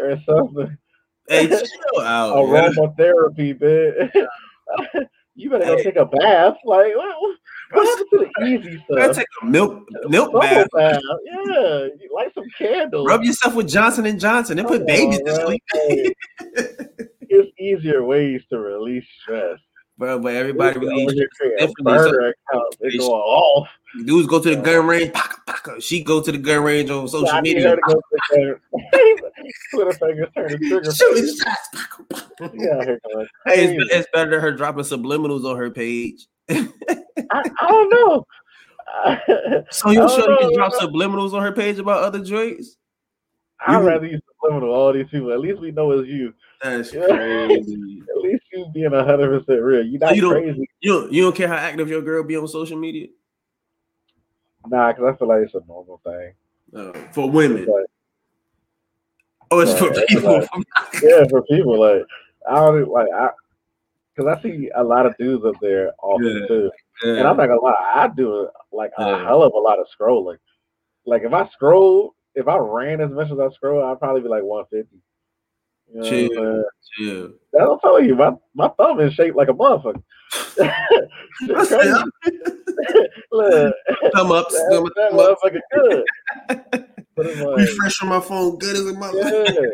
or 0.00 0.18
something. 0.26 0.76
Hey, 1.28 1.48
chill 1.48 2.00
out. 2.00 2.34
Aromatherapy, 2.34 3.60
man. 3.60 4.10
you 5.34 5.50
better 5.50 5.64
go 5.66 5.76
Hey. 5.76 5.82
take 5.82 5.96
a 5.96 6.06
bath. 6.06 6.56
Like, 6.64 6.96
what, 6.96 7.36
What 7.72 7.86
happened 7.86 8.08
to 8.12 8.18
the 8.18 8.46
easy 8.46 8.84
stuff? 8.90 9.16
take 9.16 9.26
a 9.42 9.46
milk 9.46 9.84
milk 10.08 10.32
bath. 10.40 10.66
bath. 10.72 11.00
Yeah, 11.24 11.88
light 12.14 12.32
some 12.34 12.44
candles. 12.56 13.06
Rub 13.06 13.22
yourself 13.22 13.54
with 13.54 13.68
Johnson 13.68 14.06
and 14.06 14.18
Johnson 14.18 14.58
and 14.58 14.66
put 14.68 14.86
babies 14.86 15.18
to 15.18 15.30
oh, 15.42 15.44
sleep. 15.46 15.62
Hey, 15.72 16.14
It's 17.30 17.52
easier 17.60 18.02
ways 18.04 18.42
to 18.50 18.58
release 18.58 19.04
stress. 19.22 19.58
Bro, 19.98 20.20
but 20.20 20.34
everybody 20.34 20.78
here 20.80 20.90
differently. 21.08 21.66
So 21.66 21.72
burner. 21.82 22.34
They 22.80 22.88
They- 22.90 22.98
going 22.98 23.10
off. 23.10 23.68
dudes 24.06 24.28
go 24.28 24.40
to 24.40 24.54
the 24.54 24.62
gun 24.62 24.86
range. 24.86 25.12
paka, 25.12 25.36
paka. 25.46 25.80
She 25.80 26.02
go 26.02 26.22
to 26.22 26.32
the 26.32 26.38
gun 26.38 26.62
range 26.62 26.88
on 26.88 27.06
social 27.08 27.34
need 27.42 27.56
media. 27.56 27.70
her 27.70 27.76
to 27.76 27.82
go 27.86 27.94
to 27.94 28.00
the 28.10 28.36
gun. 28.36 28.60
Twitter 29.74 29.92
fingers 29.92 30.28
turn 30.34 30.48
trigger. 30.68 30.92
Shooting 30.92 31.26
shots. 31.36 31.68
paka, 31.74 32.04
paka. 32.38 32.50
Yeah, 32.54 32.84
Hey, 33.44 33.74
it's, 33.76 33.94
it's 33.94 34.08
better 34.12 34.30
than 34.30 34.40
her 34.40 34.52
dropping 34.52 34.84
subliminals 34.84 35.44
on 35.44 35.56
her 35.56 35.70
page. 35.70 36.28
I, 36.50 36.66
I 37.30 37.68
don't 37.68 37.90
know. 37.90 38.24
So 39.70 39.90
you 39.90 40.02
I 40.02 40.08
sure 40.08 40.30
you 40.32 40.38
can 40.38 40.54
drop 40.54 40.72
subliminals 40.72 41.32
on 41.34 41.42
her 41.42 41.52
page 41.52 41.78
about 41.78 42.02
other 42.02 42.20
joints? 42.24 42.76
I'd 43.66 43.84
rather 43.84 44.06
use 44.06 44.20
subliminal 44.40 44.72
all 44.74 44.92
these 44.92 45.08
people. 45.10 45.32
At 45.32 45.40
least 45.40 45.60
we 45.60 45.72
know 45.72 45.90
it's 45.92 46.08
you. 46.08 46.32
That's 46.62 46.92
Yeah. 46.94 47.06
crazy. 47.06 48.02
At 48.14 48.22
least 48.22 48.44
you 48.52 48.66
being 48.72 48.90
hundred 48.92 49.44
percent 49.44 49.62
real. 49.62 49.84
You're 49.84 50.00
not 50.00 50.14
you 50.16 50.22
don't- 50.22 50.32
crazy. 50.42 50.68
You 50.80 50.92
don't, 50.92 51.12
you 51.12 51.22
don't 51.22 51.34
care 51.36 51.48
how 51.48 51.56
active 51.56 51.88
your 51.88 52.00
girl 52.02 52.22
be 52.22 52.36
on 52.36 52.46
social 52.48 52.78
media? 52.78 53.08
Nah, 54.68 54.92
because 54.92 55.12
I 55.14 55.16
feel 55.18 55.28
like 55.28 55.40
it's 55.42 55.54
a 55.54 55.60
normal 55.66 56.00
thing. 56.04 56.32
Uh, 56.74 56.92
for 57.12 57.28
women. 57.30 57.66
But, 57.66 57.86
Oh, 59.50 59.60
it's 59.60 59.72
Right, 59.72 59.78
for 59.80 59.94
that's 59.94 60.14
people. 60.14 60.38
right. 60.40 60.48
yeah, 61.02 61.24
for 61.30 61.42
people 61.44 61.80
like 61.80 62.02
I 62.50 62.54
don't 62.56 62.86
like 62.88 63.08
I 63.14 63.30
because 64.18 64.36
I 64.36 64.42
see 64.42 64.68
a 64.74 64.82
lot 64.82 65.06
of 65.06 65.16
dudes 65.18 65.44
up 65.44 65.54
there 65.60 65.92
often 66.02 66.26
Yeah. 66.42 66.46
too. 66.48 66.70
Yeah. 67.04 67.12
And 67.18 67.28
I'm 67.28 67.36
not 67.36 67.46
gonna 67.46 67.60
lie, 67.60 67.92
I 67.94 68.08
do 68.08 68.48
like 68.72 68.90
a 68.98 69.02
Yeah. 69.04 69.24
hell 69.24 69.42
of 69.44 69.52
a 69.54 69.58
lot 69.58 69.78
of 69.78 69.86
scrolling. 69.88 70.38
Like 71.06 71.22
if 71.22 71.32
I 71.32 71.48
scroll, 71.50 72.14
if 72.34 72.48
I 72.48 72.56
ran 72.58 73.00
as 73.00 73.10
much 73.10 73.30
as 73.30 73.38
I 73.38 73.48
scroll, 73.50 73.84
I'd 73.84 73.98
probably 74.00 74.22
be 74.22 74.28
like 74.28 74.42
150. 74.42 74.96
You 75.90 76.00
know 76.00 76.02
Chill. 76.08 76.64
Chill. 76.96 77.32
That'll 77.52 77.78
tell 77.78 78.02
you 78.02 78.14
my, 78.16 78.32
my 78.54 78.68
thumb 78.68 79.00
is 79.00 79.14
shaped 79.14 79.36
like 79.36 79.48
a 79.48 79.54
motherfucker. 79.54 80.02
Look, 83.32 83.74
Come 84.14 84.32
up, 84.32 84.48
that, 84.50 84.68
come 84.72 84.88
that 84.96 85.12
up, 85.12 85.38
motherfucker 85.42 85.60
good. 85.72 86.84
Like, 87.18 87.56
refresh 87.56 88.00
on 88.02 88.08
my 88.10 88.20
phone, 88.20 88.58
good 88.58 88.76
as 88.76 88.86
a 88.86 88.92
mother. 88.92 89.72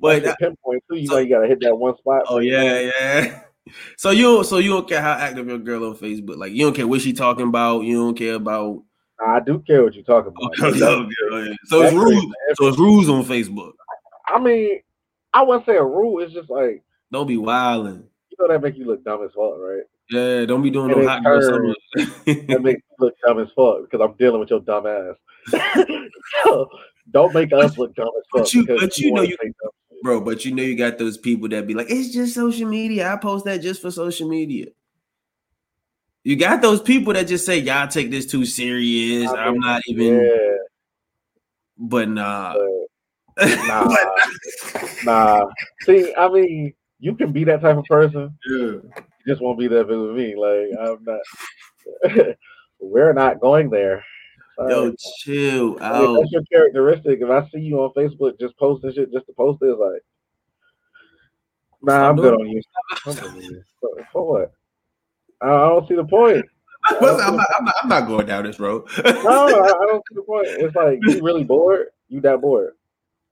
But 0.00 0.22
That's 0.22 0.36
the 0.40 0.46
pinpoint 0.46 0.84
too. 0.90 0.96
You 0.96 1.08
know 1.08 1.18
you 1.18 1.28
gotta 1.28 1.46
hit 1.46 1.60
that 1.60 1.74
one 1.76 1.96
spot. 1.96 2.22
oh 2.28 2.38
yeah, 2.38 2.90
yeah. 3.00 3.40
So 3.96 4.10
you 4.10 4.44
so 4.44 4.58
you 4.58 4.70
don't 4.70 4.88
care 4.88 5.02
how 5.02 5.12
active 5.14 5.48
your 5.48 5.58
girl 5.58 5.86
on 5.86 5.96
Facebook. 5.96 6.36
Like 6.36 6.52
you 6.52 6.64
don't 6.64 6.74
care 6.76 6.86
what 6.86 7.00
she 7.00 7.12
talking 7.12 7.48
about. 7.48 7.80
You 7.82 7.96
don't 7.96 8.16
care 8.16 8.34
about. 8.34 8.84
I 9.20 9.40
do 9.40 9.58
care 9.58 9.82
what 9.82 9.94
you're 9.94 10.04
talking 10.04 10.32
about. 10.36 10.56
Okay, 10.76 11.10
okay. 11.32 11.56
So 11.64 11.82
it's 11.82 11.92
rules. 11.92 12.32
So 12.54 12.68
it's 12.68 12.78
rules 12.78 13.08
on 13.08 13.24
Facebook. 13.24 13.72
I 14.28 14.38
mean, 14.38 14.80
I 15.34 15.42
wouldn't 15.42 15.66
say 15.66 15.76
a 15.76 15.82
rule. 15.82 16.20
It's 16.22 16.32
just 16.32 16.48
like 16.48 16.84
Don't 17.10 17.26
be 17.26 17.38
wilding. 17.38 18.04
you 18.30 18.36
know 18.38 18.46
that 18.52 18.62
make 18.62 18.76
you 18.76 18.84
look 18.86 19.02
dumb 19.04 19.24
as 19.24 19.32
fuck, 19.32 19.54
right? 19.58 19.82
Yeah, 20.10 20.44
don't 20.46 20.62
be 20.62 20.70
doing 20.70 20.92
And 20.92 21.02
no 21.02 21.08
hot 21.08 21.24
girl 21.24 21.42
summer. 21.42 21.74
That 22.46 22.60
makes 22.62 22.82
you 22.88 22.96
look 23.00 23.14
dumb 23.26 23.40
as 23.40 23.48
fuck 23.56 23.90
because 23.90 24.00
I'm 24.00 24.16
dealing 24.16 24.38
with 24.38 24.50
your 24.50 24.60
dumb 24.60 24.86
ass. 24.86 25.16
So, 26.44 26.68
Don't 27.10 27.34
make 27.34 27.52
us 27.52 27.76
look 27.78 27.94
dumb 27.96 28.10
as 28.16 28.22
fuck. 28.32 28.42
But 28.42 28.54
you- 28.54 28.66
but 28.66 28.96
you 28.98 29.12
know 29.12 29.22
you- 29.22 29.36
dumb 29.36 29.52
shit. 29.52 29.62
Bro, 30.06 30.20
but 30.20 30.44
you 30.44 30.54
know 30.54 30.62
you 30.62 30.76
got 30.76 30.98
those 30.98 31.18
people 31.18 31.48
that 31.48 31.66
be 31.66 31.74
like, 31.74 31.90
it's 31.90 32.14
just 32.14 32.32
social 32.32 32.68
media. 32.68 33.12
I 33.12 33.16
post 33.16 33.44
that 33.46 33.60
just 33.60 33.82
for 33.82 33.90
social 33.90 34.28
media. 34.28 34.66
You 36.22 36.36
got 36.36 36.62
those 36.62 36.80
people 36.80 37.12
that 37.14 37.26
just 37.26 37.44
say, 37.44 37.58
y'all 37.58 37.88
take 37.88 38.12
this 38.12 38.24
too 38.24 38.44
serious. 38.44 39.28
I 39.28 39.46
I'm 39.46 39.54
mean, 39.54 39.62
not 39.62 39.82
even, 39.88 40.20
Yeah, 40.20 40.56
but 41.76 42.08
nah. 42.08 42.54
nah, 43.66 43.96
nah. 45.02 45.44
See, 45.82 46.14
I 46.16 46.28
mean, 46.28 46.72
you 47.00 47.16
can 47.16 47.32
be 47.32 47.42
that 47.42 47.60
type 47.60 47.76
of 47.76 47.84
person. 47.86 48.32
Yeah. 48.48 48.58
You 48.58 48.92
just 49.26 49.42
won't 49.42 49.58
be 49.58 49.66
that 49.66 49.88
with 49.88 50.14
me. 50.14 50.36
Like 50.36 50.68
I'm 50.88 51.02
not. 51.02 52.36
We're 52.80 53.12
not 53.12 53.40
going 53.40 53.70
there. 53.70 54.04
Sorry. 54.56 54.72
Yo, 54.72 54.94
chill 55.18 55.78
I 55.80 56.00
mean, 56.00 56.08
out. 56.08 56.18
that's 56.20 56.32
your 56.32 56.42
characteristic. 56.50 57.20
If 57.20 57.30
I 57.30 57.48
see 57.50 57.58
you 57.60 57.78
on 57.80 57.92
Facebook 57.94 58.38
just 58.40 58.56
posting 58.58 58.92
shit 58.92 59.12
just 59.12 59.26
to 59.26 59.32
post 59.34 59.62
it, 59.62 59.78
like, 59.78 60.02
nah, 61.82 62.08
I'm 62.08 62.16
good 62.16 62.34
on 62.34 62.48
you. 62.48 62.62
I'm 63.06 63.14
good 63.14 63.24
on 63.24 63.36
you. 63.42 63.62
For, 63.80 63.90
for 64.12 64.26
what? 64.32 64.52
I, 65.42 65.48
I 65.48 65.68
don't 65.68 65.86
see 65.88 65.94
the 65.96 66.04
point. 66.04 66.44
I'm, 66.88 67.00
not, 67.00 67.20
I'm, 67.20 67.64
not, 67.64 67.74
I'm 67.82 67.88
not 67.88 68.06
going 68.06 68.26
down 68.26 68.44
this 68.44 68.58
road. 68.60 68.88
No, 69.04 69.04
I, 69.04 69.66
I 69.82 69.86
don't 69.86 70.02
see 70.08 70.14
the 70.14 70.22
point. 70.22 70.46
It's 70.48 70.74
like 70.74 71.00
you 71.02 71.20
really 71.22 71.44
bored. 71.44 71.88
You 72.08 72.20
that 72.22 72.40
bored. 72.40 72.74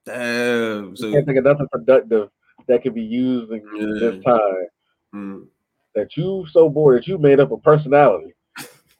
Damn. 0.05 0.91
You 0.91 0.97
So, 0.97 1.12
can't 1.12 1.25
think 1.25 1.39
of 1.39 1.45
nothing 1.45 1.68
productive 1.72 2.29
that 2.66 2.83
can 2.83 2.93
be 2.93 3.03
used 3.03 3.51
in 3.53 3.62
Yeah. 3.75 4.11
this 4.11 4.25
time. 4.25 4.66
mm, 5.14 5.47
That 5.95 6.16
you 6.16 6.45
so 6.51 6.68
bored 6.68 6.99
that 6.99 7.07
you 7.09 7.16
made 7.16 7.41
up 7.41 7.53
a 7.53 7.57
personality 7.59 8.35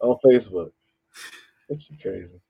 on 0.01 0.17
Facebook. 0.25 0.71
It's 1.69 1.85
crazy. 2.01 2.41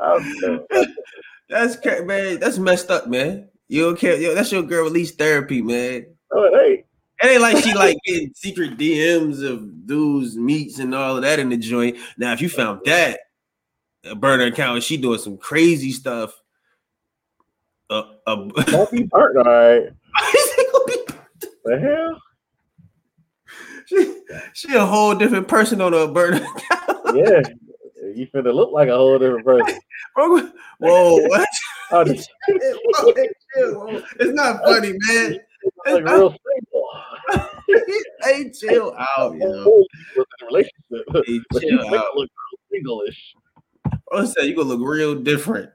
I'm, 0.00 0.66
that's 1.48 1.76
cra- 1.76 2.04
man. 2.04 2.40
That's 2.40 2.58
messed 2.58 2.90
up, 2.90 3.08
man. 3.08 3.48
You 3.68 3.84
don't 3.84 3.98
care. 3.98 4.16
Yo, 4.20 4.34
that's 4.34 4.52
your 4.52 4.62
girl 4.62 4.84
release 4.84 5.14
therapy, 5.14 5.62
man. 5.62 6.06
oh, 6.32 6.44
it 6.44 6.70
ain't. 6.70 6.84
It 7.20 7.26
ain't 7.32 7.42
like 7.42 7.56
she 7.64 7.74
like 7.74 7.96
getting 8.04 8.32
secret 8.34 8.78
DMs 8.78 9.44
of 9.44 9.86
dudes, 9.86 10.36
meets, 10.36 10.78
and 10.78 10.94
all 10.94 11.16
of 11.16 11.22
that 11.22 11.40
in 11.40 11.48
the 11.48 11.56
joint. 11.56 11.96
Now, 12.16 12.32
if 12.32 12.40
you 12.40 12.48
found 12.48 12.82
that 12.84 13.18
a 14.04 14.14
burner 14.14 14.44
account, 14.44 14.84
she 14.84 14.96
doing 14.96 15.18
some 15.18 15.36
crazy 15.36 15.90
stuff. 15.90 16.32
Uh, 17.90 18.04
uh, 18.26 18.36
Don't 18.66 18.90
be 18.90 19.02
burnt, 19.02 19.36
all 19.36 19.44
right. 19.44 19.88
The 21.64 21.78
hell? 21.78 22.22
She, 24.52 24.74
a 24.74 24.84
whole 24.84 25.14
different 25.14 25.48
person 25.48 25.80
on 25.80 25.94
a 25.94 26.06
burner. 26.06 26.46
Yeah. 27.14 27.40
You 28.14 28.26
finna 28.26 28.54
look 28.54 28.70
like 28.70 28.88
a 28.88 28.96
whole 28.96 29.18
different 29.18 29.44
person. 29.44 29.80
Whoa, 30.16 30.50
what? 31.28 31.48
Oh, 31.90 32.04
this 32.04 32.28
Whoa, 32.48 33.14
hey, 33.14 33.28
chill, 33.54 33.74
whoa. 33.74 34.02
It's 34.20 34.34
not 34.34 34.62
funny, 34.62 34.92
man. 34.92 35.32
is 35.32 35.40
like 35.86 36.04
real 36.04 36.34
hey, 38.22 38.50
chill 38.50 38.94
out, 39.16 39.32
you 39.34 39.38
know. 39.38 39.64
You 39.64 39.86
was 40.16 40.26
in 40.40 40.46
relationship. 40.46 41.26
Hey, 41.26 41.32
you 41.32 41.44
chill 41.60 41.94
out. 41.94 42.14
look 42.14 42.28
real 42.28 42.58
single-ish. 42.70 43.34
I 44.12 44.24
said 44.26 44.44
you 44.44 44.54
gonna 44.54 44.68
look 44.68 44.80
real 44.86 45.14
different 45.14 45.70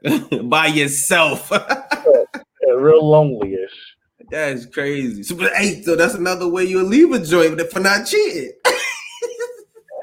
by 0.49 0.68
yourself. 0.68 1.49
Yeah, 1.51 2.74
real 2.76 3.08
lonely-ish. 3.10 3.95
That's 4.34 4.65
crazy. 4.65 5.23
So, 5.23 5.36
but 5.36 5.53
hey, 5.53 5.81
so 5.81 5.95
that's 5.95 6.15
another 6.15 6.47
way 6.47 6.65
you'll 6.65 6.86
leave 6.86 7.11
a 7.11 7.19
joint 7.19 7.59
for 7.71 7.79
not 7.79 8.05
cheating. 8.05 8.51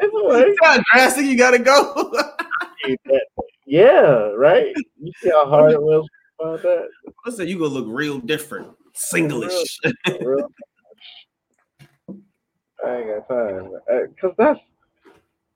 It's 0.02 0.58
how 0.62 0.80
drastic 0.92 1.26
you 1.26 1.36
gotta 1.36 1.58
go. 1.58 2.12
Yeah, 3.66 4.30
right. 4.36 4.74
You 4.98 5.12
see 5.22 5.28
how 5.30 5.46
hard 5.48 5.72
it 5.72 5.82
was 5.82 6.08
find 6.40 6.58
that? 6.60 6.88
I 7.26 7.30
said 7.30 7.48
you 7.48 7.58
gonna 7.58 7.70
look 7.70 7.86
real 7.88 8.18
different, 8.18 8.70
singlish. 8.96 9.66
Real- 10.20 10.50
I 12.84 12.96
ain't 12.96 13.28
got 13.28 13.28
time. 13.28 13.72
Because 14.08 14.34
that's, 14.38 14.60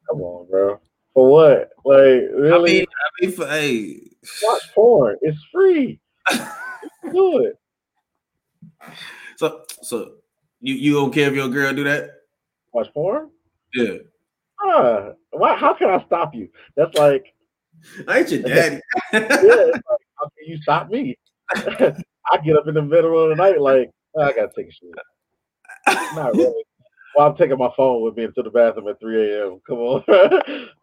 come 0.08 0.20
on, 0.20 0.46
bro. 0.50 0.78
For 1.14 1.30
what? 1.30 1.70
Like, 1.84 1.98
I 1.98 2.34
really? 2.34 2.72
mean, 2.72 2.86
I 2.86 3.26
mean, 3.26 3.32
for, 3.32 3.46
hey, 3.46 4.00
watch 4.42 4.62
porn. 4.74 5.16
It's 5.22 5.38
free. 5.52 6.00
Do 7.12 7.38
it. 7.38 7.58
So 9.36 9.62
so 9.82 10.14
you 10.60 10.74
you 10.74 10.92
don't 10.94 11.12
care 11.12 11.28
if 11.28 11.34
your 11.34 11.48
girl 11.48 11.72
do 11.72 11.84
that? 11.84 12.10
Watch 12.72 12.92
porn? 12.92 13.30
Yeah, 13.74 13.94
Ah, 14.62 15.10
why? 15.30 15.56
How 15.56 15.74
can 15.74 15.90
I 15.90 16.04
stop 16.06 16.34
you? 16.34 16.48
That's 16.76 16.94
like, 16.94 17.24
I 18.08 18.20
ain't 18.20 18.30
your 18.30 18.42
daddy. 18.48 18.80
yeah, 19.12 19.20
it's 19.20 19.42
like, 19.90 20.00
how 20.18 20.28
can 20.36 20.46
you 20.46 20.58
stop 20.62 20.88
me? 20.90 21.16
I 21.56 22.38
get 22.44 22.56
up 22.56 22.66
in 22.68 22.74
the 22.74 22.82
middle 22.82 23.22
of 23.22 23.30
the 23.30 23.36
night, 23.36 23.60
like, 23.60 23.90
"Oh, 24.16 24.22
I 24.22 24.32
gotta 24.32 24.50
take 24.56 24.68
a 24.68 24.72
shit. 24.72 24.94
Not 26.14 26.34
really. 26.34 26.64
Well, 27.14 27.28
I'm 27.28 27.36
taking 27.36 27.58
my 27.58 27.70
phone 27.76 28.02
with 28.02 28.16
me 28.16 28.24
into 28.24 28.42
the 28.42 28.50
bathroom 28.50 28.88
at 28.88 28.98
3 29.00 29.32
a.m. 29.32 29.60
Come 29.68 29.78
on. 29.78 30.04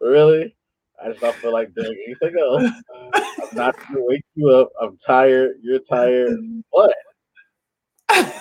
really? 0.00 0.54
I 1.02 1.08
just 1.08 1.20
don't 1.20 1.36
feel 1.40 1.52
like 1.52 1.74
doing 1.74 1.96
anything 2.06 2.38
else. 2.40 2.70
I'm 2.94 3.48
not 3.52 3.74
gonna 3.76 4.04
wake 4.04 4.24
you 4.34 4.48
up. 4.50 4.70
I'm 4.80 4.98
tired. 5.06 5.56
You're 5.62 5.80
tired. 5.80 6.38
What? 6.70 6.94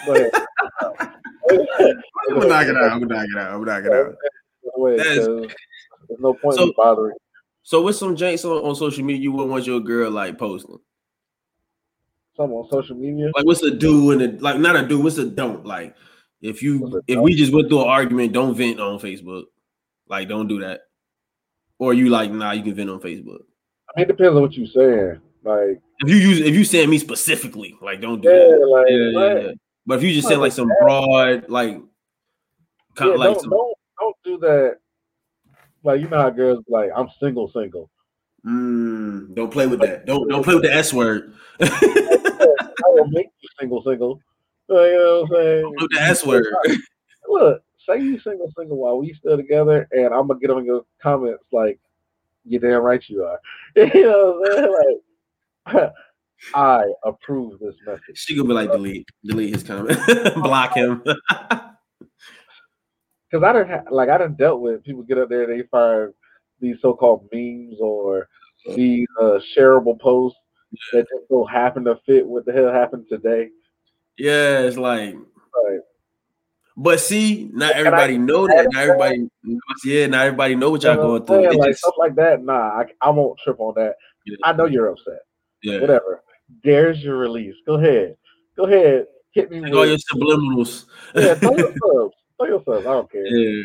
But, 0.06 0.48
I'm 1.50 2.40
gonna 2.40 2.48
knock 2.48 2.68
it 2.68 2.76
out. 2.78 2.92
I'm 2.92 3.00
gonna 3.00 3.06
knock 3.08 3.28
it 3.28 3.38
out. 3.38 3.52
I'm 3.54 3.64
gonna 3.64 3.66
knock 3.66 3.86
it 3.86 3.94
out. 3.94 4.16
Wait, 4.78 4.98
That 4.98 5.08
is- 5.08 5.28
there's 6.08 6.20
no 6.20 6.34
point 6.34 6.58
So- 6.58 6.64
in 6.64 6.74
bothering. 6.76 7.16
So 7.64 7.84
with 7.84 7.96
some 7.96 8.16
janks 8.16 8.44
on, 8.44 8.66
on 8.68 8.76
social 8.76 9.04
media 9.04 9.22
you 9.22 9.32
wouldn't 9.32 9.52
want 9.52 9.68
your 9.68 9.80
girl 9.80 10.10
like 10.10 10.38
posting? 10.38 10.80
Someone 12.36 12.64
on 12.64 12.70
social 12.72 12.96
media. 12.96 13.32
Like 13.36 13.46
what's 13.46 13.62
a 13.62 13.72
do 13.72 14.12
and 14.12 14.22
a 14.22 14.32
like 14.44 14.60
not 14.60 14.76
a 14.76 14.88
do, 14.88 15.00
what's 15.00 15.18
a 15.20 15.26
don't? 15.30 15.66
Like 15.66 15.96
If 16.42 16.64
you 16.64 17.02
if 17.08 17.20
we 17.20 17.36
just 17.36 17.54
went 17.54 17.70
through 17.70 17.84
an 17.84 17.88
argument, 17.88 18.34
don't 18.34 18.56
vent 18.56 18.80
on 18.80 19.00
Facebook. 19.00 19.44
Like, 20.08 20.28
don't 20.28 20.48
do 20.48 20.60
that. 20.62 20.82
Or 21.78 21.94
you 21.94 22.10
like, 22.10 22.32
nah, 22.32 22.52
you 22.52 22.64
can 22.64 22.74
vent 22.74 22.90
on 22.90 23.00
Facebook. 23.00 23.44
I 23.96 24.00
mean, 24.00 24.06
it 24.06 24.08
depends 24.08 24.36
on 24.36 24.42
what 24.42 24.54
you're 24.54 24.68
saying. 24.68 25.22
Like, 25.44 25.82
If 26.02 26.10
you 26.10 26.16
use 26.16 26.40
if 26.40 26.56
you 26.56 26.64
saying 26.64 26.90
me 26.90 26.98
specifically, 26.98 27.76
like, 27.82 28.02
don't 28.02 28.22
do 28.22 28.30
yeah, 28.30 28.36
that. 28.36 28.68
like, 28.68 28.88
Yeah, 28.90 29.42
yeah, 29.42 29.48
yeah. 29.48 29.54
But 29.86 29.98
if 29.98 30.04
you 30.04 30.14
just 30.14 30.28
saying 30.28 30.40
like 30.40 30.52
some 30.52 30.72
broad, 30.82 31.50
like, 31.50 31.74
kind 32.96 33.10
yeah, 33.10 33.14
of 33.14 33.20
like 33.20 33.34
don't, 33.34 33.42
some, 33.42 33.50
don't 33.52 33.78
don't 34.00 34.16
do 34.24 34.38
that. 34.40 34.78
Like, 35.84 36.02
you 36.02 36.08
know 36.10 36.18
how 36.18 36.30
girls 36.30 36.64
like, 36.68 36.90
I'm 36.96 37.10
single, 37.20 37.52
single. 37.52 37.90
mm, 38.46 39.34
don't 39.36 39.52
play 39.52 39.68
with 39.68 39.80
that. 39.82 40.06
Don't 40.06 40.28
don't 40.28 40.44
play 40.44 40.56
with 40.56 40.64
the 40.64 40.74
S 40.74 40.94
word. 40.94 41.34
I 41.62 41.70
will 42.86 43.08
make 43.08 43.28
you 43.40 43.50
single, 43.60 43.84
single. 43.84 44.22
You 44.70 44.76
know 44.76 45.28
what 45.30 45.38
I'm 45.40 45.44
saying? 45.44 45.62
Don't 45.62 45.78
play 45.78 45.84
with 45.84 45.92
the 45.92 46.02
S 46.02 46.26
word. 46.26 46.46
Look, 47.28 47.64
say 47.88 48.00
you 48.02 48.20
single, 48.20 48.52
single 48.58 48.78
while 48.78 48.98
we 48.98 49.14
still 49.14 49.38
together, 49.38 49.88
and 49.92 50.14
I'm 50.14 50.28
gonna 50.28 50.40
get 50.40 50.50
on 50.50 50.66
your 50.66 50.86
comments 51.02 51.44
like, 51.52 51.80
"You 52.46 52.60
damn 52.60 52.82
right 52.82 53.04
you 53.08 53.24
are." 53.24 53.40
you 53.76 54.04
know 54.04 54.38
what 54.40 54.52
I'm 54.52 54.58
saying? 54.58 54.72
Like, 54.72 54.98
I 56.56 56.84
approve 57.04 57.60
this 57.60 57.76
message. 57.86 58.16
She 58.16 58.36
gonna 58.36 58.48
be 58.48 58.54
like 58.54 58.72
delete, 58.72 59.08
delete 59.24 59.54
his 59.54 59.64
comment, 59.64 60.00
block 60.36 60.76
him. 60.76 61.04
because 63.32 63.44
I 63.44 63.54
didn't 63.54 63.92
like 63.92 64.10
I 64.10 64.18
didn't 64.18 64.38
dealt 64.38 64.62
with 64.62 64.84
people 64.84 65.04
get 65.04 65.18
up 65.18 65.30
there 65.30 65.48
they 65.48 65.64
find 65.72 66.14
these 66.60 66.78
so-called 66.82 67.28
memes 67.32 67.78
or 67.80 68.28
these 68.76 69.08
uh, 69.20 69.40
shareable 69.58 70.00
posts 70.00 70.38
that 70.94 71.08
just 71.10 71.28
so 71.30 71.46
happen 71.46 71.84
to 71.86 72.00
fit 72.06 72.26
what 72.26 72.46
the 72.46 72.54
hell 72.54 72.72
happened 72.72 73.06
today. 73.10 73.50
yeah, 74.18 74.60
it's 74.60 74.78
like, 74.78 75.16
Like, 75.16 75.82
but 76.78 77.00
see, 77.00 77.50
not 77.52 77.76
I 77.76 77.80
everybody 77.80 78.18
know 78.18 78.48
that. 78.48 78.68
Not 78.72 78.82
everybody, 78.82 79.28
yeah, 79.84 80.08
not 80.08 80.26
everybody 80.26 80.56
know 80.56 80.70
what 80.72 80.84
y'all 80.84 80.94
you 80.94 80.98
know 80.98 81.20
going 81.20 81.26
through. 81.26 81.60
Like 81.60 81.70
just- 81.70 81.80
stuff 81.80 81.96
like 81.98 82.16
that. 82.16 82.44
Nah, 82.44 82.54
I, 82.54 82.86
I 83.02 83.10
won't 83.10 83.40
trip 83.40 83.60
on 83.60 83.74
that. 83.76 83.96
Yeah. 84.26 84.38
I 84.44 84.54
know 84.54 84.66
you're 84.66 84.88
upset. 84.90 85.22
Yeah, 85.64 85.80
Whatever. 85.82 86.24
There's 86.64 87.02
your 87.04 87.18
release. 87.18 87.56
Go 87.66 87.76
ahead. 87.76 88.16
Go 88.58 88.66
ahead. 88.66 89.06
Hit 89.34 89.50
me 89.50 89.62
Take 89.62 89.74
all 89.74 89.86
your 89.88 89.98
subliminals. 89.98 90.86
yeah. 91.16 91.36
Throw 91.36 91.56
your 91.56 91.68
subs. 91.86 92.16
Throw 92.38 92.48
your 92.48 92.64
subs. 92.66 92.86
I 92.86 92.92
don't 92.92 93.12
care. 93.12 93.26
yeah, 93.26 93.64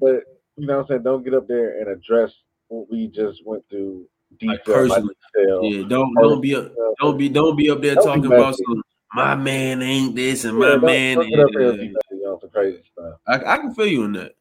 But 0.00 0.22
you 0.56 0.66
know 0.66 0.76
what 0.78 0.82
I'm 0.82 0.88
saying. 0.88 1.02
Don't 1.02 1.22
get 1.24 1.34
up 1.34 1.46
there 1.46 1.78
and 1.80 1.88
address 1.90 2.32
what 2.68 2.90
we 2.90 3.08
just 3.08 3.44
went 3.44 3.62
through 3.68 4.06
detail. 4.40 4.54
Like 4.54 4.64
personally. 4.64 5.14
detail. 5.36 5.60
yeah. 5.64 5.86
Don't 5.88 6.14
don't 6.14 6.40
be 6.40 6.54
up, 6.54 6.72
don't 7.00 7.18
be 7.18 7.28
don't 7.28 7.56
be 7.56 7.70
up 7.70 7.82
there 7.82 7.94
Don't 7.96 8.04
talking 8.04 8.26
about 8.26 8.56
some. 8.56 8.82
My 9.14 9.34
man 9.34 9.82
ain't 9.82 10.16
this 10.16 10.44
and 10.44 10.58
Yeah, 10.60 10.76
my 10.76 10.86
man. 10.86 11.16
don't 11.18 11.28
get 11.30 11.40
up 11.40 11.50
there 11.52 11.70
and 11.70 11.80
ain't- 11.80 11.92
be 11.92 11.96
messy 12.10 12.24
on 12.24 12.40
some 12.40 12.50
crazy 12.50 12.82
stuff. 12.92 13.14
I, 13.26 13.54
I 13.54 13.58
can 13.58 13.74
feel 13.74 13.86
you 13.86 14.04
on 14.04 14.12
that. 14.14 14.32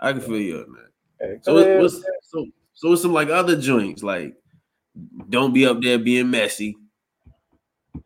I 0.00 0.12
can 0.12 0.20
feel 0.22 0.38
you 0.38 0.58
on 0.60 0.72
that. 0.72 1.26
Hey, 1.26 1.38
So 1.42 1.54
what- 1.54 1.82
what's 1.82 2.02
so 2.22 2.46
so 2.74 2.94
some 2.94 3.12
like 3.12 3.28
other 3.28 3.60
joints 3.60 4.02
like 4.04 4.34
don't 5.28 5.52
be 5.52 5.66
up 5.66 5.80
there 5.82 5.98
being 5.98 6.30
messy. 6.30 6.76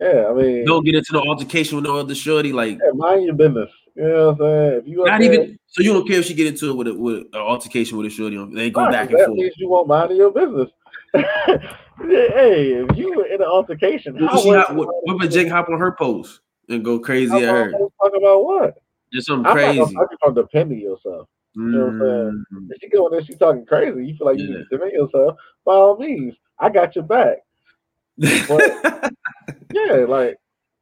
yeah, 0.00 0.26
I 0.28 0.32
mean, 0.34 0.64
Don't 0.64 0.84
get 0.84 0.94
into 0.96 1.12
the 1.12 1.20
altercation 1.20 1.76
with 1.76 1.84
no 1.84 1.96
other 1.96 2.14
shorty. 2.14 2.52
Like 2.52 2.78
yeah, 2.84 2.90
mind 2.94 3.24
your 3.24 3.34
business. 3.34 3.70
You 3.94 4.04
know 4.04 4.32
what 4.32 4.32
I'm 4.32 4.38
saying? 4.38 4.80
If 4.80 4.86
you 4.88 4.96
not 5.04 5.20
there, 5.20 5.34
even 5.34 5.58
so 5.66 5.82
you 5.82 5.92
don't 5.92 6.06
care 6.08 6.18
if 6.20 6.26
she 6.26 6.34
get 6.34 6.46
into 6.46 6.70
it 6.70 6.76
with 6.76 6.88
a, 6.88 6.94
with 6.94 7.16
an 7.32 7.40
altercation 7.40 7.98
with 7.98 8.06
a 8.06 8.10
shorty. 8.10 8.36
They 8.54 8.70
go 8.70 8.90
back 8.90 9.10
and 9.10 9.18
that 9.18 9.26
forth. 9.26 9.38
means 9.38 9.54
you 9.56 9.68
won't 9.68 9.88
mind 9.88 10.16
your 10.16 10.32
business. 10.32 10.70
hey, 11.14 12.72
if 12.72 12.96
you 12.96 13.14
were 13.14 13.26
in 13.26 13.40
an 13.42 13.48
altercation, 13.48 14.16
What 14.18 14.32
how 14.32 14.40
she 14.40 14.50
hop, 14.50 14.72
what, 14.72 14.88
what 15.02 15.24
if 15.24 15.32
Jake 15.32 15.48
hop 15.48 15.68
on 15.68 15.78
her 15.78 15.92
post 15.92 16.40
and 16.68 16.84
go 16.84 16.98
crazy 16.98 17.36
at 17.44 17.54
her? 17.54 17.72
talk 17.72 18.12
about 18.16 18.44
what? 18.44 18.74
Just 19.12 19.26
something 19.26 19.46
I'm 19.46 19.52
crazy. 19.52 19.94
about 20.22 20.34
defending 20.34 20.80
yourself. 20.80 21.28
know 21.54 21.86
what 21.86 21.94
I'm 21.94 22.00
saying? 22.00 22.44
Mm, 22.54 22.66
If 22.70 22.82
you 22.82 22.90
go 22.90 23.06
in 23.06 23.12
there, 23.12 23.24
she 23.24 23.34
talking 23.34 23.66
crazy, 23.66 24.06
you 24.06 24.16
feel 24.16 24.26
like 24.26 24.38
you 24.38 24.44
Yeah. 24.44 24.56
need 24.58 24.66
to 24.70 24.78
defend 24.78 24.92
yourself. 24.92 25.36
By 25.66 25.74
all 25.74 25.98
means, 25.98 26.34
I 26.62 26.68
got 26.70 26.94
your 26.96 27.04
back. 27.04 27.38
Yeah, 29.74 30.04
like 30.06 30.36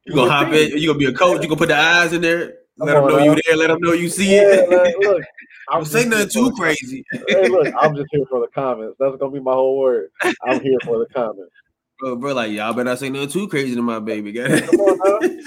you 0.04 0.14
gonna 0.14 0.30
hop 0.30 0.52
in? 0.52 0.76
You 0.76 0.88
gonna 0.88 0.98
be 0.98 1.04
a 1.06 1.12
coach? 1.12 1.42
You 1.42 1.48
gonna 1.48 1.58
put 1.58 1.68
the 1.68 1.76
eyes 1.78 2.12
in 2.12 2.20
there? 2.22 2.54
Let 2.76 2.94
them 2.94 3.06
know 3.06 3.18
now. 3.18 3.24
you 3.24 3.40
there. 3.46 3.56
Let 3.56 3.68
them 3.68 3.78
know 3.80 3.92
you 3.92 4.08
see 4.08 4.34
Yeah, 4.34 4.42
it. 4.42 4.68
like, 4.70 4.94
look, 5.00 5.22
I'm 5.68 5.78
Don't 5.80 5.84
say 5.86 5.98
just 6.04 6.08
nothing 6.08 6.28
too 6.28 6.52
crazy, 6.56 7.04
Hey, 7.28 7.46
look, 7.48 7.72
I'm 7.80 7.94
just 7.94 8.08
here 8.10 8.24
for 8.28 8.40
the 8.40 8.48
comments. 8.48 8.96
That's 8.98 9.16
gonna 9.16 9.30
be 9.30 9.38
my 9.40 9.52
whole 9.52 9.78
word. 9.78 10.10
I'm 10.44 10.60
here 10.60 10.78
for 10.84 10.98
the 10.98 11.06
comments. 11.14 11.52
bro. 12.00 12.16
Bro, 12.16 12.34
like 12.34 12.50
y'all 12.50 12.72
better 12.72 12.84
not 12.84 12.98
say 12.98 13.10
nothing 13.10 13.28
too 13.28 13.46
crazy 13.48 13.76
to 13.76 13.82
my 13.82 14.00
baby. 14.00 14.32
Come 14.32 14.48
on. 14.80 15.40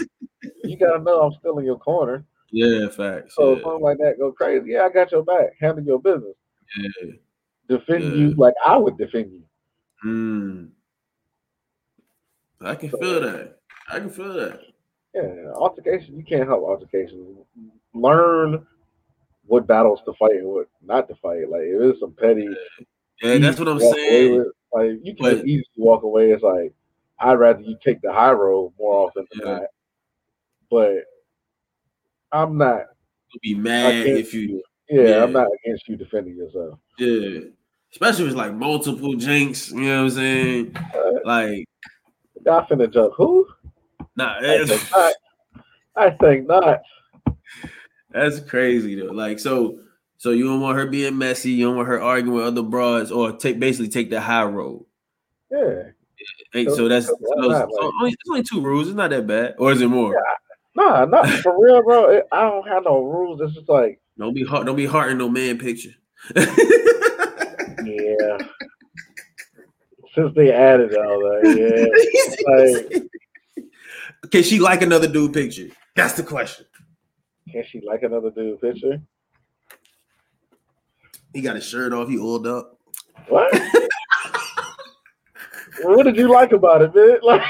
You 0.64 0.78
gotta 0.78 1.04
know 1.04 1.22
I'm 1.22 1.34
still 1.40 1.58
in 1.60 1.66
your 1.66 1.80
corner. 1.80 2.24
yeah, 2.52 2.88
facts. 2.90 3.36
So 3.36 3.56
yeah. 3.58 3.64
something 3.64 3.82
like 3.82 3.98
that 3.98 4.18
go 4.18 4.32
crazy, 4.32 4.72
yeah, 4.72 4.84
I 4.84 4.90
got 4.90 5.12
your 5.12 5.24
back. 5.24 5.52
Handle 5.60 5.84
your 5.84 6.00
business. 6.00 6.36
yeah. 6.78 7.12
Defend 7.68 8.04
Yeah. 8.04 8.10
you 8.12 8.34
like 8.36 8.54
I 8.66 8.78
would 8.78 8.98
defend 8.98 9.34
you. 9.34 9.42
Mm. 10.06 10.70
I 12.62 12.76
can 12.76 12.90
feel 12.90 13.22
that. 13.22 13.58
I 13.92 14.00
can 14.00 14.10
feel 14.10 14.34
that. 14.34 14.62
Yeah, 15.14 15.52
altercation. 15.56 16.18
You 16.18 16.24
can't 16.24 16.48
help 16.48 16.64
altercations. 16.64 17.38
Learn 17.94 18.66
what 19.46 19.68
battles 19.68 20.00
to 20.06 20.14
fight 20.14 20.32
and 20.38 20.48
what 20.48 20.68
not 20.82 21.08
to 21.10 21.16
fight. 21.16 21.50
Like 21.50 21.62
if 21.64 21.82
it's 21.82 22.00
some 22.00 22.14
petty, 22.14 22.48
Yeah, 23.22 23.38
that's 23.38 23.60
what 23.60 23.68
I'm 23.68 23.78
easy 23.78 23.86
walk 23.86 23.96
away 23.98 24.10
saying. 24.10 24.38
with, 24.38 24.48
Like 24.74 24.92
you 25.04 25.16
can 25.16 25.24
But- 25.38 25.46
easily 25.46 25.66
walk 25.78 26.04
away. 26.04 26.32
It's 26.32 26.44
like 26.44 26.74
I'd 27.20 27.34
rather 27.40 27.62
you 27.62 27.78
take 27.84 28.02
the 28.02 28.12
high 28.12 28.32
road 28.32 28.74
more 28.80 29.08
often 29.08 29.26
than 29.32 29.48
Yeah. 29.48 29.54
not. 29.60 29.64
But 30.72 31.04
I'm 32.32 32.58
not 32.58 32.88
You'll 33.32 33.40
be 33.42 33.56
mad 33.56 33.94
if 34.08 34.34
you. 34.34 34.64
Yeah, 34.90 35.02
yeah. 35.02 35.24
I'm 35.24 35.32
not 35.32 35.48
against 35.64 35.88
you 35.88 35.96
defending 35.96 36.36
yourself. 36.36 36.80
Yeah. 36.98 37.42
Especially 37.94 38.26
it's 38.26 38.36
like 38.36 38.53
multiple 38.53 39.14
jinx. 39.14 39.72
You 39.72 39.82
know 39.82 39.98
what 39.98 40.03
I'm 40.06 40.10
saying? 40.10 40.76
Uh, 40.76 41.11
like, 41.26 41.65
I 42.45 42.61
finna 42.70 42.91
jump. 42.91 43.14
Who? 43.15 43.48
nah, 44.15 44.36
I 44.41 44.65
think 44.65 44.91
not. 44.91 45.14
I 45.95 46.10
think 46.10 46.48
not. 46.48 46.82
that's 48.11 48.40
crazy 48.40 48.95
though. 48.99 49.14
Like, 49.14 49.40
so, 49.40 49.80
so 50.18 50.32
you 50.32 50.45
don't 50.45 50.60
want 50.60 50.78
her 50.78 50.88
being 50.88 51.18
messy. 51.18 51.52
You 51.52 51.68
don't 51.68 51.76
want 51.78 51.88
her 51.88 52.02
arguing 52.02 52.36
with 52.38 52.45
other 52.48 52.64
broads, 52.64 53.11
or 53.11 53.32
take 53.34 53.60
basically 53.60 53.90
take 53.90 54.10
the 54.10 54.20
high 54.20 54.44
road. 54.45 54.86
Yeah. 55.52 55.84
Hey, 56.52 56.65
So- 56.65 56.76
so 56.76 56.88
that's 56.88 57.06
so 57.07 57.15
not, 57.36 57.70
so 57.70 57.86
like- 57.86 57.94
only, 57.99 58.11
it's 58.11 58.30
only 58.30 58.44
two 58.44 58.61
rules. 58.61 58.88
It's 58.88 58.98
not 58.98 59.11
that 59.11 59.28
bad, 59.28 59.56
or 59.60 59.72
is 59.72 59.82
it 59.82 59.88
more? 59.88 60.15
Nah, 60.76 61.06
not 61.06 61.28
for 61.30 61.64
real, 61.64 61.84
bro. 61.84 62.10
It- 62.10 62.28
I 62.32 62.41
don't 62.41 62.68
have 62.68 62.86
no 62.86 63.03
rules. 63.03 63.40
It's 63.41 63.53
just 63.53 63.70
like, 63.70 64.02
Don't 64.18 64.34
be 64.34 64.44
hard. 64.44 64.65
Don't 64.65 64.76
be 64.76 64.88
hard 64.88 65.11
in 65.11 65.20
no 65.20 65.30
man 65.30 65.60
picture. 65.60 65.91
yeah. 67.86 68.38
Since 70.16 70.36
they 70.36 70.52
added 70.52 70.96
all 70.96 71.20
that, 71.20 71.42
yeah. 71.58 71.88
Like, 72.94 74.32
Can 74.32 74.44
she 74.44 74.60
like 74.60 74.82
another 74.82 75.08
dude 75.08 75.34
picture? 75.34 75.70
That's 75.96 76.14
the 76.14 76.24
question. 76.24 76.66
can 77.52 77.64
she 77.68 77.82
like 77.86 78.04
another 78.04 78.32
dude 78.32 78.62
picture? 78.62 79.02
He 81.34 81.42
got 81.42 81.56
his 81.56 81.66
shirt 81.66 81.94
off. 81.94 82.10
He 82.10 82.20
oiled 82.20 82.46
up. 82.48 82.78
What? 83.28 83.52
what 85.82 86.04
did 86.04 86.16
you 86.16 86.30
like 86.32 86.52
about 86.52 86.82
it, 86.82 86.96
man? 86.96 87.20
Like, 87.24 87.42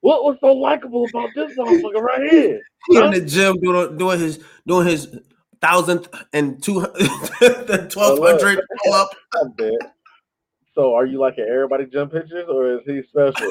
what 0.00 0.24
was 0.24 0.38
so 0.40 0.52
likable 0.52 1.06
about 1.10 1.28
this 1.34 1.56
motherfucker 1.58 2.00
right 2.00 2.30
here? 2.30 2.60
He 2.88 2.96
in 2.96 3.10
the 3.10 3.20
gym 3.20 3.60
doing 3.60 3.98
doing 3.98 4.18
his 4.18 4.42
doing 4.66 4.86
his 4.86 5.18
thousandth 5.60 6.08
and 6.32 6.62
two 6.62 6.80
the 6.80 7.88
twelve 7.90 8.18
hundred 8.18 8.60
pull 8.84 8.92
up. 8.94 9.10
So, 10.74 10.94
are 10.94 11.04
you 11.04 11.18
liking 11.18 11.46
everybody 11.50 11.84
jump 11.86 12.12
pictures, 12.12 12.46
or 12.48 12.74
is 12.74 12.80
he 12.86 13.02
special? 13.08 13.48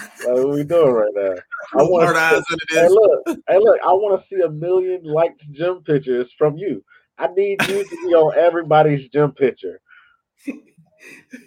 like, 0.00 0.20
what 0.20 0.50
we 0.50 0.62
doing 0.62 0.92
right 0.92 1.12
now? 1.14 1.34
I 1.76 1.82
want 1.82 2.16
eyes 2.16 2.42
under 2.50 2.64
Hey, 2.70 2.88
look, 2.88 3.22
hey, 3.48 3.58
look, 3.58 3.80
I 3.84 3.92
want 3.92 4.20
to 4.22 4.28
see 4.28 4.40
a 4.42 4.48
million 4.48 5.02
liked 5.02 5.42
gym 5.50 5.82
pictures 5.82 6.30
from 6.38 6.56
you. 6.56 6.84
I 7.18 7.26
need 7.28 7.58
you 7.66 7.82
to 7.82 7.88
be 7.90 8.14
on 8.14 8.38
everybody's 8.38 9.08
gym 9.08 9.32
picture. 9.32 9.80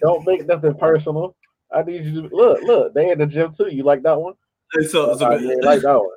Don't 0.01 0.25
make 0.25 0.45
nothing 0.45 0.75
personal. 0.75 1.35
I 1.71 1.83
need 1.83 2.05
you 2.05 2.27
to 2.27 2.35
look, 2.35 2.61
look, 2.63 2.93
they 2.93 3.11
in 3.11 3.19
the 3.19 3.25
gym 3.25 3.53
too. 3.55 3.67
You 3.67 3.83
like 3.83 4.03
that 4.03 4.19
one? 4.19 4.33
Hey, 4.73 4.85
So, 4.85 5.15
so 5.15 5.29
really 5.29 5.61
like 5.63 5.81
that 5.81 5.99
one. 5.99 6.09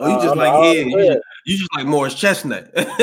oh, 0.00 0.08
you 0.08 0.14
just 0.22 0.36
Uh, 0.36 0.36
like 0.36 1.02
yeah, 1.04 1.14
you, 1.44 1.58
just, 1.58 1.74
like 1.74 1.86
Morris 1.86 2.14
Chestnut. 2.14 2.70
like, 2.76 2.94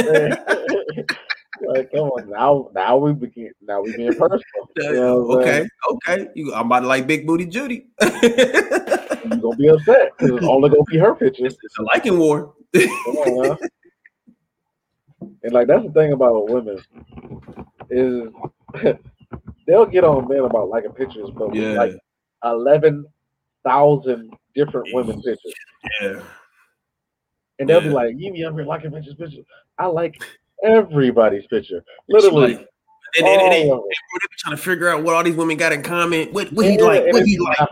come 1.92 2.10
on, 2.10 2.30
now, 2.30 2.70
now 2.74 2.98
we 2.98 3.14
begin, 3.14 3.52
now 3.62 3.82
we 3.82 3.92
being 3.94 4.14
personal. 4.14 4.42
You 4.78 4.94
know 4.94 5.32
okay, 5.40 5.68
okay. 5.92 6.28
You, 6.36 6.54
I'm 6.54 6.66
about 6.68 6.82
to 6.82 6.88
like 6.88 7.08
Big 7.08 7.26
Booty 7.28 7.46
Judy. 7.46 7.88
You 9.24 9.38
gonna 9.38 9.56
be 9.56 9.68
upset 9.68 10.14
because 10.18 10.38
it's 10.38 10.46
only 10.48 10.70
gonna 10.70 10.84
be 10.86 10.98
her 10.98 11.14
pictures. 11.14 11.56
it's 11.62 11.78
a 11.78 11.84
liking 11.84 12.18
war. 12.18 12.54
Come 12.74 13.16
on. 13.18 13.58
And 15.44 15.54
like 15.54 15.68
that's 15.68 15.86
the 15.86 15.92
thing 15.92 16.14
about 16.14 16.50
women 16.50 16.80
is 17.90 18.30
they'll 19.68 19.86
get 19.86 20.04
on 20.04 20.28
men 20.28 20.40
about 20.40 20.70
liking 20.70 20.92
pictures, 20.92 21.30
but 21.30 21.54
Yeah. 21.54 21.74
like 21.74 21.94
eleven 22.44 23.06
thousand 23.64 24.34
different 24.56 24.92
women 24.94 25.22
pictures, 25.22 25.54
Yeah, 26.02 26.22
And 27.62 27.70
they'll 27.70 27.80
be 27.80 27.88
Yeah. 27.88 27.94
like, 27.94 28.16
"You 28.18 28.34
be 28.34 28.44
up 28.44 28.56
here 28.56 28.64
liking 28.66 28.90
bitches, 28.90 29.16
bitches." 29.18 29.46
I 29.78 29.86
like 29.86 30.22
everybody's 30.64 31.46
picture, 31.46 31.84
literally. 32.10 32.56
Like, 32.56 32.68
and, 33.20 33.28
and, 33.28 33.42
and 33.42 33.52
they, 33.54 33.70
all 33.70 33.78
of 33.78 33.84
they 33.86 33.90
it. 33.92 34.32
trying 34.40 34.56
to 34.56 34.62
figure 34.62 34.90
out 34.90 35.04
what 35.04 35.14
all 35.16 35.24
these 35.24 35.36
women 35.36 35.58
got 35.58 35.72
in 35.72 35.84
common. 35.84 36.30
What, 36.34 36.52
what 36.54 36.66
he 36.66 36.76
Yeah, 36.78 36.84
like? 36.86 37.06
What 37.14 37.24
he 37.26 37.38
like? 37.38 37.70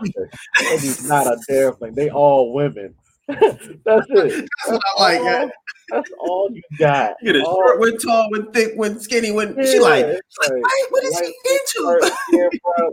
is 0.70 1.08
not 1.08 1.26
a 1.26 1.36
damn 1.48 1.74
thing. 1.76 1.94
They 1.94 2.08
all 2.08 2.52
women. 2.52 2.94
That's 3.26 3.50
it. 3.84 3.84
That's 4.14 4.48
what 4.66 4.80
I 4.96 5.00
like. 5.02 5.18
all, 5.18 5.24
yeah. 5.24 5.48
That's 5.90 6.10
all 6.20 6.50
you 6.52 6.62
got. 6.78 7.14
Get 7.24 7.34
it 7.34 7.44
All- 7.44 7.56
short, 7.56 7.80
when 7.80 7.98
tall, 7.98 8.30
when 8.30 8.52
thick, 8.52 8.74
when 8.76 9.00
skinny, 9.00 9.32
when 9.32 9.54
she 9.64 9.80
like, 9.80 10.06
like, 10.06 10.20
like, 10.50 10.62
what 10.90 11.02
is 11.02 11.14
like, 11.14 11.24
he 11.24 11.52
into? 11.52 12.12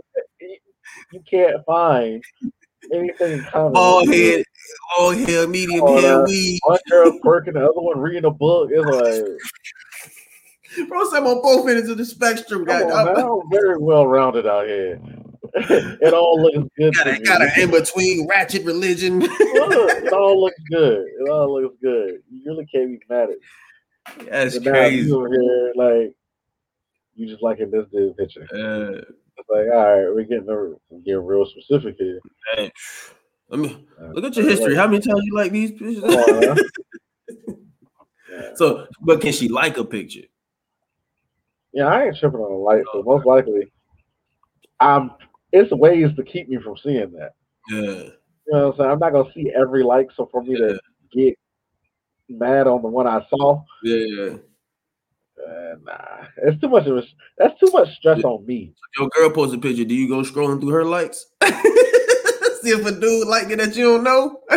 You 1.12 1.22
can't 1.30 1.64
find 1.64 2.22
anything 2.92 3.32
in 3.38 3.44
common. 3.44 3.72
Bald 3.72 4.08
head, 4.08 4.44
bald 4.96 5.16
hair, 5.16 5.46
medium 5.48 5.80
Oh, 5.84 6.22
uh, 6.22 6.24
weed. 6.26 6.58
One 6.64 6.78
girl 6.88 7.18
twerking, 7.24 7.54
the 7.54 7.60
other 7.64 7.72
one 7.80 7.98
reading 7.98 8.24
a 8.24 8.30
book. 8.30 8.70
It's 8.72 8.84
like, 8.84 9.24
Bro, 10.88 11.00
I'm 11.14 11.26
on 11.26 11.42
both 11.42 11.68
ends 11.68 11.88
of 11.88 11.96
the 11.98 12.04
spectrum. 12.04 12.64
come 12.66 12.88
Got, 12.88 13.08
on, 13.18 13.42
I'm 13.42 13.50
very 13.50 13.78
well 13.78 14.06
rounded 14.06 14.46
out 14.46 14.66
here. 14.66 15.00
it 15.54 16.12
all 16.12 16.40
looks 16.42 16.68
good. 16.78 16.94
got, 16.94 17.04
to 17.04 17.10
a, 17.10 17.12
me. 17.14 17.24
got 17.24 17.42
an 17.42 17.50
in 17.58 17.70
between 17.70 18.26
ratchet 18.28 18.64
religion. 18.64 19.22
It 19.40 20.12
all 20.12 20.40
looks 20.40 20.60
good. 20.70 21.06
It 21.20 21.28
all 21.28 21.60
looks 21.62 21.76
good. 21.82 22.22
You 22.30 22.42
really 22.46 22.66
can't 22.66 22.88
be 22.90 23.00
mad 23.10 23.24
at 23.24 23.30
it. 23.30 23.38
That's 24.30 24.54
But 24.58 24.64
now 24.64 24.70
crazy. 24.72 25.06
you 25.08 25.24
here, 25.26 25.72
like, 25.74 26.14
you 27.14 27.26
just 27.28 27.42
liking 27.42 27.70
this 27.70 27.86
dude 27.92 28.16
picture. 28.16 28.46
Uh, 28.54 29.02
like, 29.48 29.66
all 29.72 29.96
right, 29.96 30.14
we're 30.14 30.24
getting, 30.24 30.46
we're 30.46 30.76
getting 31.04 31.24
real 31.24 31.46
specific 31.46 31.96
here. 31.98 32.20
man, 32.56 32.70
let 33.48 33.60
me 33.60 33.86
Uh, 34.00 34.08
look 34.12 34.24
at 34.24 34.36
your 34.36 34.48
history. 34.48 34.74
How 34.74 34.86
many 34.86 35.00
times 35.00 35.22
you 35.24 35.34
like 35.34 35.52
these 35.52 35.72
pictures? 35.72 36.02
On. 36.02 36.58
Yeah. 38.30 38.50
so, 38.54 38.86
but 39.00 39.20
can 39.20 39.32
she 39.32 39.48
like 39.48 39.78
a 39.78 39.84
picture? 39.84 40.26
Yeah, 41.72 41.86
I 41.86 42.04
ain't 42.06 42.16
tripping 42.18 42.40
on 42.40 42.52
a 42.52 42.56
light, 42.56 42.82
so 42.92 43.02
most 43.02 43.26
likely, 43.26 43.70
um, 44.80 45.14
it's 45.52 45.70
ways 45.72 46.14
to 46.16 46.22
keep 46.22 46.48
me 46.48 46.58
from 46.62 46.76
seeing 46.76 47.12
that. 47.12 47.32
Yeah, 47.70 47.80
You 47.80 48.12
know 48.48 48.66
what 48.68 48.72
I'm 48.72 48.78
saying? 48.78 48.90
I'm 48.90 48.98
not 48.98 49.12
gonna 49.12 49.32
see 49.34 49.52
every 49.54 49.82
like, 49.82 50.08
so 50.16 50.28
for 50.30 50.42
me 50.42 50.56
to 50.56 50.78
get 51.12 51.38
mad 52.28 52.66
on 52.66 52.82
the 52.82 52.88
one 52.88 53.06
I 53.06 53.26
saw, 53.30 53.62
yeah. 53.82 54.36
Nah, 55.84 56.26
it's 56.44 56.60
too 56.60 56.68
much 56.68 56.86
of 56.86 56.98
a, 56.98 57.02
that's 57.36 57.58
too 57.60 57.70
much 57.72 57.94
stress 57.96 58.22
on 58.24 58.44
me. 58.46 58.74
Your 58.98 59.08
girl 59.08 59.30
posts 59.30 59.54
a 59.54 59.58
picture. 59.58 59.84
Do 59.84 59.94
you 59.94 60.08
go 60.08 60.22
scrolling 60.22 60.60
through 60.60 60.70
her 60.70 60.84
likes? 60.84 61.26
See 61.44 62.70
if 62.70 62.84
a 62.84 62.92
dude 62.92 63.28
like 63.28 63.50
it 63.50 63.58
that 63.58 63.76
you 63.76 63.84
don't 63.84 64.04
know. 64.04 64.40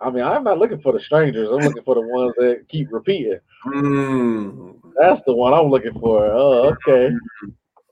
I 0.00 0.10
mean, 0.10 0.22
I'm 0.22 0.44
not 0.44 0.58
looking 0.58 0.80
for 0.80 0.92
the 0.92 1.00
strangers. 1.00 1.48
I'm 1.50 1.58
looking 1.58 1.82
for 1.82 1.96
the 1.96 2.00
ones 2.02 2.32
that 2.38 2.66
keep 2.68 2.88
repeating. 2.92 3.40
Mm. 3.66 4.80
That's 4.98 5.20
the 5.26 5.34
one 5.34 5.52
I'm 5.52 5.66
looking 5.66 5.98
for. 6.00 6.24
Oh, 6.24 6.76
okay. 6.86 7.10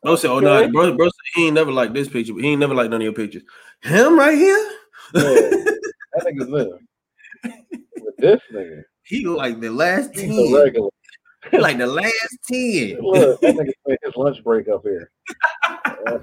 Bro 0.03 0.17
said, 0.17 0.31
"Oh 0.31 0.39
no, 0.39 0.69
bro, 0.71 0.97
bro 0.97 1.07
said 1.07 1.13
he 1.35 1.47
ain't 1.47 1.55
never 1.55 1.73
liked 1.73 1.93
this 1.93 2.09
picture. 2.09 2.33
But 2.33 2.45
he 2.45 2.51
ain't 2.51 2.61
never 2.61 2.75
liked 2.75 2.91
none 2.91 3.01
of 3.01 3.05
your 3.05 3.13
pictures. 3.13 3.43
Him 3.83 4.17
right 4.17 4.39
here, 4.39 4.71
Yeah, 5.15 5.23
that 5.23 5.79
nigga's 6.27 6.49
living. 6.49 6.87
With 7.43 8.17
this 8.19 8.41
nigga, 8.53 8.83
he 9.03 9.27
like 9.27 9.61
the 9.61 9.71
last 9.71 10.15
he's 10.15 10.29
ten. 10.29 10.55
regular. 10.55 10.91
Like 11.53 11.79
the 11.79 11.87
last 11.87 12.39
ten. 12.51 12.99
Look, 13.01 13.41
that 13.41 13.55
nigga 13.55 13.71
spent 13.85 13.99
his 14.05 14.17
lunch 14.17 14.43
break 14.45 14.69
up 14.69 14.83
here. 14.83 15.11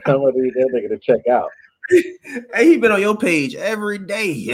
Come 0.06 0.22
on, 0.22 0.34
need 0.36 0.54
that 0.56 0.70
nigga 0.74 0.90
to 0.90 0.98
check 1.00 1.28
out. 1.28 1.50
hey, 1.90 2.66
he 2.68 2.78
been 2.78 2.92
on 2.92 3.02
your 3.02 3.18
page 3.18 3.56
every 3.56 3.98
day. 3.98 4.52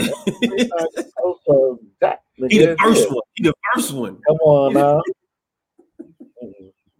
Also, 1.22 1.78
that 2.00 2.22
nigga 2.40 2.50
he 2.50 2.58
the 2.58 2.76
first 2.80 3.02
it. 3.04 3.10
one. 3.10 3.22
He 3.34 3.44
the 3.44 3.54
first 3.74 3.92
one. 3.92 4.18
Come 4.26 4.36
on 4.44 4.74
now. 4.74 5.02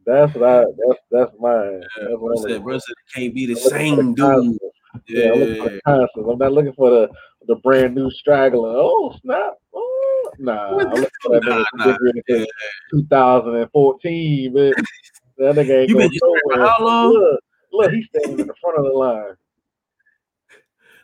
That's 0.07 0.35
what 0.35 0.49
I. 0.49 0.65
That's 0.65 1.01
that's 1.11 1.33
mine. 1.41 1.83
That's 2.01 2.15
what 2.19 2.39
I'm 2.39 2.49
said, 2.51 2.63
bro 2.63 2.79
said 2.79 2.91
it 2.91 3.15
can't 3.15 3.35
be 3.35 3.47
the 3.47 3.53
I'm 3.53 3.69
same 3.69 4.15
dude. 4.15 4.59
Yeah, 5.07 5.33
I'm 5.33 5.41
Yeah. 5.41 5.47
the. 5.87 6.27
I'm 6.29 6.39
not 6.39 6.53
looking 6.53 6.73
for 6.73 6.91
the 6.91 7.09
the 7.47 7.57
brand 7.57 7.95
new 7.95 8.11
straggler. 8.11 8.71
Oh 8.75 9.15
snap! 9.23 9.55
Oh, 9.75 10.00
nah, 10.41 10.79
I'm 10.79 10.91
looking 10.91 11.09
for 11.23 11.41
that 11.41 11.45
Nah, 11.45 11.59
nah, 11.59 11.65
from 11.71 11.81
Big 11.85 12.15
Red 12.15 12.25
since 12.29 12.51
2014. 12.93 14.53
But 14.53 14.61
that 15.39 15.55
nigga 15.55 15.81
ain't 15.81 15.89
You 15.89 15.95
going 15.97 16.11
been 16.11 16.19
for 16.19 16.57
nowhere. 16.57 16.67
how 16.67 16.85
long? 16.85 17.13
Look, 17.13 17.41
look, 17.73 17.93
he's 17.93 18.07
standing 18.15 18.41
in 18.41 18.47
the 18.47 18.55
front 18.61 18.79
of 18.79 18.85
the 18.85 18.91
line. 18.91 19.35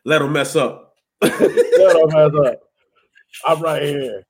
Let 0.05 0.23
him 0.23 0.33
mess 0.33 0.55
up. 0.57 0.95
Shut 1.25 1.35
up, 1.41 2.15
ass 2.15 2.31
up. 2.47 2.61
I'm 3.47 3.61
right 3.61 3.83
here. 3.83 4.25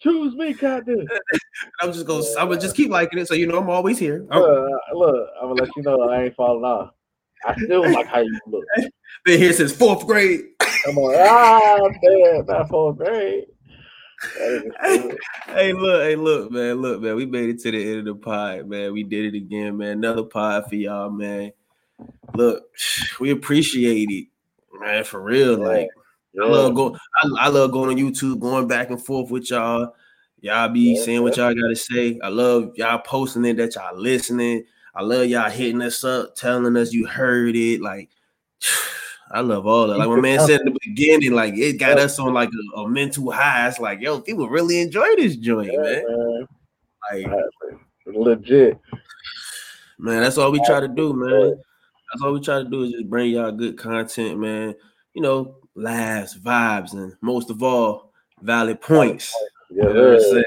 Choose 0.00 0.34
me, 0.34 0.52
goddamn. 0.54 1.06
I'm 1.82 1.92
just 1.92 2.06
gonna. 2.06 2.24
I'm 2.38 2.48
gonna 2.48 2.60
just 2.60 2.76
keep 2.76 2.90
liking 2.90 3.18
it, 3.18 3.28
so 3.28 3.34
you 3.34 3.46
know 3.46 3.58
I'm 3.58 3.70
always 3.70 3.98
here. 3.98 4.20
Look, 4.20 4.32
I've 4.32 4.42
uh, 4.42 4.78
look, 4.94 5.28
I'm 5.40 5.48
gonna 5.48 5.62
let 5.62 5.76
you 5.76 5.82
know 5.82 6.00
I 6.08 6.24
ain't 6.24 6.36
falling 6.36 6.64
off. 6.64 6.90
I 7.46 7.54
still 7.62 7.90
like 7.92 8.06
how 8.06 8.20
you 8.20 8.38
look. 8.46 8.64
been 9.24 9.38
here 9.38 9.52
since 9.52 9.72
fourth 9.72 10.06
grade. 10.06 10.40
Come 10.84 10.98
on, 10.98 11.14
ah, 11.18 11.88
damn, 12.02 12.46
not 12.46 12.68
fourth 12.68 12.98
grade. 12.98 13.46
That 14.22 14.50
is 14.50 14.72
stupid. 15.00 15.18
hey, 15.46 15.72
look, 15.72 16.02
hey, 16.02 16.16
look, 16.16 16.50
man, 16.50 16.76
look, 16.76 17.00
man. 17.00 17.16
We 17.16 17.26
made 17.26 17.50
it 17.50 17.60
to 17.60 17.70
the 17.70 17.90
end 17.90 17.98
of 18.00 18.04
the 18.06 18.14
pod, 18.14 18.66
man. 18.66 18.92
We 18.92 19.02
did 19.02 19.34
it 19.34 19.36
again, 19.36 19.76
man. 19.76 19.98
Another 19.98 20.24
pod 20.24 20.68
for 20.68 20.74
y'all, 20.74 21.10
man. 21.10 21.52
Look, 22.34 22.64
we 23.20 23.30
appreciate 23.30 24.08
it, 24.10 24.28
man, 24.80 25.04
for 25.04 25.20
real. 25.20 25.58
Yeah. 25.58 25.66
Like, 25.66 25.88
Yeah. 26.32 26.44
I 26.44 26.48
love 26.48 26.74
going. 26.74 26.98
I, 27.22 27.46
I 27.46 27.48
love 27.48 27.72
going 27.72 27.90
on 27.90 27.96
YouTube, 27.96 28.40
going 28.40 28.66
back 28.68 28.90
and 28.90 29.02
forth 29.02 29.30
with 29.30 29.50
y'all. 29.50 29.94
Y'all 30.40 30.68
be 30.68 30.94
Yeah, 30.94 31.02
saying 31.02 31.22
what 31.22 31.36
y'all 31.36 31.54
got 31.54 31.68
to 31.68 31.76
say. 31.76 32.18
I 32.22 32.28
love 32.28 32.72
y'all 32.76 32.98
posting 32.98 33.44
it 33.46 33.56
that 33.56 33.74
y'all 33.74 33.98
listening. 33.98 34.64
I 34.94 35.02
love 35.02 35.26
y'all 35.26 35.50
hitting 35.50 35.82
us 35.82 36.04
up, 36.04 36.36
telling 36.36 36.76
us 36.76 36.92
you 36.92 37.06
heard 37.06 37.56
it. 37.56 37.80
Like, 37.80 38.10
I 39.30 39.40
love 39.40 39.66
all 39.66 39.88
that. 39.88 39.98
Like 39.98 40.08
my 40.08 40.20
man 40.20 40.38
said 40.46 40.60
in 40.60 40.72
the 40.72 40.78
beginning, 40.84 41.32
like 41.32 41.54
it 41.54 41.78
got 41.78 41.98
us 41.98 42.18
on 42.18 42.32
like 42.32 42.48
a, 42.76 42.78
a 42.80 42.88
mental 42.88 43.30
high. 43.30 43.68
It's 43.68 43.80
like, 43.80 44.00
yo, 44.00 44.20
people 44.20 44.48
really 44.48 44.80
enjoy 44.80 45.16
this 45.16 45.36
joint, 45.36 45.72
Yeah, 45.72 45.80
man. 45.80 46.04
man. 46.08 47.26
Like, 47.26 47.44
Legit. 48.06 48.78
man, 49.98 50.22
that's 50.22 50.38
all 50.38 50.52
we 50.52 50.60
try 50.64 50.80
to 50.80 50.88
do, 50.88 51.12
man. 51.12 51.58
That's 52.12 52.22
all 52.22 52.32
we 52.32 52.40
try 52.40 52.58
to 52.62 52.68
do 52.68 52.84
is 52.84 52.92
just 52.92 53.10
bring 53.10 53.30
y'all 53.32 53.50
good 53.52 53.76
content, 53.76 54.38
man. 54.38 54.74
You 55.14 55.22
know, 55.22 55.56
laughs, 55.74 56.36
vibes, 56.38 56.92
and 56.92 57.14
most 57.20 57.50
of 57.50 57.62
all, 57.62 58.12
valid 58.42 58.80
points. 58.80 59.34
Yeah, 59.70 59.88
You 59.88 59.94
know 59.94 60.02
what 60.10 60.14
I'm 60.14 60.20
saying? 60.20 60.44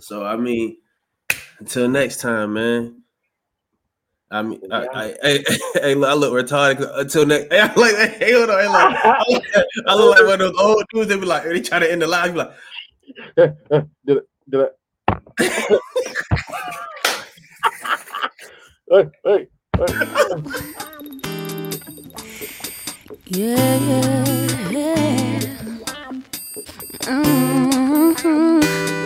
So 0.00 0.24
I 0.24 0.36
mean, 0.36 0.76
until 1.60 1.88
next 1.88 2.20
time, 2.20 2.52
man. 2.54 3.01
I 4.32 4.40
mean, 4.40 4.60
I, 4.70 4.86
I, 4.94 5.14
hey, 5.22 5.44
hey, 5.74 5.94
look, 5.94 6.08
I 6.08 6.14
look 6.14 6.32
retarded. 6.32 6.90
Until 6.98 7.26
next, 7.26 7.48
hey, 7.52 7.60
I 7.60 7.70
like, 7.74 7.94
hey, 8.14 8.32
hold 8.32 8.48
on, 8.50 8.58
hey, 8.60 8.66
look, 8.66 9.04
I 9.04 9.24
look, 9.28 9.44
I 9.86 9.94
look 9.94 10.18
like 10.18 10.26
one 10.26 10.32
of 10.32 10.38
those 10.38 10.56
old 10.58 10.82
dudes. 10.92 11.08
They 11.08 11.18
be 11.18 11.26
like, 11.26 11.44
are 11.44 11.52
they 11.52 11.60
try 11.60 11.78
to 11.78 11.90
end 11.90 12.00
the 12.00 12.06
live. 12.06 12.32
Be 12.32 12.38
like, 12.38 12.52
did 13.36 13.54
it? 14.16 14.26
Did 14.48 14.60
it? 14.60 14.74
hey, 18.90 19.10
hey, 19.24 19.46
hey. 19.76 19.86
Yeah, 23.26 23.76
yeah, 23.76 24.70
yeah. 24.70 25.40
Mhm. 27.02 29.01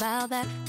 Vowed 0.00 0.30
that 0.30 0.59